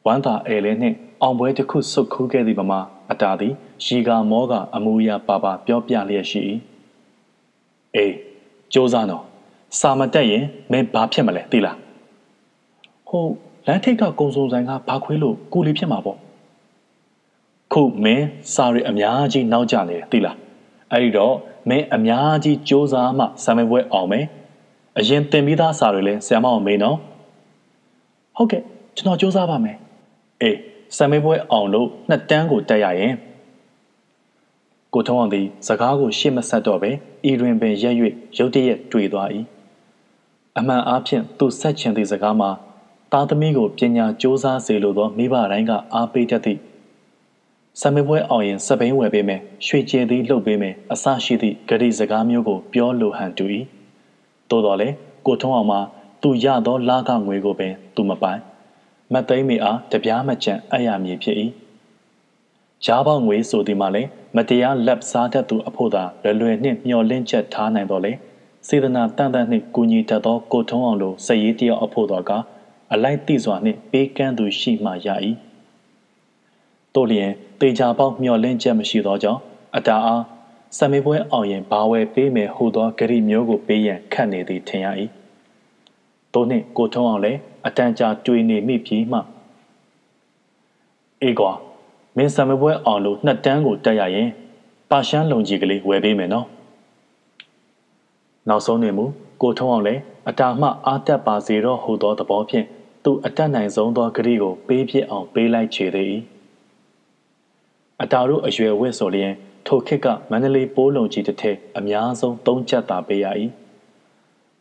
[0.07, 2.81] ဝမ်းသာအဲလဲနဲ့အောင်ပွဲတစ်ခုစုတ်ခူးခဲ့သည့်ပမာ
[3.11, 3.53] အတာသည်
[3.85, 6.41] ရီကာမောကအမူအရာပါပါပြောပြလျက်ရှိ၏
[7.97, 8.15] အေး
[8.73, 9.25] စူးစမ်းတော့
[9.81, 11.77] စာမတက်ရင်မင်းဘာဖြစ်မလဲသိလား
[13.09, 13.27] ဟို
[13.67, 16.19] လမ်းထိပ်ကကုံစုံဆိုင်ကဘာခွေးလို့ကိုလေးဖြစ်မှာပေါ့
[17.73, 20.39] ခုမင်းစာရီအများကြီးနောက်ကျနေတယ်သိလား
[20.93, 21.35] အဲ့ဒီတော့
[21.69, 24.25] မင်းအများကြီးစူးစမ်းမှစာမေးပွဲအောင်မယ်
[24.99, 26.97] အရင်သင်ပြီးသားစာတွေလည်းဆရာမအောင်မေးနော်
[28.37, 28.63] ဟုတ်ကဲ့
[28.97, 29.77] ကျွန်တော်စူးစမ်းပါမယ်
[30.43, 30.59] အေး
[30.97, 33.15] စာမေးပွဲအောင်လို့နှစ်တန်းကိုတက်ရရင်
[34.95, 36.91] ကိုထုံးအောင်သည်စကားကိုရှေ့မဆက်တော့ပဲ
[37.31, 37.95] ဤတွင်ပင်ရက်၍
[38.39, 39.29] ရုတ်တရက်တွေ့သွား၏
[40.59, 42.51] အမှန်အားဖြင့်သူဆက်ချင်သည့်စကားမှာ
[43.13, 46.61] သားသမီးကိုပညာစ조사စေလိုသောမိဘတိုင်းကအားပေးတတ်သည့်
[47.79, 53.45] ဆံမပွဲအောင်ရင်စပိန်ဝယ်ပေးမယ်ရွှေကျဲသည်လှုပ်ပေးမယ်အစရှိသည့်ဂရီစကားမျိုးကိုပြောလိုဟန်တူ၏
[54.51, 54.95] သို့တော်လည်း
[55.27, 55.81] ကိုထုံးအောင်မှာ
[56.23, 58.41] သူရသောလာကငွေကိုပင်သူမပိုင်
[59.13, 61.37] မတ်သိမ်းမီအားတပြားမကြံအပ်ရမည်ဖြစ်၏
[62.87, 68.13] ရားပေါငွေဆိုသည်မှာလည်းမတရားလက်စားတတ်သူအဖို့သာလွယ်လွယ်နှင့်မျောလင့်ချက်ထားနိုင်တော်လေ
[68.69, 72.31] စေတနာတန်တန်နှင့်ကူညီတတ်သောကိုထုံးအောင်လိုစည်ရေးတယောက်အဖို့တော်က
[72.93, 75.09] အလိုက်တိစွာနှင့်ပေးကမ်းသူရှိမှရ၏
[76.95, 77.31] တို့လျင်
[77.61, 79.41] တေချာပေါက်မျောလင့်ချက်မရှိသောကြောင့်
[79.77, 80.23] အတာအား
[80.79, 84.87] စမေပွဲအောင်ရင်ဘာဝယ်ပေးမယ်ဟူသောဂရိမျိုးကိုပေးရန်ခတ်နေသည်ထင်ရ၏
[86.33, 89.19] တို့နှင့်ကိုထုံးအောင်လည်းအတန်ကြာတွေ့နေမိပြီးမှ
[91.23, 91.53] အေးကွာ
[92.17, 94.29] မင်းစမေပွဲအောင်လို့နှစ်တန်းကိုတက်ရရင်
[94.91, 96.47] ပါရှမ်းလုံကြီးကလေးဝယ်ပေးမယ်နော်
[98.49, 99.05] နောက်ဆုံးနေမူ
[99.43, 102.67] ကိုထုံးအောင်လည်းအတာမှအားတက်ပါစေတော့ဟူသောသဘောဖြင့်
[103.05, 106.15] သူအတက်နိုင်ဆုံးသောဂရိကိုပေးဖြစ်အောင်ပေးလိုက်ချေသည်
[108.03, 109.33] အတာတို့အရွယ်ဝက်ဆိုလျင်
[109.67, 113.27] ထိုခေတ်ကမန္တလေးပိုးလုံကြီးတစ်ထက်အများဆုံးသုံးချက်သာပေးရ၏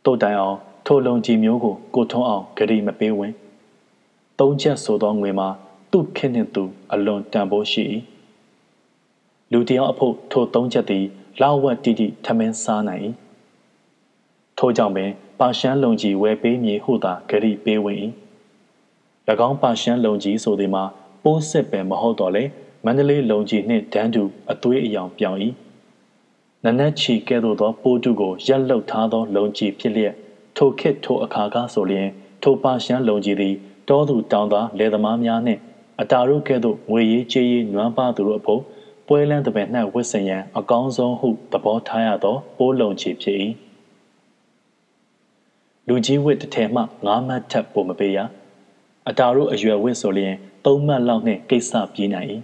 [0.05, 3.33] တိုးတိုင်အောင်ထိုလုံကြီးမျိုးကိုကိုထုံးအောင်ဂရိမပေးဝင်
[4.39, 5.47] သုံးချက်ဆိုသောငွေမှာ
[5.91, 6.63] သူ့ခေတ်နှင့်သူ
[6.93, 7.85] အလွန်တန်ဖိုးရှိ၏
[9.51, 11.05] လူတယောက်အဖို့ထိုသုံးချက်သည်
[11.41, 13.03] လောက်ဝက်တိတိထမင်းစားနိုင်၏
[14.57, 17.97] ထို့ကြောင့်ပင်ပါရှမ်းလုံကြီးဝယ်ပေးမည်ဟုသာဂရိပေးဝင်၏၎
[19.47, 20.83] င်းပါရှမ်းလုံကြီးဆိုသည်မှာ
[21.23, 22.43] ပိုးစစ်ပင်မဟုတ်တော့လေ
[22.85, 25.39] မန္တလေးလုံကြီးနှင့်ဒန်းတူအသွေးအယောင်ပြောင်း၏
[26.65, 30.13] နနက်ချီကဲ့သို့သောပိုးတုကိုရက်လုတ်ထားသောလုံကြီးဖြစ်လျက်
[30.57, 32.09] ထိုခေတ်ထိုအခါကားဆိုလျင်
[32.43, 33.55] ထိုပါရှမ်းလုံကြီးသည်
[33.89, 35.61] တောသူတောင်သားလယ်သမားများနှင့်
[36.01, 38.61] အတာတို့ကဲ့သို့ငွေရေးကြေးရေးနွမ်းပါသူတို့အဖို့
[39.07, 43.37] ပွဲလန်းတပင်၌ဝစ်စင်ရန်အကောင်းဆုံးဟုသဘောထားရသောပိုးလုံချီဖြစ်၏
[45.87, 48.19] လူကြီးဝစ်တစ်ထည်မှ9မှတ်ထပ်ပိုမပေးရ
[49.09, 50.35] အတာတို့အရွယ်ဝစ်ဆိုလျင်
[50.65, 52.29] 3မှတ်လောက်နှင့်ကိစ္စပြေးနိုင်၏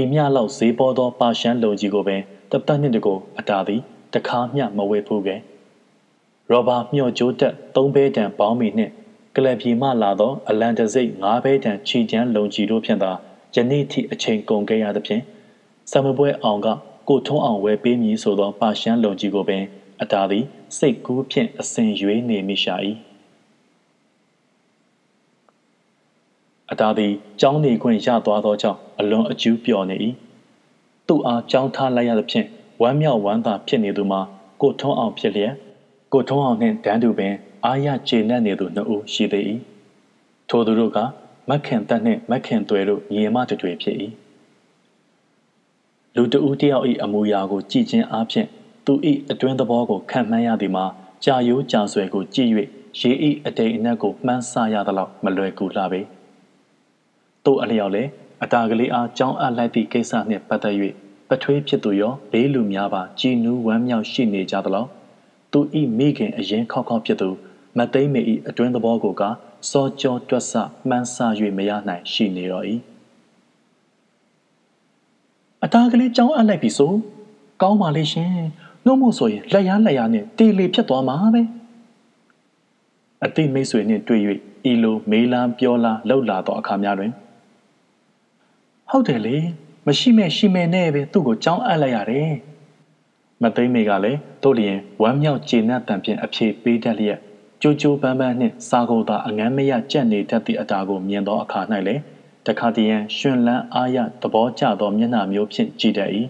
[0.00, 3.80] ဤမြလောက်ဈေးပေါ်သောပါရှမ်းလုံကြီးကိုပင်တပတ်နှင့်တကိုအတာသည်
[4.14, 5.40] တခါမျှမဝဲဖူးခဲ့
[6.50, 8.92] ရောဘာမျှော့ကျိုးတက်၃ဘဲတံပေါင်းမီနှင့်
[9.36, 13.12] ကလပ်ပြည်မှလာသောအလန်တစိတ်၅ဘဲတံချီကျန်းလုံကြီးတို့ဖြင့်သာ
[13.54, 15.22] ယနေ့ထိအချိန်ကုန်ခဲ့ရသဖြင့်
[15.90, 16.68] ဆံမပွဲအောင်က
[17.08, 19.62] ကိုထုံးအောင်ဝဲပေးမည်ဆိုသောပါရှမ်းလုံကြီးကိုပင်
[20.02, 20.44] အတာသည်
[20.78, 22.74] စိတ်ကူးဖြင့်အစဉ်ရွေးနေမိရှာ၏
[26.70, 29.96] အတာသည်ကြောင်းနေခွင့်ရသွားသောကြောင့်အလွန်အကျူးပျော်နေ၏
[31.08, 32.46] သူ့အားကြောင်းထားလိုက်ရသဖြင့်
[32.82, 34.20] ဝမ်းမြောက်ဝမ်းသာဖြစ်နေသူမှာ
[34.62, 35.54] ကိုထုံးအောင်ဖြစ်လျက်
[36.12, 37.34] ကိုထုံးအောင်နှင့်တန်းတူပင်
[37.64, 39.44] အာရကျေနပ်နေသူနှစ်ဦးရှိသေး၏
[40.48, 40.98] ထိုသူတို့က
[41.48, 43.96] မက်ခင်တက်နှင့်မက်ခင်သွဲတို့ညီမတွေဖြစ်၏
[46.14, 48.48] လူတဦးတယောက်၏အမူအရာကိုကြည်ချင်းအားဖြင့်
[48.86, 48.92] သူ၏
[49.30, 50.84] အတွင်းသဘောကိုခံမှန်းရသည်မှာ
[51.24, 52.50] ကြာရိုးကြာဆွဲကိုကြည့်၍
[53.00, 53.10] ရေ၏
[53.46, 56.00] အတိတ်အနက်ကိုမှန်းဆရသလောက်မလွယ်ကူလှပေ
[57.44, 58.10] တို့အလျောက်လည်း
[58.44, 60.74] အတာကလေးအားကြောင်းအပ်လိုက်သည့်ကိစ္စနှင့်ပတ်သက်၍
[61.28, 64.88] ပထွေးဖြစ်သူရောဘေးလူများပါကြည်နူးဝမ်းမြောက်ရှိနေကြသလောက်
[65.52, 67.28] သူဤမိခင်အရင်ခောက်ခောက်ဖြစ်သူ
[67.78, 69.22] မသိမ့်မေဤအတွင်းသဘောကိုက
[69.70, 70.52] စောကြောတွက်ဆ
[70.88, 71.16] မှန်းဆ၍
[71.58, 72.64] မရနိုင်ရှိနေတော့၏
[75.64, 76.92] အတားကလေးကြောင်းအပ်လိုက်ပြီဆို
[77.62, 78.30] ကောင်းပါလေရှင်
[78.84, 81.42] နှုတ်မို့ဆိုရင်လက်ရလက်ရနဲ့တေလီဖြစ်သွားမှာပဲ
[83.24, 84.20] အတိမိတ်ဆွေနှင့်တွေ့၍
[84.70, 87.12] ဤလိုမေးလားပြောလားလှုပ်လာသောအခါများတွင်
[88.90, 89.36] ဟုတ်တယ်လေ
[89.86, 92.30] မရှိမဲ့ရှိမဲ့နဲ့ပဲသူ့ကိုကြောင်းအပ်လိုက်ရတယ်
[93.42, 97.18] မသိမေကလည်းတို့လျင်ဝမ်းမြောက်ကျေနပ်တံဖြင့်အဖြေပေးတတ်လျက်
[97.62, 102.02] ကြိုးကြိုးပန်းပန်းနှင့်စာကုန်သာအငမ်းမရကြက်နေတတ်သည့်အတာကိုမြင်သောအခါ၌လည်း
[102.46, 106.10] တခါတည်းရန်ရှင်လန်းအားရသဘောကျသောမျက်နှာမျိုးဖြင့်ကြည်တတ်၏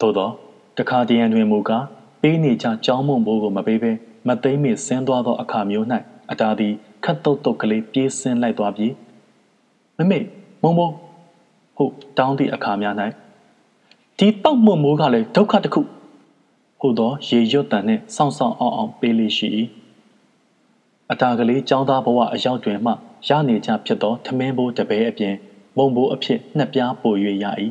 [0.00, 0.30] သို့သော
[0.78, 1.84] တခါတည်းရန်တွင်မူကား
[2.22, 3.92] ပေးနေကြကြောင်းမုံဘိုးကိုမပေးဘဲ
[4.28, 5.86] မသိမေဆင်းသွားသောအခါမျိုး၌
[6.30, 6.74] အတာသည်
[7.04, 8.92] ခတ်တုတ်တုတ်ကလေးပြေးဆင်းလိုက်သွားပြီး
[9.98, 10.18] မမေ
[10.62, 10.90] မုံမုံ
[11.80, 12.94] ဟုတ်တောင်းသည့်အခါများ၌
[14.18, 15.80] ဒီတောက်မုံမိုးကလည်းဒုက္ခတစ်ခု
[16.80, 19.48] ဟိုသောရေရွတ်တန်နှင့်စောင့်ဆောင်အောင်အောင်ပေးလေးရှိ၏
[21.12, 22.92] အတာကလေးចောင်းသားဘဝအရောက်တွင်မှ
[23.28, 25.34] ရနေကြဖြစ်သောထမင်းဘိုးတပဲအပြင်
[25.76, 27.46] မုံဘိုးအဖြစ်နှစ်ပြားပို၍ရ၏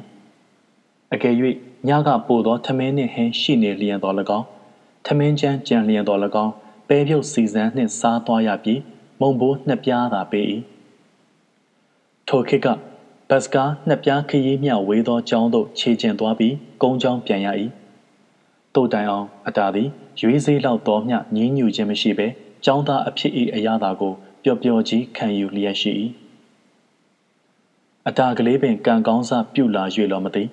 [1.14, 1.36] အကယ်၍
[1.88, 4.46] ညကပို့သောထမင်းနှင့်ဟင်းရှိနေလျင်တော်၎င်း
[5.06, 6.54] ထမင်းချမ်းကြံလျင်တော်၎င်း
[6.88, 8.82] ပဲပြုတ်စီစံနှင့်စားသွားရပြီး
[9.22, 10.46] မုံဘိုးနှစ်ပြားသာပေး၏
[12.28, 12.68] ထိုခေတ်က
[13.32, 17.48] ဘတ်စကားနှစ်ပြားခရီးမြဝေးသောကျောင်းသို့ခြေကျင်သွားပြီးကုန်းကျောင်းပြန်ရ၏
[18.76, 19.90] တိုးတိုင်အောင်အတာသည်
[20.22, 22.28] ရွေးစေးလောက်တော်မျှငင်းညူခြင်းမရှိဘဲ
[22.66, 25.92] ကျောင်းသားအဖြစ်၏အရာသာကိုပျော်ပျော်ကြီးခံယူလျက်ရှိ၏
[28.08, 30.44] အတာကလေးပင်ကံကောင်းစားပြုလာ၍လောမသိ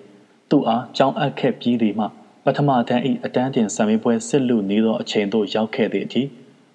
[0.50, 2.06] သူ့အားကြောင်းအပ်ခဲ့ပြီးသည်မှ
[2.44, 6.22] ပထမတန်း၏အတန်းတင်ဆံမင်းပွဲစစ်လူနေသောအချိန်သို့ရောက်ခဲ့သည့်အထိ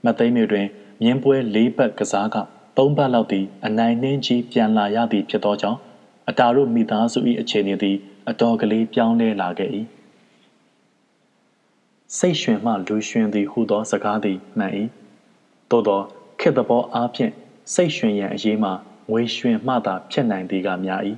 [0.06, 0.68] မသိမ်းမြေတွင်
[1.02, 2.38] မြင်းပွဲ၄ဘက်ကစားက
[2.78, 5.80] ၃ဘက်လောက်သည်အနိုင်နှင်းကြီးပြန်လာရသည်ဖြစ်သောကြောင့်
[6.32, 7.98] အတာတို့မိသားစု၏အခြေအနေသည်
[8.30, 9.72] အတော်ကလေးပြောင်းလဲလာခဲ့၏
[12.18, 14.74] စိတ်ရွှင်မှလူရွှင်သည်ဟူသောစကားသည်မှန်၏
[15.70, 16.02] သို့သော
[16.40, 17.32] ခေတ်သဘောအားဖြင့်
[17.74, 18.74] စိတ်ရွှင်ရန်အရေးမှာ
[19.10, 21.02] ငွေရွှင်မှသာဖြစ်နိုင်သည်ကများ၏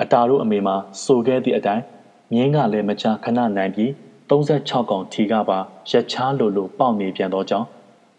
[0.00, 1.84] အတာတို့အမေမှာဆိုခဲ့သည့်အတိုင်း
[2.32, 3.90] မြင်းကလည်းမချခဏနိုင်ပြီး
[4.30, 5.58] 36កောင်ထီကပါ
[5.90, 7.68] ရက်ချားလိုလိုပေါက်နေပြန်သောကြောင့်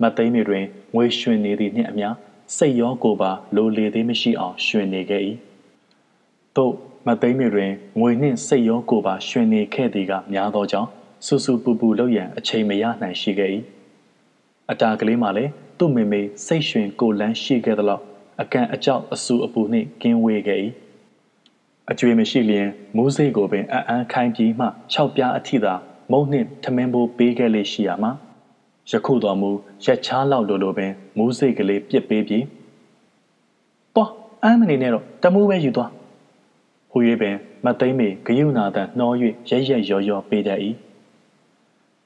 [0.01, 0.63] မသိမ်းတွေတွင်
[0.95, 2.09] ငွေရွှင်နေသည်နှင့်အမျှ
[2.57, 5.23] စိတ်ရောကိုယ်ပါလိုလေသေးမရှိအောင်ရွှင်နေခဲ့၏
[6.55, 6.73] သို့
[7.07, 10.89] မသိမ်းတွေတွင်ငွေနှင့်စိတ်ရောကိုယ်ပါရွှင်နေခဲ့သည်ကများသောကြောင့်
[11.25, 13.51] စူစူပူပူလုပ်ရန်အချိန်မရနိုင်ရှိခဲ့၏
[14.71, 18.03] အတာကလေးမှလည်းသူ့မေမေစိတ်ရွှင်ကိုလန်းရှိခဲ့သလောက်
[18.41, 20.59] အကန့်အကြောက်အဆူအပူနှင့်ကင်းဝေးခဲ့၏
[21.91, 25.73] အကျွေမရှိလျင်မူးစိတ်ကိုပင်အအန်းခိုင်းပြီးမှ၆ပြားအထိသာ
[26.11, 28.11] မုံနှင့်ထမင်းပိုးပေးခဲ့လေရှိရမှာ
[28.89, 29.49] ယခုတော်မူ
[29.83, 32.45] ရက်ချားလောက်လိုလိုပင်မူးစိတ်ကလေးပြစ်ပေးပြီး
[33.95, 34.11] သွား
[34.43, 35.91] အမ်းမနေနဲ့တော့တမိုးပဲယူသွား
[36.91, 37.35] ဟူ၍ပင်
[37.65, 39.11] မသိမ့်မေဂယုနာတန်နှော၍
[39.49, 40.59] ရရက်ရော်ရော်ပေးတတ်၏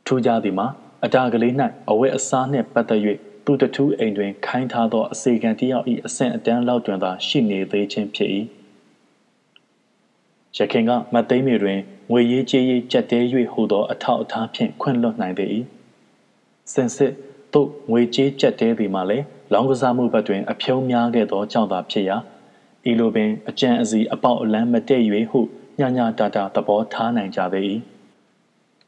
[0.06, 0.68] ထူးခြားသည်မှာ
[1.06, 1.54] အတာကလေး၌
[1.90, 3.02] အဝတ်အစားနှင့်ပတ်သက်၍
[3.46, 8.30] သူတထူးအိမ်တွင် ခိုင်းထားသောအစေခံတယောက်၏အဆင့်အတန်းလောက်တွင်သာရှိနေသေးခြင်းဖြစ်၏
[10.58, 11.80] ရခင်ကမသိမ့်မြေတွင်
[12.12, 13.20] ငွေရေးကြေးရေးကြက်တဲ၍
[13.52, 15.46] ဟူသောအထောက်အထားဖြင့်ခွင့်လွှတ်နိုင်ပေ၏
[16.74, 17.14] စင်စစ်
[17.54, 22.18] သို့ငွေကြေးကြက်တဲသည်မှလည်းလောင်းကစားမှုဘက်တွင် အဖြုံးများခဲ့သောကြောင့်သာဖြစ်ရာ
[22.90, 25.40] ဤလိုပင်အကြံအစီအပေါက်အလန်းမတည့်၍ဟု
[25.80, 27.62] ညညတာတာသဘောထားနိုင်ကြပေ၏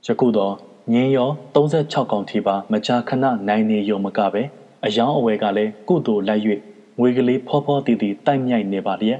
[0.05, 0.53] ယခုတော့
[0.93, 4.43] ငင်းရော36កောင်ထိပါမကြာခဏနိုင်နေရုံမကပဲ
[4.85, 6.43] အယောင်းအဝဲကလည်းကုသိုလ်လိုက်၍
[6.99, 9.19] ငွေကလေးဖောဖောတီတီတိုက်မြိုက်နေပါလျက်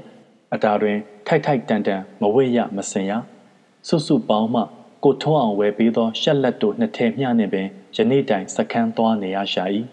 [0.54, 3.12] အတာတွင် ထိုက်ထိုက်တန်တန်မဝိရမစင်ရ
[3.86, 4.62] စွတ်စွပေါင်းမှ
[5.04, 7.66] ကိုထုံးအောင်ဝယ်ပြီးသောရှက်လက်တို့နှစ်ထည်မျှနှင့်ပင်
[7.96, 9.64] ယနေ့တိုင်စခန်းသွားနေရရှာ၏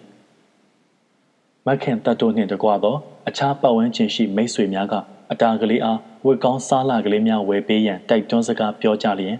[1.66, 2.96] မခင်တတ်တို့နှင့်တကွသော
[3.28, 4.94] အခြားပတ်ဝန်းကျင်ရှိမိတ်ဆွေများက
[5.32, 9.38] အတာကလေးအားဝတ်ကောင်းစားလာကလေးများဝယ်ပေးရန်တိုက်တွန်းစကားပြောကြလျင်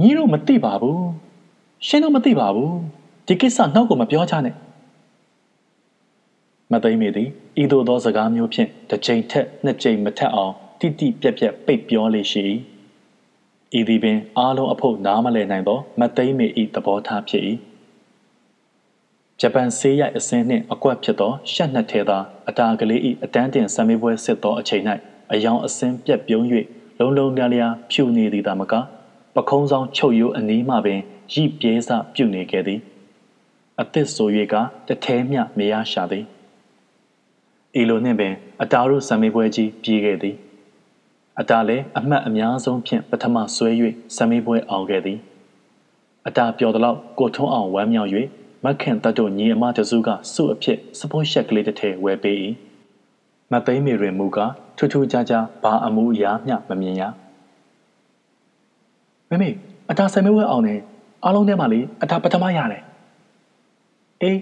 [0.00, 1.02] ညီတို့မသိပါဘူး
[1.86, 2.74] ရှင်းတော့မသိပါဘူး
[3.26, 4.54] ဒီကိစ္စနောက်ကိုမပြောချနဲ့
[6.72, 7.28] မသိမိသည်
[7.62, 12.42] ဤသို့သောစကားမျိုးဖြင့်တစ်ချိန်ထက်နှစ်ချိန်မထက်အောင်တိတိပြက်ပြက်ပိတ်ပြောလေရှိ၏
[13.76, 17.42] ဤသည်ပင်အားလုံးအဖို့နားမလည်နိုင်သောမသိမိဤသဘောထားဖြစ်၏
[19.40, 22.18] ဂျပန်ဆေးရိုက်အစင်းနှင့်အကွက်ဖြစ်သောရှက်နှစ်ထဲသာ
[22.48, 24.84] အတာကလေး၏အတန်းတင်ဆံမေးပွဲစစ်သောအချိန်၌
[25.32, 26.44] အယောင်အစင်းပြက်ပြုံး၍
[26.98, 28.74] လုံလုံလျားလျားဖြူနေသည်သာမက
[29.34, 31.00] ပခုံးဆောင်ချုပ်ရိုးအနီးမှပင်
[31.32, 32.80] ရိပြဲစပြုတ်နေခဲ့သည်
[33.80, 34.54] အသစ်ဆို၍က
[34.88, 36.24] တထဲမျှမရရှာသည်
[37.80, 40.36] ဤလိုနှင့်ပင်အတာတို့ဆံမေးပွဲကြီးပြေးခဲ့သည်
[41.40, 43.70] အတာလည်းအမှတ်အများဆုံးဖြင့်ပထမဆွဲ၍
[44.16, 45.18] ဆံမေးပွဲအောင်ခဲ့သည်
[46.26, 48.10] အတာပျော်သလောက်ကိုထုံးအောင်ဝမ်းမြောက်၍
[48.64, 52.36] မခင်တတ်တို့ညီအမတစုကစုအဖြစ်စပိုးရှက်ကလေးတစ်ထည်ဝယ်ပေး၏
[53.52, 57.02] မသိမ်းမေတွင်မူကားထူးထူးခြားခြားဘာအမှုအရာမျှမမြင်ရ
[59.30, 59.50] မမေ
[59.90, 60.80] အတာဆံမေးပွဲအောင်တယ်
[61.24, 62.82] အားလုံးထဲမှာလေအတာပထမရတယ်
[64.22, 64.38] အေး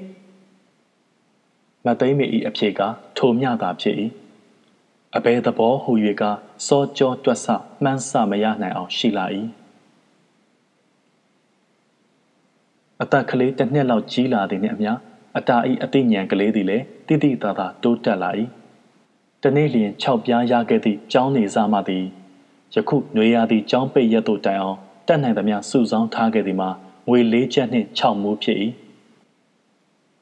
[1.86, 2.80] မသိမ့်မီ၏အဖြေက
[3.16, 3.96] ထိုမျှသာဖြစ်၏
[5.14, 6.22] အဘဲသဘောဟူ၍က
[6.66, 7.46] စောကြောတွက်ဆ
[7.82, 9.26] မှန်းဆမရနိုင်အောင်ရှိလာ၏
[13.02, 14.92] အသက်ကလေးတစ်နှစ်လောက်ကြီးလာသည်နှင့်အမျှ
[15.38, 18.30] အတာဤအသိဉာဏ်ကလေးသည်လည်းတိတိတသာတိုးတက်လာ၏
[19.42, 22.04] တနေ့လျင်6ပြားရခဲ့သည့်ကျောင်းနေစားမှသည်
[22.74, 26.70] ယခုຫນွေရာသည့်ကျောင်းပိတ်ရက်သို့တိုင်အောင်တက်နိုင်သမျှစုဆောင်းထားခဲ့သည်မှာ
[27.08, 28.58] ငွေ၄ချက်နှင့်6မူးဖြစ်၏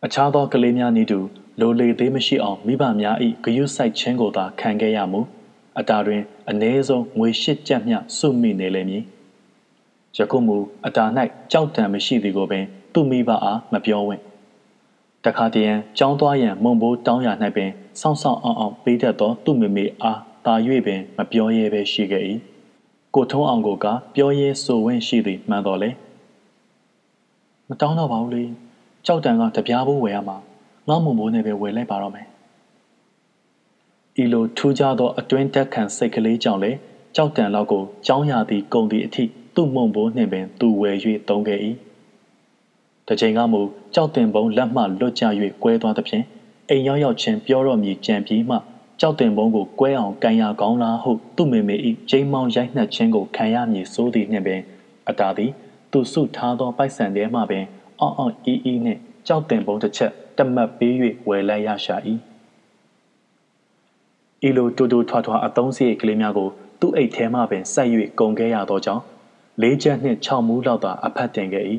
[0.05, 1.21] အခြားသောကလေးများနည်းတူ
[1.61, 5.21] လိုလေသေးမရှိအောင်မိဘများ၏ဂယုစိုက်ခြင်းကိုသာခံခဲ့ရမူ
[5.79, 9.05] အတာတွင်အ ਨੇ ဆုံးငွေ၈ကျပ်မျှစုမိနေလိမ့်မည်
[10.17, 10.57] ယခုမူ
[10.87, 11.05] အတာ၌
[11.53, 14.23] ကြောက်တံမရှိသည်ကိုပင်သူ့မိဘအားမပြောဝင့်
[15.25, 17.71] တခါတရံကြောင်းသွားရန်မုံဘိုးတောင်းရ၌ပင်
[18.01, 20.55] စောင့်ဆောင်အောင်အောင်ပေးတတ်သောသူ့မိမိအားတာ၍
[20.87, 22.25] ပင်မပြောရဲပဲရှိခဲ့၏
[23.15, 25.91] ကိုထုံးအောင်ကိုကပြောရဲဆိုဝင့်ရှိသည်မှန်တော်လေ
[27.69, 28.45] မတောင်းတော့ပါဘူးလေ
[29.07, 30.39] ကြောက်တံကတပြားဘူးဝယ်ရမှာ
[30.89, 32.27] ငေါ့မုံဘိုးနဲ့ပဲဝယ်လိုက်ပါတော့မယ်
[34.23, 36.71] ဤလိုထူးခြားသောအတွင်းတက်ခံစိတ်ကလေးကြောင့်လေ
[37.17, 39.25] ကြောက်တံလောက်ကိုကြောင်းရသည်ကုံသည့်အထိ
[39.55, 40.97] သူ့မုံဘိုးနှင့်ပင်သူဝယ်၍
[41.29, 41.61] သုံးခဲ့၏
[43.09, 43.61] တချိန်ကမူ
[43.95, 45.25] ကြောက်တင်ပုံလက်မှလွတ်ကျ၍
[45.63, 46.25] ကွဲသွားသဖြင့်
[46.69, 48.57] အိမ်ရောက်ရောက်ချင်းပြောတော့မည်ကြံပြီးမှ
[49.01, 51.77] ကြောက်တင်ပုံကိုကွဲအောင်ကန်ရကောင်းလားဟုသူ့မေမေ၏
[52.11, 54.61] ကျိမ်းမောင်းရိုက်နှက်ခြင်းကိုခံရမည်စိုးသည်နှင့်ပင်
[55.09, 55.51] အတာသည်
[55.93, 57.65] သူစုထားသောပိုက်ဆံထဲမှပင်
[58.01, 60.94] အောင့်အောင့်အီးအီးနှင့်ကြောက်တင်ပုံတစ်ချက် တမတ်ပေး၍
[61.28, 61.96] ဝယ်လိုက်ရရှာ၏
[64.48, 66.50] ဤလိုတူတူထွားထွားအသုံးစရိတ်ကလေးများကို
[66.80, 69.04] သူ့အိတ်ထဲမှပင်စိုက်၍ကုန်ခဲ့ရသောကြောင့်
[69.62, 71.66] လေးချက်နှင့်၆မူးလောက်သာအဖတ်တင်ခဲ့၏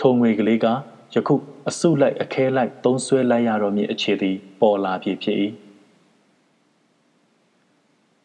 [0.00, 0.66] ထုံငွေကလေးက
[1.14, 1.34] ယခု
[1.68, 5.36] အစုလိုက်အခဲလိုက်သုံးဆွဲလိုက်ရတော့မည်အခြေသည်ပေါ်လာပြီဖြစ်၏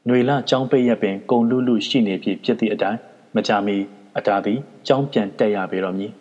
[0.06, 3.00] ຫນွေလចောင်းပိတ်ရပင်ကုံလူလူရှိနေပြီဖြစ်သည့်အတိုင်း
[3.36, 3.78] မကြမီ
[4.18, 6.12] အတားသည်ចောင်းပြန်တက်ရပေတော့မည်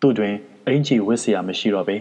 [0.00, 0.34] သူတွင်
[0.67, 1.97] အင်ကြီးဝတ်စရာမရှိတော့ပေ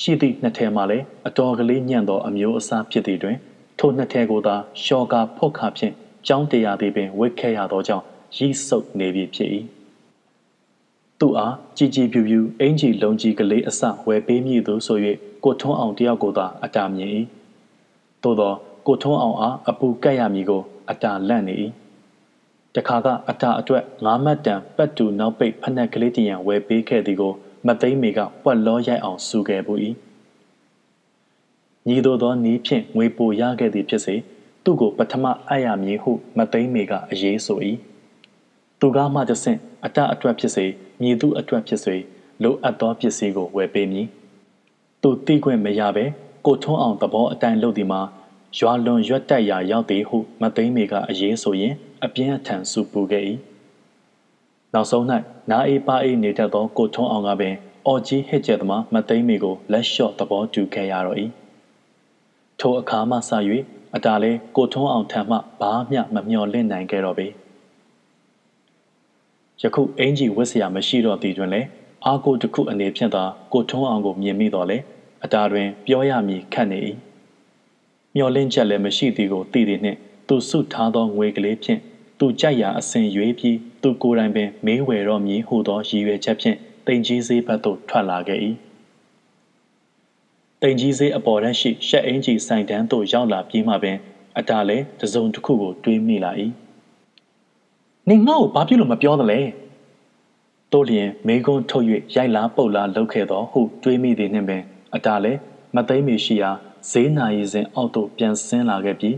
[0.00, 3.36] ရှိသည့်နှစ်ထဲမှလည်းအတော်ကလေးညံ့သောအမျိုးအစားဖြစ်သည့်တွင်
[3.78, 5.94] ထိုနှစ်ထဲကိုသာရှော်ကာဖော့ခါဖြင့်
[6.26, 8.04] ကြောင်းတရားသည်ပင်ဝတ်ခဲ့ရသောကြောင့်
[8.36, 9.50] ရိစုပ်နေပြီဖြစ်၏
[11.20, 14.98] သူအားကြည်ကြည်ပြူပြူအင်ကြီးလုံးကြီးကလေးအစဝယ်ပေးမည်သူဆို၍
[15.44, 17.10] ကိုထွန်းအောင်တယောက်ကိုသာအတာမြင်၏
[18.22, 18.52] သို့သော
[18.86, 21.54] ကိုထွန်းအောင်အားအပူကတ်ရမည်ကိုအတာလန့်နေ၏
[22.74, 27.32] တခါကအတာအတွက်ငါးမတ်တန်ပတ်တူနောက်ပိတ်ဖက်နှက်ကလေးတရံဝယ်ပေးခဲ့သည်ကို
[27.66, 29.74] မသိမ့်မေကပွက်လောရိုက်အောင်စူခဲ့ပူ၏
[31.88, 34.14] ညီတို့သောနီးဖြင့်ငွေပိုရခဲ့သည်ဖြစ်စေ
[34.64, 37.58] သူ့ကိုပထမအပ်ရမည်ဟုမသိမ့်မေကအရေးဆို၏
[38.80, 40.66] သူကားမှတဆင့်အတအတွက်ဖြစ်စေ
[41.00, 41.96] မြည်သူအတွက်ဖြစ်စေ
[42.42, 44.06] လိုအပ်သောပစ္စည်းကိုဝယ်ပေးမည်
[45.02, 46.04] သူတိခွင့်မရဘဲ
[46.46, 48.00] ကိုထွန်းအောင်သဘောအတိုင်းလုပ်သည်မှာ
[48.58, 51.74] ရွာလွန်ရွက်တက်ရာရောက်သည်ဟုမသိမ့်မေကအရေးဆိုရင်
[52.04, 53.24] အပြင်းအထန်စူပူခဲ့၏
[54.74, 55.04] နောက်ဆုံး၌
[55.50, 57.54] နားအေးပါအေးနေတတ်သောကိုထွန်းအောင်ကပင်
[57.86, 61.18] အော်ကြီးဟစ်ကျက်သမားမသိမ့်မေကိုလက်လျှော့သဘောတူခဲ့ရတော့၏
[62.60, 63.30] ထိုအခါမှစ၍
[63.94, 67.26] အတားလဲကိုထွန်းအောင်ထံမှဘာမျှမမျှော်လင့်နိုင်ခဲ့တော့ပေ
[69.62, 71.68] ယခုအင်ကြီးဝတ်စရာမရှိတော့သည်တွင်လည်း
[72.06, 74.78] အာကိုတစ်ခုအနေဖြင့်သာကိုထွန်းအောင်ကိုမြင်မိတော့လေ
[75.24, 76.78] အတားတွင် ပြောရမည်ခက်နေ၏
[78.14, 79.98] မျောလင့်ချက်လည်းမရှိသည်ကိုသိသည်နှင့်
[80.28, 81.80] သူစုထားသောငွေကလေးဖြင့်
[82.20, 86.56] သူကြိုက်ရာအစဉ်ရွေးပြီးသူကိုယ်တိုင်ပင်မေးဝယ်တော့မည်ဟုသောရည်ရွယ်ချက်ဖြင့်
[86.86, 88.40] တင်ကြီးစေးဘက်သို့ထွက်လာခဲ့၏
[90.62, 93.96] တင်ကြီးစေးအပေါ်တန်းရှိရှက်အင်ကြီးဆိုင်တန်းသို့ရောက်လာပြီးမှပင်
[94.38, 96.32] အတားလည်းတစုံတစ်ခုကိုတွေးမိလာ၏
[98.08, 99.40] နင်ငါ့ကိုဘာဖြစ်လို့မပြောသလဲ
[100.72, 101.86] တို့လျင်မေကွန်းထုတ်၍
[102.16, 104.62] ရိုက်လားပုတ်လားလှုပ်ခဲ့သောဟုတွေးမိသည်နှင့်ပင်
[104.94, 105.38] အတားလည်း
[105.76, 106.50] မသိမ့်မီရှိရာ
[106.90, 109.16] ဈေးနာရီစဉ်အောက်သို့ပြန်ဆင်းလာခဲ့ပြီး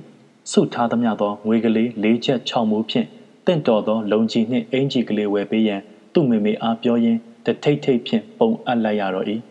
[0.51, 3.07] ဆုထားသမျှသောငွေကလေး၄ချက်၆မူးဖြင့်
[3.47, 5.81] တင့်တော်သောလုံကြီးနှင့်အင်ကြီးကလေးဝယ်ပေးရန်
[6.15, 9.27] သူ့မိမိအားပြောရင်းတထိတ်ထိတ်ဖြင့်ပုံအပ်လိုက်ရတော့၏။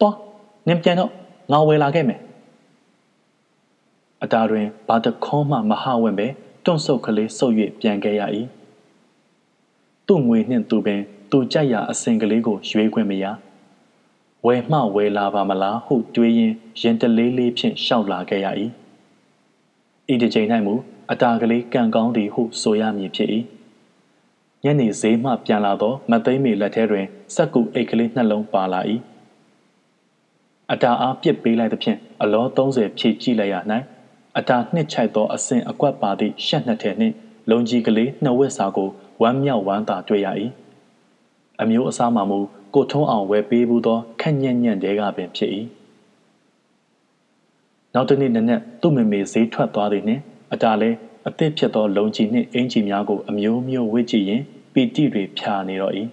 [0.00, 0.16] တော်
[0.68, 1.10] နင်ပြန်တော့
[1.52, 2.20] ငါဝယ်လာခဲ့မယ်။
[4.22, 6.26] အတာတွင်ဘာတခေါမှမဟဝင့်ပဲ
[6.64, 8.22] တွန့်ဆုတ်ကလေးဆုပ်၍ပြန်ခဲ့ရ၏။
[10.06, 11.00] သူ့ငွေနှင့်သူပင်
[11.30, 13.24] သူကြိုက်ရာအစဉ်ကလေးကိုရွေးခွင့်မရ။
[14.46, 18.46] ဝယ်မှဝယ်လာပါမလားဟုတွေးရင်းရင်တလေးလေးဖြင့်ရှောက်လာခဲ့ရ၏
[20.12, 20.74] ဤတစ်ချိန်၌မူ
[21.10, 23.30] အတာကလေးကံကောင်းသည်ဟုဆိုရမည်ဖြစ်၏
[24.64, 28.80] ညနေဈေးမှပြန်လာသောမသိမ့်မီလက်ထဲတွင်စက်ကူအိတ်ကလေးနှလုံးပါလာ၏
[30.72, 33.56] အတာအားပြစ်ပေးလိုက်သဖြင့်အလော30ဖြည့်ကြည့်လိုက်ရ၌
[34.38, 37.14] အတာနှစ်ချိုက်သောအစဉ်အကွက်ပါသည့်ရှက်နှစ်ထည်နှင့်
[37.50, 38.88] လုံကြီးကလေးနှစ်ဝက်စာကို
[39.22, 40.28] ဝမ်းမြောက်ဝမ်းသာတွေ့ရ၏
[41.60, 42.40] အမျိုးအစားမှမူ
[42.74, 45.50] ကိုထုံးအောင်ဝယ်ပေးဘူးသောခက်ညံ့ညံ့တဲကပင်ဖြစ်၏
[47.94, 50.22] နောက်တစ်နေ့နက်နက်သူ့မေမေဈေးထွက်သွားသည်နှင့်
[50.52, 50.90] အတားလဲ
[51.28, 54.42] အသစ်ဖြစ်သောလုံကြီးနှင့်အင်ကြီးများကိုအမျိုးမျိုးဝစ်ကြည့်ရင်
[54.72, 55.94] ပီတိတွေဖြာနေတော့၏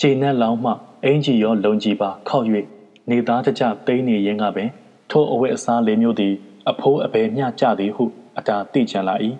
[0.00, 0.72] ချိန်နဲ့လောင်းမှ
[1.04, 2.46] အင်ကြီးရောလုံကြီးပါခောက်၍
[3.10, 4.68] နေသားတကြသိမ်းနေရင်ကပင်
[5.10, 6.34] ထိုအဝတ်အစားလေးမျိုးသည်
[6.70, 8.04] အဖိုးအဘယ်မျှကြသည်ဟု
[8.38, 9.14] အတားသိချင်လာ၏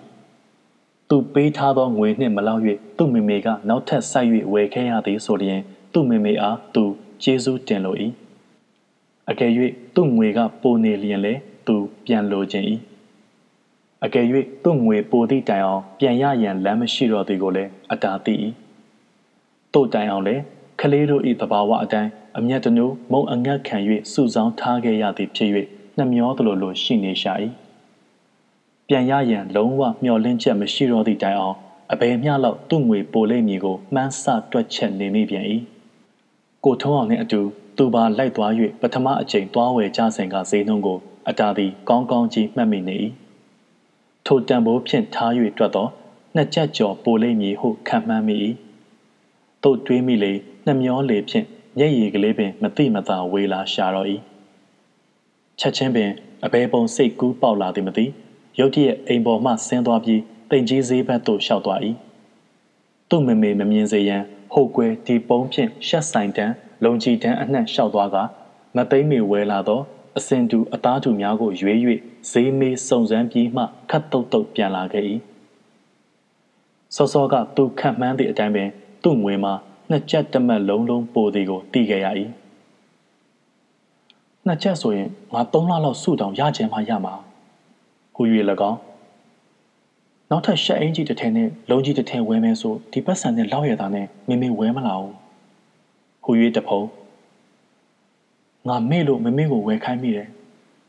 [1.09, 2.61] သူပေးထားသောငွေနှင့်မလောက်၍
[2.97, 5.61] သူ့မေမေကနောက်ထပ်ဆက်၍ဝယ်ခဲ့ရသည်ဆိုလျင်
[5.93, 6.83] သူ့မေမေအားသူ
[7.23, 7.95] ကျေးဇူးတင်လို၏
[9.29, 9.51] အကယ်၍
[9.95, 11.33] သူ့ငွေကပိုနေလျင်လေ
[11.67, 12.65] သူပြန်လိုခြင်း၏
[14.05, 14.25] အကယ်၍
[14.63, 18.33] သူ့ငွေပိုသည့်တိုင်အောင်ပြန်ရရန်လမ်းမရှိတော့သည်ကိုလည်းအတားသိ၏
[19.73, 20.41] တို့တိုင်အောင်လည်း
[20.79, 23.77] ကလေးတို့၏တဘာဝအတိုင်းအမျက်တနုမုံအငတ်ခံ၍
[24.11, 25.49] စုဆောင်းထားခဲ့ရသည်ဖြစ်၍
[25.97, 27.33] နှမျောသလိုလိုရှိနေရှာ၏
[28.87, 31.57] ပြန်ရရန်လုံးဝမျောလင့်ချက်မရှိတော့သည့်တိုင်အောင်
[31.91, 35.45] အဘယ်မျှလောက်သူ့ငွေပိုလိမ့်မည်ကိုမှန်းဆတွက်ချက်နေမိပြန်၏
[36.65, 37.41] ကိုထုံးအောင်နှင့်အတူ
[37.77, 38.51] သူပါလိုက်သွား၍
[38.81, 42.97] ပထမအချိန်သွားဝယ်ကြစဉ်ကဈေးနှုန်းကိုအတားသည်ကောင်းကောင်းကြီးမှတ်မိနေ၏
[44.25, 45.87] ထိုတံပိုးဖြင့်ထား၍တွက်သော
[46.35, 48.35] နှစ်ချက်ကျော်ပိုလိမ့်မည်ဟုခံမှန်းမိ၏
[49.63, 50.33] တို့တွေးမိလေ
[50.65, 51.45] နှမျောလေဖြင့်
[51.77, 54.07] မျက်ရည်ကလေးပင်မတိမသာဝေလာရှာတော့၏
[55.59, 56.11] ချက်ချင်းပင်
[56.45, 58.05] အဘဲပုံစိတ်ကူးပေါက်လာသည်မသိ
[58.59, 61.79] ရုတ်တရက်အိမ်ပေါ်မှဆင်းသွားပြီးတိမ်ကြီးဈေးဘက်သို့လျှောက်သွား၏
[63.09, 66.53] သူ့မမေမမြင်စေရန် ဟိုကွယ်ဒီပုံးဖြင့်ရှက်ဆိုင်တန်း
[66.83, 68.17] လုံကြီးတန်းအနှံ့လျှောက်သွားက
[68.75, 69.81] မသိမ့်မီဝဲလာသော
[70.17, 71.77] အစင်တူအသားတူများကိုရွေး၍
[72.31, 75.05] ဈေးမေးစုံစမ်းပြီးမှခတ်တုတ်တုတ်ပြန်လာခဲ့၏
[76.95, 78.69] စောစောကသူခန့်မှန်းသည့်အတိုင်းပင်
[79.03, 79.53] သူ့ငွေမှာ
[79.89, 82.07] နှစ်ချက်တမက်လုံးလုံးပိုသည်ကိုသိခဲ့ရ၏
[84.45, 87.13] နှစ်ချက်ဆိုရင်ငါ၃လလောက်စုတောင်ရခြင်းမှရမှာ
[88.15, 88.21] ဟူ၍၎
[88.69, 88.79] င်း
[90.33, 95.15] နောက်ထပ်ရှက်အင်ကြီးတစ်ထည်နဲ့လုံးကြီးတစ်ထည်ဝဲမယ်ဆိုဒီပတ်စံနဲ့လောက်ရတာနဲ့မမေဝဲမလာဘူး
[96.23, 96.81] ဟူ၍တဖုံ
[98.67, 100.27] ငါမေ့လို့မမေကိုဝဲခိုင်းမိတယ်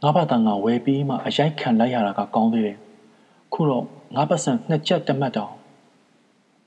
[0.03, 2.77] ငါဘာသာငါဝဲပြီးမှအရိုက်ခံလိုက်ရတာကကောင်းသေးတယ်
[3.53, 5.53] ခုတော့ငါပတ်စံနှစ်ချက်တမတ်တောင်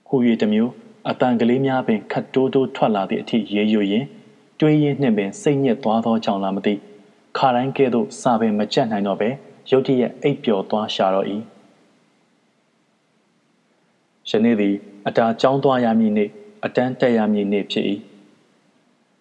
[0.07, 0.71] ဟူ၍တမျိုး
[1.09, 4.05] အတန်ကလေးများပင်ခတ်တိုးတိုးထွက်လာသည့်အထိရေရွရင်
[4.59, 6.73] တွေးရင်းနှင့်ပင်စိတ်ညစ်သွားသောကြောင့်လားမသိ
[7.37, 9.29] ခါတိုင်းကဲ့သို့စာပင်မကြက်နိုင်တော့ပဲ
[9.71, 11.27] ရုတ်တရက်အိပ်ပျော်သွားရှာတော့၏
[14.29, 14.75] ယနေ့သည်
[15.07, 16.29] အတာကြောင်းသွားရမည်နေ့
[16.65, 17.85] အတန်းတက်ရမည်နေ့ဖြစ်၏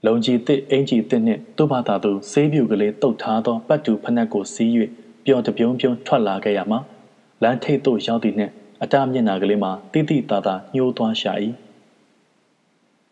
[0.07, 4.71] လုံကြီးတစ်အင်ကြီးတစ်နှင့်သူ့ဘာသာသူဆေးပြူကလေးတုတ်ထားသောပတ်တူဖနက်ကိုစီး၍
[5.25, 6.79] ပျော်တပြုံးပြုံးထွက်လာခဲ့ရမှာ
[7.43, 8.53] လမ်းထိပ်သို့ရောက်သည့်နှင့်
[8.83, 11.33] အတာမျက်နာကလေးမှာတိတိတသာညှိုးသွားရှာ၏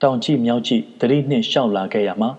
[0.03, 2.31] တောင်ကြည့်မြောက်ကြည့်တတိနှင့်ရှောက်လာခဲ့ရမှာ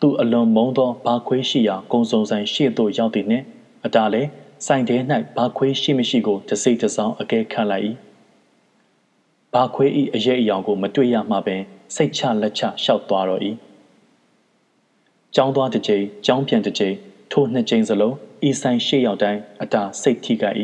[0.00, 3.44] သူအလွန်မုန်းသောဘာခွေးရှိရာကုံစုံဆိုင်ရှေ့သို့ရောက်သည့်နှင့်
[3.84, 4.28] အတာလည်း
[4.66, 4.96] ဆိုင်ထဲ၌
[5.36, 7.84] ဘာခွေးရှိမရှိကိုတစိမ့်တစောင်းအကဲခတ်လိုက်၏
[9.54, 11.62] ဘာခွေးဤအရေးအယောင်ကို မတွေ့ရမှပင်
[11.94, 13.40] စိတ်ချလက်ချရှောက်သွားတော့၏
[15.34, 16.94] ကျောင်းသွားတစ်ချိန်ကျောင်းပြန်တစ်ချိန်
[17.32, 18.14] ထိုနှစ်ချိန်စလုံး
[18.48, 20.56] ဤဆိုင်ရှေ့ရောက်တိုင်းအတာစိတ်ထိခိုက်၏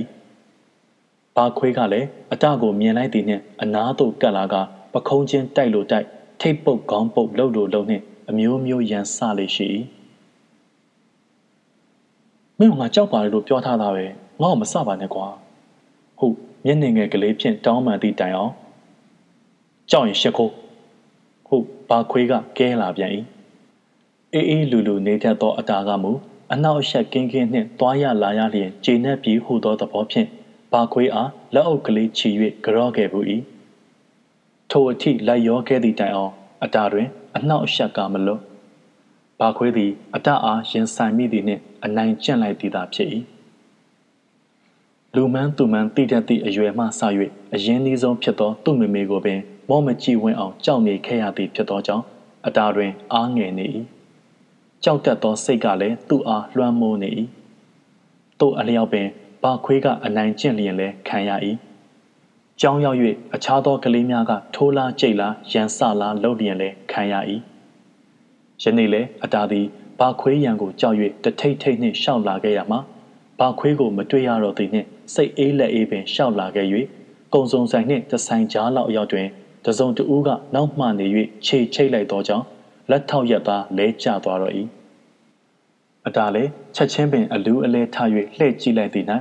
[1.36, 4.54] ဘာခွေးကလည်းအတာကိုမြင်လိုက်သည်နှင့်အနားသို့ကပ်လာက
[4.92, 6.06] ပခုံးချင်းတိုက်လို့တိုက်
[6.40, 9.68] ထိတ်ပုတ်ခေါင်းပုတ်လှုပ်လို့လှုပ်နှင့်အမျိုးမျိုးရန်ဆလေးရှိ၏
[12.58, 14.04] မင်းကငါကြောက်ပါလေလို့ပြောထားတာပဲ
[14.42, 15.26] ငါ့ကိုမစပါနဲ့ကွာ
[16.18, 16.34] ဟုတ်
[16.64, 18.52] မျက်နှာငယ်ကလေးဖြင့်တောင်းပန်သည့်တိုင်အောင်
[19.90, 20.52] ကြောက်ရင်ရှက်ခိုး
[21.48, 23.12] ဟုတ်ဘာခွေးကကဲလာပြန်၏
[24.34, 26.12] အေးအေးလူလူနေတတ်သောအတာကမူ
[26.52, 30.28] အနောက်အရှက်ကင်းကင်းနှင့်တွားရလာရလျင်ခြေနှက်ပြီးဟူသောသဘောဖြင့်
[30.72, 32.30] ဘာခွေးအားလက်အုပ်ကလေးချီ၍
[32.64, 33.24] ကြော့ခဲ့ဘူး၏
[34.70, 36.32] ထိုအထိလိုက်ရောခဲ့သည့်တိုင်အောင်
[36.64, 38.40] အတာတွင် အနောက်အရှက်ကမလွတ်
[39.40, 43.08] ဘာခွေးသည် အတအားရင်ဆိုင်မိသည်နှင့်အနိုင်ကျင့်လိုက်သည်သာဖြစ်၏
[45.14, 47.00] လူမန်းသူမန်းတိတတ်သည့်အရွယ်မှစ၍
[47.54, 52.04] အရင်သီးဆုံးဖြစ်သောသူ့မိမိကိုပင် မောမကြည့်ဝင်းအောင်ကြောက်နေခဲ့ရသည်ဖြစ်သောကြောင့်
[52.46, 53.66] အတာတွင်အားငယ်နေ၏
[54.84, 57.10] ကြောက်တတ်သောစိတ်ကလည်းသူ့အားလွှမ်းမိုးနေ၏
[58.40, 59.08] တို့အလျောက်ပင်
[59.42, 61.30] ဘာခွေးကအနိုင်ကျင့်လျင်လည်းခံရ၏
[62.60, 62.98] ကြောင်းရောက်၍
[63.34, 67.14] အခြားသောကလေးများကထိုးလားကြိတ်လားရန်ဆလားလှုပ်လျင်လည်းခံရ၏
[68.62, 69.66] ယနေ့လည်းအတာသည်
[69.98, 72.80] ဘာခွေးရန်ကိုကြောက်၍တထိတ်ထိတ်နှင့်ရှောက်လာခဲ့ရမှာ
[73.38, 76.66] ဘာခွေးကိုမတွေ့ရတော့သည်နှင့်စိတ်အေးလက်အေးပင်ရှောက်လာခဲ့၍
[77.34, 79.28] ကုံစုံဆိုင်နှင့်တဆိုင်ကြားလောက်အရောက်တွင်
[79.68, 81.06] တစုံတဦးကနောက်မှနေ၍
[81.46, 82.44] ခြေချိတ်လိုက်သောကြောင့်
[82.90, 84.54] လက်ထောက်ရက်သားလဲကျသွားတော့၏
[86.06, 87.96] အတားလည်းချက်ချင်းပင်အလူးအလဲထ၍
[88.36, 89.06] လှည့်ကြည့်လိုက်သည်၌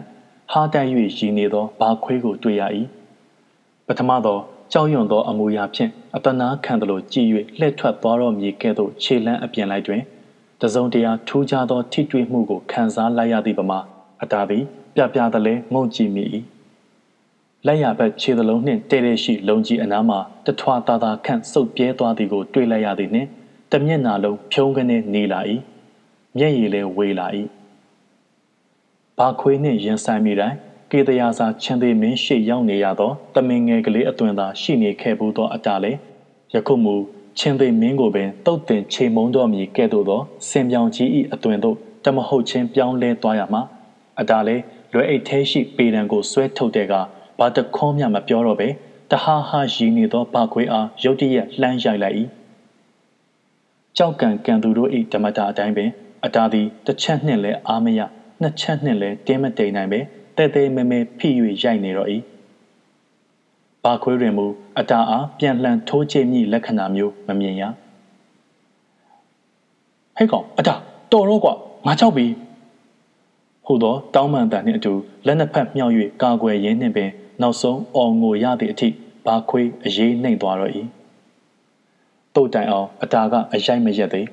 [0.51, 2.63] ဟားတိုက်၍ရည်နေသောဘာခွေးကိုတွေ့ရ၏
[3.87, 4.37] ပထမသော
[4.71, 7.25] ကြောက်ရွံ့သောအမူအရာဖြင့်အတနာခံသလိုကြည်၍
[7.59, 10.01] လှည့်ထွက်သွားတော့မည်ကဲ့သို့ခြေလန်းအပြင်လိုက်တွင်
[10.61, 13.79] တစုံတရာထူးခြားသောထိတွေ့မှုကိုခံစားလိုက်ရသည့်ပမာ
[14.21, 14.63] အတာသည်
[14.95, 16.25] ပြပြသလဲငုံကြည့်မိ၏
[17.67, 23.29] လက်ရဘက်ခြေသလုံးနှင့်တဲတဲရှိလုံကြီးအနားမှာတထွာတာတာခန့်စုပ်ပြဲသွားသည်ကိုတွေ့လိုက်ရသည်နှင့်
[23.71, 25.39] တမျက်နာလုံးဖြုံးကနေနေလာ၏
[26.37, 27.27] မျက်ရည်လည်းဝေလာ၏
[29.17, 30.57] ဘာခွေးနှင့်ရင်ဆိုင်မိတိုင်း
[30.91, 35.91] ကေတရာစာချင်းသေးမင်းရှေ့ရောက်နေရသောတမင်ငယ်ကလေးအသွင်သာရှိနေခဲ့ဘူးသောအတားလေ
[36.53, 36.95] ယခုမူ
[37.37, 41.75] ချင်းသေးမင်းကိုပင်တုတ်တင်ချိန်မုံတော်မီကဲ့သို့သောစင်ပြောင်ကြီး၏အသွင်သို့
[42.05, 43.61] တမဟုတ်ချင်းပြောင်းလဲသွားရမှာ
[44.19, 44.55] အတားလေ
[44.93, 46.95] လွယ်အိတ်သေးရှိပေတံကိုဆွဲထုတ်တဲ့က
[47.39, 48.67] ဘာတခေါမျှမပြောတော့ပဲ
[49.11, 52.15] တဟားဟာရည်နေသောဘာခွေအားရုတ်တရက်လှမ်းရိုက်လိုက်၏
[53.97, 55.89] ကြောက်ကန်ကန်သူတို့၏ဓမ္မတာအတိုင်းပင်
[56.25, 57.99] အတားသည်တစ်ချက်နှင့်လည်းအားမရ
[58.41, 59.99] နှစ်ချက်နှင့်လည်းတင်းမတိမ်နိုင်ပဲ
[60.37, 61.29] တဲတဲမဲမဲဖိ၍
[61.63, 62.09] ရိုက်နေတော့၏
[63.83, 64.45] ဘာခွေးတွင်မူ
[64.79, 67.63] အတားအားပြန်လှန်ထိုးချိမိလက္ခဏာမျိုးမမြင်ရ
[70.17, 70.79] ဟဲ့ကောင်အတား
[71.11, 71.53] တော်တော့ကွာ
[71.85, 72.25] ငါကြောက်ပြီ
[73.65, 74.93] ဟိုသောတောင်းပန်တန်နှင့်အတူ
[75.25, 77.09] လက်နှစ်ဖက်မြောက်၍ကာကွယ်ရင်းနှင့်ပင်
[77.41, 78.89] နောက်ဆုံးအော်ငိုရသည့်အထိ
[79.25, 80.73] ဘာခွေးအရေးနှိမ်သွားတော့၏
[82.35, 84.27] တုတ်တိုင်အောင်အတာကအရိုက်မရက်သေး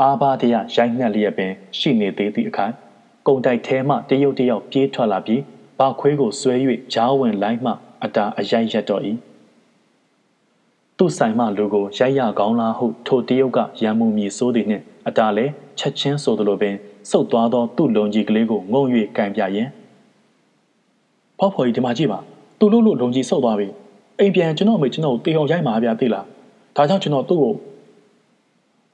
[0.00, 2.66] အာဘာတရရိုက်နှက်လျက်ပင် ရှိနေသေးသည့်အခါ
[3.26, 5.42] ကုံတိုက်ထဲမှတရုတ်တယောက်ပြေးထွက်လာပြီး
[5.78, 6.54] ဘာခွေးကိုဆွဲ၍
[6.92, 7.72] ဂျားဝင်လိုက်မှ
[8.04, 9.02] အတာအရိုက်ရက်တော့၏
[10.98, 16.74] သူ့ဆိုင်မှလူကိုရိုက်ရကောင်းလားဟုထိုတရုတ်ကရံမှုမြည်စိုးသည်နှင့်အတာလည်းချက်ချင်းဆိုသလိုပင်
[17.10, 18.82] စုပ်သွားသောသူ့လုံကြီးကလေးကိုငုံ၍
[19.16, 19.68] ကန်ပြရင်
[21.38, 22.18] ဖောက်ဖော်ကြီးဒီမှာကြည့်ပါ
[22.58, 23.68] သူ့လို့လို့လုံကြီးဆုပ်သွားပြီ
[24.18, 26.24] အိမ်ပြန်ကျွန်တော်အမေကျွန်တော်ကိုတေအောင်ရိုက်မှာဗျာသိလား
[26.76, 27.52] ဒါကြောင့်ကျွန်တော်သူ့ကို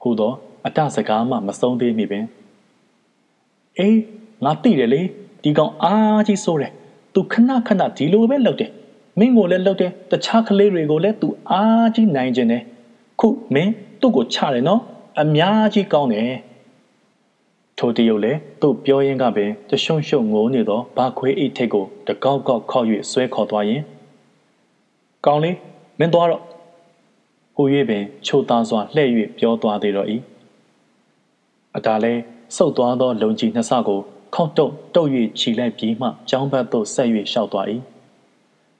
[0.01, 0.31] ဟူသော
[0.65, 2.25] အတစကားမှမဆုံးသေးမိပင်
[3.79, 3.97] အေး
[4.43, 5.01] ငါသိတယ်လေ
[5.43, 6.71] ဒီကောင်အားကြီးဆိုးတယ်
[7.13, 8.71] သူခဏခဏဒီလိုပဲလုပ်တယ်
[9.19, 12.63] မင်းကိုလည်းလုပ်တယ်တခြားကလေးတွေကိုလည်းသူအားကြီးနိုင်ခြင်းတယ်
[13.19, 13.71] ခုမင်း
[14.01, 14.81] သူ့ကိုချတယ်နော်
[15.21, 16.31] အများကြီးကောင်းတယ်
[17.77, 23.81] ထိုတရုတ်လည်းသူ့ပြောရင်းကပင်တရှုံရှုံငိုးနေသောဘာခွေးအိတ်ထိတ်ကိုတကောက်ကောက်ခောက်၍ဆွဲခေါ်သွားရင်
[25.25, 25.51] ကောင်းလေ
[25.99, 26.43] မင်းသွားတော့
[27.55, 30.07] ဟူ၍ပင်ချိုသားစွာလှဲ့၍ပြောသွားသေးတော့၏
[31.75, 32.13] အတားလဲ
[32.55, 33.99] စုပ်သွားသောလုံကြီးနှစ်ဆကို
[34.35, 35.09] ခေါတုတ်တုတ်၍
[35.39, 37.67] ခြီလိုက်ပြီးမှကျောင်းဘက်သို့ဆက်၍ရှောက်သွား၏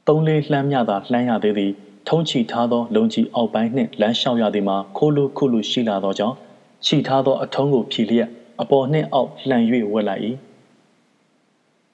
[0.08, 1.72] သုံးလေးလှမ်းမြသာလှမ်းရသေးသည်
[2.08, 6.36] ထုံးချီထားသောလုံကြီးအောက်ပိုင်းနှင့်လမ်းလျှောက်ရသည်မှာခိုးလူခုလူရှိလာသောကြောင့်
[6.86, 8.30] ခြီထားသောအထုံးကိုဖြီလျက်
[8.62, 9.64] အပေါ်နှင့်အောက်လှန်၍
[9.94, 10.24] ဝက်လိုက်၏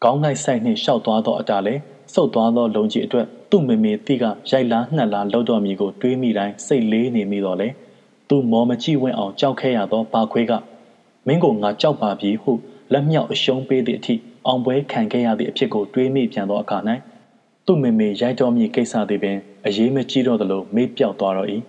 [0.04, 1.82] ကောင်းလိုက်ဆိုင်နှင့်ရှောက်သွားသောအတားလည်း
[2.14, 7.68] စုပ်သွားသောလုံကြီးအတွက်သူ့မေမေတိကရိုက်လားနှက်လားလှုပ်တော်မူကိုတွေးမိတိုင်းစိတ်လေးနေမိတော့လေ
[8.30, 10.54] သူမော်မကြည့်ဝင့်အောင်ကြောက်ခဲရသောပါခွေးက
[11.28, 12.52] မင်းကိုငါကြောက်ပါပြီဟု
[12.94, 14.16] လက်မြောက်အရှုံးပေးသည့်အထိ
[14.48, 16.78] အောင်ပွဲခံခဲ့ရသည့်အဖြစ်ကိုတွေးမိပြန်သောအခါ၌
[17.66, 21.50] သူ့မေမေရိုက်တော်မူကိစ္စသည်ပင်အရေးမကြီးတော့သလိုမေ့ပြောက်သွားတော့၏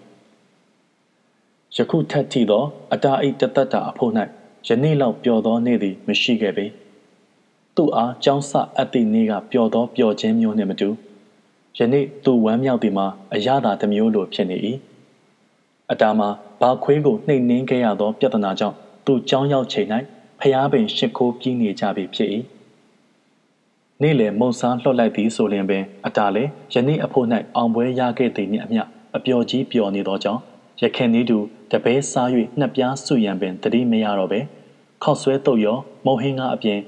[1.77, 4.13] ယခုထက်ထိသောအတာအိတ်တသက်တာအဖို့၌
[4.67, 6.67] ယနေ့လောက်ပျော်သောနေ့သည်မရှိခဲ့ပေ
[7.77, 10.89] သူ့အားကြောင်းဆအပ်သည့်နေ့ကပျော်သောပျော်ခြင်းမျိုးနှင့်မတူ
[11.79, 14.57] ယနေ့သူဝမ်းမြောက်သည်မှာအရသာတစ်မျိုးလိုဖြစ်နေ၏
[15.93, 16.29] အတာမှာ
[16.61, 18.77] ဘာခွေးကိုနှိမ်နှင်းခဲ့ရသော ပြဿနာကြောင့်
[19.07, 19.89] သူကြောင်းရောက်ချိန်၌
[20.41, 22.31] ဖျားပင်ရှ िख ိုးပြီးနေကြပြီဖြစ်၏
[24.03, 27.27] နေ့လယ်မုံစားလှော့လိုက်သည်ဆိုလျင်ပင်အတာလည်းယနေ့အဖို့၌
[27.57, 28.83] အောင်ပွဲရခဲ့သည်နှင့်အမျှ
[29.17, 30.41] အပျော်ကြီးပျော်နေသောကြောင့်
[30.83, 31.39] ရခင်နီးတူ
[31.71, 32.29] တပဲစား၍
[32.59, 34.41] နှစ်ပြားစုရံပင်တတိမရတော့ပဲ
[35.03, 36.79] ခောက်ဆွဲတုတ်ရောမုံဟင်းကားအပြင်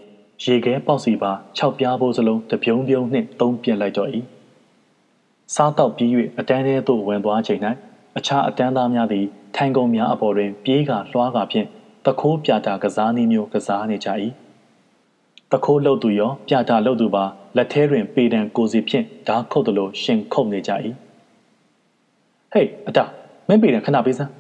[0.44, 4.10] ရေခဲပေါက်စီပါ6ပြားဖို့စလုံးတပြုံးပြုံးနှင့်သုံးပြက်လိုက်တော့၏
[5.54, 7.60] စားတော့ပြီး၍အတန်းထဲသို့ဝင်သွားချိန်၌
[8.18, 11.66] အခြားအတန်းသားများသည်ထိုင်ကုန်များအပေါ်တွင် ပြေးကလွှားကဖြင့်
[12.06, 14.08] တခိုးပြတာကစားနည်းမျိုးကစားနေကြ၏
[15.52, 17.24] တခိုးလှုပ်သူရော ပြတာလှုပ်သူပါ
[17.56, 20.72] လက်ထဲတွင် ပေတံကိုစီဖြင့်ဓာခုတ်သလိုရှင်ခုတ်နေကြ၏
[22.52, 23.06] ဟေးအတာ
[23.52, 24.32] မင်းပေတံခဏပေးစမ်း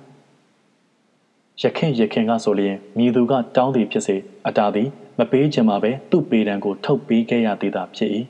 [1.62, 4.16] ရခင်ရခင်ကဆိုလျင်မိသူကတောင်းသည်ဖြစ်စေ
[4.46, 8.10] အတာသည်မပေးချင်မှာပဲသူ့ပေတံကိုထုတ်ပေးခဲ့ရသေးတာဖြစ်၏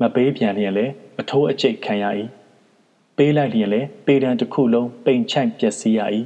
[0.00, 2.04] မပေးပြန်လျင်လည်းအထိုးအကျိတ်ခံရ၏
[3.16, 6.00] ပေးလိုက်လျင်လည်းပေတံတစ်ခုလုံးပိန်ချိုက်ပျက်စီးရ၏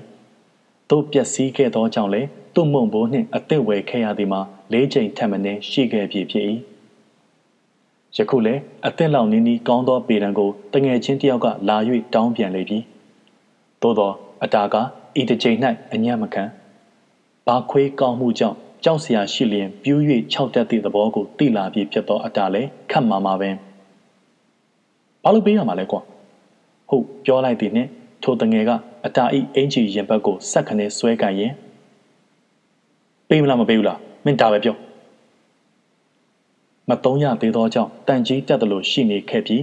[0.91, 4.41] တို့ပျက်စီးခဲ့သောကြောင့်လည်းသူ့မုံဘိုးနှင့်အသက်ဝယ်ခဲ့ရသည်မှာ
[4.73, 6.47] လေးချိန်ထက်မနည်းရှိခဲ့ပြီဖြစ်၏
[8.17, 11.77] ယခုလည်းအသက်လောက်နင်းနီးကောင်းသောပေတံကိုတငယ်ချင်းတယောက်ကလာ၍
[12.15, 12.81] တောင်းပြန်လေပြီ
[13.83, 14.13] သို့သော
[14.45, 14.77] အတာက
[15.21, 15.57] ဤတစ်ချိန်၌
[15.93, 16.45] အညံ့မခံ
[17.47, 20.01] ဘာခွေးကောင်းမှုကြောင့်ကြောက်စရာရှိလျင်ပြူး၍
[20.33, 23.55] ခြောက်တက်သည့်သဘောကိုသိလာပြီးဖြစ်သောအတာလည်းခတ်မာမာပင်
[25.23, 26.01] ဘာလို့ပေးရမှာလဲကွာ
[26.89, 27.89] ဟုတ်ပြောလိုက်သည်နှင့်
[28.23, 28.71] ထိုတငယ်က
[29.07, 31.53] အတာဤအင်ကြီးရင်ဘတ်ကိုစက်ခနဲ့ဆွဲကန်ရင်
[33.29, 34.77] ပေးမလားမပေးဘူးလားမင်းဒါပဲပြော
[36.89, 39.63] မတုံးရသေးသောကြောင့်တန်ကြီးတက်တယ်လို့ရှိနေခဲ့ပြီး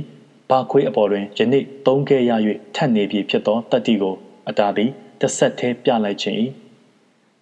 [0.50, 2.32] ဘာခွေးအပေါ်တွင်ယနေ့သုံးခဲ့ရ၍
[2.76, 4.16] ထက်နေပြီဖြစ်သောတတိကို
[4.50, 4.90] အတာသည်
[5.22, 6.38] တစ်ဆက်သေးပြလိုက်ခြင်း၏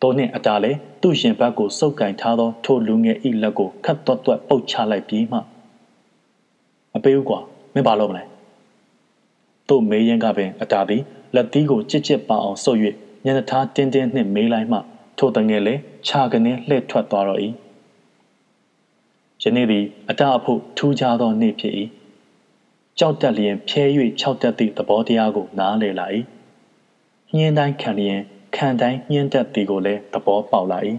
[0.02, 5.38] တိုးနှင့်အတာလည်းသူ့ရင်ဘတ်ကိုစုပ်ကင်ထားသောထိုလူငယ်ဤလက်ကိုခတ်သွက်သွက်ပုတ်ချလိုက်ပြီးမှ
[6.94, 7.40] မပေးဘူးကွာ
[7.74, 8.24] မင်းဘာလုပ်မလဲ
[9.70, 11.02] တို့မေးရင်ကပင်အတာသည်
[11.36, 12.80] လက်သီးကိုကြစ်ကြစ်ပါအောင်ဆုပ်၍
[13.26, 14.80] ညနေသားတင်းတင်းနှင့်မေးလိုက်မှ
[15.18, 17.42] ထိုတငယ်လည်းခြာကနေလှည့်ထွက်သွားတော့၏
[19.42, 21.74] ယနေ့သည်အတအဖို့ထူးခြားသောနေ့ဖြစ်၏
[23.00, 23.84] ကြောက်တက်လျင်ဖြဲ၍
[24.20, 26.06] ခြောက်တက်သည့်သဘောတရားကိုနားလည်လာ၏
[27.36, 28.20] ညင်းတိုင်းခံလျင်
[28.56, 30.80] ခံတိုင်းညှင်းတက်သည်ကိုလည်းသဘောပေါက်လာ၏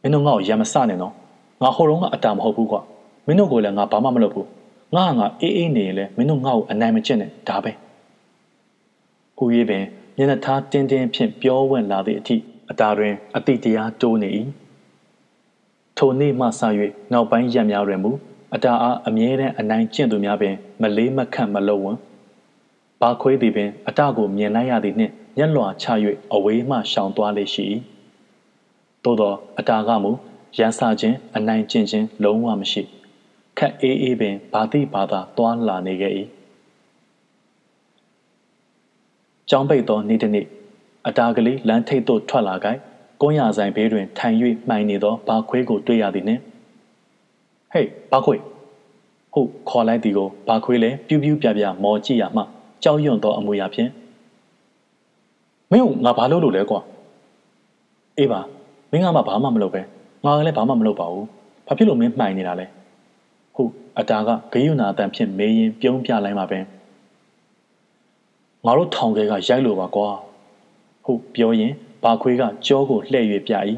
[0.00, 1.14] မင်းတို့ငါ့ကိုရမစနဲ့နော်
[1.62, 2.80] ငါဟိုတုန်းကအတာမဟုတ်ဘူးကွာ
[3.26, 4.48] မင်းတို့ကိုလည်းငါဘာမှမလုပ်ဘူး
[4.96, 7.72] ငါငါအေးအေးနေရင်လည်းမင်းတို့ငါ့ကိုအနိုင်မကျင့်နဲ့ဒါပဲ။
[9.38, 9.84] ကိုရေးပင်
[10.16, 12.36] မျက်နှာထားတင်းတင်းဖြင့်ပြောဝင့်လာသည့်အထိ
[12.70, 14.30] အတာတွင်အတိတရားတိုးနေ၏
[15.98, 16.60] ထိုနေ့မှစ၍
[17.12, 18.10] နောက်ပိုင်းရက်များတွင်မူ
[18.54, 21.98] အတာအားအမြဲတမ်းအနိုင်ကျင့်သူများပင် မလေးမခန့်မလုံးဝန်း
[23.00, 25.86] ဘာခွေးသည်ပင် အတကိုမြင်လိုက်ရသည်နှင့်ညက်လွာချ၍
[26.34, 27.64] အဝေးမှရှောင်သွားလေရှိ၏
[29.04, 30.10] သို့သောအတာကမူ
[30.58, 32.82] ရန်စာခြင်းအနိုင်ကျင့်ခြင်းလုံးဝမရှိ
[33.58, 36.12] ခက်အေးအေးပင်ဘာတိဘာသာသွားလာနေခဲ့၏
[39.50, 40.46] ကြောင်းပိတ်သောနေ့တစ်နေ့
[41.06, 42.68] အတာကလေးလမ်းထိပ်သို့ထွက်လာကြ
[43.20, 44.36] ကုန်းရဆိုင်ဘေးတွင်ထိုင်၍
[44.68, 46.40] မှိုင်နေသောဘာခွေးကိုတွေ့ရသည်နှင့်
[47.72, 48.40] ဟေးဘာခွေး
[49.32, 52.42] ဟုတ်ခေါ်လိုက်သည်ကိုဘာခွေးလည်းပြူးပြူးပြပြမော်ကြည့်ရမှ
[52.82, 53.90] ကြောက်ရွံ့သောအမူအရာဖြင့်
[55.70, 56.80] မင်းငါဘာလုပ်လို့လဲကွာ
[58.18, 58.40] အေးပါ
[58.90, 59.80] မင်းကမှဘာမှမလုပ်ပဲ
[60.24, 61.26] ငါကလည်းဘာမှမလုပ်ပါဘူး
[61.66, 62.66] ဘာဖြစ်လို့မင်းမှိုင်နေတာလဲ
[63.54, 66.58] ဟုတ်အတာကဂယုဏအတန်ဖြင့်မေးရင်ပြုံးပြလိုက်မှာပဲ
[68.64, 70.08] ငါတို့ထောင်ကဲကရိုက်လို့ပါကွာ
[71.04, 71.72] ဟုတ်ပြောရင်
[72.02, 73.54] ဘာခွေးကကြောကိုလှဲ့၍ပြ၏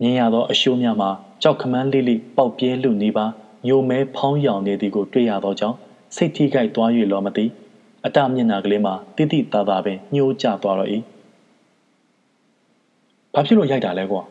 [0.00, 1.10] မြင်ရသောအရှိုးများမှာ
[1.42, 3.26] ကြောက်ခမန်းလေးလေးပေါက်ပြဲလူနေပါ
[3.66, 5.76] ညိုမဲဖောင်းရောင်နေသည်ကိုတွေ့ရသောကြောင့်
[6.16, 7.44] စိတ်ထိခိုက်သွား၍လောမသိ
[8.06, 10.90] အတမျက်နာကလေးမှာတိတိတသာပင်ညှိုးကျသွားတော့၏
[13.34, 14.22] ဘာဖြစ်လို့ရိုက်တာလဲကွာ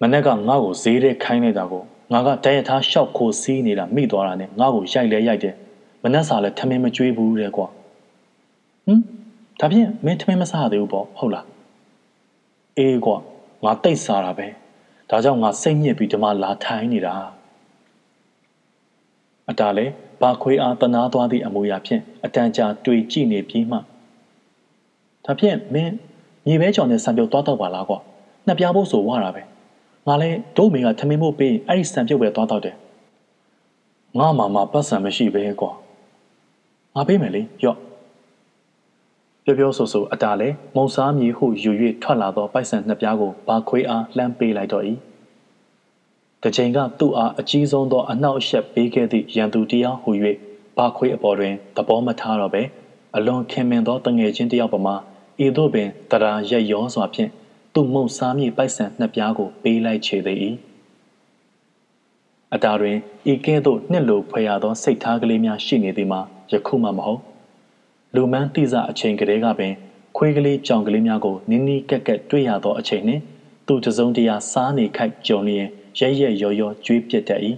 [0.00, 1.82] မနေ့ကငါ့ကိုဈေးထဲခိုင်းလိုက်တာကို
[2.12, 5.54] ငါကတရထားရှောက်ခိုစီးနေတာမိသွားတာနဲ့ငါ့ကိုရိုက်လဲရိုက်တယ်
[6.02, 7.66] မနှက်စာလဲထမင်းမကျွေးဘူးတဲ့ကွာ
[8.86, 9.00] ဟမ်
[9.60, 11.46] ဒါဖြင့်မင်းထမင်းမစားသေးဘူးပေါ့ဟုတ်လား
[12.78, 13.16] အေးကွာ
[13.64, 14.46] ငါတိတ်စားတာပဲ
[15.10, 17.14] ဒါကြောင့်ငါစိတ်ညစ်ပြီးဒီမှာလာထိုင်နေတာ
[19.50, 19.86] အတားလဲ
[20.20, 23.78] ဘာခွေးအားတနာသွားသည့်အမူအရာဖြင့်အတန်ကြာတွေ့ကြည့်နေပြီးမှ
[25.24, 25.94] ဒါဖြင့်မင်း
[26.46, 27.98] မြေပဲကြော်နဲ့ဆံပြုတ်သွားတော့ပါလားကွာ
[28.46, 29.42] နှစ်ပြားဖို့ဆိုဝါတာပဲ
[30.08, 32.76] ငါလဲဒုမေကထမင်းဖို့ပေးအဲ့ဒီဆံပြုတ်ပဲသွားတော့တယ်
[34.18, 35.72] ငါမှမှပတ်စံမရှိပဲကွာ
[36.94, 37.78] ငါပေးမယ်လေရော့
[39.44, 41.70] ပြောပြောဆိုဆိုအတားလဲမုံစားမြေဟုယူ၍
[42.02, 44.84] ထွက်လာသောပိုက်ဆံနှစ်ပြားကိုဘာခွေးအားလှမ်းပေးလိုက်တော့၏
[46.42, 50.10] တချိန်ကသူ့အားအကြီးဆုံးသောအနှောက်အယှက်ပေးခဲ့သည့်ရန်သူတရားဟူ၍
[50.76, 52.62] ဘာခွေးအပေါ်တွင်သဘောမထားတော့ပဲ
[53.16, 54.94] အလွန်ခင်မင်သောတငယ်ချင်းတယောက်ပမာ
[55.44, 57.30] ဤသို့ပင်တရာရက်ရောစွာဖြင့်
[57.74, 60.38] သူ့မုံစားမြေပိုက်ဆံနှစ်ပြားကိုပေးလိုက်ချေသည်၏
[62.54, 62.96] အတာတွင်
[63.32, 66.20] ဤကဲ့သို့နှစ်လိုဖွယ်ရသောစိတ်ထားကလေးများရှိနေသည်မှာ
[66.52, 67.20] ယခုမှမဟုတ်
[68.14, 69.74] လူမန်းတိစအချိန်ကလေးကပင်
[70.16, 73.22] ခွေးကလေးကြောင်ကလေးများကိုနင်းနီးကက်ကက်တွေ့ရသောအချိန်နှင့်
[73.66, 75.66] သူတစုံတရာစားနေခိုက်ကြုံလျင်
[75.98, 77.40] ရဲရဲရောရောကျွေးပြစ်တတ်၏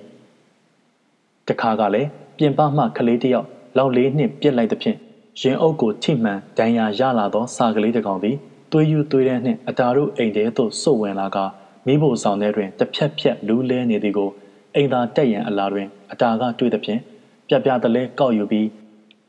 [1.48, 2.08] တခါကလည်း
[2.38, 4.96] ပြင်ပမှကလေးတယောက်လောက်လေးနှင့်ပြစ်လိုက်သဖြင့်
[5.40, 8.36] ရင်အုပ်ကိုထိမှန်ဒဏ်ရာရလာသောစာကလေးတစ်ကောင်သည်
[8.72, 11.38] သွေးယူသွေးထဲနှင့်အတာတို့အိမ်ထဲသို့စုပ်ဝင်လာက
[11.86, 14.30] မိဖို့ဆောင်ထဲတွင်တစ်ဖြက်ဖြက်လူးလဲနေသည်ကို
[14.74, 17.00] အိမ်သာတက်ရန်အလားတွင် အတာကတွေ့သဖြင့်
[17.48, 18.68] ပြပြတလဲကောက်ယူပြီး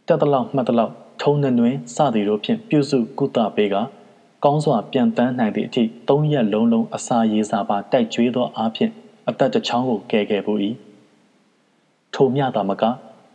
[0.07, 0.93] တက်တလောက်မှတ်တလောက်
[1.23, 3.75] ထုံနှနှွင်းစသည်တို့ဖြင့်ပြုစုကုသပေးက
[4.43, 8.91] ကောင်းစွာပြန်တန်းနိုင်သည့်အထိသုံးရက်လုံးလုံးအစာရေးစာပါတိုက်ကျွေးသောအားဖြင့်
[9.29, 10.53] အသက်တစ်ချောင်းကိုကယ်ခဲ့ပူ၏
[12.13, 12.83] ထိုမြတာမက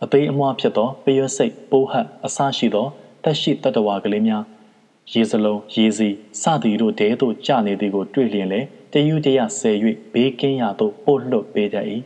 [0.02, 2.86] အသေးအမွားဖြစ်သောပရွတ်စိတ်ပိုးဟတ်အဆရှိသော
[3.25, 4.42] တက်ရှိတတဝါကလေးများ
[5.12, 6.08] ရေစလုံးရေစီ
[6.42, 8.60] စသည်တို့တဲသို့ကျနေသည်ကိုတွေ့လျင်လေ
[8.92, 9.76] တယူတရဆယ်၍
[10.12, 11.86] ဘေးကင်းရာသို့ပို့လွတ်ပေးတတ်၏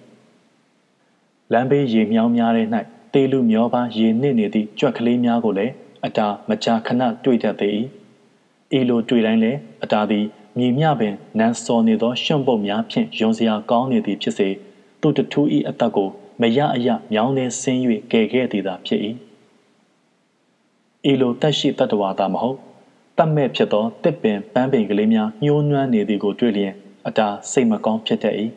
[1.53, 2.65] လမ်းဘေးရေမြောင်းများထဲ၌
[3.13, 5.73] တေလူမျောပါရေနစ်နေသည့်ကြွက်ကလေးများကိုလည်း
[6.07, 7.77] အတာမကြာခဏတွေ့တတ်သေး၏
[8.79, 10.25] ဤလိုတွေ့တိုင်းလည်းအတာသည်
[10.59, 14.49] မြေမြပင်နန်းစော်နေသောရှွန့်ပုတ်များဖြင့်ယွန်စရာကောင်းနေသည်ဖြစ်စေ
[15.01, 16.09] သူတထူးဤအသက်ကို
[16.41, 17.81] မရအရမြောင်းနေဆင်း၍
[18.13, 19.01] ကယ်ခဲ့သည်သာဖြစ်၏
[21.11, 22.59] ဤလိုတက်ရှိတတ္တဝါသာမဟုတ်
[23.19, 26.73] တတ်မဲ့ဖြစ်သောတစ်ပင်ပန်းပင်ကလေးများညှိုးနွမ်းနေသည်ကိုတွေ့လျင်
[27.07, 28.37] အတာစိတ်မကောင်းဖြစ်တတ်၏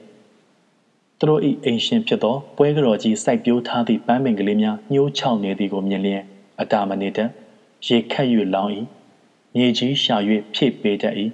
[1.19, 6.22] သူတို့၏အိမ်ရှင်ဖြစ်သောပွဲကတော်ကြီးစိုက်ပျိုးထားသည့်ပန်းပင်ကလေးများညှိုးချောင်နေသည်ကိုမြင်လျင်
[6.61, 7.30] အတာမနေတတ်
[7.88, 8.72] ရေခတ်၍လောင်း၏
[9.56, 10.16] မြေကြီးရှာ၍
[10.53, 11.16] ဖြည့်ပေးတတ်၏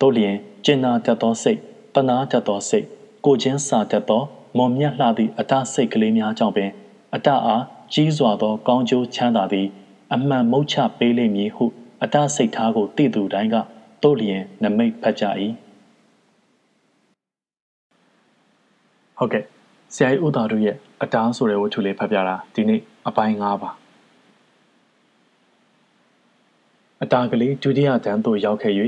[0.00, 1.58] တို့လျင်ကျင်နာတတ်သောစိတ်
[1.94, 2.86] တနာတတ်သောစိတ်
[3.24, 4.22] ကိုချင်းစာတတ်သော
[4.56, 6.70] မွန်မြတ်လှသည့်အတစိတ်ကလေးများကြောင့်ပင်
[7.14, 7.62] အတအား
[7.92, 9.66] ကြီးစွာသော ကောင်းကျိုးချမ်းသာသည်
[10.14, 11.64] အမှန်မုတ်ချပေးလိမ့်မည်ဟု
[12.02, 13.56] အတစိတ်ထားကိုသိသူတိုင်းက
[14.02, 15.24] တို့လျင်နမိတ်ဖတ်ကြ၏
[19.22, 19.44] ဟုတ်ကဲ့
[19.94, 23.70] ဆရာကြီးဥတာတို့ရဲ့အတားဆိုတဲ့ဝတ္ထုလေးဖတ်ပြတာဒီနေ့အပိုင်း၅ပါ
[27.02, 28.74] အတားကလေးဒုတိယတန်းသို့ရောက်ခဲ့၍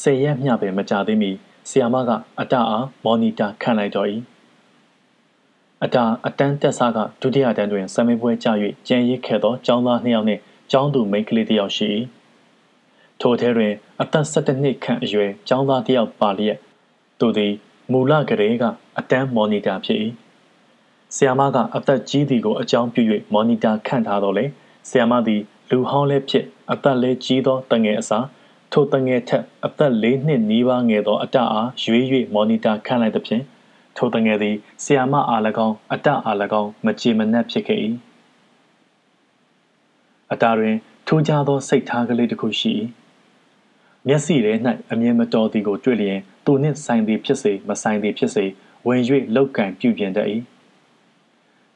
[0.00, 1.30] ဆယ်ရက်မျှပဲမကြသေးမီ
[1.68, 2.10] ဆီယာမက
[2.40, 4.08] အတအားမော်နီတာခန့်လိုက်တော့၏
[5.84, 8.48] အတာအတန်းတက်စားကဒုတိယတန်းတွင်ဆံမေးပွဲကျ၍
[8.88, 11.88] ကြံရစ်ခဲ့သောကျောင်းသားနှစ်ယောက်နှင့်ကျောင်းသူမိန်းကလေးတစ်ယောက်ရှိ၏
[13.20, 16.58] ထိုထဲတွင်အသက်17နှစ်ခန့်အရွယ်ကျောင်းသားတစ်ယောက်ပါလျက်
[17.20, 17.52] သူသည်
[17.92, 18.64] မူလကလေးက
[18.98, 20.00] အတန်းမော်နီတာဖြစ်၏
[21.14, 23.02] ဆီယာမကအသက်ကြီးသည်ကိုအကြောင်းပြု၍
[23.32, 24.44] မော်နီတာခန့်ထားတော့လေ
[24.88, 28.26] ဆီယာမသည်လူဟောင်းလည်းဖြစ်အသက်လည်းကြီးသောတငယ်အစား
[28.72, 32.04] ထိုတငယ်ထက်အသက်၄နှစ်နီးပါးငယ်သောအတအားရွေး၍
[32.34, 33.42] မော်နီတာခန့်လိုက်သဖြင့်
[33.96, 37.80] ထိုတငယ်သည်ဆီယာမအား၎င်းအတအား၎င်းမကြေမနက်ဖြစ်ခဲ့၏
[40.32, 42.72] အတာတွင်ထူးခြားသောစိတ်ထားကလေးတစ်ခုရှိ၏
[44.06, 44.52] မျက်စိထဲ၌
[44.90, 48.44] အမြင်မတော်သည်ကိုတွေ့လျင်သူနှင့်ဆိုင်သည်ဖြစ်စေမဆိုင်သည်ဖြစ်စေ
[48.86, 49.02] ဝင်၍
[49.34, 50.28] လောက်ကံပြုပြင်တတ်၏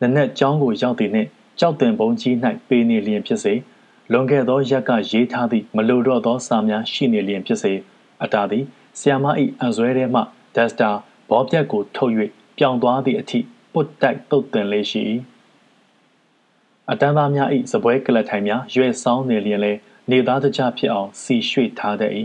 [0.01, 1.29] နနက်ကျောင်းကိုရောက်သည်နှင့်
[1.61, 2.35] ကြောက်တင်ပုံကြီး၌
[2.69, 3.55] ပေးနေလျင်ဖြစ်စေ
[4.13, 7.73] လွန်ခဲ့သောရက်ကရေးထားသည့်မလိုတော့သောစာများရှိနေလျင်ဖြစ်စေ
[8.23, 8.65] အတာသည်
[8.99, 9.27] ဆီယာမ၏
[9.61, 10.21] အံဆွဲထဲမှ
[10.55, 10.91] ဒက်စတာ
[11.31, 12.13] ဘောပြက်ကိုထုတ်၍
[12.59, 13.39] ပြောင်းသွားသည့်အထိ
[13.73, 15.03] ပုတ်တိုက်တုတ်တင်လေးရှိ၏
[16.91, 19.73] အတန်းသားများ၏စပွဲကလထိုင်များရွယ်ဆောင်နေလျင်လဲ
[20.11, 22.13] နေသားတကြဖြစ်အောင်စီရွှေ့ထားတတ်၏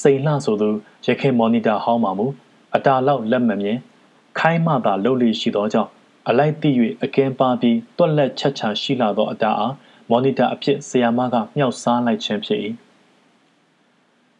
[0.00, 0.70] စိန်လှဆိုသူ
[1.06, 2.26] ရခင်မော်နီတာဟောင်းမှာမူ
[2.74, 3.78] အတာလောက်လက်မမြင်
[4.38, 5.90] ခိုင်းမှသာလှုပ်လေရှိသောကြောင့်
[6.28, 6.70] အလိုက်တိ၍
[7.02, 9.74] အကင်းပါပြီးတွက်လက်ချက်ချာရှိလာသောအတာအား
[10.10, 12.60] မော်နီတာအဖြစ်ဆီယာမကမြောက်စားလိုက်ခြင်းဖြစ်၏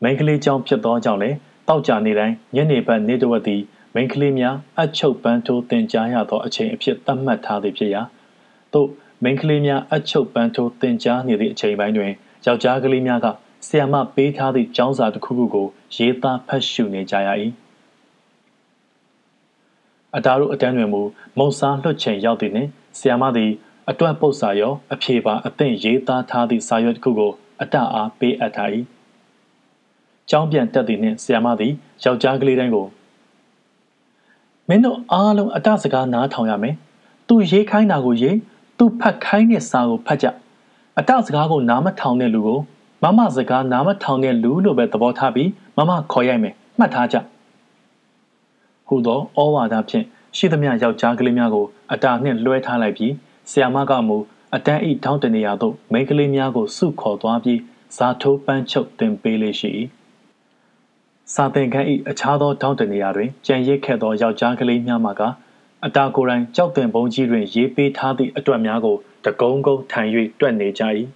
[0.03, 1.37] မိန်းကလေးကြောင့်ဖြစ်သောကြောင့်လည်း
[1.69, 3.63] တောက်ကြနေတိုင်းညနေဘက်နေတဝက်သည်
[3.95, 8.03] မိန်းကလေးများအချုပ်ပန်းထိုးတင်ကြားရသောအချိန်အဖြစ်သတ်မှတ်ထားသည်ဖြစ်ရာ
[8.73, 8.89] သို့
[9.23, 12.13] မိန်းကလေးများအချုပ်ပန်းထိုးတင်ကြားနေသည့်အချိန်ပိုင်းတွင်
[12.47, 13.27] ယောက်ျားကလေးများက
[13.67, 17.29] ဆီယာမပေးထားသည့်ကျောင်းစာတစ်ခုခုကိုရေးသားဖတ်ရှုနေကြရ၏
[20.17, 21.03] အတားတို့အတန်းတွင်မူ
[21.39, 23.51] မုံစားလွှတ်ချိန်ရောက်သည်နှင့်ဆီယာမသည်
[23.91, 28.71] အတွက်ပုတ်စာရောအဖြေပါအသင့်ရေးသားထားသည့်စာရွက်တစ်ခုကိုအတအားပေးအပ်ထား၏
[30.31, 31.73] ကျောင်းပြန်တက်သည်နှင့်ဆီယာမသည်
[32.05, 32.87] ယောက်ျားကလေးတိုင်းကို
[34.69, 36.75] မင်းတို့အားလုံးအတစကားနားထောင်ရမယ်
[37.29, 38.37] သူရေးခိုင်းတာကိုရေး
[38.79, 40.27] သူဖတ်ခိုင်းတဲ့စာကိုဖတ်ကြ
[40.99, 42.61] အတစကားကိုနားမထောင်တဲ့လူကို
[43.03, 47.17] မမစကားနားမထောင်တဲ့လူလို့ပဲသဘောထားပြီးမမခေါ်ရိုက်မယ်မှတ်ထားကြ
[48.87, 50.07] ဟူသောဩဝါဒဖြင့်
[50.37, 53.13] ရှိသမျှယောက်ျားကလေးများကိုအတာနှင့်လွှဲထားလိုက်ပြီး
[53.51, 54.17] ဆီယာမကမူ
[54.55, 57.61] အတန်းဤထောင်းတနေရာသို့မိန်းကလေးများကိုစုခေါ်သွားပြီး
[57.97, 59.71] ဇာထိုးပန်းချုပ်တင်ပေးလေးရှိ၏
[61.35, 65.23] စာသင်ခန်း၏အခြားသောထောင်းတနေရာတွင်ကြံရစ်ခဲ့သောယောက်ျားကလေးများမှက
[65.85, 70.83] အတာကိုယ်တိုင်ကြောက်တင်ပုံကြီးတွင်ရေးပေးထားသည့်အတွက်များကိုတကုံကုံထိုင်၍တွက်နေကြ၏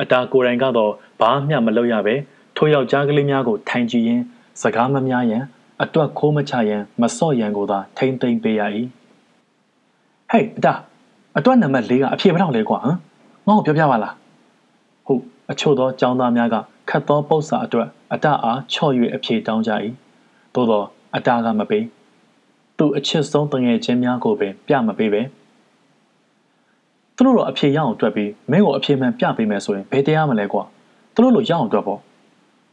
[0.00, 2.14] အတာကိုယ်တိုင်ကတော့ဘာမှမလုပ်ရပဲ
[2.56, 4.24] ထိုယောက်ျားကလေးများကိုထိုင်ကြည့်ရင်း
[4.62, 5.44] စကားမများရန်
[5.82, 8.62] အတွက်ခိုးမချရန်မစော့ရန်ကိုသာထိမ့်သိမ့်ပေးရ၏
[10.30, 10.74] ဟေးအတာ
[11.38, 12.96] အတွက်နံပါတ်၄ကအဖြေဘယ်တော့လဲကွာဟမ်
[13.48, 14.14] ငါ့ကိုပြောပြပါလား
[15.06, 16.56] ဟုတ်အချို့သောចောင်းသားများက
[16.90, 19.72] ခတ်သောပု္ပ္ပစာအတွက်အတအားချော့၍အဖြေတောင်းကြ၏
[20.54, 20.82] သို့သော
[21.16, 21.84] အတာကမပေး
[22.78, 25.22] သူအချစ်ဆုံးတငယ်ချင်းများကိုပင် ပြမပေးပဲ
[27.16, 30.62] သူတို့တော့အဖြေရအောင်တွက်ပြီးမင်းကိုအဖြေမှန်ပြပေးမယ်ဆိုရင်ဘယ်တရားမလဲကွာ
[31.14, 32.00] သူတို့လိုရအောင်တွက်ပေါ့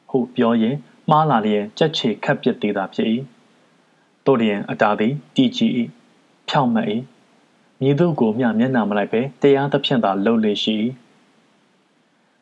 [0.10, 0.76] ဟုတ်ပြောရင်
[1.10, 3.08] မှားလာလျင်ကြက်ချေခက်ပစ်သေးတာဖြစ်၏
[4.26, 5.72] တို့လျင်အတာသည်တီကြည်၏
[6.50, 6.88] ဖြောင့်မတ်၏
[7.82, 10.78] မြည်သူကိုမျှမျက်နှာမလိုက်ပဲတရားသဖြင့်သာလှုပ်လေရှိ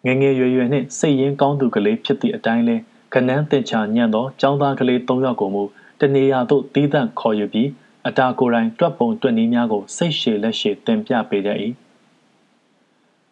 [0.06, 2.76] ငငယ်ရွယ်ရွယ်နှင့်စိတ်ရင်းကောင်းသူကလေးဖြစ်သည့်အတိုင်းလဲ
[3.14, 5.64] ကနန်းတင်ချာညံ့သောចောင်းသားကလေး၃ယောက်ကိုမူ
[6.00, 7.70] တနေရာသို့တီးသန့်ခေါ်ယူပြီး
[8.08, 11.60] အတာကိုယ်တိုင်တွက်ပုံတွက်နည်းများကိုစိတ်ရှည်လက်ရှည်တင်ပြပေးတတ်၏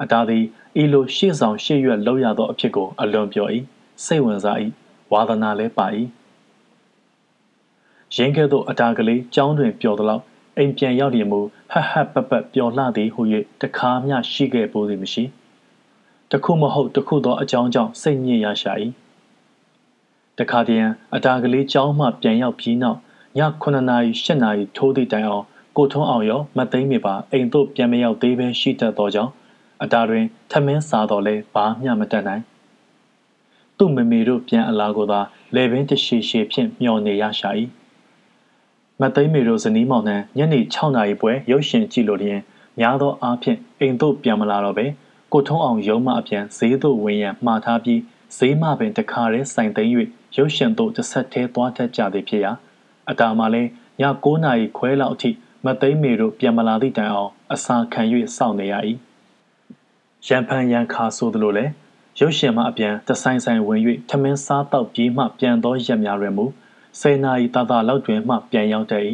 [0.01, 0.43] အတာသည်
[0.81, 3.47] ဤလိုရှေ့ဆောင်ရှေ့ရွက်လောက်ရသောအဖြစ်ကိုအလွန်ပြော၏
[4.05, 4.57] စိတ်ဝင်စား၏
[5.11, 5.87] ဝါသနာလည်းပါ၏
[8.15, 10.23] ရင်းကဲ့သို့အတာကလေးကြောင်းတွင်ပျော်သလောက်
[10.57, 11.39] အိမ်ပြန်ရောက်ရင်မူ
[11.71, 13.21] ဟတ်ဟတ်ပပပပျော်လှသည်ဟု၍
[13.61, 15.23] တခါမျှရှိခဲ့ပိုးသည်မရှိ
[16.31, 18.73] တခုမဟုတ်တခုသောအကြောင်းကြောင့်စိတ်ညစ်ရရှာ၏
[20.39, 22.99] တခါတည်းအတာကလေးကျောင်းမှပြန်ရောက်ပြီးနောက်
[23.37, 25.45] ည9နာရီ10နာရီထိုးသည့်တိုင်အောင်
[25.77, 29.31] ကိုထွန်းအောင်ရောမသိမ့်မိပါအိမ်သို့ပြန်မရောက်သေးဘဲရှိတတ်သောကြောင့်
[29.83, 32.43] အတာတွင်ထမင်းစားတော်လဲဘာမျှမတတ်နိုင်
[33.77, 35.19] သူ့မမေတို့ပြန်အလာကိုသာ
[35.55, 37.49] လေပင်တရှိရှိဖြင့်မျောနေရရှာ၏
[39.01, 42.39] မသိမ့်မေတို့ဇနီးမောင်နှံညနေ6နာရီပွဲရုပ်ရှင်ကြည့်လို့လျင်
[42.79, 44.85] များသောအားဖြင့်အိမ်သို့ပြန်မလာတော့ပဲ
[45.33, 48.01] ကိုထုံးအောင်ရုံးမှအပြန်ဈေးသို့ဝင်ရန်မှားထားပြီး
[48.37, 49.91] ဈေးမှပင်တခါတည်းစိုင်သိမ်း၍
[50.37, 52.51] ရုပ်ရှင်သို့တစ်ဆက်တည်းသွားတတ်ကြသည်ဖြစ်ရာ
[53.09, 53.69] အတာမှလည်း
[54.01, 55.29] ည9နာရီခွဲလောက်အထိ
[55.65, 58.01] မသိမ့်မေတို့ပြန်မလာသည့်တိုင်အောင်အစာခံ၍
[58.37, 58.75] စောင့်နေရ၏
[60.27, 61.65] ရန်ဖန်ရန်ခါဆိုသလိုလဲ
[62.21, 66.45] ရုပ်ရှင်မှအပြန်တဆိုင်ဆိုင်ဝင်၍ထမင်းစားတောက်ပြေးမှပြန်သောရက်များတွင်မူ
[66.99, 69.03] ဆယ်နာရီတာတာလောက်တွင်မှပြန်ရောက်တတ်၏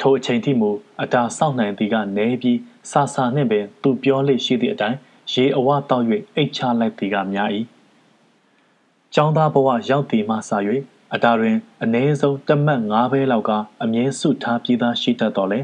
[0.00, 0.70] ထိုအချိန်ထိမူ
[1.02, 2.58] အတာစောင့်နိုင်သည်ကနေပြီး
[2.90, 4.98] ဆာဆာနှင့်ပင်သူပြောလေရှိသည့်အတိုင်း
[5.32, 6.04] ရေအဝတောက်၍
[6.36, 7.50] အိတ်ချလိုက်သည်ကများ၏
[9.14, 10.50] ကျောင်းသားဘဝရောက်သည်မှစ၍
[11.14, 13.50] အတာတွင်အ ਨੇ ဆုံးတမတ်၅ဘဲလောက်က
[13.82, 15.60] အမြဲစုထားပြီးသားရှိတတ်တော်လဲ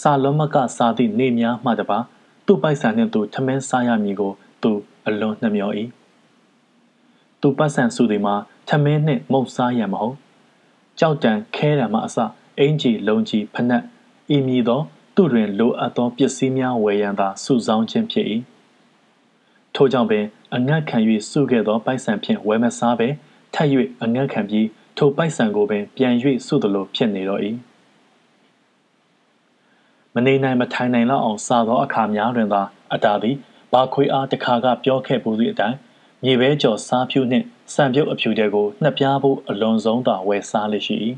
[0.00, 1.98] စာလုံးမကစာသည့်နေများမှတပါ
[2.46, 4.32] သူ့ပိုက်ဆံနှင့်သူထမင်းစားရမည်ကို
[4.64, 4.72] သူ
[5.06, 5.72] အလွန်နှမျော၏
[7.40, 8.34] သူပတ်ဆံစုသည်မှာ
[8.68, 10.16] ထမင်းနှင့်မုတ်စားရန်မဟုတ်
[10.98, 12.18] ကြောက်တံခဲတံမှအစ
[12.58, 13.82] အင်ကြီးလုံကြီးဖနက်
[14.36, 14.80] ဤမည်သော
[15.16, 18.26] သူတွင်လိုအပ်သောပစ္စည်းများဝယ်ရန်သာစုဆောင်းခြင်းဖြစ်၏
[19.74, 20.24] ထို့ကြောင့်ပင်
[20.54, 20.98] အငတ်ခံ၍
[21.30, 23.08] စုခဲ့သောပိုက်ဆံဖြင့်ဝယ်မစားပဲ
[23.54, 23.68] ထပ်၍
[24.02, 24.66] အငတ်ခံပြီး
[24.96, 26.14] ထိုပိုက်ဆံကိုပင်ပြန်၍
[26.46, 27.40] စုသလိုဖြစ်နေတော့၏
[30.14, 33.36] မနေနိုင်မထိုင်နိုင်လောက်အောင်စားသောအခါများတွင်သာအတားသည်
[33.72, 35.76] ဘာခွေအားတခါကပြောခဲ့ပူသည့်အတိုင်း
[36.24, 40.96] မြေပဲကြော်စားဖြူနှင့်စံပြုတ်အဖြူတဲကိုနှစ်ပြားဖို့အလွန်ဆုံးသာဝယ်စားလိမ့်ရှိ၏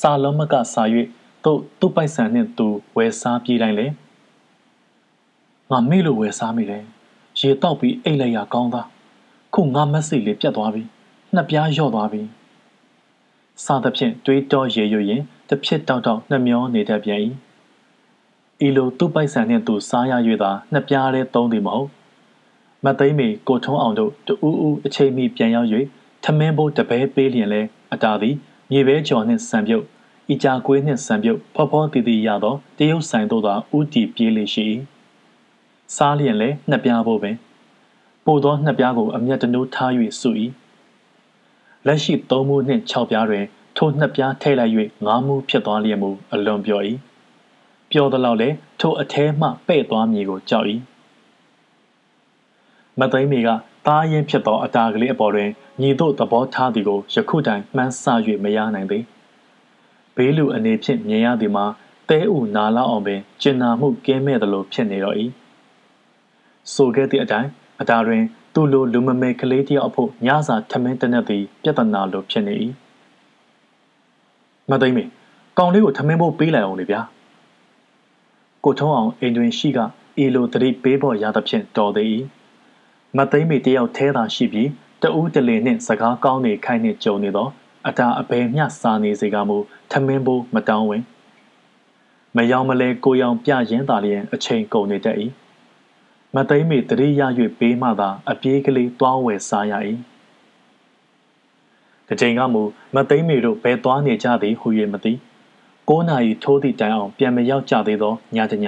[0.00, 0.82] စာလုံးမကစာ၍
[1.44, 3.86] သူ့သူ့ပိုက်ဆံနှင့်သူဝယ်စားပြေးတိုင်းလေ
[5.70, 6.84] ငါမေ့လို့ဝယ်စားမိတယ်
[7.40, 8.86] ရေတောက်ပြီးအိတ်လိုက်ရကောင်းသား
[9.54, 10.82] ခုငါမက်စိလေးပြတ်သွားပြီ
[11.34, 12.22] နှစ်ပြားလျော့သွားပြီ
[13.64, 17.20] စားသဖြင့်တွေးတောရေရွရင်တစ်ဖြစ်တောက်တောက်နှမျောနေတတ်ပြန်၏
[18.66, 20.12] ဤလိုသူ့ပိုက်ဆံနှင့်သူစားရ၍
[20.42, 21.88] သာနှစ်ပြားလေးသုံးသည်မဟုတ်
[22.84, 25.68] မသိမ့်မီကိုထုံးအောင်တို့တူးဦးအချိန်မီပြန်ရောက်၍
[26.24, 27.62] ထမင်းဘိုးတပဲပေးလျင်လဲ
[27.92, 28.34] အတာသည်
[28.70, 29.84] မြေပဲကြော်နှင့်ဆံပြုတ်
[30.32, 34.64] ဤကြကွေးနှင့်ဆံပြုတ်ဖောဖောတီတီရသောတရုတ်ဆိုင်တို့သာဥတီပြေးလေရှိ၏
[35.96, 37.36] စားလျင်လဲနှစ်ပြားဖို့ပင်
[38.24, 40.30] ပို့သောနှစ်ပြားကိုအမျက်တနိုးထား၍စု၏
[41.86, 43.44] လက်ရှိသုံးမှုနှင့်၆ပြားတွင်
[43.76, 44.72] ထိုနှစ်ပြားထည့်လိုက်၍
[45.06, 46.80] ငါးမှုဖြစ်သွားလျက်မူအလွန်ပြော၏
[47.92, 48.48] ပြောသလောက်လဲ
[48.80, 50.66] ထိုအထဲမှပဲ့သွားမည်ကိုကြောက်၏
[52.98, 53.48] မသိမ့်မီက
[53.86, 55.50] သားရင်ဖြစ်သောအတာကလေးအပေါ်တွင်
[55.80, 58.04] ညီတို့သဘောထားသည်ကိုယခုတိုင်မှန်းဆ၍
[58.44, 59.04] မရနိုင်သည်
[60.16, 61.66] ဘေးလူအနေဖြင့်မြင်ရသည်မှာ
[62.08, 65.16] တဲဥနာလောက်အောင်ပင်ကျင်နာမှုကင်းမဲ့သလိုဖြစ်နေတော့၏
[66.74, 67.50] ဆိုခဲ့သည့်အတိုင်း
[67.80, 68.22] အတာတွင်
[68.54, 72.54] သူ့လိုလူမမဲကလေးတယောက်အဖို့ညစာထမင်းတနက်သည်ပြဿနာလိုဖြစ်နေ၏
[74.70, 75.04] မသိမ့်မေ
[75.58, 77.00] ကောင်လေးကိုထမင်းဖို့ပေးလိုက်အောင်လေဗျာ
[78.64, 79.78] ကိုထုံးအောင်အိမ်တွင်ရှိက
[80.18, 82.08] အေလိုတရိပေးပေါ်ရသဖြင့်တော်သေး၏
[83.16, 84.70] မသိမ့်မေတယောက်သေးသာရှိပြီး
[85.02, 87.48] တဦးတလေနှင့်စကားကောင်းနေခိုင်းနှင့်ကြုံနေသော
[87.88, 89.58] အတာအဘယ်မျှစာနေစေကမူ
[89.90, 91.02] ထမင်းဖို့မတောင်းဝင်
[92.36, 95.16] မယောင်မလဲကိုယောင်ပြရင်းသာလျင်အချိန်ကုန်နေတတ်၏
[96.34, 97.22] မသိမ့်မေတရိရ၍
[97.58, 99.74] ပေးမှသာအပြေးကလေးတွားဝယ်စားရ၏
[102.08, 102.62] တချိန်ကမူ
[102.94, 105.12] မသိမ့်မေတို့ဘယ်သွားနေကြသည်ဟု၍မသိ
[105.88, 108.66] 9နာရီထိုးသည့်တိုင်အောင်ပြန်မရောက်ကြသေးသောညတည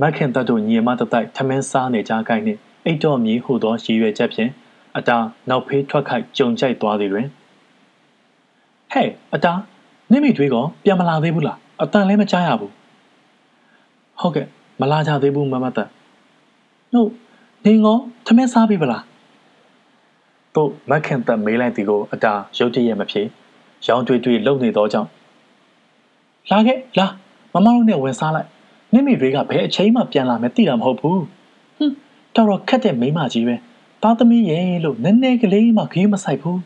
[0.00, 4.50] မခင်တတ်တို့ညီမတတိုက်ထမင်းစားနေကြကိုင်းနှင့်အိတ်တော်မြည်ဟုသောရည်ရွယ်ချက်ဖြင့်
[4.96, 5.16] အတာ
[5.50, 7.26] နောက်ဖေးထွက်ခိုက်ကြုံကြိုက်သွားသည်တွင်
[8.92, 9.52] ဟဲ့အတာ
[10.10, 12.72] နိမိတွေးကောပြန်မလာသေးဘူးလားအတန်လည်းမကြားရဘူး
[14.20, 14.46] ဟုတ်ကဲ့
[14.80, 15.88] မလာကြသေးဘူးမမတ်ဟုတ်
[17.64, 17.96] နေငေါ
[18.26, 19.02] ထမင်းစားပြီဗလား
[20.54, 23.26] တို့မက်ခင်သက်မေးလိုက်သည်ကိုအတာရုတ်တရက်မဖြစ်
[23.86, 25.08] ရောင်တွေ့တွေ့လုံနေသောကြောင့်
[26.50, 27.06] လာခဲ့လာ
[27.54, 28.48] မမတို့နဲ့ဝင်စားလိုက်
[28.92, 31.22] နိမိတွေကဘယ်အချိန်မှပြန်လာမယ်သိတာမဟုတ်ဘူး
[31.76, 31.94] ဟွန်း
[32.34, 33.54] တော်တော်ခက်တဲ့မိမကြီးပဲ
[34.02, 36.60] သားသမီးရဲ့လို့နည်းနည်းကလေးမှခင်းမဆိုင်ဘူး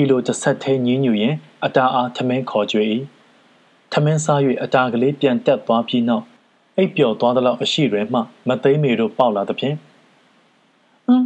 [0.00, 2.84] ဤလိုတစ်ဆက်သေးညင်းညူရင်အတာအားထမင်းခေါ်ကြွေ၏
[3.92, 6.24] ထမင်းစား၍အတာကလေးပြန်တက်သွားပြီးနောက်
[6.76, 9.76] အိပ်ပျော်သွားသလောက်အရှိတွင်မှမသိမေတို့ပေါက်လာသဖြင့်
[11.06, 11.24] ဟမ်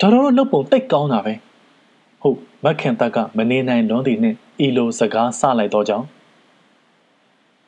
[0.00, 1.34] တော်တော်လှုပ်ပုံတိတ်ကောင်းတာပဲ
[2.22, 6.06] ဟုတ်မခင်တက်ကမနေနိုင်လွန်းသည်နှင့် ဤလိုစကားဆလိုက်တော့ကြောင်း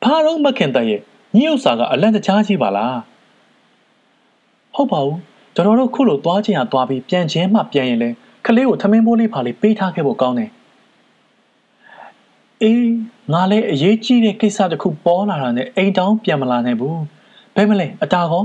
[0.03, 1.01] ဘာတော့မခင်တက်ရဲ့
[1.37, 2.97] ညဥ်စာကအလန့်တကြားကြီးပါလား
[4.75, 5.19] ဟုတ်ပါဘူး
[5.55, 8.09] တော်တော်တို့ခုလိုသွားချင်းရသွားပြီးပြန်ချင်းမှပြန်ရင်လဲ
[8.45, 10.51] ခလေးကိုထမင်းပိုးလေးဖာလေးပေးထားခဲ့ဖို့ကောင်းတယ်
[12.63, 12.91] အေး
[13.33, 16.99] ငါလည်းအရေးကြီးတဲ့ကိစ္စတစ်ခုပေါ်လာတာနဲ့အိမ်တောင်ပြန်မလာနိုင်ဘူး
[17.55, 18.43] ဘယ်မလဲအတာကော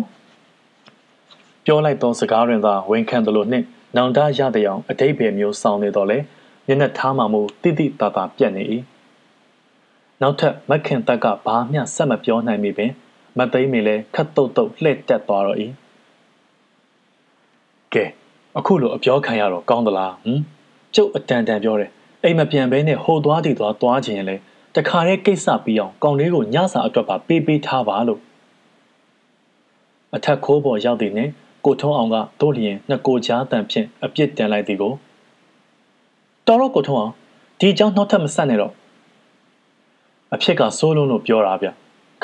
[1.65, 6.19] ပြောလိုက်သောစကားတွင်သာဝန်ခံသလိုနှင့်နောင်တရတဲ့အောင်အတိတ်ပဲမျိုးဆောင်နေတော့လေ
[6.67, 8.63] မျက်နှာထားမှမူတိတိတတာပြက်နေ၏
[10.21, 12.91] နောက်ထပ်မခင်တက်ကဘာမျှဆက်မပြောနိုင်မိပင်
[13.39, 15.59] မသိမ့်မီလဲခတ်တုတ်တုတ်လှည့်တက်သွားတော့၏
[17.95, 18.05] ကဲ
[18.59, 20.41] အခုလိုအပြောခံရတော့ကောင်းသလားဟမ်
[20.95, 21.91] ကျုပ်အတန်တန်ပြောတယ်
[22.23, 24.37] အိမ်မပြန်ဘဲနဲ့ဟိုသွားတီသွားသွားခြင်းလဲ
[24.77, 28.21] တခါတည်းကိစ္စပြီးအောင်ကောင်လေးကိုညစာအတွက်ပါပေးပေးထားပါလို့
[30.15, 31.31] အထက်ခိုးပေါ်ရောက်သည်နှင့်
[31.65, 34.93] ကိုထုံးအောင်ကတို့လျင်နှစ်ကိုကြားတန်ဖြင့်အပြစ်တင်လိုက်သည်ကို
[36.47, 37.13] တော်တော့ကိုထုံးအောင်
[37.61, 38.73] ဒီအကြောင်းနောက်ထပ်မဆက်နဲ့တော့
[40.35, 41.69] အဖြစ်ကစိုးလုံးလို့ပြောတာဗျ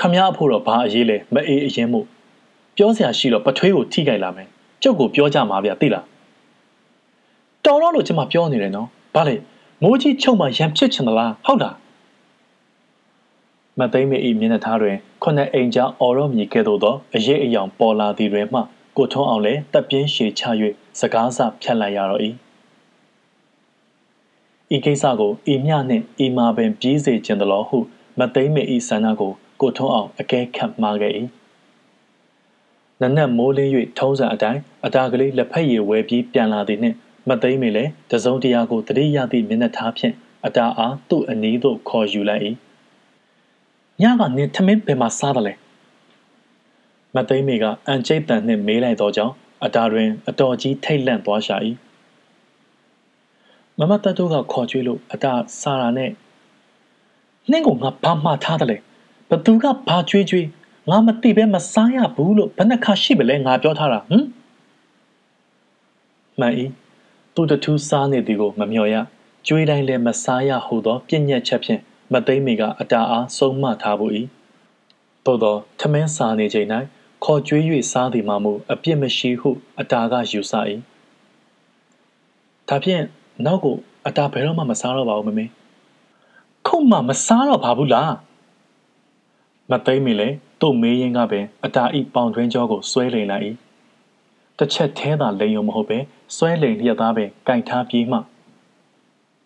[0.00, 2.06] ခမရအဖို့တော့ဘာအရေးလဲမအေးအရင်မို့
[2.76, 4.48] ပြောစရာရှိတော့ပထွေးကိုထိခိုက်လာမယ်
[4.82, 6.04] ကျုပ်ကိုပြောကြမှာဗျသိလား
[7.64, 9.34] တော်တော့လို့ကျမပြောနေတယ်နော်ဘာလဲ
[9.82, 11.76] မိုးကြီးချုပ်မှရံဖြစ်ချင်သလားဟုတ်လား
[13.78, 18.60] မသိမ့်မေဤမျက်နှာထားတွင်ခုနှစ်အိမ်ကြားအော်ရောမြည်ကဲ့သို့သောအရေးအယောင်ပေါ်လာသည်တွင်မှ
[18.96, 20.42] ကိုထုံးအောင်လည်းတပ်ပြင်းရှည်ချ၍
[21.00, 22.22] စကားစဖြတ်လိုက်ရတော့၏
[24.74, 27.78] ဤကိစ္စကိုဤမြနှင့်ဤမာပင်ပြေးစေခြင်းသလိုဟု
[28.18, 31.12] မသိမ့်မေဤဆန္ဒကိုကိုထုံးအောင်အကဲခတ်မှားခဲ့၏
[33.00, 36.96] နနက်မိုးလင်း၍ထုံးစံအတိုင်းအတာကလေးလက်ဖက်ရည်ဝဲပြီးပြန်လာသည်နှင့်
[37.28, 40.14] မသိမ့်မေလည်းတစုံတရာကိုတတိယသည့်မျက်နှာထားဖြင့်
[40.46, 42.42] အတာအားသူ့အနီးသို့ခေါ်ယူလိုက်၏
[44.00, 45.54] ညကနင်ထမင်းဘယ်မှာစားတယ်လဲ
[47.14, 51.56] မသိမေကအန်ကျိတ်တန်နှင့်မေးလိုက်သောကြောင့်အတာတွင်အတော်ကြီးထိတ်လန့်သွားရှာ၏
[53.78, 56.10] မမတတ်တို့ကခေါ်ကြွေးလို့အတာစားတာနဲ့
[57.50, 58.76] နှင်းကိုငါဘာမှထားတယ်လဲ
[59.30, 60.46] ဘသူကဘာကြွေးကြွေး
[60.90, 64.24] ငါမသိပဲမစားရဘူးလို့ဘယ်နှခါရှိပလဲငါပြောထားတာဟမ်
[66.40, 66.54] မှန်၏
[67.34, 68.96] သူတထူးစားနေသည်ကိုမမျှော်ရ
[69.46, 71.80] ကြွေးတိုင်းလည်းမစားရဟုသောပြည့်ညက်ချက်ဖြင့်
[72.12, 74.12] မသိမ့်မီကအတာအားဆုံးမထားဖို့၏
[75.24, 76.68] သို့သောထမင်းစားနေချိန်၌
[77.24, 79.50] ခေါ်ကြွေး၍စားသည်မှမူအပြစ်မရှိဟု
[79.80, 80.52] အတာကယူဆ၏
[82.68, 83.04] ဒါဖြင့်
[83.46, 83.76] နောက်ကို
[84.06, 85.44] အတာဘယ်တော့မှမစားတော့ပါဘူးမမေ
[86.66, 88.12] ခုမှမစားတော့ပါဘူးလား
[89.70, 90.28] မသိမ့်မီလေ
[90.60, 93.44] သူ့မေးရင်ကပင်အတာဤပေါင်တွင်းကြောကိုဆွဲလိန်လိုက်၏
[94.58, 95.98] တစ်ချက်သေးသာလိန်ုံမဟုတ်ပဲ
[96.36, 98.18] ဆွဲလိန်လျက်သားပင်ကင်ထားပြေးမှ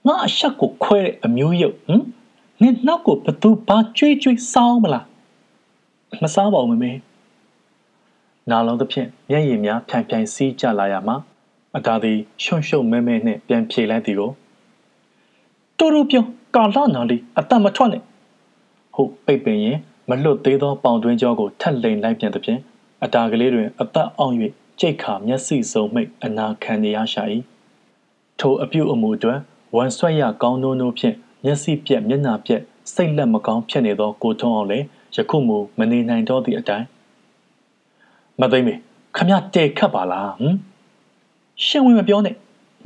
[0.06, 2.04] ငါအဆက်ကိုခွဲတဲ့အမျိုးရုပ်ဟမ်
[2.62, 5.06] နင်နောက်ကိုဘသူဘာကြွေးကြွေးစောင်းမလား
[6.22, 6.92] မစားပါဘူးမမေ
[8.50, 11.16] နာလုံးသဖြင့်မျက်ရည်များဖြိုင်ဖြိုင်စီးကျလာရမှာ
[11.76, 14.30] အတားသည်ရှုံရှုံမဲမဲနှင့်ပြန်ဖြေလိုက်သည်ကို
[15.78, 16.24] တူတူပြော
[16.56, 18.02] ကာလနာလီအတမထွက်နဲ့
[18.94, 19.78] ဟုတ်ပိတ်ပင်ရင်
[20.08, 22.60] မလွတ်သေးသောပေါင်တွင်းကြောကိုထက်လိန်လိုက်ပြန်သဖြင့်
[23.04, 24.34] အတာကလေးတွင်အသက်အောင်၍
[24.80, 27.22] ကြိတ်ခါမျက်စိစုံမိတ်အနာခံနေရရှာ၏
[28.40, 29.38] ထိုအပြုတ်အမူအတွက်
[29.76, 32.62] ဝန်ဆွဲရကောင်းနိုးနိုးဖြင့်မျက်စိပြက်မျက်နှာပြက်
[32.94, 34.86] စိတ်လက်မကောင်းဖြစ်နေသောကိုထုံးအောင်လည်း
[35.16, 36.86] ယခုမူမနေနိုင်တော့သည့်အတိုင်း
[38.40, 38.74] မသိမေ
[39.16, 40.56] ခမတဲခတ်ပါလားဟမ်
[41.66, 42.34] ရှင်ဝင်မပြောနဲ့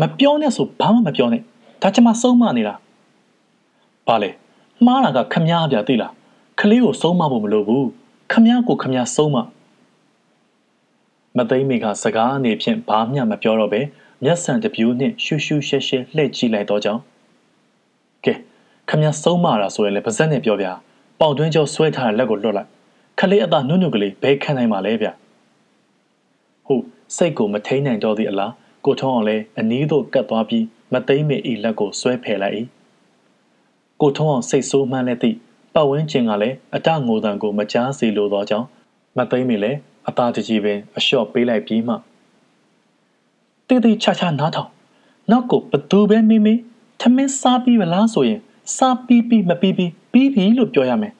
[0.00, 1.42] မပြောနဲ့ဆိုဘာမှမပြောနဲ့
[1.82, 2.74] ဒါချမဆုံးမနေတာ
[4.06, 4.30] ဘာလဲ
[4.86, 6.12] မှားတာကခမပြသိလား
[6.60, 7.88] ခလေးကိုဆုံးမဖို့မလိုဘူး
[8.32, 9.36] ခမကိုခမဆုံးမ
[11.36, 13.80] မသိမေကစကားအနေဖြင့်ဘာမှမပြောတော့ပဲ
[14.24, 17.02] မျက်စံတပြူးနှင့်ရှူရှူရှဲရှဲလှည့်ကြည့်လိုက်တော့ကြောင်း
[18.24, 18.34] ကဲ
[18.88, 20.66] ခမဆုံးမတာဆိုရင်လည်းပါဇက်နဲ့ပြောပြ
[21.20, 22.68] ပေါင်တွင်းကျော်ဆွဲထားတဲ့လက်ကိုလွတ်လိုက်
[23.20, 25.08] ခလေးအသာနုနုကလေးဘဲခံနိုင်ပါလဲဗျ
[26.66, 26.84] ဟုတ်
[27.16, 28.52] စိတ်ကိုမထိန်နိုင်တော့သည့်အလား
[28.84, 32.56] ကိုထုံးအောင်လဲအနီးသို့ကတ်သွားပြီးမသိမ့်မေဤလက်ကိုဆွဲဖယ်လိုက်၏
[34.00, 35.36] ကိုထုံးအောင်စိတ်ဆိုးမှန်းလက်သည့်
[35.74, 38.66] ပတ်ဝန်းကျင်ကလည်းအတငိုတံကိုမကြားစေလိုသောကြောင့်
[39.18, 39.78] မသိမ့်မေလည်း
[40.08, 41.94] အသာတကြီးပင်အလျှော့ပေးလိုက်ပြီးမှ
[43.68, 44.70] တေးသေးချာချာနားထောင်
[45.30, 46.54] နောက်ကိုဘသူပဲမိမိ
[47.00, 48.40] ထမင်းစားပြီးမလားဆိုရင်
[48.76, 51.12] စားပြီးပြီးမပြီးပြီးပြီးပြီလို့ပြောရမယ်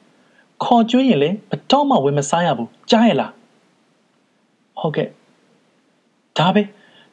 [0.64, 3.32] ခေါ်ကျွေးရင်လည်းဘတော့မှဝင်မစားရဘူးကြားရလား
[4.78, 5.08] ဟုတ်ကဲ့
[6.38, 6.62] ဒါပဲ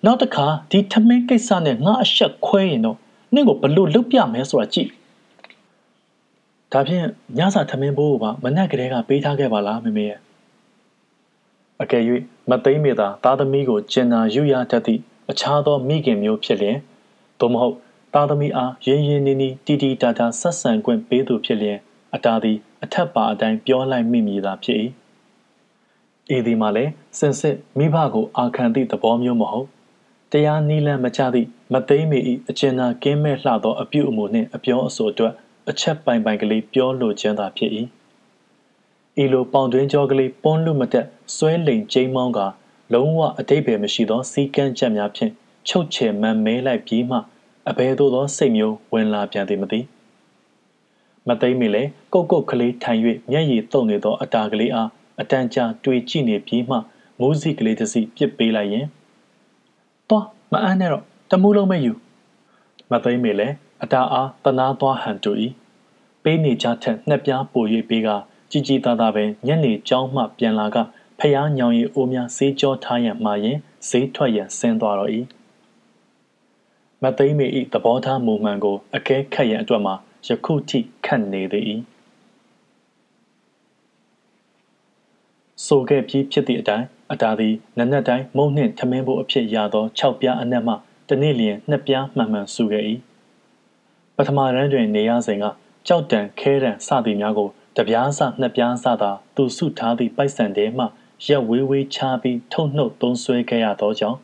[0.05, 2.97] နောက်တစ်ခါဒီထမင်းကိစ္စနဲ့ငါအဆက်ခွဲရင်တော့
[3.33, 4.89] နင့်ကိုဘလို့လုတ်ပြမယ်ဆိုတာကြည့်
[6.71, 7.05] ဒါဖြင့်
[7.37, 10.19] ညစာထမင်းဘိုးကမနက်ကလေးကပေးထားခဲ့ပါလားမမေရဲ့
[11.81, 12.03] အကယ်၍
[12.49, 16.77] မသိမ့်မေသာသားသမီးကိုကျင်နာယူရတတ်သည့်အခြားသောမိခင်မျိုးဖြစ်လျင်
[17.39, 17.75] သို့မဟုတ်
[18.13, 21.77] သားသမီးအားရင်းရင်းနှီးနှီးတီတီတာတာဆက်ဆံခွင့်ပေးသူဖြစ်လျင်
[22.15, 24.77] အတားသည်အထက်ပါအတိုင်းပြောလိုက်မိမိသာဖြစ်၏
[26.35, 29.67] ဤသည်မှာလည်းစင်စစ်မိဘကိုအာခံသည့်သဘောမျိုးမဟုတ်
[30.31, 32.19] တရားနီးလန်းမချသည့်မသိမ့်မီ၏
[32.49, 35.33] အကျဉ်းသာကင်းမဲ့လှသောအပြုအမူနှင့်အပြောအဆိုအတွက်
[35.69, 37.71] အချက်ပိုင်ပိုင်ကလေးပြောလိုခြင်းသာဖြစ်၏
[39.23, 42.39] ဤလိုပေါင်တွင်းကြောကလေးပွန်းလူမတက်ဆွဲလိန်ကျိမ်းမောင်းက
[42.93, 45.31] လုံးဝအတိတ်ပဲမရှိသောစီကန်းချက်များဖြင့်
[45.67, 47.17] ချုပ်ချယ်မှန်မဲလိုက်ပြီးမှ
[47.69, 49.79] အဘယ်သို့သောစိတ်မျိုးဝင်လာပြန်သည်မသိ
[51.27, 52.99] မသိမီလေကုတ်ကုတ်ကလေးထိုင်၍
[53.31, 54.89] မျက်ရည်တုံနေသောအတာကလေးအား
[55.19, 56.77] အတန်ကြာတွေ့ကြည့်နေပြီးမှ
[57.19, 58.85] မိုးစီကလေးတစ်စီပြစ်ပေးလိုက်ရင်
[60.09, 61.93] သွားမအမ်းနဲ့တော့တမူးလုံးမယူ
[62.92, 63.48] မသိမီလေ
[63.83, 65.32] အတာအားတနာသွားဟန်တူ၏
[66.24, 68.09] ပေးနေကြထက်နှစ်ပြားပို၍ပေးက
[68.51, 70.77] ကြည်ကြည်သာသာပဲညနေကျောင်းမှပြန်လာက
[71.19, 73.58] ဖျားညောင်ရီအိုးများဈေးကြောထားရန်မှာရင်
[73.90, 75.11] ဈေးထွက်ရန်ဆင်းသွားတော့၏
[77.01, 79.95] မသိမေ၏သဘောထားမူမှန်ကိုအကဲခတ်ရန်အတွက်မှာ
[80.27, 81.66] ယခုထိခတ်နေသည်၏
[85.65, 90.73] ဆိုခဲ့ပြီးဖြစ်သည့်အတိုင်းအတားသည်နက်နက်တိုင်းမုံနှင့်ထမင်းဖို့အဖြစ်ရသော6ပြားအနက်မှ
[91.09, 92.85] တနေ့လျင်2ပြားမှန်မှန်ဆူခဲ့၏
[94.17, 95.45] ပထမရန်တွင်နေရစဉ်က
[95.88, 100.85] ကြောက်တံခဲတံစသည်များကိုတပြားစနှစ်ပြားစသာသူစုထားသည့်ပိုက်ဆံထဲမှ
[101.27, 104.19] ရက်ဝေးဝေးချပြီးထုတ်နှုတ်သုံးဆွဲခဲ့ရသောကြောင့်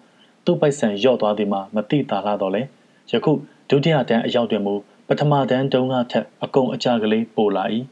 [0.45, 2.61] သူ့ပိုက်ဆံလျော့သွားသည်မှာမတိတာလာတော့လေ
[3.11, 3.31] ယခု
[3.69, 4.73] ဒုတိယတန်းအရောက်တွင်မူ
[5.07, 7.63] ပထမတန်းတုံးကထက်အကုန်အကြကလေးပိုလာ၏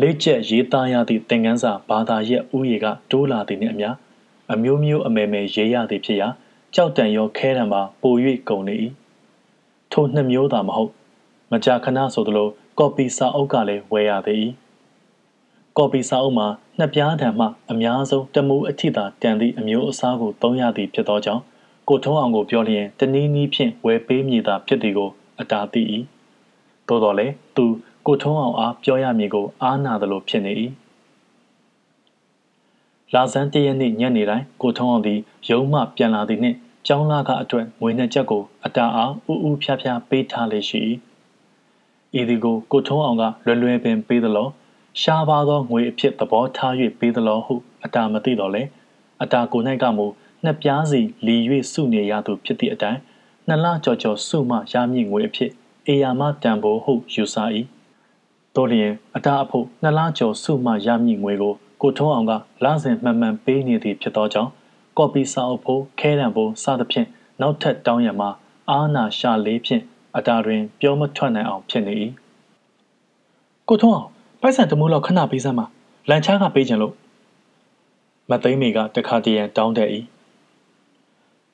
[0.00, 3.90] လေးချက်ရေးသားရသည့်သင်ခန်းစာဘာသာရက်ဥယေကတိုးလာသည်နှင့်အမျှ
[4.52, 6.28] အမျိုးမျိုးအမယ်မယ်ရေးရသည်ဖြစ်ရာ
[6.74, 8.14] ကြောက်တန်ရောခဲတံပါပို၍
[8.48, 8.76] ကုန်နေ၏
[9.92, 10.92] ထိုနှစ်မျိုးသာမဟုတ်
[11.52, 14.44] မကြာခဏဆိုသလိုကော်ပီစာအုပ်ကလည်းဝယ်ရသည်
[15.76, 16.46] ကော်ပီစာအုပ်မှာ
[16.78, 21.42] နှစ်ပြားတံမှအများဆုံးတမူအထိသာတန်သည့်အမျိုးအစားကိုသုံးရသည်ဖြစ်သောကြောင့်
[21.88, 25.10] ကိုထုံးအောင်ကိုပြောလျင်တနည်းနည်းဖြင့်ဝယ်ပေးမည်သာဖြစ်သည်ကို
[25.40, 25.82] အတားသိ၏
[26.88, 27.64] သို့တော်လည်းသူ
[28.06, 30.52] ကိုထုံးအောင်အားပြောရမည်ကိုအားနာသလိုဖြစ်နေ၏
[33.14, 35.18] လာဇန်တရက်နေ့ညနေတိုင်းကိုထုံးအောင်သည်
[35.50, 40.82] ရုံးမှပြန်လာသည်နှင့်ကျောင်းလာကအတွက်ငွေနှစ်ချက်ကိုအတာအားဥဥဖြားဖြားပေးထားလေရှိ၏
[42.20, 44.48] ဤသည်ကိုကိုထုံးအောင်ကလွယ်လွယ်ပင်ပေးသလို
[45.00, 47.54] ရှားပါသောငွေအဖြစ်သဘောထား၍ပေးသလိုဟု
[47.84, 48.62] အတာမသိတော့လေ
[49.22, 50.06] အတာကို၌ကမူ
[50.44, 51.36] နှစ်ပြားစီလီ၍
[51.72, 53.00] စုနေရသူဖြစ်သည့်အတိုင်း
[53.46, 55.50] နှစ်လကြော်ကြော်စုမှရမည့်ငွေအဖြစ်
[55.86, 57.36] အေယာမတန်ဖိုးဟုယူဆ၏
[58.56, 62.32] တို့လျင်အတာအဖို့နှစ်လကျော်စုမှရမည့်ငွေကိုကိုထုံးအောင်က
[62.64, 64.50] လစဉ်မှန်မှန်ပေးနေသည်ဖြစ်သောကြောင့်
[64.98, 67.08] ကော်ပီစာအုပ်ဖို့ခဲတံဖို့စသဖြင့်
[67.40, 68.30] နောက်ထပ်တောင်းရမှာ
[68.70, 69.82] အာနာရှာလေးဖြင့်
[70.16, 71.94] အတာတွင် ပြောမထွက်နိုင်အောင်ဖြစ်နေ၏
[73.68, 74.10] ကိုထုံးအောင်
[74.40, 75.66] ပိုက်ဆံတမိုးလောက်ခဏပေးစမ်းပါ
[76.08, 76.94] လန်ချားကပေးခြင်းလို့
[78.30, 79.88] မသိမ်းမီကတခါတည်းရန်တောင်းတဲ့၏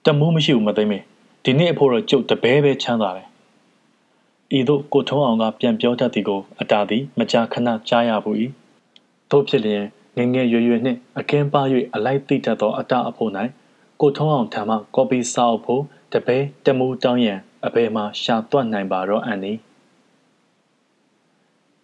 [0.05, 0.99] တမိုးမရှိဘူးမသိမ်းမီ
[1.45, 3.27] ဒီနေ့အဖို့တော့ကျုပ်တပဲပဲချမ်းသာတယ်
[4.59, 8.37] ဤသို့ကိုထုံးအောင်ကပြန်ပြောတတ်သည်ကိုအတာသည်မကြာခဏကြားရဘူး၏
[9.31, 9.85] တို့ဖြစ်လျင်
[10.17, 11.63] ငငယ်ရွယ်ရွယ်နှင့်အကင်းပါ၍
[11.95, 13.31] အလိုက်သိတတ်သောအတာအဖို့၌
[14.01, 15.83] ကိုထုံးအောင်ထံမှကော်ပီစာအုပ်ဖို့
[16.13, 19.53] တပဲတမူတောင်းရန်အဘယ်မှရှာတွက်နိုင်ပါတော့အန်နီ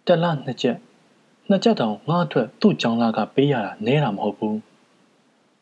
[0.05, 0.77] တလနှစ်ချက်
[1.49, 4.57] နှစ်ချက်တောင်ငါအတွက်သူ့ကြောင်းလာကပေးရတာနဲတာမဟုတ်ဘူး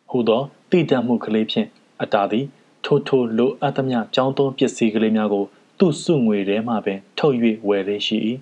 [0.10, 1.68] ဟူသောတိတတ်မှုကလေးဖြင့်
[2.02, 2.46] အတာသည်
[2.86, 5.46] ထိုထိုလိုအပ်သမျှကြောင်းသုံးပစ္စည်းကလေးများကို
[5.80, 7.36] သူ့စုငွေထဲမှပင်ထုတ်၍
[7.68, 8.18] ဝယ်လေးရှိ၏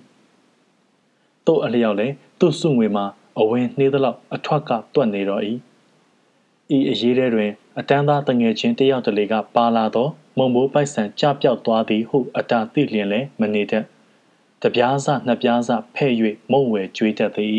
[1.46, 3.04] တို့အလျောက်လည်းသူ့စုငွေမှာ
[3.38, 5.42] အဝင်နှေးသလောက်အထွက်ကတွက်နေတော့၏
[6.76, 10.08] ဤအရေးထဲတွင် အတန်းသားတငယ်ချင်းတယောက်တလေကပါလာသော
[10.38, 13.84] မုံမိုးပိုက်ဆံကြပြောက်သွားသည်ဟုအတာသိလျင်လည်းမနေတတ်
[14.62, 16.12] တပြားစနှစ်ပြားစဖဲ့၍
[16.52, 17.58] မုံဝယ်ကြွေးတတ်သည်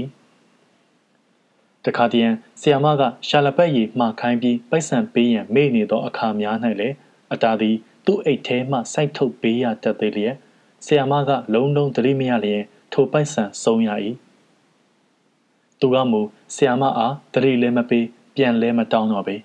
[1.86, 6.96] တခါတည်းဆီယမကရှာလပတ်ရီမှားခိုင်းပြီးပိုက်ဆံပေးရန်မေ့နေသောအခါများ၌လည်း
[7.34, 7.76] အတာသည်
[8.08, 10.36] သူ့အိတ်ထဲမှစိုက်ထုတ်ပေးရတတ်သေးလျက်
[10.86, 12.64] ဆီယမက လုံးလုံးသတိမရလျင်
[12.94, 13.90] ထိုပိုက်ဆံဆုံးရ၏
[15.80, 16.22] သူကမူ
[16.56, 18.06] ဆီယမအားသတိလည်းမပေး
[18.36, 19.36] ပြန်လဲမတောင်းတော့ပေ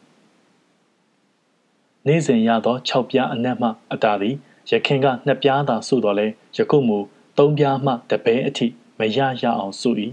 [2.06, 4.34] နေ့စဉ်ရသော6ပြားအနက်မှအတာသည်
[4.70, 6.26] ရခင်က2ပြားသာစုတော်လဲ
[6.56, 6.98] ယခုမူ
[7.36, 8.66] 3ပြားမှတပဲအထိ
[8.98, 9.90] မရရအောင်စု၏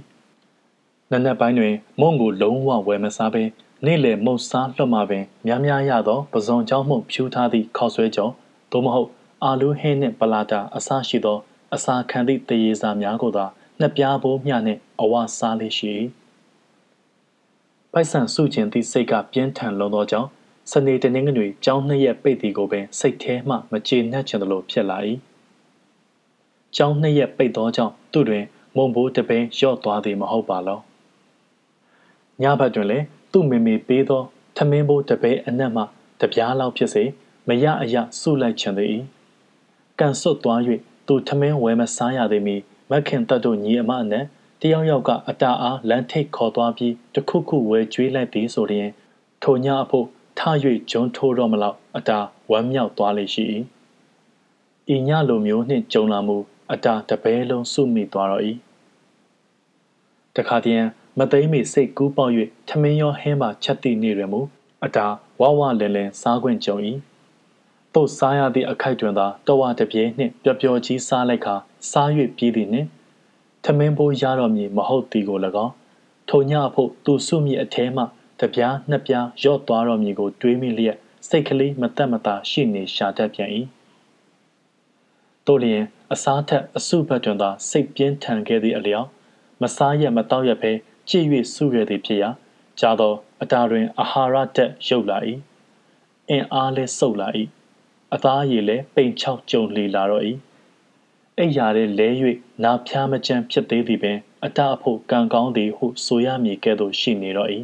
[1.12, 3.44] နက်နက်ပိုင်းတွင်မုံကိုလုံးဝဝယ်မစားဘဲ
[3.86, 8.30] နေ့လယ်မုတ်စားလွှတ်မှပင်များများရသောပဇွန်ကြောင်းမှုဖြူထားသည့်ခေါက်ဆွဲကြော
[8.72, 9.10] သို့မဟုတ်
[9.44, 11.38] အာလူးဟင်းနှင့်ပလာတာအစရှိသော
[11.76, 13.46] အစာခံသည့်တရေစာများကိုသာ
[13.80, 15.94] နှစ်ပြားဘိုးမျှနှင့်အဝစားလေးရှိ
[17.92, 20.30] ပိုက်ဆံစုခြင်းသည့်စိတ်ကပြင်းထန်လွန်သောကြောင့်
[20.72, 24.98] စနေတနင်္ဂနွေကျောင်းနှစ်ရက်ပိတ်သည်ကိုပင်စိတ်ထဲမှမကျေနပ်ချင်သလိုဖြစ်လာ၏
[26.76, 28.44] ကျောင်းနှစ်ရက်ပိတ်သောကြောင့်သူ့တွင်
[28.76, 30.80] မုံဘိုးတပင်ရော့သွားသည်မဟုတ်ပါလော
[32.42, 34.24] ညဘက်တွင်လည်း သူ့မေမေပေးသော
[34.58, 35.84] ထမင်းဘိုးတပဲအနက်မှ
[36.22, 37.04] တပြားလောက်ဖြစ်စေ
[37.48, 38.96] မရအရစုလိုက်ချင်သည်
[40.00, 40.60] ကန်စွတ်သွား၍
[41.08, 42.56] သူထမင်းဝဲမစားရသည်မီ
[42.90, 44.26] မခင်တတ်တို့ညီအမအနက်
[44.62, 48.92] တယောက်ယောက်ကအတာအားလမ်းထိတ်ခေါ်သွားပြီးတခုခုဝဲကျွေးလိုက်သည်ဆိုရင်
[49.44, 50.06] ထိုညအဖို့
[50.40, 50.42] ထ၍
[50.92, 52.20] ဂျွန်းထိုးတော့မလောက်အတာ
[52.52, 53.46] ဝမ်းမြောက်သွားလေရှိ၏
[54.94, 56.38] ဤညလိုမျိုးနှင့်ကြုံလာမှု
[56.72, 58.44] အတာတပဲလုံးစုမိသွားတော့၏
[60.36, 60.86] တခါတည်း
[61.20, 62.34] မသိမ်းမီစိတ်ကူးပေါက်၍
[62.70, 64.42] ထမင်းရောဟင်းပါချက်သည့်နေ့တွင်မူ
[64.86, 65.08] အတာ
[65.42, 66.78] ဝဝလင်လင်စားခွင့်ကြုံ၏
[67.94, 71.56] သို့စားရသည့်အခိုက်တွင်သာတဝတပြေးနှင့်ပျော်ပျော်ကြီးစားလိုက်ခါ
[71.92, 72.88] စား၍ပြီးသည်နှင့်
[73.64, 75.74] ထမင်းပိုးရတော်မည်မဟုတ်သည်ကို၎င်း
[76.30, 78.04] ထိုညအဖို့သူစုမိအထဲမှ
[78.40, 83.50] တပြားနှစ်ပြားရော့သွားတော်မည်ကိုတွေးမိလျက်စိတ်ကလေးမတက်မတာရှိနေရှာတတ်ပြန်၏
[85.48, 85.84] တို့လျင်
[86.14, 89.08] အစားထက်အစုဘက်တွင်သာစိတ်ပြင်းထန်ခဲ့သည့်အလျောက်
[89.62, 90.72] မစားရမတောက်ရဘဲ
[91.10, 92.30] ကြည်၍စုခဲ့သည်ဖြစ်ရာ
[92.80, 95.18] ကြာသောအတာတွင်အာဟာရတက်ရုပ်လာ၏
[96.30, 97.28] အင်အားလဲဆုပ်လာ၏
[98.14, 100.24] အသားရည်လဲပိန်ချောက်ကြုံလီလာတော့၏
[101.40, 102.10] အိယာတဲ့လဲ၍
[102.64, 107.50] နာဖျားမကြမ်းဖြစ်သေးသည်ပင်အတာအဖို့ကံကောင်းသည်ဟုဆိုရမည်ကဲ့သို့ရှိနေတော့၏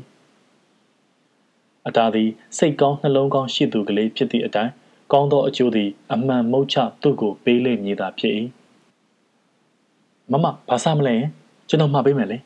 [1.88, 4.72] အတာသည်စိတ်ကောင်းနှလုံးကောင်းရှိသူကလေးဖြစ်သည့်အတိုင်း
[5.11, 8.33] ကောင်းသောအကျိုးသည် အမှန်မုတ်ချသူ့ကိုပေးလိမ့်မည်သာဖြစ်၏
[10.32, 11.15] မမဘာစားမလဲ
[11.69, 12.40] ကျွန်တော်မှာပေးမယ်လေ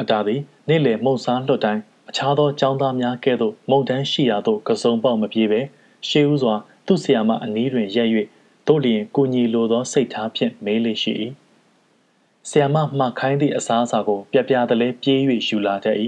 [0.00, 5.60] အတာသည်နေ့လယ်မုံစားလွတ်တိုင်းအခြားသောចောင်းသားများကဲ့သို့မုံတန်းရှိရာသို့ကစုံပေါက်မပြေပဲ
[6.08, 6.54] ရှေးဥစွာ
[6.86, 8.08] သူ့ဆရာမအနီးတွင်ရက်၍
[8.66, 11.12] တို့လျင်ကိုညီလိုသောစိတ်ထားဖြင့်မေးလေရှိ၏
[12.48, 15.96] ဆရာမမှခိုင်းသည့်အစားအစာကိုပြပြတလဲပြေး၍ယူလာတတ်၏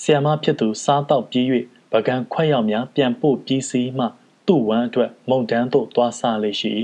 [0.00, 1.46] ဆီယမဖြစ်သူစားတော့ပြီး၍
[1.92, 4.06] ပကံခွက်ရောက်များပြန်ပို့ပြီးစီးမှ
[4.46, 6.74] သူ့ဝမ်းအတွက်မုံတန်းသို့သွားစားလေရှိ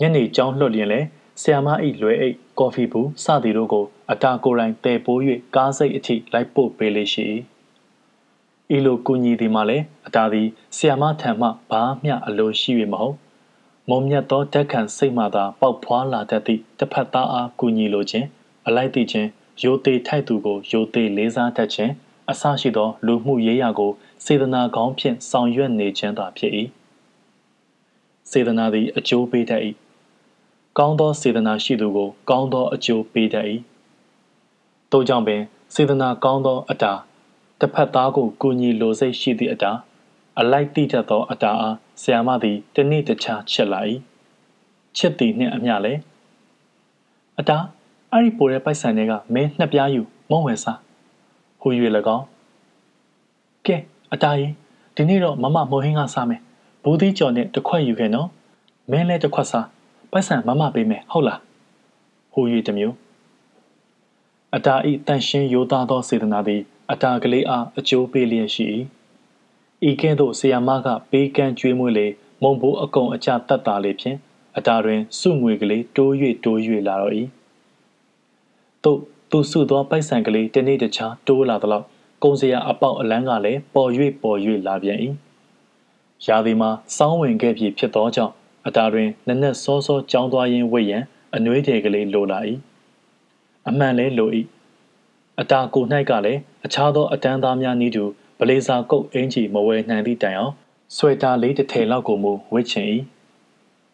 [0.00, 1.00] ညနေကြောင်းလွတ်လျင်လဲ
[1.40, 5.20] ဆီယမအိလွယ်အိတ်ကော်ဖီဘူးစသည်တို့ကို အတာကိုယ်တိုင်တည်ပိုး၍
[5.56, 7.26] ကားစိတ်အထိလိုက်ပို့ပေးလေရှိ
[8.76, 13.16] ဤလိုကူညီသည်မှလည်းအတာသည်ဆီယမထံမှဘာမျှအလိုရှိ၍မဟုတ်
[13.88, 18.26] မုံမြတ်သောတက်ခံစိတ်မှသာပေါက်ဖွာလာတတ်သည့်တစ်ဖက်သားအားကူညီလိုခြင်း
[18.66, 19.28] အလိုက်သိခြင်း
[19.62, 21.92] ရိုသေထိုက်သူကိုရိုသေလေးစားတတ်ခြင်း
[22.30, 23.92] အစရှိသောလူမှုရေးရာကို
[24.24, 26.52] စေတနာကောင်းဖြင့်ဆောင်ရွက်နေခြင်းသာဖြစ်၏
[28.30, 29.62] စေတနာသည်အကျိုးပေးတတ်၏
[30.78, 33.46] ကောင်းသောစေတနာရှိသူကို ကောင်းသောအကျိုးပေးတတ်၏
[34.90, 35.40] ထို့ကြောင့်ပင်
[35.74, 36.92] စေတနာကောင်းသောအတာ
[37.60, 39.70] တစ်ဖက်သားကိုကူညီလိုစိတ်ရှိသည့်အတာ
[40.40, 43.80] အလိုက်တိတတ်သောအတာအားဆရာမသည်တနေ့တခြားချစ်လာ၏
[44.96, 46.00] ချစ်သည်နှင့်အမျှလည်း
[47.38, 47.56] အတာ
[48.12, 50.78] အဲ့ဒီပိုတဲ့ပိုက်ဆံတွေကမင်းနှစ်ပြားယူမုံဝယ်စား
[51.60, 51.68] ဟူ၍၎
[52.16, 52.24] င်း
[53.66, 53.76] ကဲ
[54.12, 54.52] အတာကြီး
[54.96, 56.40] ဒီနေ့တော့မမမိုဟင်းကစားမယ်
[56.82, 58.28] ဘူသီးကြော်နဲ့တစ်ခွက်ယူခဲ့နော်
[58.90, 59.66] မင်းလည်းတစ်ခွက်စား
[60.10, 61.40] ပိုက်ဆံမမပေးမယ်ဟုတ်လား
[62.32, 63.07] ဟူ၍တမျိုး
[64.56, 66.62] အတာဤတန်ရှင်းရိုးသားသောစေတနာသည်
[66.92, 68.68] အတာကလေးအားအကျိုးပေးလျက်ရှိ၏
[69.88, 72.06] ဤကဲ့သို့ဆီယာမကပေးကမ်းကျွေးမွေးလေ
[72.42, 74.18] မုံဘိုးအကုံအကြတတ်တာလေဖြင့်
[74.56, 76.12] အတာတွင်စုငွေကလေးတိုး၍
[76.44, 77.14] တိုး၍လာတော့၏
[78.84, 78.98] သို့
[79.30, 81.86] သူစုသောပိုက်ဆံကလေးတနေ့တခြားတိုးလာသလောက်
[82.22, 83.90] ကုံစရာအပေါက်အလန်းကလည်းပေါ်၍
[84.22, 84.98] ပေါ်၍လာပြန်၏
[86.26, 88.32] ရာသီမှာစောင်းဝင်ခဲ့ပြီဖြစ်သောကြောင့်
[88.66, 91.04] အတာတွင်နက်နက်စောစောကြောင်းသွားရင်းဝိတ်ရန်
[91.34, 92.40] အနှွေးတယ်ကလေးလိုလာ၏
[93.68, 94.30] အမှန်လဲလို၏
[95.40, 98.04] အတာကို၌ကလည်းအခြားသောအတန်းသားများနည်းတူ
[98.38, 100.54] ဗလေစာကုတ်အင်ကြီးမဝယ်နိုင်သည့်တိုင်အောင်
[100.96, 102.86] ဆွဲတာလေးတစ်ထည်လောက်ကိုမူဝစ်ချင်၏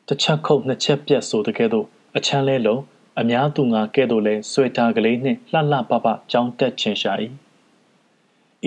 [0.08, 1.86] တစ်ချက်ခုတ်နှစ်ချက်ပြတ်ဆိုတကဲ့သို့
[2.16, 2.82] အချမ်းလဲလုံး
[3.20, 7.12] အများသူငါကဲ့သို့လဲဆွဲတာကလေးနှင့်လှလှပပကြောင်းတက်ချင်ရှာ၏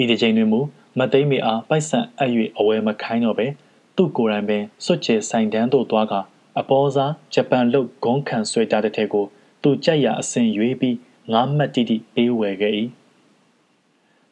[0.01, 0.59] ဤတစ်ချိန်တွင်မူ
[0.99, 3.47] မသိမ့်မီအားပိုက်ဆံအပ်၍အဝယ်မခိုင်းတော့ပဲ
[3.95, 6.13] သူ့ကိုယ်တိုင်ပင်စွတ်ကျဲဆိုင်တန်းသို့သွားက
[6.59, 9.25] အပေါ်စားဂျပန်လုတ်ဂုံးခံဆွဲတာတစ်ထည်ကို
[9.61, 10.97] သူကြိုက်ရအစဉ်ရွေးပြီး
[11.33, 12.73] ငါးမှတ်တိတိပေးဝယ်ခဲ့၏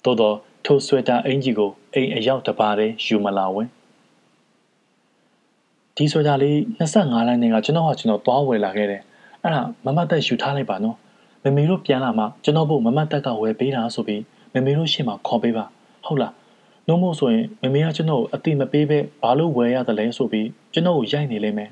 [0.03, 0.33] သို့သော
[0.65, 3.67] ထိုဆွဲတာအင်ကြီးကိုအိမ်အရောက်တပါးတည်းယူမလာဝင်
[5.95, 9.01] ဒီဆွဲတာလေး25လမ်းနေကကျွန်တော်ကကျွန်တော်သွားဝယ်လာခဲ့တယ်
[9.41, 10.97] အဲ့ဒါမမတက်ယူထားလိုက်ပါနော်
[11.43, 14.21] မမေတို့ပြန်လာမှကျွန်တော်ဖို့မမတက်ကဝယ်ပေးတာဆိုပြီး
[14.53, 15.65] မမေတို့ရှေ့မှာခေါ်ပေးပါ
[16.05, 16.33] ဟုတ်လား
[16.87, 21.69] နှုံးမို့ဆိုရင်မမေကကျွန်တော်အတိမပေးပဲဘာလို့ဝယ်ရတယ်လဲဆိုပြီးကျွန်တော်ကိုရိုက်နေလိမ့်မယ်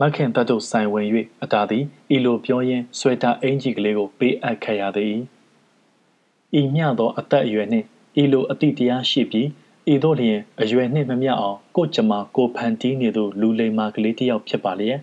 [0.00, 1.06] မခင်တတ်တို့ဆိုင်ဝင်၍
[1.42, 5.16] အတာသည်ဤလိုပြောရင်းဆွဲတာအင်ကြီးကလေးကိုပေးအပ်ခဲ့ရသည်
[6.60, 7.86] ဤမျှသောအသက်အရွယ်နှင့်
[8.22, 9.48] ဤလိုအတိတရားရှိပြီး
[9.92, 15.00] ဤသို့လျင်အရွယ်နှင့်မမျှအောင်ကိုကြမကိုဖန်တီးနေသူလူလိမ္မာကလေးတစ်ယောက်ဖြစ်ပါလျက်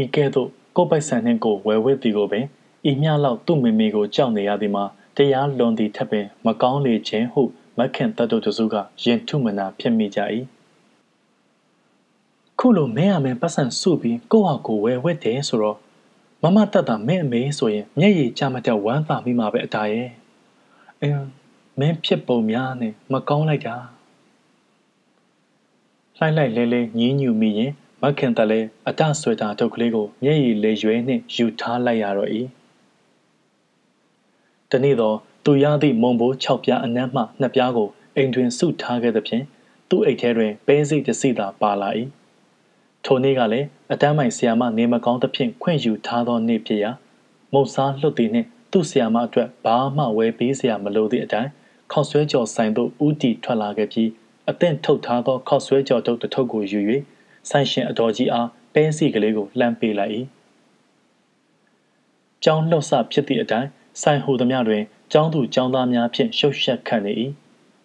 [0.00, 2.44] ဤကဲ့သို့ကိုပိုက်ဆံနှင့်ကိုဝယ်ဝဲသည်ကိုပင်
[2.90, 4.84] ဤမျှလောက်သူ့မိမိကိုကြောက်နေရသည်မှာ
[5.16, 7.42] တရားလွန်သည်ထက်ပင် မကောင်းလေခြင်းဟု
[7.78, 10.20] မခင်တတ်တို့တစုကယင်ထုမနာဖြစ်မိကြ၏
[12.62, 15.78] ခုလိုမဲရမယ်ပတ်စံစုပြီးကိုယ့်ဟာကိုယ်ဝယ်ဝက်တယ်ဆိုတော့
[16.42, 20.08] မမတတ်တာမဲအမေဆိုရင်မျက်ရည်ကျမတက်ဝမ်းသာမိမှာပဲအတားရဲ့
[21.00, 21.24] အင်း
[21.80, 23.76] မင်းဖြစ်ပုံများနဲ့မကောင်းလိုက်တာ
[26.16, 27.72] လှိုက်လိုက်လဲလဲညင်းညူမိရင်
[28.02, 32.30] မခင်တလည်းအတဆွဲတာထုတ်ကလေးကိုမျက်ရည်လေရွဲနှင့်ယူထားလိုက်ရတော့၏
[34.70, 39.44] တနေ့တော့သူရသည့်မုံဘိုး6ပြားအနက်မှ2ပြားကိုအိမ်တွင်စုထားခဲ့သဖြင့်
[39.88, 41.90] သူ့အိတ်ထဲတွင်ပဲစိတ်တစ်စီသာပါလာ၏
[43.04, 46.90] ထိုနေ့ကလည်းအတန်းမိုင်ဆီယာမနေမကောင်းသဖြင့်ခွင့်ယူထားသောနေ့ဖြစ်ရာ
[47.52, 51.50] မုံစားလွတ်သည်နှင့်သူ့ဆီယာမအတွက်ဘာမှဝယ်ပေးစရာမလိုသည့်အတိုင်း
[51.92, 54.10] ခောက်ဆွဲကြော်ဆိုင်သို့ဦးတီထွက်လာခဲ့ပြီး
[54.50, 56.80] အသင့်ထုတ်ထားသောခောက်ဆွဲကြော်တုပ်တစ်ထုပ်ကိုယူ၍
[57.50, 60.12] ဆိုင်ရှင်အတော်ကြီးအားပဲစီကလေးကိုလှမ်းပေးလိုက်၏။
[62.44, 63.68] ကြောင်းလှုပ်ဆဖြစ်သည့်အတိုင်း
[64.02, 67.12] ဆိုင်ဟူသမျှတွင်ကျောင်းသူကျောင်းသားများဖြင့်ရှုပ်ရှက်ခတ်နေ၏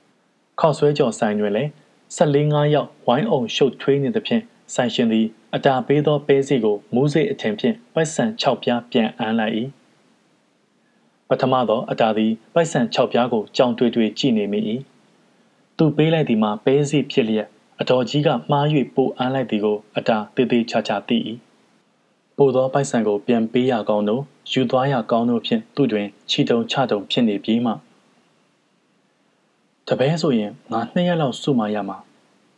[0.60, 1.70] ။ခောက်ဆွဲကြော်ဆိုင်တွင်လည်း
[2.18, 9.56] 14 5ယောက်ဝိုင်းအောင်ရှုပ်ထွေးနေသဖြင့် ဆိုင်ရှင်သည်အတာပေးသောပဲစီကိုမူးစိတ်အထင်ဖြင့်ပိုက်ဆံ6ပြားပြန်အမ်းလိုက်၏
[11.30, 14.62] ပထမသောအတာသည်ပိုက်ဆံ6ပြားကိုကြောင်တွေ့တွေ့ကြည့်နေမိ၏
[15.78, 17.48] သူပေးလိုက်သည်မှာပဲစီဖြစ်လျက်
[17.82, 21.18] အတော်ကြီးကမှား၍ပိုအမ်းလိုက်သည်ကိုအတာတေးသေးချာချာသိ၏
[22.38, 24.20] ပိုသောပိုက်ဆံကိုပြန်ပေးရကောင်းသော
[24.52, 27.72] ယူသွားရကောင်းသောဖြင့်သူ့တွင်ချီတုံချတုံဖြစ်နေပြီးမှ
[29.88, 31.98] တပည့်ဆိုရင်ငါနှစ်ရက်လောက်စုမှရမှာ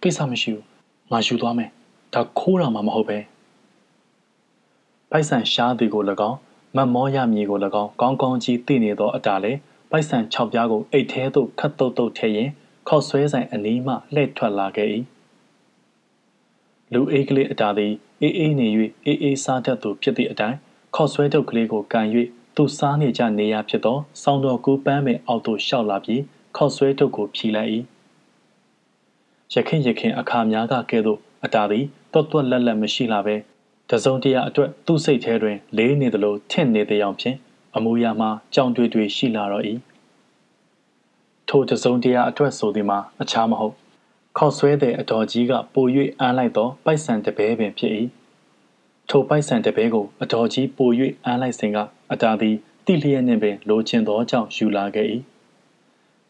[0.01, 0.65] ကိစ္စမရှိဘူး
[1.11, 1.69] ငါယူသွားမယ်
[2.13, 3.17] ဒါခိုးတာမှမဟုတ်ပဲ
[5.11, 6.37] ပိုက်ဆံရှားသည်ကို၎င်း
[6.75, 9.51] မတ်မောရမည်ကို၎င်းကောင်းကောင်းကြီးသိနေသောအတားလေ
[9.91, 12.49] ပိုက်ဆံ6ပြားကိုအိတ်ထဲသို့ခတ်တုတ်တုတ်ထည့်ရင်
[12.87, 14.89] ခေါက်ဆွဲဆိုင်အနီးမှလှည့်ထွက်လာခဲ့၏
[16.93, 18.67] လူအေးကလေးအတားသည်အေးအေးနေ၍
[19.05, 20.57] အေးအေးစားတတ်သူဖြစ်သည့်အတိုင်း
[20.95, 22.07] ခေါက်ဆွဲတုတ်ကလေးကိုကန်၍
[22.55, 26.21] သူစားနေကြနေရဖြစ်သောစောင်းတော်ကူပန်းပင်အောက်သို့ရှောက်လာပြီး
[26.57, 27.71] ခေါက်ဆွဲတုတ်ကိုဖြီလိုက်၏
[29.53, 33.35] ရခင်ရခင်အခါများကကဲ့သို့ အတာသည်တွတ်တွတ်လက်လက်မရှိလာပဲ
[33.89, 37.37] တစုံတရာအတွက်သူ့စိတ်ထဲတွင် လေးနေသလိုထင့်နေတဲ့အောင်ဖြင့်
[37.75, 39.65] အမူအရာမှာကြောင်တွေ့တွေ့ရှိလာတော့၏
[41.49, 43.75] ထိုတစုံတရာအတွက်ဆိုသည်မှာအခြားမဟုတ်
[44.37, 45.85] ခေါက်ဆွဲတဲ့အတော်ကြီးကပို၍
[46.19, 47.93] အမ်းလိုက်သောပိုက်ဆံတပဲပင်ဖြစ်၏
[49.09, 50.89] ထိုပိုက်ဆံတပဲကိုအတော်ကြီးပို၍
[51.25, 51.77] အမ်းလိုက်စဉ်က
[52.11, 55.07] အတာသည်တိလျက်နှင့်ပင်လိုချင်သောကြောင့်ယူလာခဲ့၏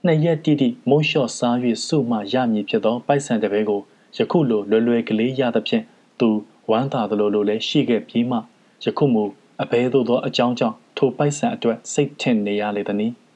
[0.05, 1.55] နှစ်ရက်တိတိမိုးလျှော့စား၍
[1.87, 3.81] စုမှရမည်ဖြစ်သောပိုက်ဆံတပဲကို
[4.17, 5.83] ယခုလိုလွယ်လွယ်ကလေးရသဖြင့်
[6.19, 6.29] သူ
[6.69, 8.37] ဝမ်းသာသလိုလိုလည်းရှိခဲ့ပြီးမှ
[8.83, 9.23] ယခုမူ
[9.61, 13.13] အဘဲသို့သောအကြောင်းကြောင့်ထိုပိုက်ဆံအတွက်စိတ်ထင်နေရလေသည်။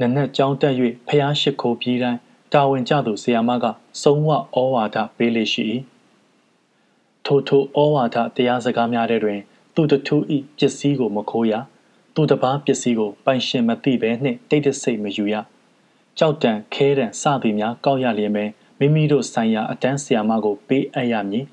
[0.00, 0.74] နနက်ကြောင်းတက်၍
[1.08, 2.18] ဖျားရှိခိုးပြီးတိုင်း
[2.52, 3.64] တာဝန်ကျသူဆီယာမက
[4.02, 5.64] ဆုံးဝဩဝါဒပေးလေရှိ၏
[7.24, 9.40] ထိုထိုဩဝါဒတရားစကားများတဲ့တွင်
[9.74, 11.52] သူတထူးဤပစ္စည်းကိုမခိုးရ
[12.14, 15.34] သူတပားပစ္စည်းကိုပိုင်ရှင်မသိဘဲနှင့်တိတ်တဆိတ်မယူရ
[16.18, 18.44] ကြောက်တန်ခဲတန်စသည်များကောက်ရလျင်ပဲ
[18.78, 21.44] မိမိတို့ဆိုင်ရာအတန်းဆီယာမကို ပေးအပ်ရမည်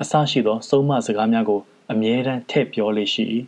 [0.00, 3.24] အစရှိသော ဆုံးမစကားများကိုအမြဲတမ်းထည့်ပြောလေရှိ၏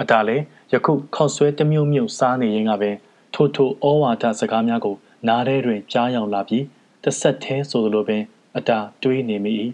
[0.00, 0.36] အတားလေ
[0.72, 2.96] ယခုခောက်ဆွဲတမျိုးမျိုးစားနေရင်ကပင်
[3.34, 4.96] ထိုထိုဩဝါဒစကားများကို
[5.28, 6.64] နားထဲတွင်ကြားရောက်လာပြီး
[7.02, 8.22] တစ်ဆက်သေးဆိုလိုပင်
[8.56, 9.52] အတာတွေးနေမိ၏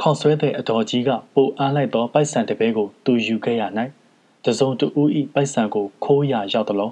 [0.00, 3.62] ခေါဆွဲတဲ့အတော်ကြီးကပိုအားလိုက်သောပိုက်ဆံတပဲကိုသူယူခဲ့ရ၌
[4.44, 6.90] တစုံတူဦးဤပိုက်ဆံကိုခိုးရရောက်သလော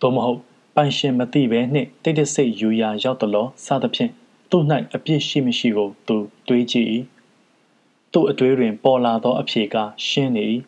[0.00, 0.40] သို့မဟုတ်
[0.82, 4.12] ပိုင်ရှင်မသိဘဲနှင့်တိတ်တဆိတ်ယူရရောက်သလောစသဖြင့်
[4.50, 6.16] သူ့၌အပြစ်ရှိမရှိကိုသူ
[6.48, 6.88] တွေးကြည့်၏
[8.12, 9.76] သူ့အတွေးတွင် ပေါ်လာသောအဖြေက
[10.06, 10.44] ရှင်းနေ၏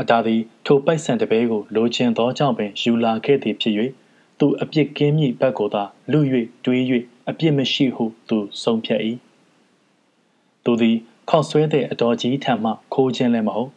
[0.00, 3.74] အတားသည်ထိုပိုက်ဆံတပဲကိုလိုချင်သောကြောင့်ပင်ယူလာခဲ့သည်ဖြစ်၍
[4.38, 6.20] သူအပြစ်ကင်းမိဘက်ကိုသာလူ၍
[6.64, 6.82] တွေး၍
[7.28, 9.00] အပြစ်မရှိဟုသူဆုံးဖြတ်၏
[10.64, 10.96] သူသည်
[11.30, 13.70] ခောက်ဆွဲတဲ့အတော်ကြီးထံမှခိုးခြင်းလည်းမဟုတ်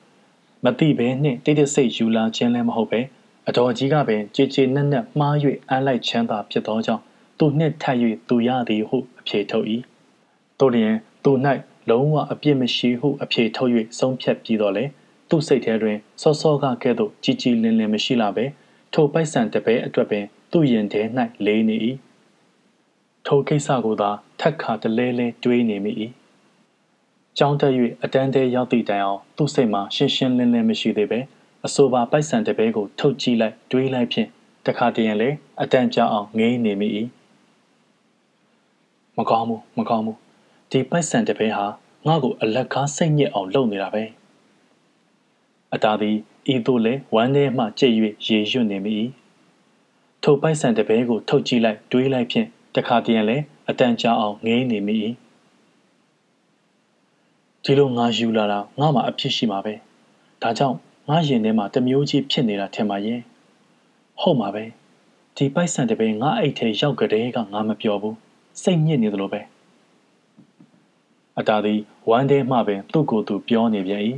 [0.66, 3.02] မသိဘဲနှင့်တိတ်တဆိတ်ယူလာခြင်းလည်းမဟုတ်ပဲ
[3.50, 5.36] အတော်ကြီးကပင်ကြည်ကြည်နက်နက်မှား၍
[5.70, 7.04] အမ်းလိုက်ချမ်းသာဖြစ်သောကြောင့်
[7.40, 7.98] သူနှင့်ထပ်၍
[8.30, 9.66] သူရသည်ဟုအဖြေထုတ်၏
[10.60, 11.32] တို့လျင်သူ၌
[11.90, 14.84] လုံးဝအပြစ်မရှိဟုအဖြေထုတ်၍ဆုံးဖြတ်ပြီးတော့လေ
[15.30, 18.46] သူ့စိတ်ထဲတွင်စောစောကကဲ့သို့ကြည်ကြည်လင်လင်မရှိလာပဲ
[18.94, 21.02] ထိုပိုက်ဆံတပဲအတွက်ပင်သူ့ရင်ထဲ၌
[21.46, 21.78] လေးနေ၏
[23.28, 25.92] ထိုကိစ္စကိုသာထက်ခါတလဲလဲတွေးနေမိ၏
[27.38, 31.22] ကြောင်းတက်၍အတန်းသေးရောက်သည့်တိုင်အောင်သူ့စိတ်မှာရှင်းရှင်းလင်းလင်းမရှိသေးပဲ
[31.66, 34.30] အဆိုပါပိုက်ဆံတပဲကိုထုတ်ကြည့်လိုက်တွေးလိုက်ဖြင့်
[34.66, 35.30] တခါတည်းရင်လေ
[35.62, 36.88] အတန်းကြအောင်ငေးနေမိ၏
[39.18, 40.18] မကောင်းဘူးမကောင်းဘူး
[40.72, 41.66] ဒီပိုက်ဆံတပဲဟာ
[42.08, 44.04] ငါ့ကိုအလက်ကားစိတ်ညစ်အောင်လုပ်နေတာပဲ
[45.74, 46.16] အတားသည်
[46.54, 47.96] ဤသို့လဲဝမ်းထဲမှကြိတ်၍
[48.28, 48.94] ရေရွတ်နေမိ၏
[50.24, 53.38] ထိုပိုက်ဆံတပဲကိုထုတ်ကြည့်လိုက်တွေးလိုက်ဖြင့်တခါတည်းလဲ
[53.70, 54.96] အတန်ကြာအောင်ငေးနေမိ၏
[57.64, 59.74] ဒီလိုငါယူလာတာငါမှအဖြစ်ရှိမှာပဲ
[60.42, 60.78] ဒါကြောင့်
[61.10, 63.20] ငါရင်ထဲမှာတမျိုးကြီးဖြစ်နေတာထင်ပါရဲ့
[64.22, 64.64] ဟုတ်မှာပဲ
[65.36, 68.16] ဒီပိုက်ဆံတပဲငါအိတ်ထဲရောက်ကြတဲ့ကငါမပြောဘူး
[68.62, 69.42] စိတ်ညစ်နေသလိုပဲ
[71.40, 71.80] အတားသည်
[72.10, 74.04] ဝမ်းထဲမှပင်သူ့ကိုယ်သူပြောနေပြန်၏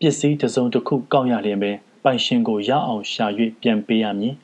[0.00, 3.26] ပစ္စည်းတစ်စုံတစ်ခုကောက်ရလျင်ပင်ပိုင်ရှင်ကိုရအောင်ရှာ၍
[3.62, 4.34] ပြန်ပေးရမည်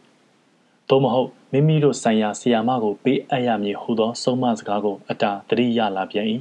[0.88, 6.26] သို့မဟုတ်မိမိတို့ဆိုင်ရာဆီယာမကိုပေးအပ်ရမည်ဟုသောဆုံးမစကားကိုအတာတတိရလာပြန်၏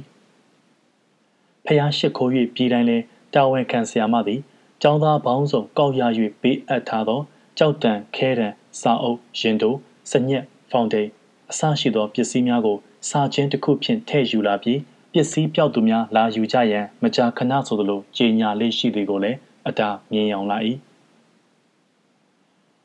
[1.66, 2.98] ဖျားရှိခိုး၍ပြည်တိုင်းလဲ
[3.34, 4.40] တာဝန်ခံဆီယာမသည်
[4.82, 6.02] ကျောင်းသားပေါင်းစုံကောက်ရ၍
[6.42, 7.20] ပေးအပ်ထားသော
[7.58, 8.48] ကြောက်တံခဲတံ
[8.80, 9.74] စာအုပ်ရင်တို
[10.10, 11.08] စညက်ဖောင်တိန်
[11.50, 12.76] အစရှိသောပစ္စည်းများကို
[13.08, 14.80] စာချင်းတစ်ခုဖြင့်ထည့်ယူလာပြီး
[15.12, 20.58] ပစ္စည်းပြောက်သူများလာယူကြရန်မကြာခဏဆိုသလိုကြေညာလေးရှိသည်ကိုလည်းအတာမြင်အောင်လာ၏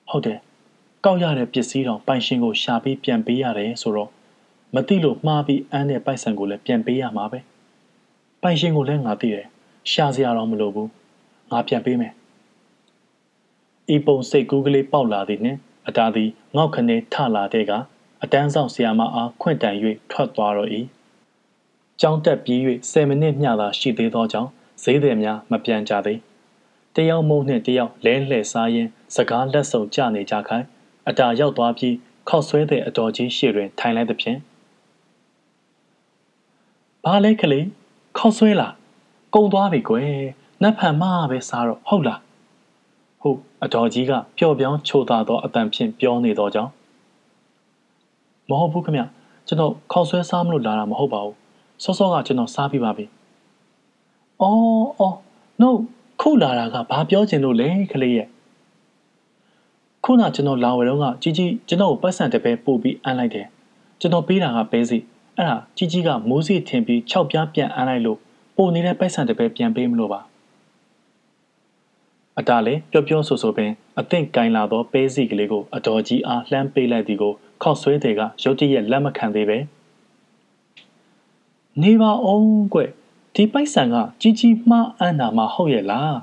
[0.10, 0.40] ဟုတ်တယ်
[1.06, 4.10] ကောက်ရတဲ့ပစ္စည်းတော်ပိုင်ရှင်ကိုရှာပြီးပြန်ပေးရတယ်ဆိုတော့
[4.76, 7.40] မသိလို့မှားပြီးအန်းတဲ့ပိုက်ဆံကိုလည်းပြန်ပေးရမှာပဲ
[8.42, 9.46] ပိုင်ရှင်ကိုလည်းငါသိတယ်
[9.92, 10.90] ရှာစရာတော့မလိုဘူး
[11.52, 12.14] ငါပြန်ပေးမယ်
[13.96, 17.72] ဤပုံစိတ်ကူးကလေးပေါက်လာသည်နှင့်အတားသည်ငေါက်ခနေထလာတဲ့က
[18.24, 19.76] အတန်းဆောင်ဆရာမအားခွင့်တန်၍
[20.12, 20.70] ထွက်သွားတော့၏
[22.02, 22.60] ကြောင်းတက်ပြီး၍
[22.92, 24.50] 10မိနစ်မျှသာရှိသေးသောကြောင့်
[24.84, 26.20] ဈေးသည်များမပြန်ကြသေး
[26.96, 30.66] တယောက်မုံနှင့်တယောက်လဲလှဲ့စားရင်းစကားလက်ဆုံကြနေကြခိုင်း
[31.10, 31.96] အတာရောက်သွားပြီး
[32.30, 34.40] ခောက်ဆွဲတဲ့အတော်ကြီးရှေ့တွင်ထိုင်လိုက်သဖြင့်
[37.06, 37.66] ဘာလဲကလေး
[38.18, 38.74] ခောက်ဆွဲလား
[39.36, 40.10] ကုံသွားပြီကွယ်
[40.62, 42.20] နတ်ဖန်မပဲစားတော့ဟုတ်လား
[43.22, 46.72] ဟုတ်အတော်ကြီးကပျော့ပြောင်းချိုသာသောအတန်ဖြင့်ပြောနေသောကြောင့်
[48.50, 48.98] မဟုတ်ဘူးခမ
[49.48, 51.36] ကျွန်တော်ခောက်ဆွဲစားမလို့လာတာမဟုတ်ပါဘူး
[51.84, 53.06] စောစောကကျွန်တော်စားပြီးပါပြီ။
[54.42, 55.16] အော်အော်
[55.62, 55.70] no
[56.22, 58.28] ခုလာတာကဘာပြောချင်လို့လဲခလေးရဲ့
[60.04, 63.48] ခုနကျွန်တော်လာဝဲတော့ကကြီးကြီးကျွန်တော်ကိုပတ်စံတပဲပို့ပြီးအမ်းလိုက်တယ်
[64.00, 64.98] ကျွန်တော်ပေးတာကပဲစီ
[65.38, 68.20] အဲ့ဒါကြီးကြီးကမိုးစီထင်ပြီး၆ပြားပြန်အမ်းလိုက်လို့
[68.58, 70.22] ပို့နေတဲ့ပတ်စံတပဲပြန်ပေးမလို့ပါ
[72.40, 77.34] အတားလေပျော့ပျော့ဆိုဆိုပင်အသင့်ကင်လာသောပဲစီကလေးကိုအတော်ကြီးအားလှမ်းပေးလိုက်သည်ကို
[77.64, 79.58] ခောက်ဆွဲတဲ့ကရုတ်တရက်လက်မခံသေးပဲ
[81.82, 82.80] နေပါအောင်ကွ
[83.36, 86.18] ဒီပိုက်ဆံကကြီးကြီးမှားအံ့တာမှဟုတ်ရဲ့လား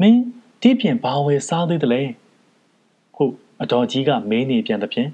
[0.00, 0.20] မင်း
[0.62, 2.02] ဒီပြင်ဘာဝယ်စားသေးတယ်လဲ
[3.16, 5.08] ဟုတ်အတော်ကြီးကမေးနေပြန်သဖြင့်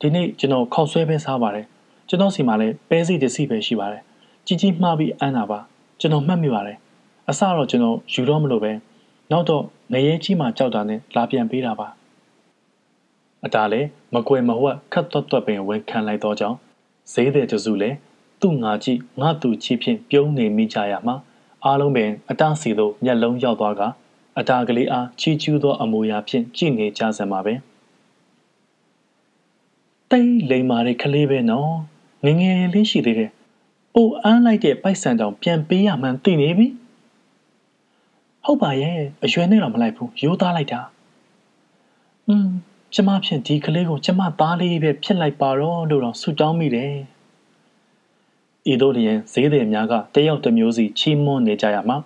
[0.00, 1.66] ဒီနေ့ကျွန်တော်ခောက်ဆွဲပဲစားပါတယ်
[2.08, 4.02] ကျွန်တော်စီမှာလည်းပဲစီတစီပဲရှိပါတယ်
[4.46, 5.58] ကြီးကြီးမှားပြီးအမ်းတာပါ
[6.00, 6.76] ကျွန်တော်မှတ်မိပါတယ်
[7.28, 8.72] အစတော့ကျွန်တော်ယူတော့မလို့ပဲ
[9.32, 11.88] နောက်တော့ငရဲကြီးမှကြောက်တာနဲ့လာပြန်ပေးတာပါ
[13.44, 16.56] အတားလည်းမကွယ်မဝက်ခတ်သွက်သွက်ပင်ဝန်ခံလိုက်တော့ကြောင်း
[17.12, 17.96] ဈေးတဲ့တစုလည်း
[18.40, 21.16] သူ့ငါကြည့်ငါသူချီဖြင့်ပြုံးနေမိကြရမှာ
[21.64, 23.82] အားလုံးပင်အတစီသို့မျက်လုံးရောက်သွားက
[24.38, 27.54] အတာကလေးအားချီကျူးသောအမူအရာဖြင့်ကြည်နေကြစံပါပဲ
[30.10, 31.72] တိတ်လိမ်မာတဲ့ကလေးပဲနော်
[32.24, 33.30] ငငယ်လေးရှိသေးတယ်
[33.94, 36.66] ပိုအမ်းလိုက်တဲ့ပိုက်ဆံတောင်ပြန်ပေးရမှန်းသိနေပြီ
[38.44, 40.80] ဟုတ်ပါရဲ့အရွယ်နဲ့တော့မလိုက်ဘူးရိုးသားလိုက်တာ
[42.28, 42.50] อืม
[42.94, 46.94] ကျမဖြင့်ဒီကလေးကိုကျမသားလေးပဲဖြစ်လိုက်ပါတော့လို့တော့ဆူတောင်းမိတယ်
[48.72, 51.96] ဤတို့လျင်ဈေးသည်များကတယောက်တစ်မျိုးစီချီးမွမ်းနေကြရမှာ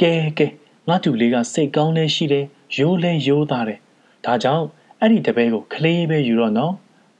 [0.00, 0.46] ကဲကဲ
[0.88, 2.46] ငါတူလေးကစိတ်ကောင်းလေးရှိတယ်
[2.76, 3.80] ရိုးလဲရိုးသားတယ်
[4.24, 4.66] ဒါကြောင့်
[5.00, 6.74] အဲ့ဒီတပည့်ကိုကလေးပဲယူတော့နော်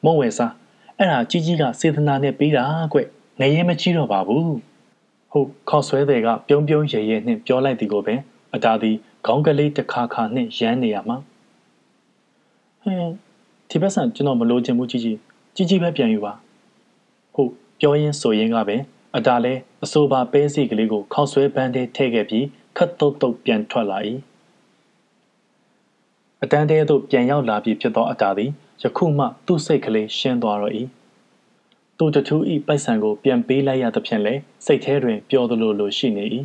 [0.05, 0.53] မုံဝယ်စား
[0.97, 2.99] အဲ့ဒါကြီးကြီးကစေတနာနဲ့ပေးတာကွ
[3.41, 4.70] ငရဲမကြီးတော့ပါဘူး
[5.33, 8.21] ဟုတ်ခေါ်ဆွဲတဲ့ကပြုံးပြုံးရဲရဲနှင့်ပြောလိုက်သည်ကိုပင်
[8.55, 11.17] အတားသည်ခေါင်းကလေးတစ်ခါခါနှင့်ရမ်းနေရမှာ
[12.83, 13.13] ဟင်း
[13.71, 15.19] ဒီဘက်ဆန်ကျွန်တော်မလိုချင်ဘူးကြီးကြီး
[15.57, 16.33] ကြီးကြီးပဲပြန်ယူပါ
[17.35, 17.51] ဟုတ်
[17.81, 18.77] ပြောရင်းဆိုရင်းကပဲ
[19.17, 19.53] အတားလဲ
[19.85, 23.99] အဆိုပါပဲစီကလေးကိုခေါက်ဆွဲပန်းထဲထည့်ခဲ့ပြီးခတ်တုတ်တုတ်ပြန်ထွက်လာ၏
[26.43, 28.51] အတန်းတဲသို့ပြန်ရောက်လာပြီဖြစ်သောအတားသည်
[28.83, 30.75] ယခုမှသူ့စိတ်ကလေးရှင်းသွားတော့၏
[32.03, 36.25] သူတထူးဤပိုက်ဆံကိုပြန်ပေးလိုက်ရသဖြင့်လည်းစိတ်ထဲတွင်ပျော်သလိုလိုရှိနေ၏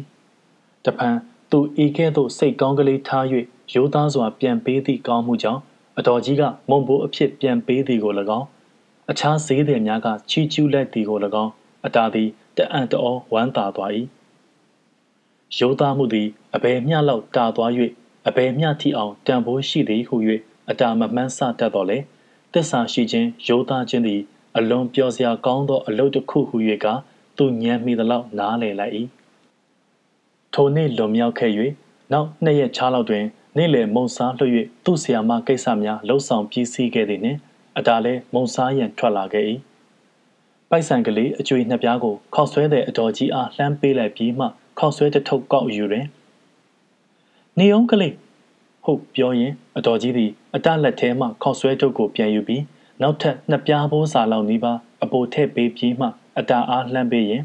[0.85, 1.16] တဖန်
[1.51, 3.25] သူဤကဲ့သို့စိတ်ကောင်းကလေးထား၍
[3.74, 5.61] ရိုးသားစွာပြန်ပေးသည့်ကောင်းမှုကြောင့်
[5.98, 8.48] အတော်ကြီးကမုံဘိုးအဖြစ်ပြန်ပေးသည်ကို၎င်း
[9.11, 11.51] အခြားဈေးသည်များကချီးကျူးလိုက်သည်ကို၎င်း
[11.85, 13.92] အတာသည်တအံ့တော်ဝမ်းသာသွား၏
[15.58, 17.72] ရိုးသားမှုသည်အဘယ်မျှလောက်တာသွား၍
[18.27, 20.16] အဘယ်မျှထိအောင်တန်ဖိုးရှိသည်ဟု၍
[20.69, 21.98] အတာမမှန်းဆတတ်တော်လေ
[22.53, 24.22] တစ္ဆာရှိခြင်းရိုးသားခြင်းသည်
[24.58, 26.85] အလွန်ပျော်စရာကောင်းသောအလုပ်တစ်ခုဟု၍က
[27.38, 28.93] သူညံမိသလောက်နားလည်လိုက်၏
[30.53, 31.51] ထိုနေ့လွန်မြောက်ခဲ့၍
[32.11, 33.25] နောက်နှစ်ရက်ခြားလောက်တွင်
[33.58, 34.51] နေ့လယ်မုံစားလွှတ်၍
[34.85, 37.40] သူ့ဆရာမကိစ္စများလှုပ်ဆောင်ပြီးစီးခဲ့သည်နှင့်
[37.77, 39.45] အတားလဲမုံစားရန်ထွက်လာခဲ့၏
[40.69, 44.45] ပိုက်ဆံကလေးအကျွေနှစ်ပြားကိုခောက်ဆွဲတဲ့အတော်ကြီးအားလှမ်းပေးလိုက်ပြီးမှ
[44.80, 46.06] ခောက်ဆွဲတစ်ထုပ်ကောက်ယူတွင်
[47.58, 48.14] နေအောင်ကလေး
[48.85, 52.61] ဟုတ်ပြောရင်အတော်ကြီးသည်အတလက်ထဲမှခောက်ဆွဲထုတ်ကိုပြန်ယူပြီး
[53.01, 56.07] နောက်ထပ်နှစ်ပြားဘိုးစာလောက်နီးပါးအပိုထည့်ပေးပြီးမှ
[56.40, 57.43] အတာအားလှမ်းပေးရင်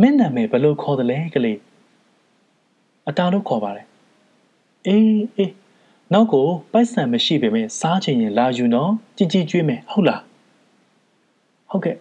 [0.00, 1.58] မင်းနာမည်ဘယ်လိုခေါ်တယ်လဲကလေး
[3.08, 3.86] အတာလို့ခေါ်ပါတယ်
[4.86, 5.52] အေးအေး
[6.12, 10.22] နောက်ကိုပိုက်ဆံမရှိပေမဲ့စားချင်ရင်လာယူနော်ကြည်ကြည်ကျွေးမယ်ဟုတ်လား
[11.70, 11.96] ဟုတ်ကဲ့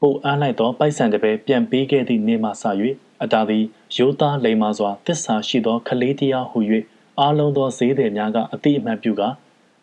[0.00, 2.64] ပိုအားလိုက်တော့ပိုက်ဆံတပဲပြန်ပေးခဲ့သည့်နေ့မှစ၍
[3.22, 3.64] အတာသည်
[3.96, 6.58] ရိုးသားလိမ္မာစွာသစ္စာရှိသောခလေးတရားဟု၍
[7.20, 9.22] အားလုံးသောဈေးသည်များကအတိအမှန်ပြုက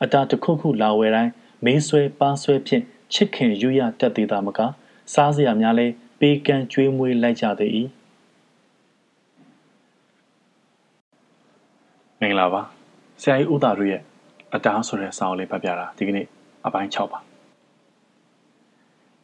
[0.04, 1.32] အတာတစ်ခုခုလာဝယ်တိုင်း
[1.66, 2.84] မေးဆွဲပါဆွဲဖြင့်
[3.14, 4.60] ချစ်ခင်ယူရတတ်သေးတာမက
[5.14, 5.88] စားစရာများလဲ
[6.20, 7.72] ပေးကမ်းကျွေးမွေးလိုက်ကြသေး၏
[12.22, 12.62] မင်္ဂလာပါ
[13.22, 14.02] ဆရာကြီးဦးတာတို့ရဲ့
[14.56, 16.28] အတားဆိုတဲ့စာအုပ်လေးဖတ်ပြတာဒီကနေ့
[16.66, 17.20] အပိုင်း6ပါ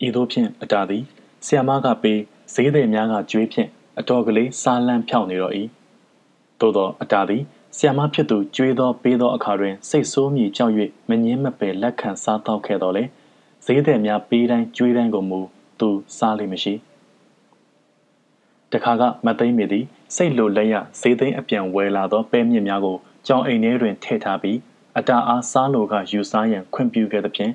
[0.05, 1.03] ဤသို့ဖြင့်အတားသည်
[1.45, 2.19] ဆရာမကပေး
[2.53, 3.69] ဈေးသည်များကကျွေးဖြင့်
[3.99, 5.53] အတော်ကလေးစားလန့်ဖြောင်းနေတော့၏
[6.59, 7.43] သို့သောအတားသည်
[7.77, 10.73] ဆီယမဖြစ်သူကြွေးသောပေးသောအခါတွင်စိတ်ဆိုးမြည်ကြောက်၍
[11.09, 13.03] မငင်းမပယ်လက်ခံစားတော့ခဲ့တော်လေ
[13.65, 15.39] ဈေးသည်များပေးတိုင်းကြွေးတိုင်းကိုမူ
[15.79, 16.73] သူစားလိမ့်မရှိ
[18.71, 19.85] တခါကမသိမ့်မိသည်
[20.15, 24.57] စိတ်လိုလက်ရဈေးသိမ်းအပြန်ဝယ်လာသောပဲမြင့်များကိုကြောင်အိမ်ထဲတွင်ထည့်ထားပြီး
[24.97, 27.53] အတာအားစားလိုကယူစားရန်ခွင့်ပြုခဲ့သဖြင့်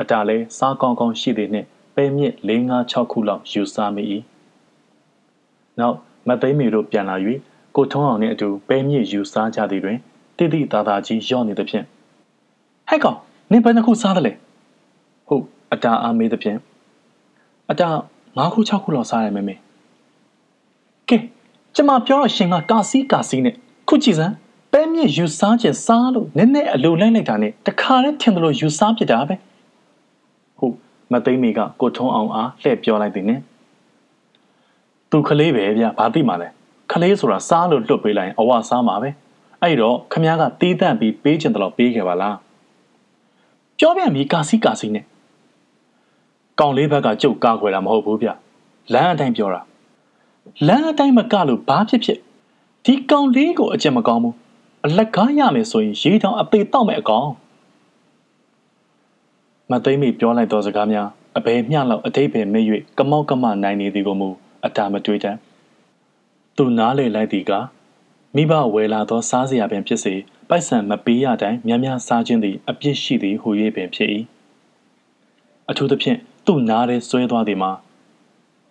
[0.00, 4.04] အတာလည်းစားကောင်းကောင်းရှိသည်နှင့်ပဲမြင့်၄၅၆ခုလောက်ယူစားမိ၏
[5.78, 5.96] နောက်
[6.28, 7.16] မသိမ့်မီတို့ပြန်လာ၍
[7.76, 9.98] ကိုထုံးအောင်နှင့်အတူပဲမြင့်ယူစားကြသည်တွင်
[10.36, 11.84] တိတိသားသားကြီးရော့နေသဖြင့်
[12.88, 13.18] ဟဲ့ကောင်
[13.50, 14.32] နင်ဘယ်နှခုစားသလဲ
[15.28, 16.58] ဟုတ်အတာအားမေးသဖြင့်
[17.70, 17.88] အတာ
[18.38, 19.54] ၅ခု၆ခုလောက်စားရမယ်မေ
[21.08, 21.16] ကဲ
[21.74, 23.54] ကျမပြောတော့ရှင်ကကာစီကာစီနဲ့
[23.88, 24.34] ခုကြည့်စမ်း
[24.72, 29.34] ပဲမြင့်ယူစားခြင်းစားလို့နည်းနည်းအလိုလိုက်လိုက်တာနဲ့တခါတည်းထင်တယ်လို့ယူစားပြတာပဲ
[30.58, 30.74] ဟုတ်
[31.12, 33.40] မသိမီကကိုထုံးအောင်အားလှည့်ပြောလိုက်သည်နဲ့
[35.10, 36.48] သူကလေးပဲဗျဘာသိမှလဲ
[36.90, 39.10] ခလေးဆိုတာစားလို့လွတ်ပေးလိုက်ရင်အဝစားမှာပဲ
[39.62, 42.36] အဲ့တော့ခမ ्या ကတီးတန့်ပြီးပေးချင်တယ်လို့ပေးခဲ့ပါလား
[43.78, 45.04] ပြောပြန်ပြီကာစီကာစီနဲ့
[46.60, 48.28] ကောင်လေးဘက်ကကြုတ်ကားခွဲတာမဟုတ်ဘူးဗျ
[48.92, 49.60] လမ်းအတိုင်းပြောတာ
[50.68, 52.18] လမ်းအတိုင်းမကလို့ဘာဖြစ်ဖြစ်
[52.84, 54.34] ဒီကောင်လေးကိုအကျင့်မကောင်းဘူး
[54.86, 57.28] အလက်ကားရမယ်ဆိုရင်ရေတောင်အသေးတောက်မယ်အကောင်
[59.70, 62.64] မသိမိပြောလိုက်သောစကားများအဘယ်မျှလောက်အတိတ်ပဲမေ့၍
[62.98, 64.28] ကမောက်ကမနိုင်နေသည်ကိုမူ
[64.66, 65.36] အတာမတွေးတတ်
[66.62, 67.52] သူနားလေလိုက်သည်က
[68.34, 70.14] မိဘဝယ်လာသောစားစရာပင်ဖြစ်စေ
[70.48, 74.10] ပိုက်ဆံမပေးရတိုင်းများများစားခြင်းသည်အပြစ်ရှိသည်ဟူ၍ပင်ဖြစ်၏
[75.70, 77.72] အထူးသဖြင့်သူ့နားထဲဆွဲသွားသည်မှာ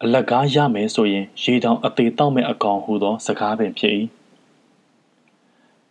[0.04, 3.94] အလက်ကားရမယ်ဆိုရင်ရေတောင်အသေးတောက်မဲ့အကောင်ဟူသော စကားပင်ဖြစ်၏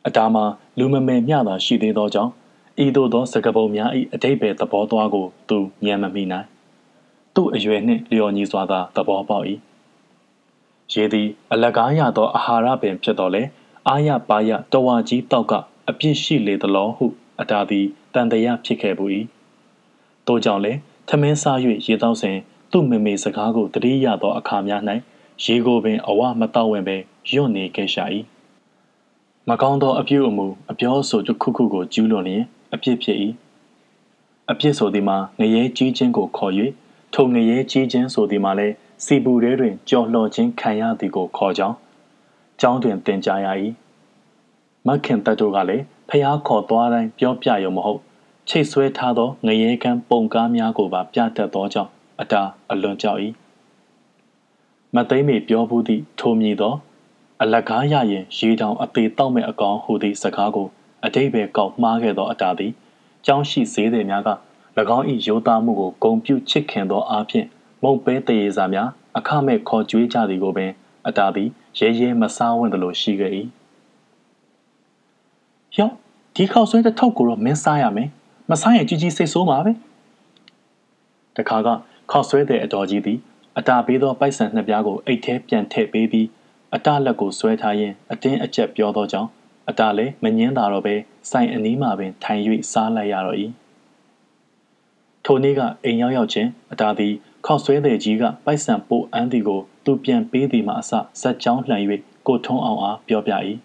[0.06, 0.44] အတားမှာ
[0.78, 2.32] လူမမယ်မျှသာရှိသေးသောကြောင့်
[2.84, 6.46] ဤသို့သောစကားပုံများ၏အတိတ်ပဲသဘောသွားကိုသူညံမမိနိုင်
[7.34, 9.46] သူ့အရွယ်နှင့်လျော်ညီစွာသာသဘောပေါက်၏
[10.92, 13.42] ရေသည် အလက်ကားရသောအာဟာရပင်ဖြစ်တော်လဲ
[13.89, 15.52] အာရပါရတဝါကြီးတောက်က
[15.89, 17.07] အပြစ်ရှိလေသလောဟု
[17.41, 19.05] အတားသည်တန်တရာဖြစ်ခဲ့ပူ၏
[20.26, 22.36] တို့ကြောင့်လည်းထမင်းစား၍ရေတောက်စဉ်
[22.73, 24.83] သူ့မေမေစကားကိုတတိယသောအခါများ၌
[25.44, 26.97] ရေကိုပင်အဝမတော့ဝင်ပဲ
[27.33, 28.05] ယွန့်နေခဲ့ရှာ၏
[29.49, 32.44] မကောင်းသောအပြုအမူအပြောဆိုတစ်ခုခုကိုကျူးလွန်လျင်
[32.75, 33.18] အပြစ်ဖြစ်၏
[34.50, 36.52] အပြစ်ဆိုသည်မှာငရဲကြီးခြင်းကိုခေါ်၍
[37.15, 41.76] ထိုငရဲကြီးခြင်းဆိုသည်မှာလည်း စီပူထဲတွင်ကြော်လှော်ခြင်းခံရသည်ကိုခေါ်ကြောင်း
[42.60, 43.48] ကျောင်းတွင်သင်ကြားရ၏
[44.86, 48.00] မခင်တတ်တို့ကလည်းဖျားခေါ်သွားတိုင်းပြောပြရုံမဟုတ်
[48.48, 53.18] ချိတ်ဆွဲထားသောငရဲကန်းပုံကားများကိုပါပြတတ်သောကြောင့်အတာအလွန်ကြောက်၏
[54.94, 56.74] မသိမ့်မေပြောဘူးသည့်ထိုမြည်သော
[57.42, 60.68] အလကားရရင်ရေတောင်အသေးတောက်မဲ့အကောင်ဟူသည့်စကားကို
[61.04, 62.72] အတိတ်ပဲကောက်မှားခဲ့သောအတာသည်
[63.26, 64.30] ကျောင်းရှိဈေးသည်များက၎
[64.96, 67.46] င်း၏ရိုးသားမှုကိုဂုံပြုချစ်ခင်သောအားဖြင့်
[67.82, 70.70] မုံပဲတရေစာများအခမဲ့ခေါ်ကြွေးကြသည်ကိုပင်
[71.08, 71.48] အတာသည်
[71.78, 73.32] ရဲရဲမစားဝင့်သလိုရှိခဲ့၏
[75.76, 75.90] ယော
[76.34, 78.08] ဒီခေါက်ဆွဲတဲ့ထောက်ကိုတော့မင်းစားရမယ်
[78.50, 79.73] မစားရင်ကြီးကြီးစိတ်ဆိုးမှာပဲ
[81.36, 81.68] တခါက
[82.10, 83.18] ခေါက်ဆွဲတဲ့အတော်ကြီးသည်
[83.58, 86.26] အတာပေးသောပိုက်ဆံနှစ်ပြားကိုအိတ်ထဲပြန်ထည့်ပေးပြီး
[86.74, 89.28] အတာလက်ကိုဆွဲထားရင်းအတင်းအကျပ်ပြောသောကြောင့်
[89.68, 90.94] အတာလည်းမငင်းတာတော့ပဲ
[91.31, 92.42] ဆိုင်အနီးမှာပင်ထိုင်၍
[92.73, 93.39] စားလိုက်ရတော့၏
[95.24, 97.15] ထိုနေ့ကအိမ်ရောက်ရောက်ချင်းအတာသည်
[97.47, 101.83] ခေါက်ဆွဲတဲ့ကြီးကပိုက်ဆံပို့အန်းသည်ကိုသူပြန်ပေးသည်မှအစဇက်ကြောင်းလှန်၍
[102.26, 103.33] ကိုထုံးအောင်အားပြောပြ၏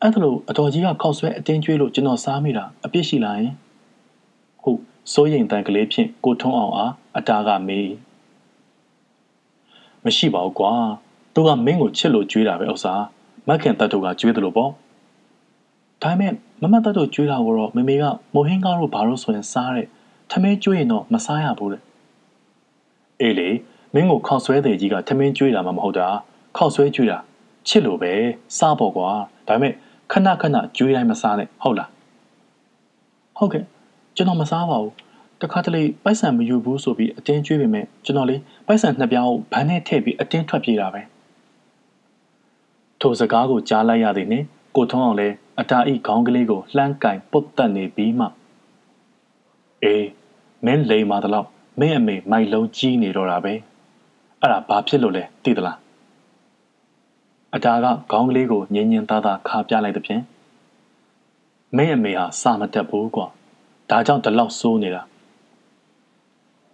[0.00, 3.54] အဲ့ဒါလို့အတော်ကြီးကခောက်ဆွဲအတင်းကျွေးလို့ကျွန်တော်စားမိတာအပြစ်ရှိလားယင်
[4.62, 4.80] ဟုတ်
[5.12, 7.90] စိုးရိမ်တန်ကလေးဖြင့်ကိုထုံးအောင်အားအတားကမေး
[10.04, 10.72] မရှိပါဘူးကွာ
[11.34, 12.94] သူကမင်းကိုချစ်လို့ကျွေးတာပဲဥစ္စာ
[13.48, 14.70] မက်ခင်တတ်တို့ကကျွေးတယ်လို့ပေါ့
[16.02, 18.04] ဒါပေမဲ့မမတ်တတ်တို့ကျွေးတာကိုတော့မမေက
[18.34, 19.86] မိုဟင်းကားတို့ဘာလို့ဆိုရင်စားတဲ့
[20.30, 21.82] ထမင်းကျွေးရင်တော့မစားရဘူးတဲ့
[23.20, 23.48] အေးလေ
[23.94, 26.06] မင်းကိုခောက်ဆွဲတဲ့ကြီးကထမင်းကျွေးတာမှမဟုတ်တာ
[26.56, 27.18] ခောက်ဆွဲကျွေးတာ
[27.68, 28.12] ချစ်လို့ပဲ
[28.58, 29.08] စားပေါ့ကွာ
[29.48, 29.72] ဒါပေမဲ့
[30.12, 31.90] ခဏခဏကျွေးတိုင်းမစားနဲ့ဟုတ်လား
[33.38, 33.64] ဟုတ်ကဲ့
[34.16, 34.94] ကျွန်တော်မစားပါဘူး
[35.42, 41.02] တခါတလေပိုက်ဆံမယူဘူးဆိုပြီးအတင်းကျွေးပေမဲ့ကျွန်တော်လေပိုက်ဆံနှစ်ပြောင်းကိုဘန်းနဲ့ထည့်ပြီးအတင်းထွက်ပြေးတာပဲ
[43.00, 45.28] ထိုစကားကိုကြားလိုက်ရသည်နှင့်ကိုထုံးအောင်လဲ
[45.60, 48.26] အတာဤခေါင်းကလေးကိုလှမ်းကင်ပုတ်တက်နေပြီးမှ
[49.84, 50.06] အေး
[50.64, 51.46] မင်းလိမ်မာတော့
[51.80, 53.52] မင်းအမေမိုက်လုံးကြီးနေတော့တာပဲ
[54.40, 55.78] အဲ့ဒါဘာဖြစ်လို့လဲသိသလား
[57.54, 60.22] အတားကခေါင်းကလေးကိုငင်းငင်းသားသားခါပြလိုက်သဖြင့်
[61.76, 63.26] မင်းအမေဟာစာမတက်ဘူးကွာ
[63.90, 65.02] ဒါကြောင့်ဒီလောက်စိုးနေတာ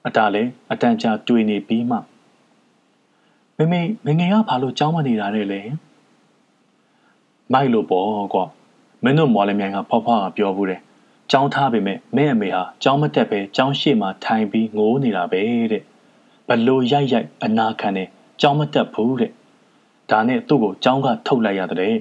[0.06, 1.96] အတားလည်းအတန်ကြာတွေ့နေပြီးမှ
[3.58, 5.60] မမေငငယ်ကဘာလို့ကြောင်းမနေတာလဲလဲ
[7.52, 8.44] မိုက်လို့ပေါ့ကွာ
[9.02, 10.80] မင်းတို့မော်လမြိုင်ကဖောက်ဖောက်ကပြောဘူးတယ်
[11.31, 15.83] ကြောင်းထားပေမဲ့မင်းအမေဟာကြောင်းမတက်ပဲကြောင်းရှိမှထိုင်ပြီးငိုးနေတာပဲတဲ့
[16.49, 18.05] ဘလို့ရိုက်ရိုက်အနာခံနေ
[18.41, 19.33] ကြောင်းမတက်ဘူးတဲ့
[20.11, 21.94] ဒါနဲ့သူ့ကိုကြောင်းကထုတ်လိုက်ရတဲ့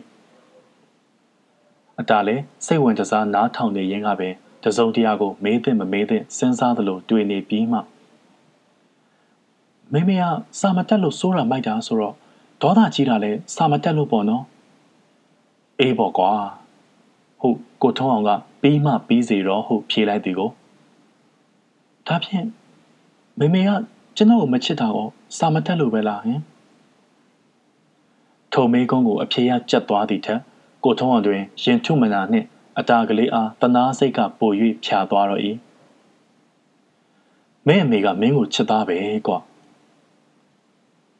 [2.00, 4.30] အတားလည်းစိတ်ဝင်စားနားထောင်နေရင်းကပဲ
[4.64, 7.80] တစုံတရာကိုမေးသင့်မမေးသင့်စဉ်းစားသလိုတွေ့နေပြီးမှ
[9.94, 10.24] မိမေက
[10.60, 12.16] စာမတက်လို့စိုးတာမိုက်တာဆိုတော့
[12.62, 14.44] ဒေါသကြီးတာလဲစာမတက်လို့ပေါ့နော်
[15.80, 16.32] အေးပေါ့ကွာ
[17.42, 18.32] ဟုတ်ကိုထုံးအောင်က
[18.64, 20.50] ပြီးမှပြီးစီတော့ဟုတ်ဖြေလိုက်သည်ကို
[22.08, 22.46] ဒါဖြင့်
[23.40, 23.70] မေမေက
[24.16, 26.40] ကျွန်တော်ကိုမချစ်တာကိုစာမတက်လို့ပဲလားဟင်
[28.54, 30.40] ထုံမေးကုန်းကိုအဖြေရကြက်သွားသည့်ထက်
[30.84, 32.48] ကိုထုံးအောင်တွင်ရင်ထုမနာနှင့်
[32.80, 34.52] အတာကလေးအားတနာစိတ်ကပို၍
[34.86, 35.42] ဖြာသွားတော့၏
[37.68, 39.40] မင်းအမေကမင်းကိုချစ်သားပဲကွာ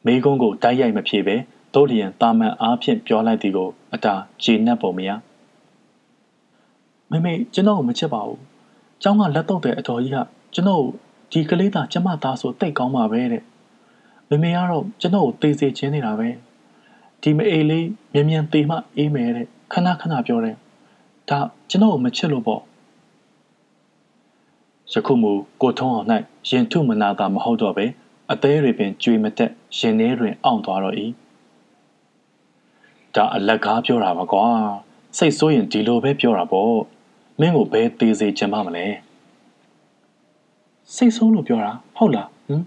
[0.06, 1.36] မေကုန်းကိုတိုက်ရိုက်မဖြေပဲ
[1.74, 5.10] ဒုတ်လျံတာမန်အားဖြင့်ပြောလိုက်သည်ကိုအတာဂျေနက်ပုံမရ
[7.11, 8.39] မမေကျွန်တော်ကိုမချစ်ပါဘူး။
[9.01, 10.17] ကျောင်းကလက်တော့တဲ့အတော်ကြီးက
[10.53, 10.83] ကျွန်တော်
[11.31, 13.43] ဒီကလေးသားကျမသားဆိုတိတ်ကောင်းပါပဲတဲ့။
[14.29, 16.29] မမေကတော့ကျွန်တော်ကိုသေစေခြင်းနေတာပဲ။
[17.21, 20.55] ဒီမအေးလေးမြ мян သေမှအေးမယ်တဲ့။ခဏခဏပြောတယ်။
[21.29, 21.39] ဒါ
[21.69, 22.61] ကျွန်တော်ကိုမချစ်လို့ပေါ့။
[24.93, 25.31] ယခုမူ
[25.61, 26.07] ကိုထုံးအောင်၌
[26.49, 27.85] ရင်ထုမနာတာမဟုတ်တော့ပဲ
[28.31, 30.95] အသေးတွေပင်ကြွေမတက်ရင်ထဲတွင်အောင့်သွားတော့၏
[33.15, 34.45] ဒါအလက်ကားပြောတာပါကွာ
[35.17, 36.73] စိတ်ဆိုးရင်ဒီလိုပဲပြောတာပေါ့
[37.40, 38.86] မင်းကိုဘယ်သေးစေချင်မှမလဲ
[40.94, 42.62] စိတ်ဆိုးလို့ပြောတာဟုတ်လားဟင်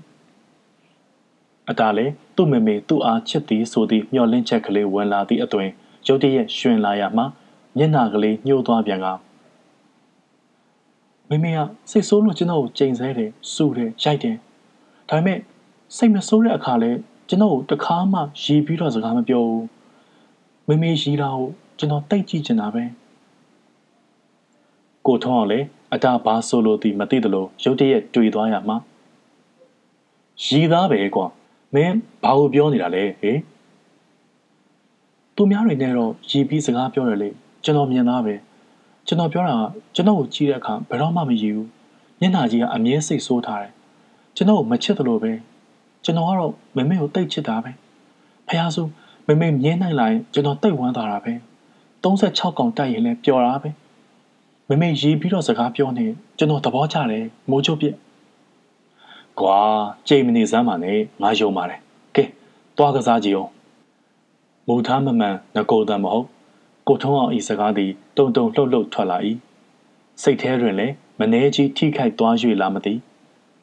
[1.69, 2.05] အတားလေ
[2.35, 5.69] သူ့မမေသူ့အားချစ်သည်ဆိုသည့်မျှော်လင့်ချက်ကလေးဝင်လာသည့်အသွင်
[6.07, 7.23] ရုတ်တရက်ရှင်လာရမှ
[7.77, 9.07] မျက်နှာကလေးညှိုးသွားပြန်က
[11.29, 14.35] မမေကစိတ်ဆိုးလို့ကျွန်တော်ကိုချိန်ဆတယ်စူတယ်ရိုက်တယ်
[15.09, 15.39] ဒါပေမဲ့
[15.95, 16.91] စိတ်မဆိုးတဲ့အခါလဲ
[17.29, 19.65] ကျွန်တော်ကိုတခါမှရီးပြီးတော့စကားမပြောဘူး
[20.67, 21.47] မမေရီးတာကို
[21.77, 22.83] ကျွန်တော်တိတ်ကြည့်ချင်တာပဲ
[25.07, 25.59] ကိုထုံးအောင်လေ
[25.93, 28.75] အတားဘာဆိုလို့ဒီမသိတယ်လို့ရုတ်တရက်တွေ့သွားရမှ
[30.45, 31.25] ရီးသားပဲကွာ
[31.75, 33.39] မင်းဘာကိုပြောနေတာလဲဟေး
[35.35, 37.29] သူများတွေနဲ့တော့ရီးပြီးစကားပြောတယ်လေ
[37.63, 38.35] ကျွန်တော်မြင်သားပဲ
[39.07, 39.61] ကျွန်တော်ပြောတာက
[39.95, 41.67] ကျွန်တော်ကိုကြည့်တဲ့အခါဘယ်တော့မှမရီးဘူး
[42.19, 43.71] မျက်နှာကြီးကအမြဲစိတ်ဆိုးထားတယ်
[44.35, 45.31] ကျွန်တော်ကိုမချစ်တယ်လို့ပဲ
[46.03, 47.71] ကျွန်တော်ကတော့မမေကိုတိတ်ချစ်တာပဲ
[48.47, 48.85] ဖះဆို
[49.27, 51.33] မမေမြင်နိုင်လာရင်ကျွန်တော်တိတ်ဝမ်းသာတာပဲ
[52.03, 53.69] 36កောင်တိုက်ရင်လည်းပျော်တာပဲ
[54.69, 56.05] မမေရေးပြီးတော့စကားပြောနေ
[56.37, 57.95] ကျွန်တော်သဘောကျတယ်မိုးချုပ်ပြက်
[59.39, 59.59] ကွာ
[60.07, 61.79] ကြိမ်မနေစမ်းပါနဲ့ငါယုံပါတယ်
[62.15, 62.23] ကဲ
[62.77, 63.51] သွားကစားကြည့်အောင်
[64.67, 66.25] မူထားမမှန်ငကိုတန်မဟုတ်
[66.87, 69.17] ကိုထုံးအောင်ဤစကားသည်တုံတုံလှုပ်လှုပ်ထွက်လာ၏
[70.21, 72.99] စိတ်ထဲတွင်လည်းမနှဲကြီးထိခိုက်သွား၍လာမသည်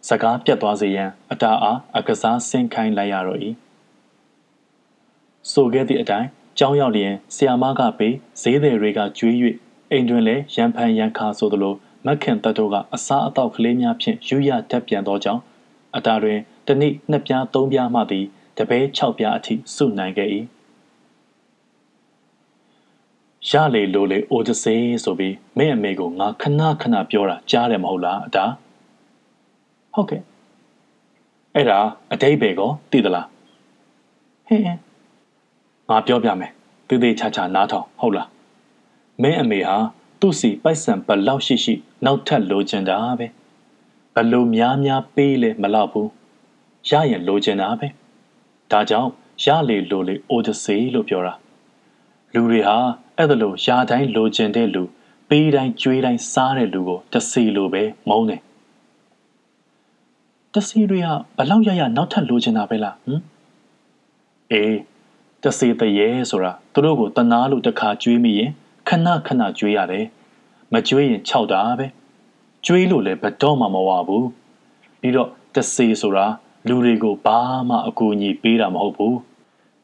[0.08, 3.41] စကားပြတ်သွားစေရန်အတားအားအကစားဆင်းခိုင်းလိုက်ရတော့၏
[5.52, 9.36] ဆိုခဲ့သည့်အတိုင်းကြောင်းရောက်လျင်ဆီယာမကပေးဈေးသည်တွေကကျွေး၍
[9.94, 11.74] အိမ်တွင်လည်းရန်ဖန်ရန်ခါဆိုသလို
[12.06, 15.42] မက်ခင်တတ်တို့ကအစားအသောက်ကလေးများဖြင့်ယူရတက်ပြန်သောကြောင့်
[15.97, 18.26] အတားတွင်တနည်းနှစ်ပြားသုံးပြားမှသည်
[18.58, 20.28] တပဲ6ပြားအထိစုနိုင်ခဲ့၏
[23.50, 28.52] ရလေလိုလေအိုဒစေးဆိုပြီးမင်းအမေကိုငါခဏခဏပြောတာကြားတယ်မဟုတ်လားအတား
[29.94, 30.23] ဟုတ်ကဲ့
[31.55, 31.78] အဲ့ဒါ
[32.12, 33.26] အတိတ်ပဲကောသိသလား
[34.47, 34.64] ဟင်း
[35.89, 36.52] ငါပြောပြမယ်
[36.89, 38.28] တေးသေးချာချာနားထောင်ဟုတ်လား
[39.23, 39.76] မင်းအမေဟာ
[40.20, 43.26] သူ့စီပိုက်ဆံဘလောက်ရှိရှိ နောက်ထပ်လိုချင်တာပဲ
[44.15, 46.10] ဘလို့များများပေးလဲမလောက်ဘူး
[46.91, 47.89] ရရင်လိုချင်တာပဲ
[48.70, 49.10] ဒါကြောင့်
[49.44, 51.34] ရလေလိုလေအိုဒစေးလို့ပြောတာ
[52.34, 52.76] လူတွေဟာ
[53.17, 54.83] အဲ့ဒါလို့ယာတိုင်းလိုချင်တဲ့လူ
[55.28, 58.41] ပေးတိုင်းကြွေးတိုင်းစားတဲ့လူကိုတစီလိုပဲမုန်းတယ်
[60.55, 63.20] တစီတွေကဘလောက်ရရနောက်ထပ်လိုချင်တာပဲလားဟမ်
[64.52, 64.78] အေး
[65.43, 68.64] တစီတရေဆိုတာသူတို့ကိုတနာလို့တခါကြွေးမိရင်ခ
[69.06, 70.06] ဏခဏကြွေးရတယ်
[70.73, 71.86] မကြွေးရင်ခြောက်တာပဲ
[72.66, 74.28] ကြွေးလို့လည်းဘတော့မှမဝဘူး
[75.00, 76.26] ပြီးတော့တစေဆိုတာ
[76.68, 79.16] လူတွေကိုဘာမှအကူအညီပေးတာမဟုတ်ဘူး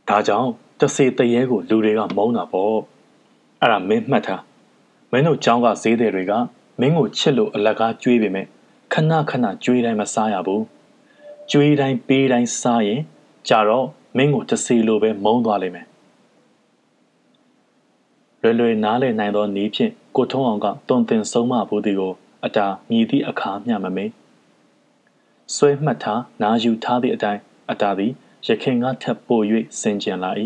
[0.08, 2.76] ဒါကြောင့်တစေတရေကိုလူတွေကမုန်းတာပေါ့
[3.60, 4.42] အဲ့ဒါမင်းမှတ်ထား
[5.10, 6.32] မင်းတို့ကြောင်းကဈေးတဲ့တွေက
[6.80, 8.46] မင်းကိုချစ်လို့အလကားကြွေးပေမဲ့
[8.92, 10.64] ခဏခဏကြွေးတိုင်းမစားရဘူး
[11.50, 13.00] ကြွေးတိုင်းပေးတိုင်းစားရင်
[13.48, 15.86] ကြတော့မင်းကိုတစေလိုပဲမုန်းသွားလိမ့်မယ်
[18.42, 22.12] လွယ်လွယ်နားလည်နိုင်သောနည်းဖြင့်ကိုထုံးအောင်ကတုံတင်ဆုံးမဖို့ဒီကို
[22.44, 24.10] အတာမြည်သည့်အခါမျှမမေး
[25.54, 28.12] ဆွဲမှတ်ထားနာယူထားသည့်အတိုင်းအတာသည်
[28.46, 29.40] ရခင်ကထပ်ပို၍
[29.80, 30.30] စင်ကြံလာ၏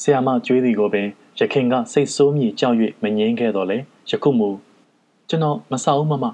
[0.00, 1.08] ဆရာမကြွေးသည်ကိုပင်
[1.40, 3.78] ရခင်ကစိတ်ဆိုးမြည်ကြောက်၍မငြင်းခဲ့တော့လေ
[4.10, 4.48] ယခုမူ
[5.28, 6.24] ကျွန်တော်မဆောက်မမ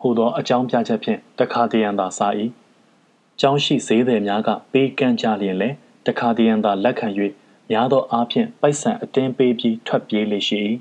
[0.00, 2.32] ဟိုသောအကြောင်းပြချက်ဖြင့်တခါတရံသာစား၏
[3.40, 5.76] ကျောင်းရှိဈေးသည်များကပေးကမ်းကြလျင်လည်း
[6.06, 7.08] တခါတရံသာလက်ခံ၍
[7.70, 10.62] များသောအားဖြင့်ပိုက်ဆံအတင်းပေးပြီးထွက်ပြေးလေရှိ၏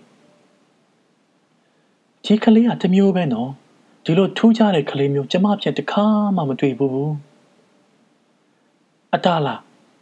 [2.25, 3.51] ဒီကလေးကတမျိုးပဲနော်
[4.05, 7.11] ဒီလိုထူးခြားတဲ့ကလေးမျိုးကျမဖြင့်တခါမှမတွေ့ဘူး
[9.15, 9.61] အတားလား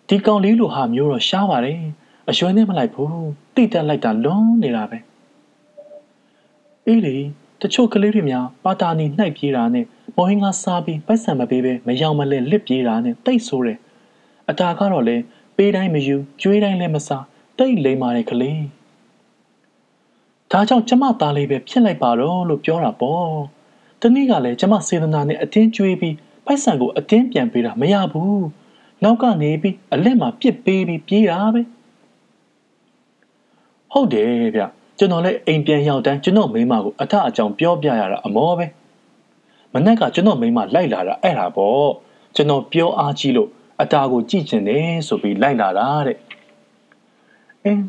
[0.09, 1.79] ဒီကောင်လေးလိုဟာမျိုးတော့ရှားပါတယ်
[2.29, 4.97] အရွယ်နဲ့မလိုက်ဘူးတိတက်လိုက်တာလွန်နေတာပဲ
[6.87, 7.17] အေးလေ
[7.61, 13.79] တချို့ကလေးတွေများပါတာနီနှိုက်ပြေးတာနဲ့မော်ဟင်းကစားပြီးပိုက်ဆံမပေးပဲမယောင်မလဲလစ်ပြေးတာနဲ့တိတ်ဆိုးတယ်
[14.49, 15.17] အတာကတော့လေ
[15.55, 17.25] ပေးတိုင်းမယူကျွေးတိုင်းလည်းမစား
[17.57, 18.63] တိတ်လိမ်မာတဲ့ကလေး
[20.51, 23.33] ဒါကြောင့်ကျမသားလေးပဲဖြစ်လိုက်ပါတော့လို့ပြောတာပေါ့
[24.01, 28.45] တနည်းကလည်းကျမစေတနာနဲ့အတင်းကျွေးပြီးပိုက်ဆံကိုအတင်းပြန်ပေးတာမရဘူး
[29.03, 31.61] နောက်ကနေပြီးအလက်မှာပြစ်ပေးပြီးပြေးတာပဲ
[33.91, 34.61] ဟုတ်တယ်ဗျ
[34.97, 38.65] ကျွန်တော်လည်းအိမ်ပြန်ရောက်တိုင်းကျွန်တော်မိမကိုအထအကြောင်းပြောပြရတာအမောပဲ
[39.73, 41.89] မနက်ကကျွန်တော်မိမလိုက်လာတာအဲ့ဒါပေါ့
[42.35, 43.49] ကျွန်တော်ပြောအားကြီးလို့
[43.81, 46.17] အတာကိုကြည့်ကျင်တယ်ဆိုပြီးလိုက်လာတာတဲ့
[47.63, 47.83] အင်း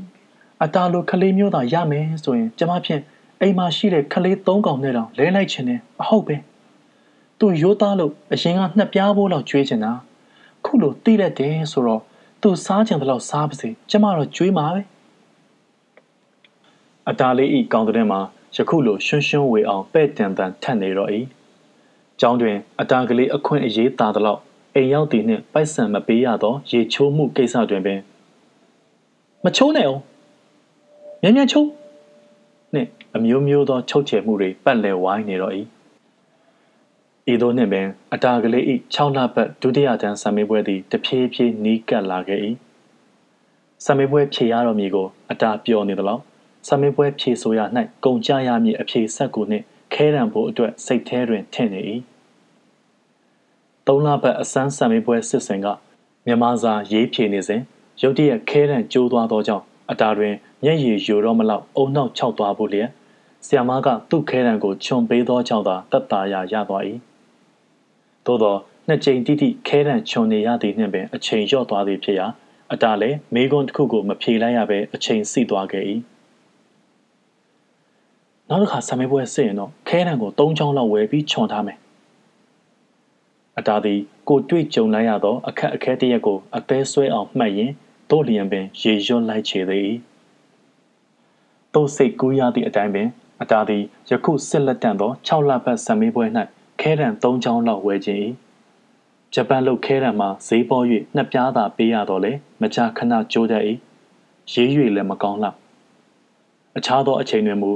[0.64, 3.02] အတာလိုခလေးမျိုးသာရမယ်ဆိုရင်ကျမဖြင့်
[3.40, 6.36] အိမ်မှာရှိတဲ့ခလေး၃កောင်နဲ့တောင်လဲလိုက်ချင်တယ်အဟုတ်ပဲ
[7.38, 9.92] သူရိုးသားလို့အရင်ကနှစ်ပြားဖို့လောက်ကျွေးချင်တာ
[10.64, 12.02] ခုလိုတိရက်တယ်ဆိုတော့
[12.42, 14.82] သူစားချင်တဲ့လောက်စားပါစေကျမတော့ကျွေးမှာပဲ
[17.08, 18.20] အတာလေးဤကောင်းတဲ့မှာ
[18.56, 21.10] ယခုလိုရွှွှွှွှဝေအောင်ပဲ့တန်တန်ထက်နေတော့၏
[22.20, 24.40] ကျောင်းတွင်အတာကလေးအခွင့်အရေးသာသလောက်
[24.76, 28.00] အိမ်ရောက်တည်နှင့်ပိုက်ဆံမပေးရသော ရေချိုးမှုကိစ္စတွင်ပင်
[29.44, 30.02] မချိုးနဲ့အောင်
[31.22, 31.68] မြန်မြန်ချိုး
[32.74, 35.54] နှင့်အမျိုးမျိုးသောချုပ်ချယ်မှုတွေပတ်လည်ဝိုင်းနေတော့၏
[37.32, 38.64] ဤသို့နှင့်ပင်အတာကလေး၏
[38.94, 42.40] 6လပတ်ဒုတိယတန်းဆံမေးပွဲသည်တဖြည်းဖြည်းနီးကပ်လာခဲ့၏
[43.84, 46.22] ဆံမေးပွဲဖြေရတော်မူကိုအတာပျော်နေသလောက်
[46.68, 47.60] ဆံမေးပွဲဖြေဆိုရ၌
[48.04, 49.64] ကုန်ကြရမည်အဖြေဆက်ကိုနှင့်
[49.94, 51.82] ခဲရန်ဖို့အတွက်စိတ်ထဲတွင်ထင်နေ၏
[53.88, 55.66] သုံးလပတ်အစမ်းဆံမေးပွဲစစ်စင်က
[56.26, 57.60] မြန်မာစာရေးဖြေနေစဉ်
[58.02, 60.34] ရုတ်တရက်ခဲရန်ကျိုးသွားသောကြောင့်အတာတွင်
[60.64, 62.90] မျက်ရည်ယိုတော့မလောက်အုံနောက်ခြောက်သွားဖို့လျက်
[63.46, 66.82] ဆီယမကသူ့ခဲရန်ကိုခြုံပေးသောကြောင့်သာတတ်တာရရသွား၏
[68.26, 68.56] သို့သော
[68.88, 72.26] နှစ်ကြိမ်တိတိခဲရန်ခြုံနေရသည်နှင့်ပင်အချိန်လျော့သွားသည်ဖြစ်ရာ
[72.72, 75.84] အတားလည်းမေကွန်းတစ်ခုကိုမဖြေလိုက်ရဘဲအချိန်စီသွားခဲ့၏
[78.48, 81.78] နောက်တစ်ခါဆံမေးပွဲစစ်ရင်တော့ခဲရန်ကို၃ချောင်းလောက်ဝယ်ပြီးခြုံထားမယ်
[83.58, 87.72] အတားသည်ကိုတွေ့ကြုံလိုက်ရသောအခက်အခဲတရက်ကိုအသေးဆွဲအောင်မှတ်ရင်
[88.10, 89.82] တို့လျင်ပင်ရေရွတ်လိုက်ချေသည်၏
[91.74, 93.08] တို့စိတ်ကူးရသည့်အတိုင်းပင်
[93.42, 96.24] အတားသည်ယခုစစ်လက်တန့်သော6လပတ်ဆံမေးပွဲ၌
[96.80, 98.20] ခဲရန်၃ချောင်းလောက်ဝယ်ခြင်း၏
[99.34, 103.62] ဂျပန်လုတ်ခဲရံမှာဈေးပေါ်၍နှစ်ပြားသာပေးရတော့လေမကြာခဏကြိုးတတ်၏
[104.52, 105.56] ရေး၍လည်းမကောင်းလောက်
[106.76, 107.70] အခြားသောအချိန်တွင်မူ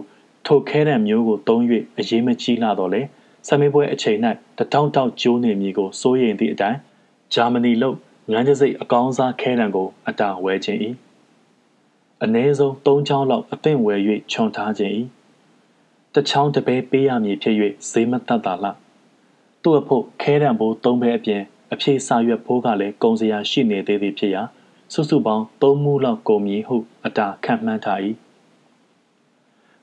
[0.47, 1.63] ထိုခဲရံမျိုးကိုသုံး၍
[1.99, 3.03] အရေးမကြီးလာတော့လေ
[3.47, 4.19] ဆမေးပွဲအချိန်၌
[4.59, 6.79] တထောင်တောက်ကျိုးနေမည်ကိုစိုးရိမ်သည့်အတိုင်း
[7.35, 7.97] ဂျာမနီလုတ်
[8.31, 10.81] ငန်းကျစိတ်အကောင်းစားခဲရံကိုအတာဝဲခြင်း၏
[12.25, 14.01] အ ਨੇ ဆုံး၃ချောင်းလောက်အသင့်ဝယ်၍
[14.33, 14.93] ခြုံထားခြင်း၏
[16.15, 17.55] တချောင်းတပဲပေးရမည်ဖြစ်၍
[17.91, 18.77] ဈေးမတတ်တာလား
[19.63, 24.43] သူ့အဖို့ခဲတံဘိုးသုံးဘဲအပြင်အဖြေစာရွက်ဘိုးကလည်းကုံစရာရှိနေသေးသည်ဖြစ်ရာ
[24.93, 28.01] စုစုပေါင်း၃မူလောက်ကုန်မည်ဟုအတာခံမှန်းထား၏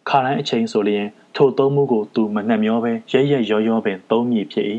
[0.09, 4.67] ခါတိုင်းအချိန်ဆိုလျင် ထိုသုံးမူကိုသူမနှက်မျောပဲရဲရဲရောရောပင်သုံးမည်ဖြစ်၏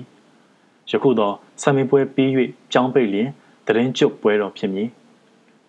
[0.90, 2.30] ယခုတော့ဆံမင်းပွဲပြီး၍
[2.72, 3.28] ကြောင်းပိတ်လျင်
[3.66, 4.88] တရင်ကျုပ်ပွဲတော်ဖြစ်မည်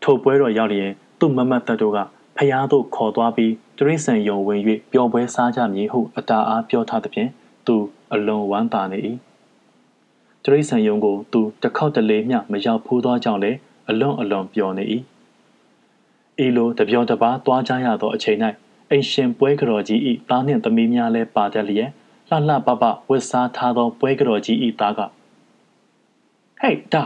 [0.03, 1.99] ထိုပွဲတော်ရောက်လျင်သူ့မမတ်တတို့က
[2.37, 4.61] ဖျားသို့ခေါ်သွားပြီးတရိษံယုံဝင်၍
[4.91, 7.29] ပျော်ပွဲစားကြမည်ဟုအတာအားပြောထားသဖြင့်
[7.65, 7.75] သူ
[8.13, 8.99] အလွန်ဝမ်းသာနေ၏
[10.43, 13.57] တရိษံယုံကိုသူတစ်ခေါက်တလေမျှမရောက်ဖူးသောကြောင့်လည်း
[13.89, 14.85] အလွန်အလွန်ပျော်နေ၏
[16.43, 18.39] ဤလိုတပြောတပါသွားကြရသောအချိန်၌
[18.91, 21.89] အိမ်ရှင်ပွဲကတော်ကြီး၏သားနှင့်သမီးများလည်းပါတတ်လျက်
[22.29, 24.99] လှလှပပဝတ်စားထားသောပွဲကတော်ကြီး၏သားက
[26.61, 27.03] ဟေးဒါ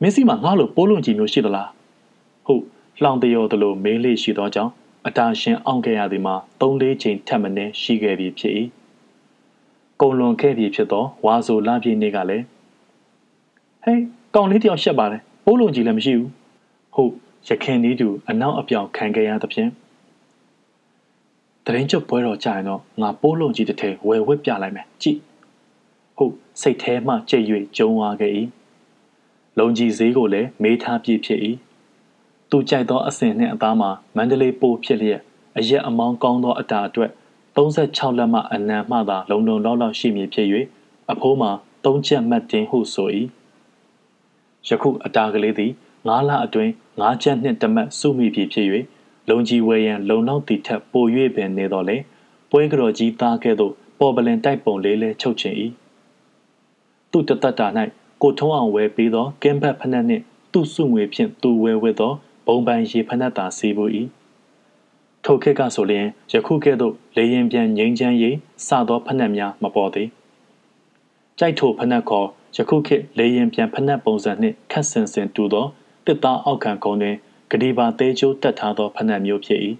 [0.00, 1.68] မင်းစီမှာငါ့လိုပိုးလုံးကြီးမျိုးရှိသလား
[2.46, 2.62] ဟုတ်
[3.02, 4.72] လှောင်တရော်တလိုမေးလေးရှိသောကြောင့်
[5.06, 8.54] အတာရှင်အောင်ခဲ့ရသည်မှာ၃-၄ချိန်ထပ်မင်းရှိခဲ့ပြီဖြစ်၏
[10.00, 12.44] ကုံလွန်ခဲ့ပြီဖြစ်သောဝါဆိုလာပြည့်နေ့ကလည်း
[13.84, 14.02] ဟေး
[14.34, 16.30] ကောင်လေးတယောက်ရှက်ပါတယ်ပိုးလုံးကြီးလည်းမရှိဘူး
[16.94, 17.12] ဟုတ်
[17.48, 19.70] ရခင်နီးတူအနောက်အပြောင်ခံခဲ့ရသဖြင့်
[21.66, 25.18] တရင်ကျုပ်ပွဲတော်ကြာရင်တော့ငါပိုးလုံးကြီးတစ်ထည်ဝယ်ဝက်ပြလိုက်မယ်ကြည့်
[26.16, 27.44] ဟုတ်စိတ်แท้မှကြိတ်၍
[27.76, 28.32] ကျုံသွားခဲ့၏
[29.58, 31.40] လုံကြီးဈေးကိုလည်းမေးထားပြည့်ဖြစ်၏
[32.50, 35.20] သူကြိုက်သောအစင်နှင့်အသားမှာမန္တလေးပိုးဖြစ်လျက်
[35.58, 37.10] အရက်အမောင်းကောင်းသောအတာအတွက်
[37.56, 40.48] 36လက်မှအနံမှသာလုံလုံလောက်လောက်ရှိမည်ဖြစ်၍
[41.12, 41.50] အဖိုးမှာ
[41.84, 43.08] 3ချက်မှတ်တင်ဟုဆို၏
[44.68, 45.72] ယခုအတာကလေးသည်
[46.06, 48.66] 9လအတွင်း9ချက်နှင့်တမတ်စုမိပြီဖြစ်၍
[49.30, 51.04] လုံကြီးဝဲရန်လုံလောက်သည့်ထက်ပို၍
[51.36, 51.96] ပင်နေတော်လေ
[52.50, 55.54] ပွဲကတော်ကြီးသားကဲ့သို့ပေါ်ပလင်တိုက်ပုံလေးလဲချုပ်ချင်၏
[57.10, 57.66] သူတတတာ၌
[58.22, 62.12] ကိုထုံးအောင်ဝဲပြီးသောကင်းဘတ်ဖနက်နှင့်သူ့စုငွေဖြင့်သူဝဲဝဲသော
[62.46, 63.84] ဘုံပန်ရေဖနက်သာစီးပူ၏
[65.24, 68.36] ထိုခေတ်ကဆိုလျင်ယခုကဲ့သို့လေရင်ပြန်ငိမ့်ချမ်းရေး
[68.66, 70.08] စသောဖနက်များမပေါ်သေး
[71.38, 72.26] ကြိုက်ထိုဖနက်ခေါ်
[72.56, 75.66] ယခုခေတ်လေရင်ပြန်ဖနက်ပုံစံနှင့်ခက်ဆင်ဆင်တူသော
[76.06, 77.16] တစ်သားအောက်ခံကုန်းတွင်
[77.50, 79.60] ဂဒီပါသေးချိုးတက်ထားသောဖနက်မျိုးဖြစ်၏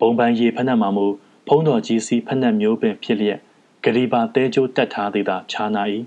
[0.00, 1.06] ဘုံပန်းရေဖနက်မှာမူ
[1.46, 3.38] ဖုံးတော်ကြီးစီဖနက်မျိုးပင်ဖြစ်လျက်
[3.84, 5.82] ဂဒီပါသေးချိုးတက်ထားသည်သာခြားနာ၏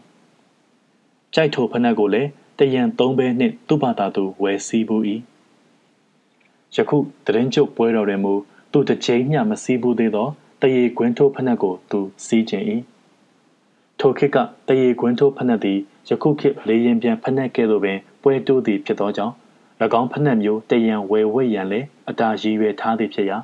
[1.33, 5.03] ကြိုက်ထိုဖနက်ကိုလည်းတရံသုံးဘဲနှင့်သူ့ဘာသာသူဝယ်စီးဘူး၏
[6.75, 8.33] ယခုတရင်ကျုပ်ပွဲတော်တွင်မူ
[8.71, 10.27] သူတစ်ချိန်မျှမစည်းဘူးသေးသော
[10.61, 12.65] တရေကွင်းထိုးဖနက်ကိုသူစီးခြင်း၏
[13.99, 19.35] ထိုခေတ်ကတရေကွင်းထိုးဖနက်သည်ယခုခေတ်လေရင်ပြန်ဖနက်ကဲ့သို့ပင်ပွဲတိုးသည်ဖြစ်သောကြောင့်၎
[19.99, 23.37] င်းဖနက်မျိုးတရံဝယ်ဝဲရန်လည်းအတာရည်ရွယ်ထားသည်ဖြစ်ရာ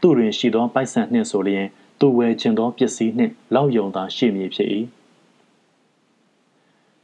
[0.00, 1.66] သူတွင်ရှိသောပိုက်ဆံနှင့်ဆိုလျင်
[2.00, 4.68] သူဝယ်ခြင်းသောပစ္စည်းနှင့်လောက်ယုံသာရှိမည်ဖြစ်၏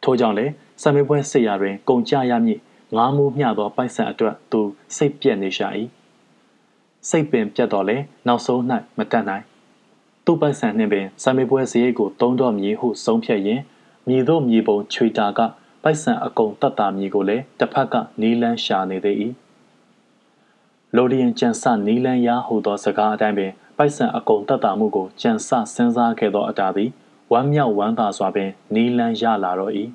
[0.03, 0.53] ထို့ကြောင့်လည်း
[0.83, 2.59] ဆံမေးပွဲဆရာတွင်ကုန်ကြရမည်
[2.97, 4.61] ငားမှုမျှသောပိုက်ဆံအတွက်သူ
[4.97, 5.69] စိတ်ပြက်နေရှာ၏
[7.09, 7.97] စိတ်ပင်ပြတ်တော်လဲ
[8.27, 8.61] နောက်ဆုံး၌
[8.99, 9.45] မတတ်နိုင်
[10.25, 13.61] သူ့ပိုက်ဆံနှင့်ပင်ဆံမေပွဲစရိတ်ကိုတုံးတော်မည်ဟုဆုံးဖြတ်ရင်
[14.09, 15.41] မြည်တို့မြည်ပုံချွေတာက
[15.83, 19.17] ပိုက်ဆံအကုန်တတ်တာမည်ကိုလည်းတစ်ဖက်ကနီးလန်းရှာနေသေး၏
[20.97, 25.51] လိုလျင်ကြံစနီးလန်းရဟုသောစကားအတိုင်းပင်ပိုက်ဆံအကုန်တတ်တာမှုကိုကြံစစ
[25.83, 26.91] ဉ်းစားခဲ့သောအတာသည်
[27.33, 29.73] ဝမ်းမြောက်ဝမ်းသာစွာပင်နီးလန်းရလာတော့၏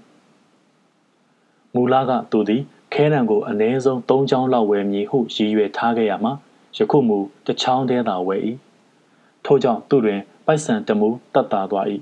[1.73, 2.61] မူလကသူသည်
[2.93, 6.33] ခဲတံကိုအ ਨੇ ဆုံး၃ချောင်းလောက်ဝယ်မည်ဟုရည်ရွယ်ထားခဲ့ရမှာ
[6.77, 8.41] ယခုမူတစ်ချောင်းတည်းသာဝယ်၏
[9.45, 11.85] ထို့ကြောင့်သူတွင်ပိုက်ဆံတမူတတ်တာသွား၏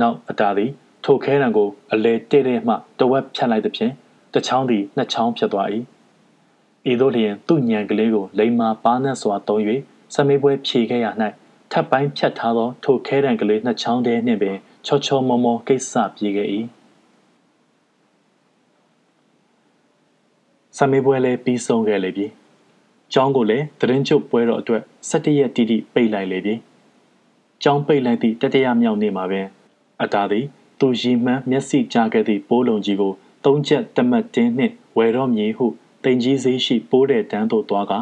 [0.00, 0.70] နောက်အတာသည်
[1.04, 3.92] ထိုခဲတံကိုအလဲတဲ့တဲ့မှတဝက်ဖြတ်လိုက်သဖြင့်
[4.34, 5.68] တစ်ချောင်းသည်နှစ်ချောင်းဖြတ်သွား၏
[6.90, 9.62] ဤသို့လျင်သူ့ညံကလေးကိုလိမ္မာပါးနှံ့စွာသုံး၍
[10.14, 11.06] စမေးပွဲဖြေခဲ့ရ၌
[11.72, 14.56] ထပ်ပိုင်းဖြတ်ထားသောထိုခဲတံကလေးနှစ်ချောင်းတည်းနှင့်ပင်
[14.86, 16.48] ချောချောမောမောကိစ္စပြေခဲ့၏
[20.76, 22.26] စမေးပွဲလည်းပြီးဆုံးခဲ့လေပြီ။
[23.12, 26.54] ကျောင်းကိုလည်းသတင်းချုပ်ပွဲတော်အတွက်17ရက်တိတိပိတ်လိုက်လေပြီ။
[27.62, 29.46] ကျောင်းပိတ်လိုက်သည့်တတိယမြောက်နေ့မှာပင်
[30.02, 30.46] အတားသည်
[30.80, 33.12] သူရီမှန်းမျက်စိကြားခဲ့သည့်ပိုးလုံးကြီးကို
[33.44, 35.66] သုံးချက်တမတ်တင်းနှင့်ဝယ်တော့မြေဟု
[36.04, 37.92] တင်ကြီးစေးရှိပိုးတဲ့တန်းသို့သွားက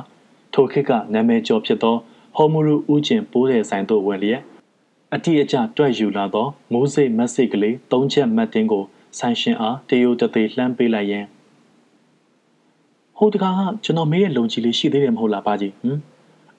[0.55, 1.97] ထိုခေတ်ကနာမည်ကျော်ဖြစ်သော
[2.37, 4.43] ဟော်မူရူဦးကျင်ပိုးတဲ့ဆိုင်သို့ဝင်လျက်
[5.15, 8.85] အတိအကျတွက်ယူလာသောမိုးစိတ်မက်စိတ်ကလေးသုံးချက်မတ်တင်းကို
[9.19, 11.25] ဆိုင်ရှင်အားတယိုတသေးလှမ်းပေးလိုက်ရန်
[13.19, 15.99] ဟိုတကားကကျွန်တော်မေးရဲ့လုံကြီးလေးရှိသေးတယ်မဟုတ်လားပါကြီးဟမ်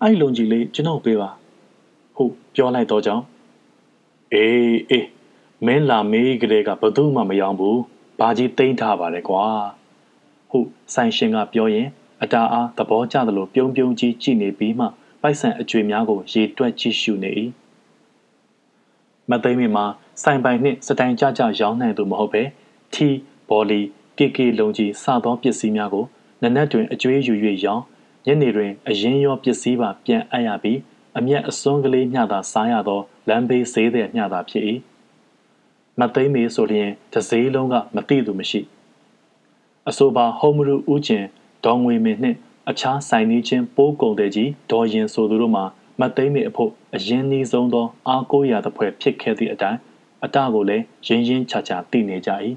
[0.02, 1.30] အဲ့လုံကြီးလေးကျွန်တော်ပေးပါ
[2.16, 3.24] ဟုတ်ပြောလိုက်တော့ကြောင်း
[4.34, 5.08] အေးအေး
[5.66, 7.80] မင်းလာမေးကလေးကဘယ်သူမှမယောင်းဘူး
[8.20, 9.46] ဘာကြီးတိမ့်ထားပါလေကွာ
[10.50, 11.88] ဟုတ်ဆိုင်ရှင်ကပြောရင်
[12.24, 14.86] အတားအားသဘောကျသလိုပြုံးပြုံးကြီးကြည့်နေပြီးမှ
[15.22, 17.32] ပိုက်ဆံအကျွေများကိုရေတွက်ကြည့်ရှုနေ၏
[19.30, 19.86] မသိမ့်မီမှာ
[20.24, 22.44] ဆိုင်ပိုင်နှင့်စတိုင်ကြကြရောင်းနိုင်သူမဟုတ်ပဲ
[22.94, 23.08] ထီ
[23.50, 23.82] ဘော်လီ
[24.18, 26.06] ကေကေလုံကြီးစသောပစ္စည်းများကို
[26.42, 27.34] နနက်တွင်အကျွေးယူ၍
[27.66, 27.84] ရောင်း
[28.26, 30.80] ညနေတွင်အရင်ရောပစ္စည်းပါပြန်အပ်ရပြီး
[31.18, 34.64] အမျက်အစွန်းကလေးမျှသာစားရသောလမ်းဘေးဈေးသည်မျှသာဖြစ်၏
[36.00, 38.62] မသိမ့်မေဆိုလျင်တစည်းလုံးကမသိသူမရှိ
[39.90, 41.26] အဆိုပါဟုံမရူဦးကျင်
[41.66, 42.38] ဒေါငွေမင်းနှင့်
[42.70, 45.64] အခြားဆိုင်နေချင်းပိုးကုံတဲ့ကြီးဒေါ်ရင်ဆိုသူတို့မှာ
[46.00, 49.80] မသိမ့်မေအဖို့အရင်နီးဆုံးသောအားကိုးရာတစ်ဖွဲ့ဖြစ်ခဲ့သည့်အတိုင်း
[50.24, 52.32] အတကိုလည်းရင်းရင်းချာချာသိနေကြ၏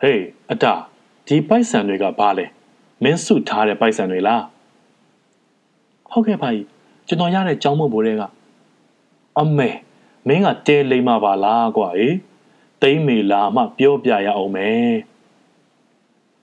[0.00, 0.22] ဟေး
[0.52, 0.64] အတ
[1.26, 2.46] ဒီပိုက်ဆံတွေကဘာလဲ
[3.02, 4.44] မင်းစုထားတဲ့ပိုက်ဆံတွေလား
[6.10, 6.66] ဟုတ်ကဲ့ပါကြီး
[7.08, 8.22] ကျွန်တော်ရတဲ့ကြောင်းမဘိုးတွေက
[9.40, 9.68] အမေ
[10.28, 12.16] မင်းကတဲလိမ့်မပါလားကွာဟေး
[12.82, 14.94] တိမ့်မေလာမှပြောပြရအောင်မယ်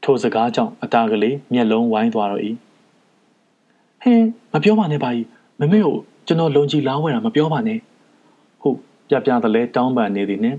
[0.04, 2.44] ထိုစကားကြောင့်အတာကလေးမျက်လုံးဝိုင်းသွားတော့၏
[4.02, 5.28] ဟင်းမပြောပါနဲ့ပါကြီး
[5.60, 5.96] မမေကို
[6.28, 7.80] ကျွန်တော်လုံကြီးလားဝဲတာမပြောပါနဲ့
[8.62, 8.78] ဟုတ်
[9.10, 10.56] ပြပြတလဲတောင်းပန်နေသည်နဲ့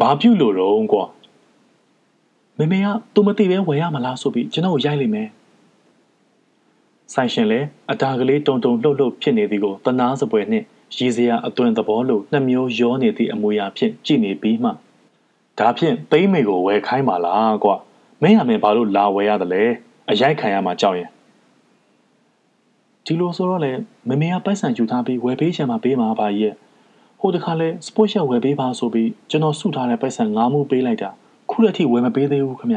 [0.00, 1.04] ဘာပြုလို့တော့ကွာ
[2.58, 5.28] မမေကသူမသိပဲဝယ်ရမလားဆိုပြီးကျွန်တော်ကိုရိုက်လိမ့်မယ်
[7.14, 10.66] ဆိုင်ရှင်လည်းအတာကလေးတုံတုံလှုပ်လှုပ်ဖြစ်နေသည်ကိုတနာစပွဲနှင့်
[10.96, 14.70] ရည်စရာအသွင်သဘောလိုနှစ်မျိုးရောနေသည့်အမူအရာဖြင့်ကြည်နေပြီးမှ
[15.58, 17.76] ဒါဖြင့်သိမ့်မေကိုဝယ်ခိုင်းပါလားကွာ
[18.22, 19.62] မင်းရမင်းဘာလို့လာဝယ်ရတယ်လဲ
[20.10, 21.10] အရိုက်ခံရမှာကြောက်ရင်
[23.04, 23.72] ဒီလိုဆိုတော့လေ
[24.08, 26.54] မမေကပိုက်ဆံယူထားပြီးဝယ်ပေးချင်မှပေးမှာပါကြီးရဲ့
[27.20, 31.10] ဟိုတခါလဲစပို့ရှက်ဝယ်ပေးပါဆိုပြီးကျွန်တော်စုထားတဲ့ပိုက်ဆံ၅မှုပေးလိုက်တာ
[31.50, 32.72] ခုလက်ထိဝယ်မပေးသေးဘူးခမ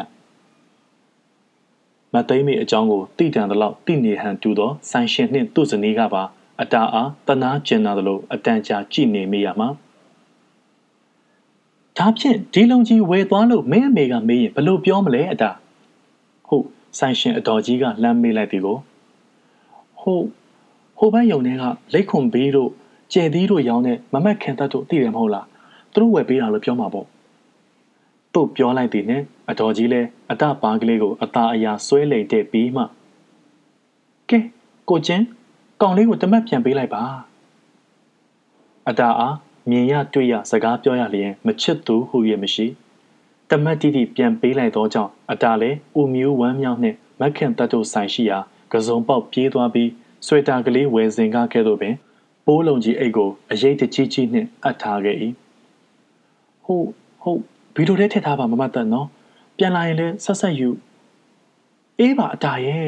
[2.14, 6.24] မသိမ့်မေအကြောင်းကိုတိတန်သလောက်တိနေဟန်တူသောဆိုင်ရှင်နှင့်သူ့ဇနီးကပါ
[6.61, 9.69] အတာအားတနာကျင်နာသလိုအတန်ကြာကြည့်နေမိရမှာ
[11.98, 15.52] ဒါဖြင့်ဒီလုံကြီးဝယ်သွားလို့မင်းအမေကမေးရင်ဘလို့ပြောမလဲအတာ
[16.48, 16.66] ဟုတ်
[16.98, 18.77] ဆိုင်ရှင်အတော်ကြီးကလှမ်းမေးလိုက်ပြီကို
[20.00, 20.26] ဟုတ်
[20.98, 21.64] ဟိုဘက်ယုံထဲက
[21.94, 22.69] လက်ခွန်ဘေးတို့
[23.14, 25.48] ကျဲသီးတို့ရောင်းတဲ့မမက်ခင်သက်တို့သိတယ်မဟုတ်လား
[25.94, 27.08] သူတို့ဝယ်ပေးတာလို့ပြောမှာပေါ့
[28.34, 32.84] သူ့ပြောလိုက်သည်နဲ့အတော်ကြီးလဲအတပါကလေးကိုအသာအရာဆွဲလိမ်တဲ့ပြီးမှ
[34.30, 34.40] ကဲ
[34.90, 35.26] ကိုချင်း
[35.81, 37.03] ကောင်လေးကိုတမက်ပြန်ပေးလိုက်ပါ
[38.89, 39.35] အတာအား
[39.69, 42.67] မြင်ရတွေ့ရစကားပြောရလျင်မချစ်သူဟု၍မရှိ
[43.49, 48.39] တမက်တိတိပြန်ပေးလိုက်သောကြောင့်အတာလဲဦးမျိုးဝမ်းမြောက်နှင့်မက်ခင်တတ်တို့ဆိုင်ရှိရာ
[48.73, 49.89] ကစုံပေါက်ပြေးသွားပြီး
[50.27, 51.95] ဆွေတာကလေးဝယ်စင်ကားခဲ့သို့ပင်
[52.45, 55.17] ပိုးလုံးကြီးအိတ်ကိုအရေးတကြီးကြီးနှင့်အပ်ထားခဲ့၏
[56.65, 56.88] ဟုတ်
[57.22, 57.41] ဟုတ်
[57.75, 59.07] ဗီဒီယိုထဲထည့်ထားပါမမတန်နော်
[59.57, 60.69] ပြန်လာရင်လည်းဆက်ဆက်ယူ
[61.99, 62.88] အေးပါအတားရဲ့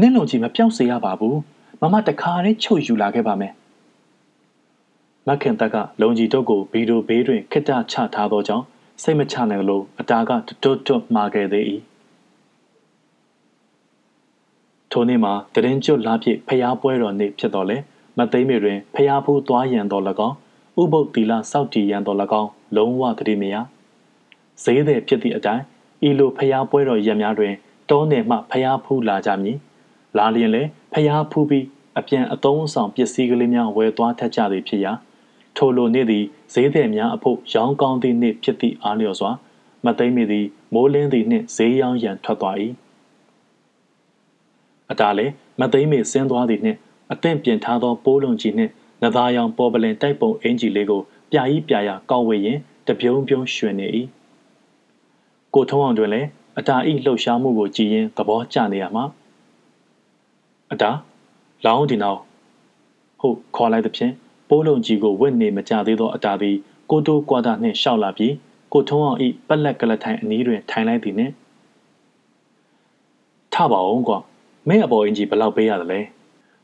[0.00, 1.38] နင့်လုံကြီးမပြောက်စေရပါဘူး
[1.82, 3.52] မမတခါနဲ့ချုပ်ယူလာခဲ့ပါမယ်
[5.28, 8.64] မခင်တက်ကလုံကြီးတို့ကိုဗီဒီယိုဘေးတွင်ခစ်တချထားသောကြောင့်
[9.02, 10.30] စိတ်မချနိုင်လို့အတားက
[10.62, 11.64] တွတ်တွတ်မှာခဲ့သေး၏
[14.90, 17.76] ထိုနေ့မှာတရင်ကျွတ်လာပြည့်ဖျားပွဲတော်နေ့ဖြစ်တော်လဲ
[18.18, 20.36] မသိမ်းမေတွင်ဖျားဖူးသွားရန်တော်၎င်း
[20.80, 23.56] ဥပုပ်တီလာစောက်တီရန်တော်၎င်းလုံးဝတတိမယ
[24.62, 25.62] ဈေးသည်ဖြစ်သည့်အတိုင်း
[26.08, 27.54] ဤလိုဖျားပွဲတော်ရက်များတွင်
[27.90, 29.56] တောနယ်မှဖျားဖူးလာကြမည်
[30.18, 31.66] လာလျင်လည်း ဖျားဖူးပြီး
[31.98, 34.92] အပြန်အသုံးအဆောင်ပစ္စည်းကလေးများဝယ်သွားထက်ကြသည်ဖြစ်ရာ
[35.56, 39.30] ထိုလိုနေ့သည်ဈေးသည်များအဖို့ရောင်းကောင်းသည့်နေ့ဖြစ်သည့်အားလျော်စွာ
[39.84, 42.56] မသိမ့်မီသည်မိုးလင်းသည့်နှင့်ဈေးရောင်းရန်ထွက်သွား၏
[44.90, 46.78] အတားလည်းမသိမ့်မီဆင်းသွားသည်နှင့်
[47.12, 53.88] အသင့်ပြင်ထားသောပိုးလုံးကြီးနှင့်နသားရောင်ပေါ်ပလင်တိုက်ပုံအင်ဂျီလေးကိုပြာကြီးပြာရကောက်ဝေရင်တပြုံးပြုံးရွှင်နေ၏
[55.54, 56.28] ကိုထုံးအောင်တွင်လည်း
[56.58, 59.04] အတာဤလှုပ်ရှားမှုကိုကြည်ရင်သဘောကျနေရမှာ
[60.72, 60.90] အတာ
[61.66, 62.20] လောင်းဒီနောက်
[63.20, 64.12] ဟုတ်ခေါ်လိုက်သဖြင့်
[64.48, 66.56] ပိုးလုံးကြီးကိုဝင့်နေမကြသေးသောအတာသည်
[66.90, 68.34] ကိုတိုးကွာတာနှင့်ရှောက်လာပြီး
[68.72, 71.32] ကိုထုံးအောင်ဤပက်လက်ကလထိုင်အနီးတွင်ထိုင်လိုက်သည်နှင့်
[73.54, 74.18] ထပါအောင်ကွာ
[74.68, 76.00] မင်းအပေါ်အင်ကြီးဘယ်လောက်ပေးရသလဲ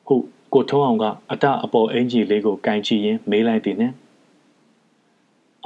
[0.06, 0.14] ဟု
[0.54, 3.94] ကိုထုံးအောင်ကအတအပေါ်အင်ကြီးလေးကိုကန်ချီရင်းမေးလိုက်သည်နှင့်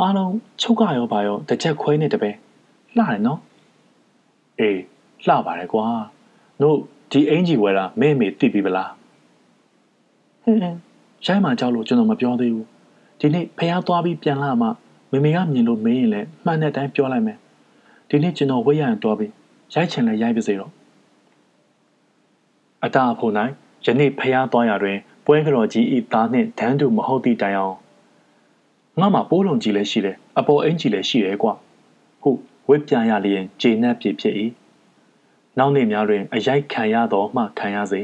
[0.00, 2.30] အားလုံးချုပ်ကရောပါရောတစ်ချက်ခွဲနေတပဲ
[2.96, 3.40] လှတယ်နော်
[4.58, 4.80] အေး
[5.26, 5.86] လှပါတယ်ကွာ
[6.62, 6.78] တို့
[7.10, 8.90] ဒီအင်ကြီးဝယ်တာမင်းမေသိပြီဗလား
[10.42, 12.66] ဟင်းရိုင်းမှကြောက်လို့ကျွန်တော်မပြောသေးဘူး
[13.20, 14.68] ဒီနေ့ဖះသွားပြီးပြန်လာမှ
[15.10, 17.38] မေမေကမြင်လို့မင်းရင်လည်းမှန်တဲ့အတိုင်းပြောလိုက်မယ်
[18.08, 19.32] ဒီနေ့ကျွန်တော်ဝိရရင်သွားပြီး
[19.74, 20.72] ရိုက်ချင်လဲရိုက်ပါစေတော့
[22.84, 23.32] အတာအဖို့၌
[23.84, 27.76] ယနေ့ဖះသွားရတွင်ပွဲကတော်ကြီးဤသားနှင့်ဒန်းတူမဟုတ်သည့်တိုင်အောင်
[29.00, 31.52] ငါမှပိုးလုံးကြီးလည်းရှိတယ်အပေါ်အင်းကြီးလည်းရှိတယ်ကွာ
[32.22, 34.34] ဟုတ်ဝစ်ပြန်ရလျင်ဂျေနက်ပြဖြစ်၏
[35.60, 38.00] နောက်နေ့များတွင်အရိုက်ခံရသောမှခံရစေ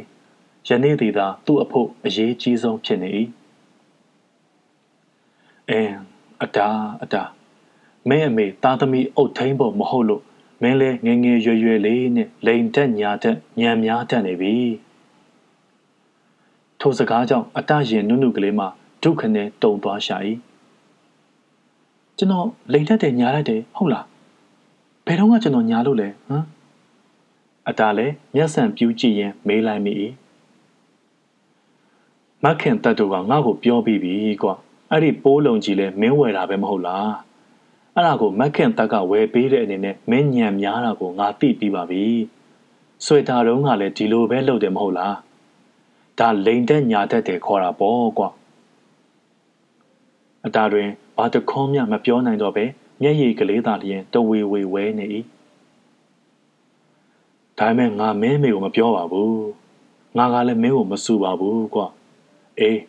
[0.69, 3.11] ယနေ့သည်သာသူ့အဖို့အရေးကြီးဆုံးဖြစ်နေ၏
[5.71, 5.97] အင်း
[6.43, 6.69] အတာ
[7.03, 7.23] အတာ
[8.09, 10.23] မင်းအမေသားသမီးအုတ်ထိန်ဖို့မဟုတ်လို့
[10.63, 14.55] မင်းလဲငငယ်ရွယ်ရွယ်လေးနဲ့လိန်တက်ညာတက်ညံများတက်နေပြီ
[16.81, 18.67] ထိုစကားကြောင့်အတရင်နုနုကလေးမှ
[19.03, 20.17] ဒုက္ခနဲ့တုံသွားရှာ၏
[22.19, 24.05] ကျွန်တော်လိန်တက်တယ်ညာတက်တယ်ဟုတ်လား
[25.07, 26.45] ဘယ်တော့မှကျွန်တော်ညာလို့လဲဟမ်
[27.69, 29.95] အတားလဲမျက်စံပြူးကြည့်ရင်မေးလိုက်မိ၏
[32.45, 34.55] မခင်တက်တို့ကငါ့ကိုပြောပြီးပြီကွာ
[34.91, 37.11] အဲ့ဒီပိုးလုံးကြီးလဲမင်းဝယ်တာပဲမဟုတ်လား
[37.95, 42.05] အဲ့ဒါကိုမက်ခင်တက်ကဝယ်ပေးတဲ့အနေနဲ့မင်းညံများတာကိုငါသိပြီးပါပြီ
[43.05, 45.17] ဆွေတာတုံးကလည်းဒီလိုပဲလုပ်တယ်မဟုတ်လား
[46.19, 48.29] ဒါလိန်တက်ညာတက်တယ်ခေါ်တာပေါ့ကွာ
[50.47, 52.65] အတာတွင်ဘာတခွန်းမှမပြောနိုင်တော့ပဲ
[53.03, 55.07] မျက်ရည်ကလေးသာလျင်တဝေဝေဝဲနေ၏
[57.59, 59.47] ဒါပေမဲ့ငါမင်းမေကိုမပြောပါဘူး
[60.17, 61.87] ငါကလည်းမင်းကိုမစူပါဘူးကွာ
[62.59, 62.81] အေး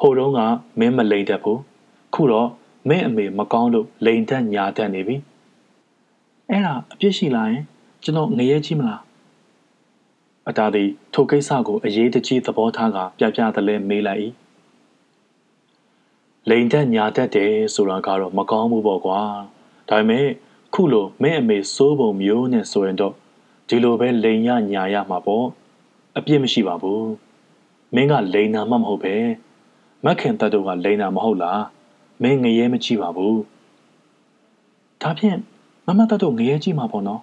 [0.00, 0.40] ဟိုတုန်းက
[0.78, 1.60] မင်းမလိန်တတ်ဘူး
[2.14, 2.48] ခုတော့
[2.88, 5.16] မင်းအမေမကောင်းလို့လိန်တတ်ညာတတ်နေပြီ
[6.50, 7.62] အဲ့ဒါအပြစ်ရှိလာရင်
[8.02, 9.00] ကျွန်တော်ငရဲကြီးမလား
[10.48, 14.22] အတားသည်ထိုကိစ္စကိုအရေးတကြီးသဘောထားကပြပြသလဲမေးလိုက်၏
[16.48, 19.20] လိန်တက်ညာတက်တယ်ဆိုတာကတော့မကောင်းဘူးပေါ့ကွာ
[19.88, 20.26] ဒါပေမဲ့
[20.74, 23.14] ခုလိုမင်းအမေစိုးပုံမျိုးနဲ့ဆိုရင်တော့
[23.68, 25.46] ဒီလိုပဲလိန်ရညာရမှာပေါ့
[26.16, 27.08] အပြစ်မရှိပါဘူး
[27.94, 29.14] မင်းကလိန်နာမှမဟုတ်ပဲ
[30.04, 31.62] မက်ခင်တတ်တို့ကလိန်နာမဟုတ်လား
[32.22, 33.38] မင်းငရဲမကြည့်ပါဘူး
[35.02, 35.38] ဒါဖြင့်
[35.86, 37.22] မမတတ်တို့ငရဲကြည့်မှာပေါ့နော်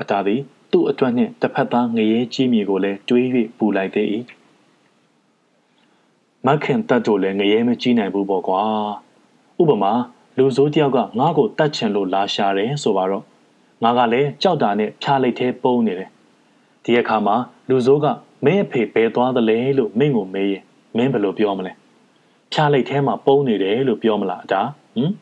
[0.00, 0.40] အတားသည်
[0.72, 3.26] သူ့အတွက်နှင့်တစ်ဖက်သားငရဲကြည့်မြေကိုလည်းတွေး၍
[3.58, 4.08] ပူလိုက်သေး၏
[6.46, 8.62] မခင်တတ်တို့လည်းငရဲမကြည့်နိုင်ဘူးပေါ့ကွာ
[9.60, 9.92] ဥပမာ
[10.36, 13.24] လူဆိုးတယောက်ကငါ့ကိုတတ်ချင်လို့လာရှာတယ်ဆိုပါတော့
[13.82, 16.08] ငါကလည်းကြောက်တာနဲ့ဖြားလိုက်သေးပုံနေတယ်
[16.84, 17.36] ဒီအခါမှာ
[17.68, 18.06] လူဆိုးက
[18.44, 20.62] မင်းအဖေဘယ်သွားသလဲလို့မင်းကိုမေးရင်
[20.96, 21.72] မင်းဘယ်လိုပြောမလဲ
[22.52, 24.62] ဖြားလိုက်သေးမှာပုံနေတယ်လို့ပြောမလားအတာ
[24.96, 25.12] ဟမ်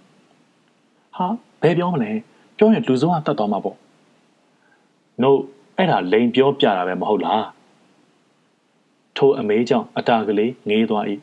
[1.16, 1.26] ဟာ
[1.62, 2.10] ဘယ်ပြောမလဲ
[2.56, 3.76] ပြောရင်လူဆိုးကတတ်သွားမှာပေါ့
[5.22, 5.38] နို့
[5.76, 7.46] အဲ့ဒါလိန်ပြောပြတာပဲမဟုတ်လား
[9.16, 11.04] ထိုအမေးကြောင့်အတာကလေးငေးသွား၏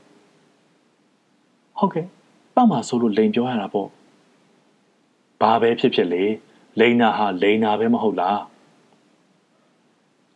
[1.78, 2.06] ဟုတ်ကဲ့
[2.56, 3.90] ပတ်မှာဆိုလို့လိန်ပြောရတာပေါ့
[5.42, 6.24] ဘာပဲဖြစ်ဖြစ်လေ
[6.80, 8.40] လိန်နာဟာလိန်နာပဲမဟုတ်လား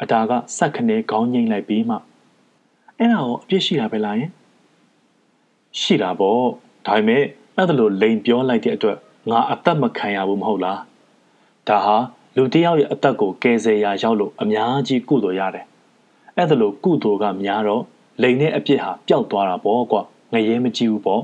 [0.01, 1.95] အတာကစက်ခနဲခေါင်းငိမ့်လိုက်ပြီးမှ
[2.97, 4.31] အဲ့ဒါကိုအပြစ်ရှိတာပဲလားယင်
[5.79, 6.41] ရှိတာပေါ့
[6.87, 7.23] ဒါပေမဲ့
[7.55, 8.97] အဲ့ဒါလိုလိန်ပြောလိုက်တဲ့အတွက်
[9.29, 10.79] ငါအသက်မခံရဘူးမဟုတ်လား
[11.67, 11.97] ဒါဟာ
[12.35, 15.65] လူတယောက်ရဲ့အသက်ကိုကယ်ဆယ်ရာရောက်လို့အများကြီးကုသိုလ်ရတယ်
[16.35, 17.83] အဲ့ဒါလိုကုသိုလ်ကများတော့
[18.21, 19.97] လိန်နဲ့အပြစ်ဟာပျောက်သွားတာပေါ့ကွ
[20.33, 21.21] ငရဲမကြည့်ဘူးပေါ့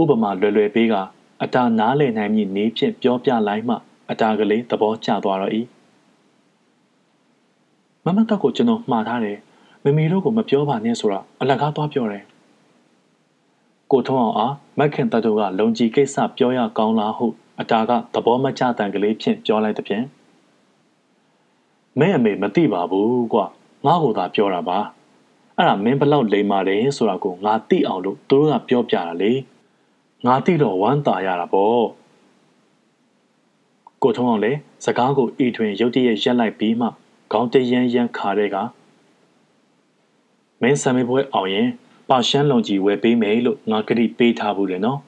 [0.00, 0.94] ဥပမာလွယ်လွယ်ပေးက
[1.42, 3.76] အတာနားလည်နိုင်မည်နေဖြင့်ပြောပြလိုက်မှ
[4.10, 5.52] အတာကလေးသဘောကျသွားတော့၏
[8.04, 9.38] မမတက်ကိုကျွန်တော်မှားထားတယ်
[9.84, 12.24] မမီတို့ကိုမပြောပါနဲ့ဆိုတာအလကားသွားပြောတယ်
[13.92, 17.26] ကိုထုံးအောင်အားမက်ခင်တတ်တို့ကလုံကြီးကိစ္စပြောရကောင်းလားဟု
[17.60, 20.04] အတာကသဘောမကျတန်ကလေးဖြင့်ပြောလိုက်တဲ့ဖြင့်
[21.98, 23.46] မင်းအမေမသိပါဘူးကွာ
[23.86, 24.78] ငါ့ကိုသာပြောတာပါ
[25.56, 29.32] အဲ့ဒါမင်းဘလောက်လိမ်မာတယ်ဆိုတာကိုငါသိအောင်လို့သူတို့ကပြောပြတာလေ
[30.26, 31.84] ငါသိတော့ဝမ်းသာရတာပေါ့
[34.02, 34.52] ကိုထုံးအောင်လေ
[34.84, 36.86] စကားကိုအီထွင်ရုတ်တရက်ရက်လိုက်ပြီးမှ
[37.32, 38.56] ခေါင်းတရမ်းရမ်းခါတဲ့က
[40.62, 41.68] မင်းဆံမေးပွဲအောင်ရင်
[42.08, 44.98] ပါရှမ်းလုံကြီးဝယ်ပေးမယ်လို့ငါကတိပေးထားဘူးလေနော်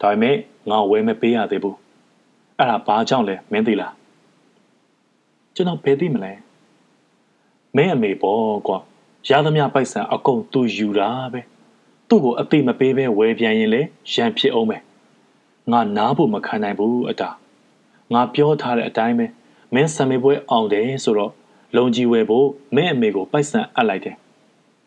[0.00, 0.36] ဒါပေမဲ့
[0.70, 1.76] ငါဝယ်မပေးရသေးဘူး
[2.58, 3.92] အဲ့ဒါဘာကြောင့်လဲမင်းသိလား
[5.54, 6.32] ကျွန်တော်ဘယ်သိမလဲ
[7.76, 8.78] မင်းအမေပေါ့ကွာ
[9.28, 11.40] ရသမျှပိုက်ဆံအကုန်သူယူတာပဲ
[12.14, 13.80] သူ့ကိုအသိမပေးပဲဝယ်ပြန်ရင်လေ
[14.12, 14.76] ရန်ဖြစ်အောင်ပဲ
[15.72, 17.28] ငါနားဖို့မခံနိုင်ဘူးအတာ
[18.12, 19.26] ငါပြောထားတဲ့အတိုင်းပဲ
[19.74, 21.32] မင်းဆံမေပွဲအောင်တယ်ဆိုတော့
[21.76, 24.16] လုံကြီးဝယ်ဖို့မင်းအမေကိုပိုက်ဆံအပ်လိုက်တယ်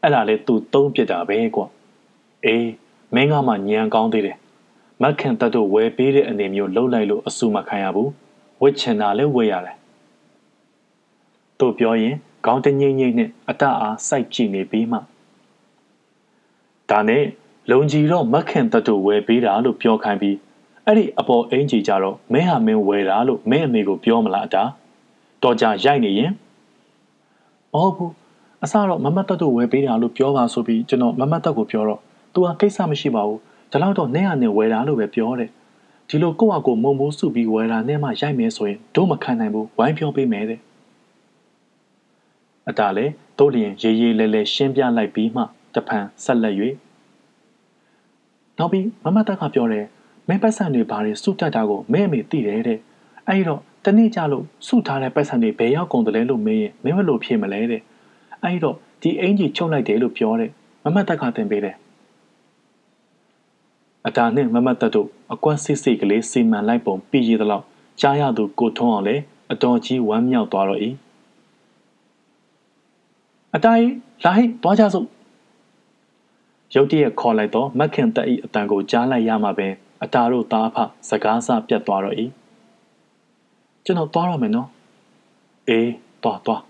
[0.02, 1.66] အဲ့ဒါလေသူသုံးပြစ်တာပဲကွာ
[2.46, 2.70] အေး
[3.16, 4.38] မင်းကမှညံကောင်းသေးတယ်
[5.02, 8.12] မက်ခင်တက်တို့ဝယ်ပေးတဲ့အနေမျိုးလှုပ်လိုက်လို့အဆူမခံရဘူး
[8.62, 9.78] ဝစ်ချင်တာလည်းဝယ်ရတယ်
[11.60, 15.00] သူပြောရင်ခေါင်းတငိမ့်ငိမ့်နဲ့အတအားစိုက်ကြည့်နေပြီးမှ
[16.92, 17.24] ဒါနဲ့
[17.72, 20.38] လုံကြီးတော့မက်ခင်တက်တို့ဝယ်ပေးတာလို့ပြောခိုင်းပြီး
[20.86, 24.64] အဲ့ဒီအပေါ်အင်ကြီးကြတော့မင်းဟာမင်းဝယ်တာလို့မင်းအမေကိုပြောမလားအတာ
[25.44, 26.32] တော်ကြရိုက်နေရင်
[27.74, 28.12] မဟုတ်ဘူး
[28.64, 32.00] အစတော့မမတ်တက်တို့ဝယ်ပေးတာလို့ပြောပါဆိုပြီးကျွန်တော်မမတ်တက်ကိုပြောတော့
[32.34, 33.40] तू ဟာကိစ္စမရှိပါဘူး
[33.72, 35.50] ဒါတော့တော့နဲ့ရနဲ့ဝယ်တာလို့ပဲပြောတယ်
[36.10, 40.60] ဒီလိုကိုယ့်အကိုမုံမိုးစုပြီးဝယ်တာနဲ့မှရိုက်မယ်ဆိုရင်တို့မခံနိုင်ဘူးဝိုင်းပြောပေးမယ်တဲ့
[42.70, 43.06] အတားလေ
[43.40, 45.44] တို့လျင်ရေးရေးလဲလဲရှင်းပြလိုက်ပြီးမှ
[45.76, 46.56] တဖန်ဆက်လက်၍
[48.58, 49.86] နောက်ပြီးမမတက်ကပြောတယ်
[50.28, 52.80] မင်းပတ်စံတွေဘာတွေစုတက်တာကိုမင်းအမေသိတယ်တဲ့
[53.28, 57.82] အဲ့တော့တနေ့ကြလို့စုထားတဲ့ပတ်စံတွေဘယ်ရောက်ကုန်တယ်လဲလို့မေးရင်မင်းမလို့ဖြစ်မလဲတဲ့
[58.44, 60.52] အဲ့တော့ဒီအင်ကြီးချုပ်လိုက်တယ်လို့ပြောတယ်
[60.84, 61.76] မမတက်ကတင်ပေးတယ်
[64.08, 67.66] အတာနှင့်မမတ်တက်တို့အကွက်စစ်စစ်ကလေးစီမံလိုက်ပုံပြည်ရည်သလောက်
[68.02, 69.16] ကြားရသူကိုထုံးအောင်လဲ
[69.52, 70.82] အတော်ကြီးဝမ်းမြောက်သွားတော့၏
[73.56, 75.06] အတားကြီးလာဟိသွားကြစို့
[76.74, 80.78] ရုတ်တရက်ခေါ်လိုက်တော့မက်ခင်တက်၏အတန်ကိုကြားလိုက်ရမှပင်အတာတို့သားဖ
[81.10, 82.16] စကားစပြတ်သွားတော့၏
[83.86, 84.70] ကျွန်တော်သွားရမယ်နော်
[85.70, 85.92] အေး
[86.24, 86.62] သွားသွား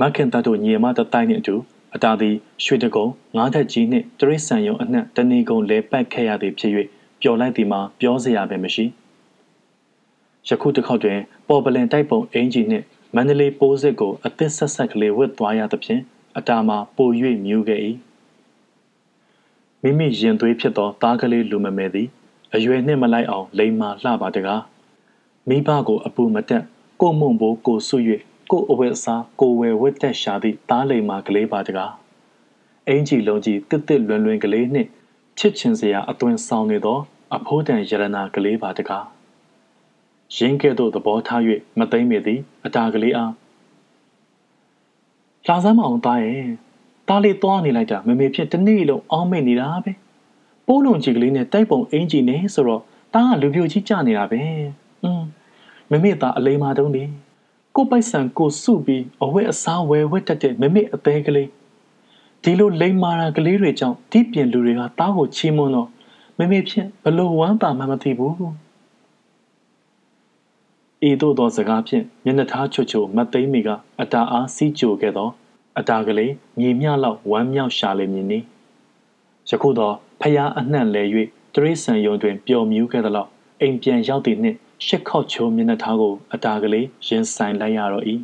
[0.00, 1.54] မခင်တတ်တို့ညီမတတိုင်းနဲ့အတူ
[1.94, 6.72] အတာသည်ရွှေတကုံငါးထက်ကြီးနှင့်တရိษံယုံအနှံ့တဏီကုံလဲပတ်ခဲ့ရသည်ဖြစ်၍
[7.20, 8.84] ပျော်လိုက်သည်မှာပြောစရာပဲမရှိ
[10.48, 12.84] ယခုတစ်ခေါက်တွင်ပေါ်ပလင်တိုက်ပုံအင်ဂျီနှင့်
[13.14, 16.02] မန္တလေးပိုးစစ်ကိုအသစ်ဆက်ဆက်ကလေးဝတ်သွားရသဖြင့်
[16.38, 17.10] အတာမှာပို၍
[17.44, 17.80] မြူးခဲ့၏
[19.82, 22.08] မိမိရင်သွေးဖြစ်သောသားကလေးလူမမဲသည်
[22.54, 24.62] အရွယ်နှင့်မလိုက်အောင်လိမ္မာလှပါတကား
[25.48, 26.62] မိဘကိုအပူမတက်
[27.00, 27.98] ကိုမုံဘိုးကိုဆွ၍
[28.50, 31.92] ကိုအဝတ်အစားကိုဝယ်ဝတ်သက်ရှာသည့်သားလိမ်မာကလေးပါတကား
[32.88, 34.88] အင်ကြီးလုံးကြီးတစ်တစ်လွင်လွင်ကလေးနှင့်
[35.38, 36.98] ချစ်ချင်စရာအသွင်ဆောင်နေသော
[37.36, 39.04] အဖိုးတန်ရတနာကလေးပါတကား
[40.36, 41.40] ရင်းကဲ့သို့သဘောထား၍
[41.78, 43.32] မသိမ့်မိသည်အတာကလေးအား
[45.48, 46.44] လာစမ်းမအောင်သားရဲ့
[47.08, 49.92] သားလေးသွားနေလိုက်တာမမေဖြစ်တနေ့လုံးအောင်းမိတ်နေတာပဲ
[50.66, 52.82] ပိုးလုံးကြီးကလေးနဲ့တိုက်ပုံအင်ကြီးနဲ့ဆိုတော့
[53.14, 54.40] သားကလူပြိုကြီးကြနေတာပဲ
[55.04, 55.22] อืม
[55.90, 57.04] မမေသားအလိမ္မာတုံးနေ
[57.76, 61.48] ကိုပိုက်ဆံကိုစုပြီးအဝတ်အစားဝယ်ဝတ်တတ်တဲ့မမေအသေးကလေး
[62.42, 65.88] ဒီလိုလိမ္မာရာကလေးတွေကြောင့်ဒီပြင်လူတွေကတားကိုချီးမွမ်းတော့
[66.38, 68.34] မမေဖြင့်ဘလို့ဝမ်းသာမှမသိဘူး
[71.04, 73.68] အေတို့သောစကားဖြင့်မျက်နှာထားချွတ်ချွတ်မတ်သိမ့်မိက
[74.00, 75.28] အတာအားစီးကြိုခဲ့သော
[75.78, 78.38] အတာကလေးမြေမြလောက်ဝမ်းမြောက်ရှာလေမြင်နေ
[79.48, 81.02] ယခုတော့ဖျားအနှံ့လဲ၍
[81.54, 84.56] တရိษံယုံတွင်ပျော်မြူးခဲ့သလောက်အိမ်ပြန်ရောက်သည့်နှင့်
[84.86, 88.04] ရှစ်ခေါက်ချိုးမျက်နှာထားကိုအတာကလေးရင်ဆိုင်လိုက်ရတော့၏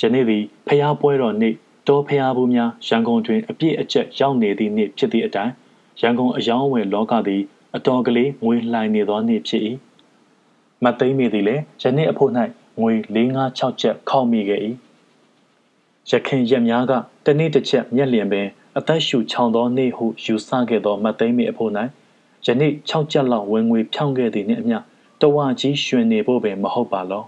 [0.00, 1.54] ယနေ့သည်ဖျားပွဲတော်နေ့
[1.88, 5.52] တောဖျားဘူးများရန်ကုန်တွင်အပြည့်အကျက်ရောက်နေသည့်နေ့ဖြစ်သည့်အတိုင်း
[6.00, 7.42] ရန်ကုန်အယောင်းဝယ်လောကသည်
[7.76, 9.62] အတော်ကလေးငွေလှိုင်နေသောနေ့ဖြစ်၏
[10.84, 12.30] မသိမ့်မိသည်လည်းယနေ့အဖို့၌
[12.80, 14.60] ငွေ456ချက်ခောက်မိခဲ့၏
[16.10, 16.92] ရခင်ရက်များက
[17.26, 18.46] တနေ့တစ်ချက်မျက်လျင်ပင်
[18.78, 21.70] အသက်ရှူချောင်သောနေ့ဟုယူဆခဲ့သောမသိမ့်မိအဖို့၌
[22.46, 24.78] ယနေ့6ကျပ်လောက်ဝင်ငွေဖြောင်းခဲ့သည်နှင့်အမျှ
[25.20, 27.24] တဝကြီးရွှင်နေဖို့ပင်မဟုတ်ပါလော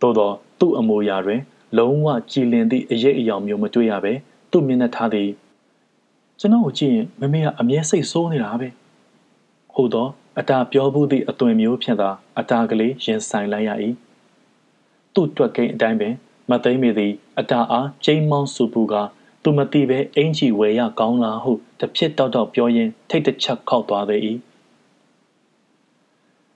[0.00, 1.40] သို့သောသူ့အမူအရာတွင်
[1.78, 4.12] လုံးဝကြည်လင်သည့်အရေးအယောင်မျိုးမတွေ့ရပဲ
[4.50, 5.28] သူ့မျက်နှာထားသည်
[6.40, 8.68] ကျွန်တော်ကိုကြည့်ရင်မမေကအမြဲစိတ်ဆိုးနေတာပဲ
[9.74, 13.70] ဟုတ်တော့ အတာပြောဘူးသည့်အသွင်မျိုးဖြင့်သာအတာကလေးရင်ဆိုင်လိုက်ရ၏
[15.14, 16.14] သူ့တွက်ကိန်းအတိုင်းပင်
[16.50, 19.08] မသိမ့်မိသည်အတာအားကျိမ်းမောင်းစုပူကား
[19.42, 24.20] သူမသိပဲအင်ကြီးဝယ်ရကောင်းလားဟုတဖြစ်တောက်တောက်ပြောရင်းထိတ်တချက်ခောက်သွားသေး၏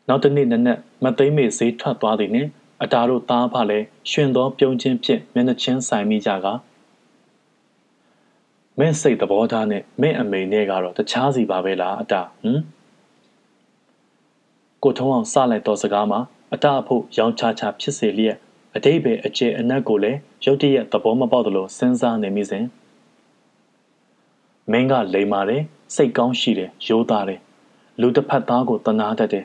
[0.08, 2.48] နောက်တနေ့နနက်မသိမ့်မေဈေးထွက်သွားသည်နှင့်
[2.82, 6.46] အတာတို့သားဖလည်းရှင်သောပြုံးချင်းဖြင့်မျက်နှာချင်းဆိုင်မိကြက
[8.78, 12.60] မင်းစိတ်သဘောထားနဲ့မင်းအမေနဲ့ကတော့တခြားစီပါပဲလားအတာဟမ်
[14.82, 16.20] ကိုထုံးအောင်စလိုက်သောစကားမှာ
[16.54, 18.36] အတာအဖို့ရောင်ချာချာဖြစ်စေလျက်
[18.76, 22.64] အတိတ်ပဲအကျဲအနက်ကိုလည်းရုတ်တရက်သဘောမပေါက်သလိုစဉ်းစားနေမိစဉ်
[24.70, 25.62] မင်းကလိမ်မာတယ်
[25.94, 27.40] စိတ်ကောင်းရှိတယ်ရိုးသားတယ်
[28.00, 29.44] လူတစ်ဖက်သားကိုတနာတတ်တယ်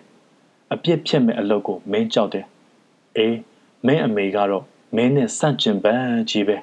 [0.73, 2.45] အပြစ်ဖြစ်မဲ့အလုပ်ကိုမင်းကြောက်တယ်
[3.17, 3.37] အေး
[3.85, 4.63] မင်းအမေကတော့
[4.95, 6.57] မင်းနဲ့စန့်ကျင်ပန်းကြီးပဲ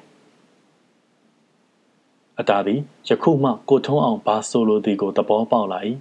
[2.39, 5.79] အတားသည်ယခုမှကိုထုံးအောင်ဘာဆိုလိုသည်ကိုသဘောပေါက်လာ၏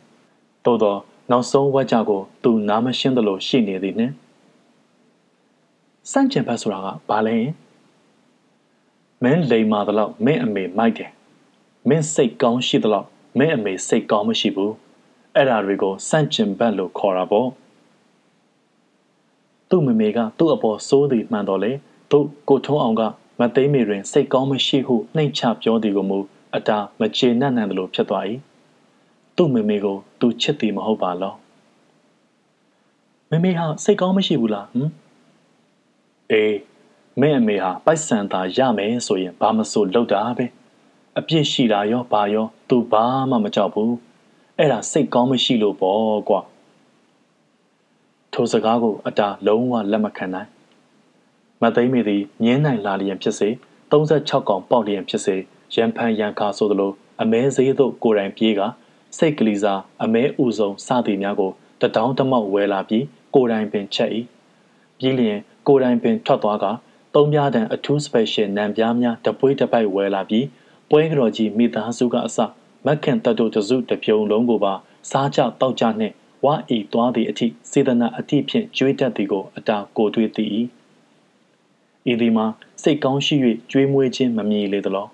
[0.65, 0.97] သို့သော
[1.31, 4.15] နောက်ဆုံးဝက်ကြကိုသူနားမရှင်းသလိုရှိနေသည်နှင့်
[6.11, 7.37] စန့်ကျင်ဘက်ဆိုတာကဘာလဲ
[9.23, 11.11] မင်းလိမ်မာသလောက်မင်းအမေမိုက်တယ်
[11.89, 13.07] မင်းစိတ်ကောင်းရှိသလောက်
[13.39, 14.73] မင်းအမေစိတ်ကောင်းမရှိဘူး
[15.35, 17.49] အဲ့ဓာတွေကိုစန့်ကျင်ဘက်လို့ခေါ်တာပေါ့
[19.69, 21.73] သူ့မမေကသူ့အပေါ်စိုးသည်မှန်တော်လေ
[22.11, 23.03] သူ့ကိုထုံးအောင်က
[23.41, 26.19] မသိမေတွင်စိတ်ကောင်းမရှိဟုနှိမ်ချပြောသည်ကိုမူ
[26.57, 28.25] အတာမချေနှံ့နှံသလိုဖြစ်သွား၏
[29.37, 31.35] သူ့မမေကိုသူချစ်သည်မဟုတ်ပါလော
[33.31, 34.91] မမေဟာစိတ်ကောင်းမရှိဘူးလားဟမ်
[36.31, 36.57] အေး
[37.21, 40.47] မင်းအမေဟာပိုက်ဆံသာရမယ်ဆိုရင်ဘာမဆိုလုပ်တာပဲ
[41.19, 43.95] အပြစ်ရှိတာရောဘာရော သူဘာမှမကြောက်ဘူး
[44.59, 46.41] အဲ့ဒါစိတ်ကောင်းမရှိလို့ပေါ့ကွာ
[48.33, 50.49] ထိုစကားကိုအတာလုံးဝလက်မခံနိုင်
[51.63, 53.49] မသိမီသည်ငင်းနိုင်လာလျင်ဖြစ်စေ
[53.91, 55.37] 36កောင်ပေါက်လျင်ဖြစ်စေ
[55.75, 56.93] ရန်ဖန်ရန်ခါဆိုသလို
[57.23, 58.61] အမဲဈေးသို့ကိုယ်တိုင်ပြေးက
[59.19, 64.11] စိတ်ကလေးစားအမဲဥဆုံးစသည်များကိုတတောင်းတမောက်ဝဲလာပြီးကိုယ်တိုင်ပင်ချက်၏
[64.99, 66.67] ပြီးလျင်ကိုယ်တိုင်ပင်ထွက်သွားက
[67.15, 70.47] သုံးပြားတန်အထူး special နံပြားများတပွေးတပိုက်ဝဲလာပြီး
[70.91, 72.39] ပွဲကြော်ကြီးမိသားစုကအစ
[72.87, 74.73] မက်ခင်တတ်တို့တစုတပြုံလုံးကိုပါ
[75.11, 76.15] စားကြတောက်ကြနှင့်
[76.45, 80.45] ဝါဤသွားသည့်အထိစေတနာအထိဖြင့်ကျွေးတတ်သည်ကိုအတာကိုတွေးသိ၏
[82.11, 82.47] ဤသည်မှာ
[82.83, 83.37] စိတ်ကောင်းရှိ၍
[83.71, 85.09] ကျွေးမွေးခြင်းမမြည်လေသလော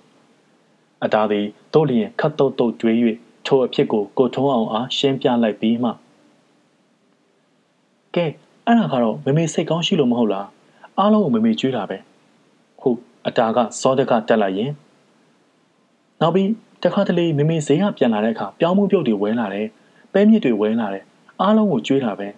[1.05, 2.97] အတာသည်တို့လျင်ခတ်တုတ်တုတ်ကျွေး၍
[3.47, 5.91] ထိုအဖြစ်ကိုကိုထုံးအောင်အားရှင်းပြလိုက်ပြီးမှ
[8.15, 8.27] ကဲ
[8.67, 10.49] အဲ့ဒါကတော့မမေစိတ်ကောင်းရှိလို့မဟုတ်လား
[10.99, 11.99] အားလုံးကိုမမေကျွေးတာပဲ
[12.81, 14.71] ဟုတ်အတာကစောတကတက်လိုက်ရင်
[16.21, 16.49] နောက်ပြီး
[16.83, 19.67] တခါတလေမမေဈေးကပြန်လာတဲ့အခါပြောင်းမှုပြုတ်တွေဝဲလာတယ်
[20.13, 21.05] ပဲမြစ်တွေဝဲလာတယ်
[21.41, 22.29] အားလုံးကိုကျွေးတာပဲ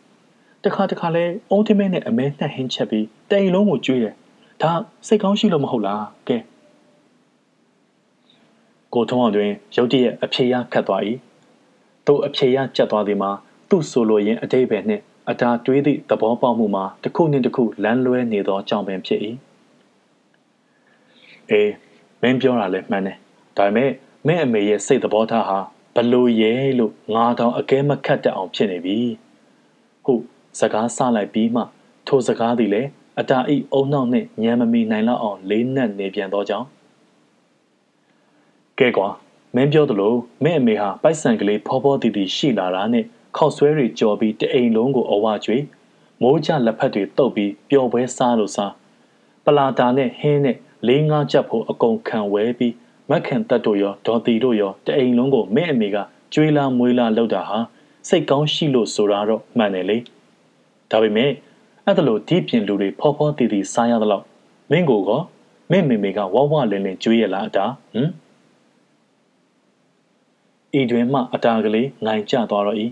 [0.64, 4.14] တခါတခါလဲအုံးထမင်းနဲ့အမဲနှက်ဟင်းချက်ပြီးတိမ်လုံးကိုကျွေးတယ်
[4.62, 4.70] ဒါ
[5.06, 6.36] စိတ်ကောင်းရှိလို့မဟုတ်လားကဲ
[8.98, 11.02] ကိုထုံးအောင်တွင်ရုတ်တရက်အဖြေရခတ်သွား၏
[12.06, 13.30] သူ့အဖြေရကျက်သွားသည်မှာ
[13.68, 19.20] သူ့ဆိုလိုရင်းအတိတ်ပဲနှင့်အတာတွေးသည့်သဘောပေါက်မှုမှာတစ်ခုနှင့်တစ်ခုလမ်းလွဲနေသောကြောင့်ပင်ဖြစ်၏
[21.50, 21.72] အေး
[22.22, 23.16] မင်းပြောတာလည်းမှန်တယ်
[23.56, 23.90] ဒါပေမဲ့
[24.26, 25.58] မင်းအမေရဲ့စိတ်သဘောထားဟာ
[25.94, 28.98] ဘလို့ရဲလို့ငါတောင်အကဲမခတ်တတ်အောင်ဖြစ်နေပြီ
[30.04, 30.22] ဟုတ်
[30.60, 31.62] စကားဆလိုက်ပြီးမှ
[32.06, 32.88] ထိုစကားသည်လည်း
[33.20, 36.68] အတာဤအုံနောက်နှင့်ညံမမီနိုင်လောက်အောင်လေးနက်နေပြန်သောကြောင့်
[38.78, 39.08] ကဲကွာ
[39.54, 43.04] မင်းပြောသလိုမင်းအမေဟာပိုက်ဆံကလေးဖောဖောတီတီရှိလာတာနဲ့
[43.36, 45.58] ခောက်ဆွဲတွေကြော်ပြီးတအိမ်လုံးကိုအဝကျွေ
[46.22, 48.72] မိုးကြလက်ဖက်တွေတုပ်ပြီးပျော်ပွဲစားလို့စား
[49.44, 52.74] ပလာတာနဲ့ဟင်းနဲ့လေးငါးချက်ဖို့အကုန်ခံဝဲပြီး
[53.10, 55.96] မက်ခင်တက်တို့ရောဒေါ်တီတို့ရောတအိမ်လုံးကိုမင်းအမေက
[56.34, 57.58] ကျွေးလာမွေးလာလောက်တာဟာ
[58.08, 59.96] စိတ်ကောင်းရှိလို့ဆိုတာတော့မှန်တယ်လေ
[60.90, 61.30] ဒါပေမဲ့
[61.84, 64.24] အဲ့ဒါလို့ဒီပြင်လူတွေဖောဖောတီတီစားရသလောက်
[64.70, 65.10] မင်းကိုက
[65.70, 68.10] မင်းမေမေကဝဝလင်းလင်းကျွေးရလားအတာဟမ်
[70.80, 72.78] ဤတွင်မှအတာကလေးငိုင်ကျသွားတော့၏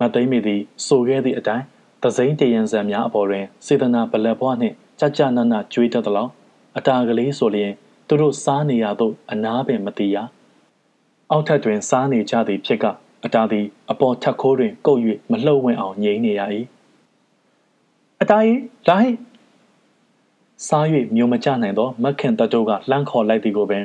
[0.00, 1.64] မသိမ့်မိသည်ဆိုခဲ့သည့်အတိုင်း
[2.02, 6.30] သစိမ့်တရံစံများအပေါ်တွင်စေတနာဗလက်ဘွားနှင့်ကြကြနနကျွေးတတ်သလောက်
[6.76, 7.72] အတာကလေးဆိုလျင်
[8.08, 10.16] သူတို့စားနေရသောအနာပင်မတိရ
[11.30, 12.84] အောက်ထပ်တွင်စားနေကြသည်ဖြစ်က
[13.24, 16.42] အတာသည်အပေါ်ထက်ခိုးတွင်ကုတ်၍မလှုပ်ဝင်အောင်ငြိမ်နေရ၏
[18.22, 19.10] အတာရင်လာဟိ
[20.68, 20.86] စား၍
[21.16, 23.84] မျိုးမကြနိုင်သောမက်ခင်တတိုးကလှမ်းခေါ်လိုက်သည်ကိုပင်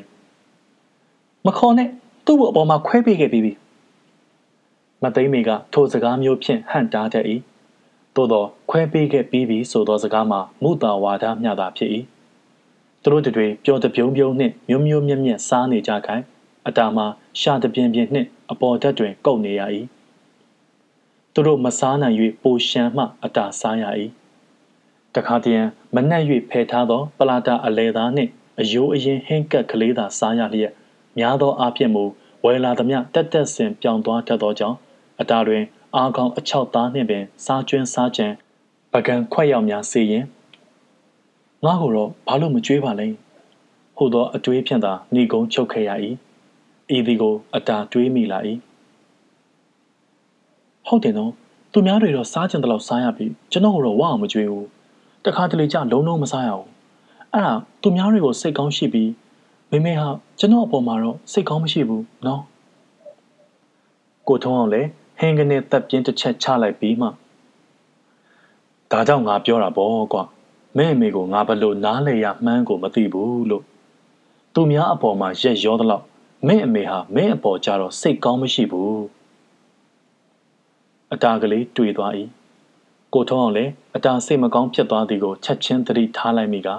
[1.45, 1.89] မခေါ်နဲ့
[2.25, 3.53] သူ့အပေါ်မှာခွဲပေးခဲ့ပြီးပြီ
[5.03, 7.25] မသိမေကထိုစကားမျိုးဖြင့်ဟန့်တားတတ်၏
[8.15, 11.91] သို့သောခွဲပေးခဲ့ပြီးပြီဆိုသောစကားမှာမုတာဝါဒမျှတာဖြစ်၏
[13.03, 16.23] သူတို့တွေပျော်တပြုံးပြုံးနှင့်မျိုးမျိုးမြက်မြက်စားနေကြခိုင်
[16.67, 17.05] အတာမှာ
[17.39, 19.61] ရှာတပြင်းပြင်းနှင့်အပေါ်ဓာတ်တွင်ကုတ်နေရ၏
[21.33, 23.85] သူတို့မစားနိုင်၍ပိုရှမ်းမှအတာစားရ၏
[25.15, 30.73] တခါတည်းမနှက်၍ဖယ်ထားသော ပလာတာအလဲသားနှင့်အယိုးအရင်ဟင်းကပ်ကလေးသာစားရလျက်
[31.17, 32.03] များသောအားဖြင့်မူ
[32.43, 34.77] ဝယ်လာသမျှတက်တက်ဆင်ပြောင်းသွားတတ်သောကြောင့်
[35.21, 35.63] အတာတွင်
[35.95, 38.27] အာကောင်အချောက်သားနှင့်ပင်စားကျွင်းစားကြံ
[38.93, 40.25] ပကံခွက်ရောက်များစေရင်
[41.65, 43.07] ငါ့ကိုတော့ဘာလို့မကြွေးပါလဲ
[43.97, 45.91] ဟိုသောအတွေးဖြင့်သာဏီကုံချုပ်ခဲ့ရ၏
[46.95, 48.39] ဤသည်ကို အတာတွေးမိလာ၏
[50.87, 51.31] ဟုတ်တယ်နော်
[51.71, 54.67] သူများတွေတော့စားကြံတလောက်စားရပြီကျွန်တော်ကတော့ဝအောင်မကြွေးဘူး
[55.25, 56.67] တခါတလေကျလုံးလုံးမစားရဘူး
[57.33, 59.09] အဲ့ဒါသူများတွေကိုစိတ်ကောင်းရှိပြီး
[59.73, 60.07] မေမေဟာ
[60.39, 62.43] ကျွန်တော်အပေါ်မှာတော့စိတ်ကောင်းမရှိဘူးနော်
[64.27, 67.07] ကိုထုံးအောင်လည်းဟင်းကနေတပ်ပြင်းတစ်ချက်ချလိုက်ပြီးမှ
[68.91, 70.23] ဒါကြောင့်ငါပြောတာပေါ့ကွာ
[70.77, 73.63] မဲအမေကိုငါဘလို့နားလေရမှန်းကိုမသိဘူးလို့
[74.53, 76.05] သူများအပေါ်မှာရက်ရောသလောက်
[76.47, 79.03] မဲအမေဟာမဲအပေါ်ကြတော့စိတ်ကောင်းမရှိဘူး
[81.13, 82.13] အတာကလေးတွေ့သွား၏
[83.13, 86.69] ကိုထုံးအောင်လည်းအတာစိတ်မကောင်းဖြစ်သွားသည်ကိုချက်ချင်းသတိထားလိုက်မိက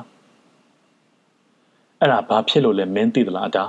[2.02, 3.64] အဲ့ဒါဘာဖြစ်လို့လဲမင်းသိသလားအတာ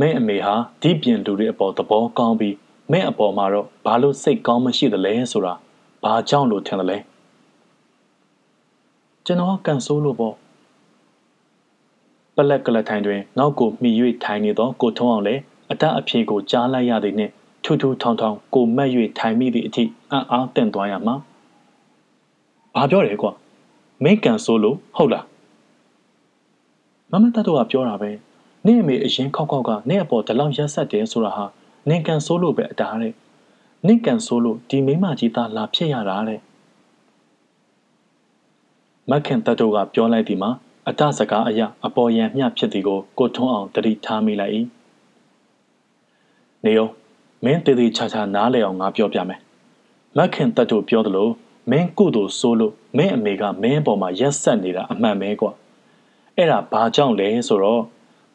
[0.00, 2.56] မင်းအမေဟာဒီပြင်လူတွေအပေါ်သဘောကောင်းပြီး
[2.92, 5.54] မင်းအပေါ်မှာတော့ဘာလို့စိတ်ကောင်းမရှိသလဲဆိုတာ
[6.02, 6.98] ဘာကြောင့်လို့ထင်တယ်လဲ
[9.24, 10.34] ကျွန်တော်ကန်ဆိုးလို့ပေါ့
[12.36, 13.90] ပလက်ကလထိုင်တွင်နောက်ကိုမှီ၍
[14.24, 15.40] ထိုင်နေသောကိုထုံးအောင်လည်း
[15.70, 17.32] အတအဖြေကိုကြားလိုက်ရသည်နှင့်
[17.64, 21.14] ထူးထူးထောင်ထောင်ကိုမက်၍ထိုင်မိသည့်အထိအံ့အားတင့်သွားရမှာ
[22.74, 23.32] ဘာပြောတယ်ကွာ
[24.04, 25.27] မင်းကန်ဆိုးလို့ဟုတ်လား
[27.10, 28.10] မမတတ်တော့ကပြောတာပဲ
[28.66, 31.44] နင့်အမေအရင်ခောက်ခောက်ကနင့်အပေါ်ဒီလောက်ရက်ဆက်တယ်ဆိုတာဟာ
[31.88, 33.14] နင်ကန်ဆိုးလို့ပဲအတားတဲ့
[33.86, 36.40] နင့်ကန်ဆိုးလို့ဒီမိမကြီးသားလာဖြစ်ရတာတဲ့
[39.10, 40.50] မခင်တတ်တော့ကပြောလိုက်ဒီမှာ
[40.88, 44.54] အတစကားအရာအပေါ်ယံမျှဖြစ်သည်ကိုကိုထွန်းအောင်တတိထားမိလိုက်၏
[46.64, 46.88] နေယော
[47.44, 49.40] မင်းတည်တည်ချာချာနားလည်အောင်ငါပြောပြမယ်
[50.16, 51.28] မခင်တတ်တို့ပြောသလို
[51.70, 55.52] မင်းကုသိုလ်ဆိုးလို့မင်းအမေကမင်းပေါ်မှာရက်ဆက်နေတာအမှန်ပဲကွာ
[56.38, 57.82] အဲ့ဒါဘာကြောင့်လဲဆိုတော့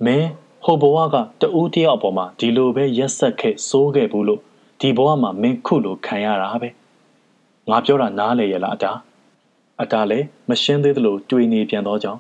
[0.06, 0.30] မင်း
[0.66, 4.42] ဟိုဘဝကတူးတယောက်အပေါ်မှာဒီလိုပဲရက်ဆက်ခဲ့စိုးခဲ့ဘူးလို့
[4.80, 6.70] ဒီဘဝမှာမင်းခုလိုခံရတာပဲ
[7.70, 8.98] ငါပြောတာနားလေရလားအတား
[9.82, 12.20] အတားလည်းမရှင်းသေးသလိုတွေးနေပြန်တော့ကြောင်း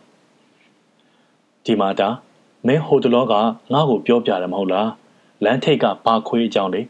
[1.65, 2.09] ဒီမှာတာ
[2.67, 4.89] မင်းဟိုတလောကငါ့ကိုပြောပြတယ်မဟုတ်လား
[5.43, 6.81] လမ်းထိပ်ကဘာခွေးအကြောင်းလေ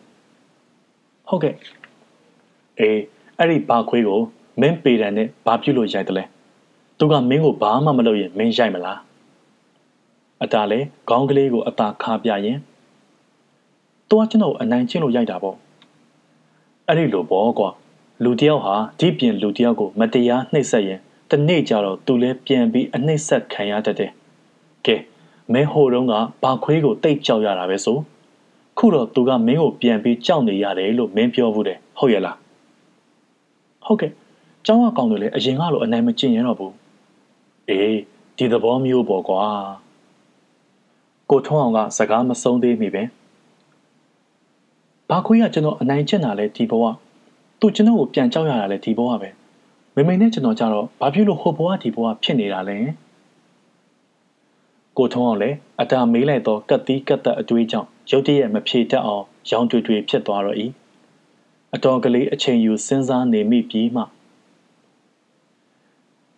[1.28, 1.56] ဟုတ်ကဲ့
[2.80, 3.00] အေး
[3.38, 4.20] အဲ့ဒီဘာခွေးကို
[4.62, 6.24] မင်းပေတံနဲ့ဘာပြုလို့ရိုက်တယ်လဲ
[7.04, 9.00] သူကမင်းကိုဘာမှမလုပ်ရင်မင်းရိုက်မလား
[10.44, 12.58] အတားလည်းခေါင်းကလေးကိုအသာခါပြရင်
[14.10, 15.58] သူကကျွန်တော်အနိုင်ကျင့်လို့ရိုက်တာပေါ့
[16.88, 17.70] အဲ့ဒီလိုပေါ့ကွာ
[18.24, 21.00] လူတယောက်ဟာဒီပြင်လူတယောက်ကိုမတရားနှိပ်စက်ရင်
[21.30, 24.12] တနေ့ကျတော့သူလည်းပြန်ပြီးအနှိပ်စက်ခံရတတ်တယ်
[24.86, 24.96] ကဲ
[25.54, 27.98] မင်းဟိုတုန်းကဘာခွေးကိုတိတ်ကြောက်ရတာပဲဆို
[28.78, 32.38] ခုတော့သူကမင်းကိုပြန်ပြီးကြောက်နေရတယ်လို့မင်းပြောဘူးတယ်ဟုတ်ရဲ့လား
[33.86, 34.12] ဟုတ်ကဲ့
[34.66, 36.74] ကျောင်းကကောင်တွေလည်းအရင်ကလိုအနိုင်မကျင့်ရတော့ဘူး
[37.70, 37.98] အေး
[38.38, 39.44] ဒီသဘောမျိုးပေါ့ကွာ
[41.30, 43.04] ကိုထွန်းအောင်ကစကားမဆုံးသေးမိပဲ
[45.10, 46.84] ဘာခွေးကကျွန်တော်အနိုင်ကျင့်တာလဲဒီဘဝ
[47.60, 49.30] သူကျွန်တော်ကိုပြန်ကြောက်ရတာလဲဒီဘဝပဲ
[49.96, 52.78] မမိန်နဲ့ကျွန်တော်ကြတော့ဘာဖြစ်လို့ဟိုဘဝဒီဘဝဖြစ်နေတာလဲ
[54.98, 60.58] ကိုထုံးအောင်လည်းအတာမေးလိုက်တော့ကတ်တီးကတ်သက်အတွေးကြောင့်ရုတ်တရက်မဖြေတတ်အောင်ရောင်တွေ့တွေ့ဖြစ်သွားတော့၏
[61.76, 64.04] အတော်ကလေးအချိန်ယူစဉ်းစားနေမိပြီးမှ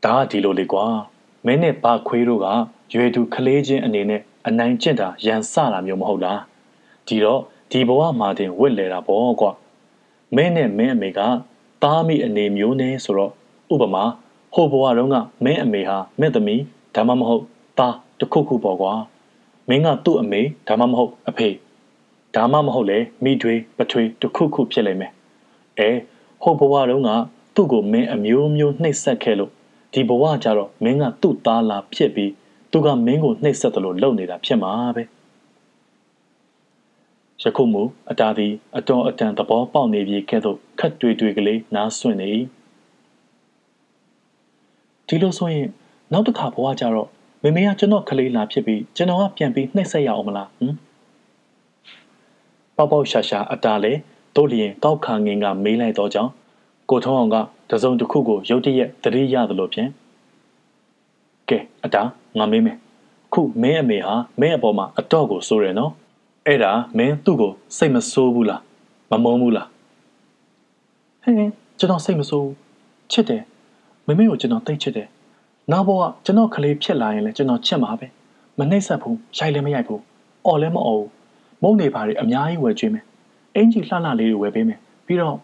[0.04, 0.86] ဒါကဒီလိုလေကွာ
[1.46, 2.48] မင်းနဲ့ဘာခွေးတို့က
[2.94, 6.42] ရွယ်သူကလေးချင်းအနေနဲ့အနိုင်ကျင့်တာရန်စတာမျိုးမဟုတ်လား
[7.08, 7.42] ဒီတော့
[7.72, 9.52] ဒီဘဝမှာတင်ဝစ်လေတာပေါ့ကွာ
[10.36, 11.20] မင်းနဲ့မင်းအမေက
[11.84, 13.32] တားမိအနေမျိုးနဲ့ဆိုတော့
[13.74, 14.04] ဥပမာ
[14.54, 15.16] ဟိုဘဝတုန်းက
[15.46, 16.62] မင်းအမေဟာမင်းသမီး
[16.96, 17.44] ဒါမှမဟုတ်
[17.78, 18.94] သားတခုခုပေါ့ကွာ
[19.70, 21.50] မင်းကသူ့အမေဒါမှမဟုတ်အဖေ
[22.36, 25.12] ဒါမှမဟုတ်လေမိထွေးပထွေးတခုခုဖြစ်လိမ့်မယ်
[25.80, 25.90] အဲ
[26.42, 27.10] ဟိုဘဝတုန်းက
[27.56, 29.52] သူ့ကိုမင်းအမျိုးမျိုးနှိပ်စက်ခဲ့လို့
[29.96, 32.32] ဒီဘဝကျတော့မင်းကသူ့သားလာဖြစ်ပြီး
[32.72, 35.04] သူကမင်းကိုနှိပ်စက်တယ်လို့လုပ်နေတာဖြစ်မှာပဲ
[37.42, 42.32] ယခုမူအတားသည်အတော်အတန်သဘောပေါက်နေပြီကဲ့သို့ခတ်တွေ့တွေ့ကလေးနားဆွင့်နေ
[45.08, 45.68] ဒီလိုဆိုရင်
[46.12, 47.10] နောက်တစ်ခါဘဝကျတော့
[47.44, 50.76] မေမေကကျွန်တော်ကလေးလာဖြစ်ပြီးကျွန်တော်ကပြန်ပြီးနှိပ်စက်ရအောင်မလားဟမ်
[52.76, 53.94] ပေါပေါရှာရှာအတားလေ
[54.36, 56.32] တို့လျင်ကောက်ခါငင်ကမေးလိုက်တော့ကြောင်း
[56.90, 57.36] ကိုထုံးအောင်က
[57.72, 59.90] တစုံတစ်ခုကိုရုတ်တရက်သတိရသလိုဖြင့်
[61.50, 62.08] ကဲအတား
[62.38, 62.78] ငါမေးမယ်
[63.34, 65.92] ခုမင်းအမေဟာမင်းအပေါ်မှာအတော့ကိုစိုးတယ်နော်
[66.48, 68.62] အဲ့ဒါမင်းသူ့ကိုစိတ်မဆိုးဘူးလား
[69.12, 69.68] မမုန်းဘူးလား
[71.24, 72.50] ဟင်းကျွန်တော်စိတ်မဆိုး
[73.12, 73.44] ချစ်တယ်
[74.08, 75.08] မမေကိုကျွန်တော်တိတ်ချစ်တယ်
[75.72, 78.08] နောက်ဘဝကျွန်တော်ကလေးဖြစ်လာရင်လည်းကျွန်တော်ချစ်မှာပဲ
[78.58, 80.02] မနှိမ့်ဆက်ဘူးရိုက်လည်းမရိုက်ဘူး
[80.46, 81.10] အော်လည်းမအော်ဘူး
[81.62, 83.06] မုန်းနေပါတွေအများကြီးဝယ်ကျွေးမယ်
[83.56, 85.38] အင်ကြီးလှလှလေးတွေဝယ်ပေးမယ်ပြီးတော့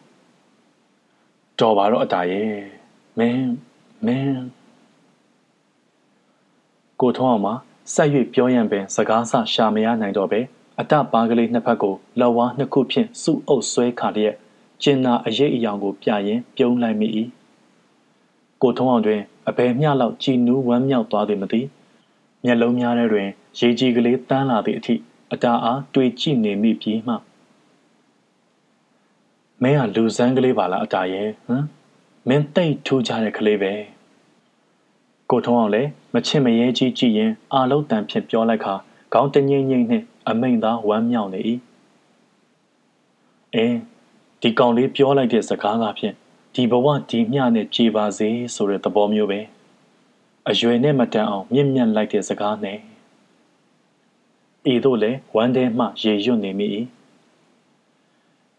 [1.62, 2.50] တော်ပါတော့အတားရဲ့
[3.18, 3.52] မင်း
[4.06, 4.44] မင်း
[7.02, 7.54] ကိုထုံးအောင်မှာ
[7.94, 10.40] ဆက်၍ပြောရန်ပင်စကားဆရှာမရနိုင်တော့ပဲ
[10.80, 14.36] အတပါကလေးနှစ်ဖက်ကိုလက်ဝါးနှစ်ခုဖြင့်စုအုပ်ဆွဲခါလျက်
[14.82, 17.08] ကျင်နာအရေးအယောင်ကိုပြရင်ပြုံးလိုက်မိ၏
[18.62, 21.62] ကိုထုံးအောင်တွင်အဘယ်မျှလောက်ကြည်နူးဝမ်းမြောက်သွားသည်မသိ
[22.46, 23.28] မျက်လုံးများထဲတွင်
[23.60, 24.96] ရေကြီးကလေးတန်းလာသည့်အထိ
[25.34, 27.16] အတာအားတွေးကြည့်နေမိပြီးမှ
[29.64, 31.66] မင်းကလူစမ်းကလေးပါလားအတာရဲ့ဟမ်
[32.28, 33.74] မင်းတိတ်ထူးကြတဲ့ကလေးပဲ
[35.30, 38.74] ကိုထုံးအောင်လည်းမချင်မရဲကြီးကြည့်ရင်အာလုံးတန်ဖြင့်ပြောလိုက်ခါ
[39.14, 41.42] ခေါင်းတငိမ့်ငိမ့်နှင့်အမိန်သားဝမ်းမြောက်နေ၏
[43.56, 43.78] အင်း
[44.42, 46.16] ဒီကောင်လေးပြောလိုက်တဲ့စကားကဖြင့်
[46.54, 49.40] ဒီဘဝဒီမျှနဲ့ကြည်ပါစေဆိုတဲ့သဘောမျိုးပဲ
[50.50, 52.78] အရွယ်နဲ့မတန်အောင်မြင့်မြတ်လိုက်တဲ့စကားနဲ့
[54.72, 56.68] ဤသို့လဲဝမ်းထဲမှရေရွတ်နေမိ၏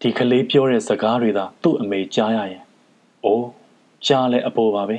[0.05, 2.63] ဒီကလေးပြောတဲ့စကားတွေသာသူ့အမေကြားရရင်
[3.25, 3.47] အိုး
[4.05, 4.97] ကြားလဲအပေါ်ပါပဲ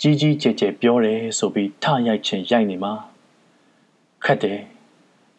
[0.00, 2.92] ကြီးကြီးကျယ်ကျယ်ပြောတယ်ဆိုပြီးထရိုက်ချင်ရိုက်နေမှာ
[4.24, 4.60] ခက်တယ်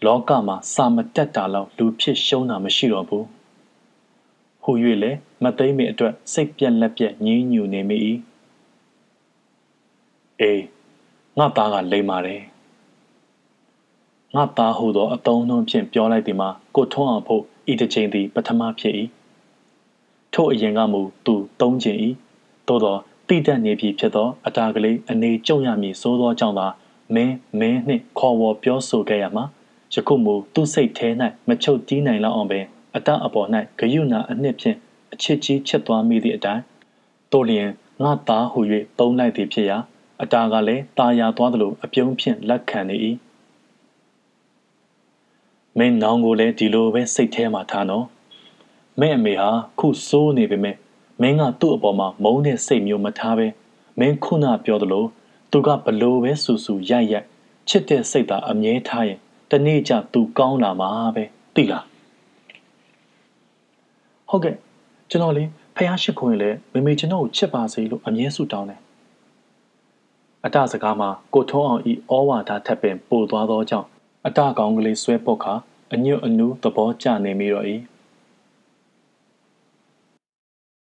[0.05, 3.25] လောကမှာစာမတက်တာလောက်လူဖြစ်ရှုံးတာမရှိတော့ဘူး
[4.63, 4.71] ဟူ၍
[5.03, 7.97] လည်းမသိမ့်မအတွက်စိတ်ပြက်လက်ပြက်ညင်းညူနေမိ၏
[10.41, 10.63] အေး
[11.37, 12.41] ငါသားကလိမ့်ပါတယ်
[14.35, 18.93] ငါသားဟူသောအတုံးနှုံးဖြင့်ပြောလိုက်သည်မှာကိုထွန်းအောင်ဖို့ ဤတစ်ချိန်သည် ပထမဖြစ်၏
[20.33, 21.99] ထို့အရင်ကမူသူသုံးခြင်း၏
[22.67, 26.67] သို့သောတိတက်နေပြီဖြစ်သောအတာကလေးအနေကျုံရမည်စိုးသောကြောင့်သာ
[27.13, 29.45] မင်းမင်းနှင့်ခေါ်ဝေါ်ပြောဆိုခဲ့ရမှာ
[29.93, 31.07] ယခုမူသူ့စိတ်ထဲ၌
[31.47, 33.47] မချုပ်တီးနိုင်လောက်အောင်ပင်အတအပေါ်၌
[33.79, 34.77] ဂယုဏအနှစ်ဖြင့်
[35.13, 36.63] အချစ်ကြီးချစ်သွားမိသည့်အတိုင်း
[37.31, 37.69] တို့လျင်
[38.03, 38.59] ငါသားဟု၍
[38.99, 39.77] သုံးလိုက်သည်ဖြစ်ရာ
[40.21, 42.95] အတာကလည်းตาရသွားသလိုအပြုံးဖြင့်လက်ခံနေ၏
[45.79, 48.05] မင်းနောင်ကိုလည်းဒီလိုပဲစိတ်ထဲမှာထားနော်
[48.99, 50.75] မင်းအမေဟာခုစိုးနေပေမဲ့
[51.21, 53.47] မင်းကသူ့အပေါ်မှာမုန်းတဲ့စိတ်မျိုးမထားပဲ
[53.99, 55.05] မင်းခုနပြောသလို
[55.51, 57.27] သူကဘလို့ပဲဆူဆူရိုက်ရိုက်
[57.69, 59.19] ချစ်တဲ့စိတ်သာအမြဲထားရင်
[59.51, 61.23] တနေ့ကျသူကောင်းလာမှာပဲ
[61.55, 61.85] သိလား
[64.29, 64.55] ဟုတ်ကဲ့
[65.09, 65.43] ကျွန်တော်လေ
[65.75, 68.81] ဖះရှိခွင်လေမမေကျွန်တော်ကိုချစ်ပါစေလို့အမြဲဆုတောင်းတယ်
[70.45, 73.87] အတစကားမှာကိုထုံးအောင်ဤဩဝါဒထပ်ပင်ပို့သွားသောကြောင့်
[74.27, 75.53] အတကောင်ကလေးဆွဲပုတ်ခါ
[75.93, 77.65] အညွတ်အနူးသဘောကျနေမိတော့၏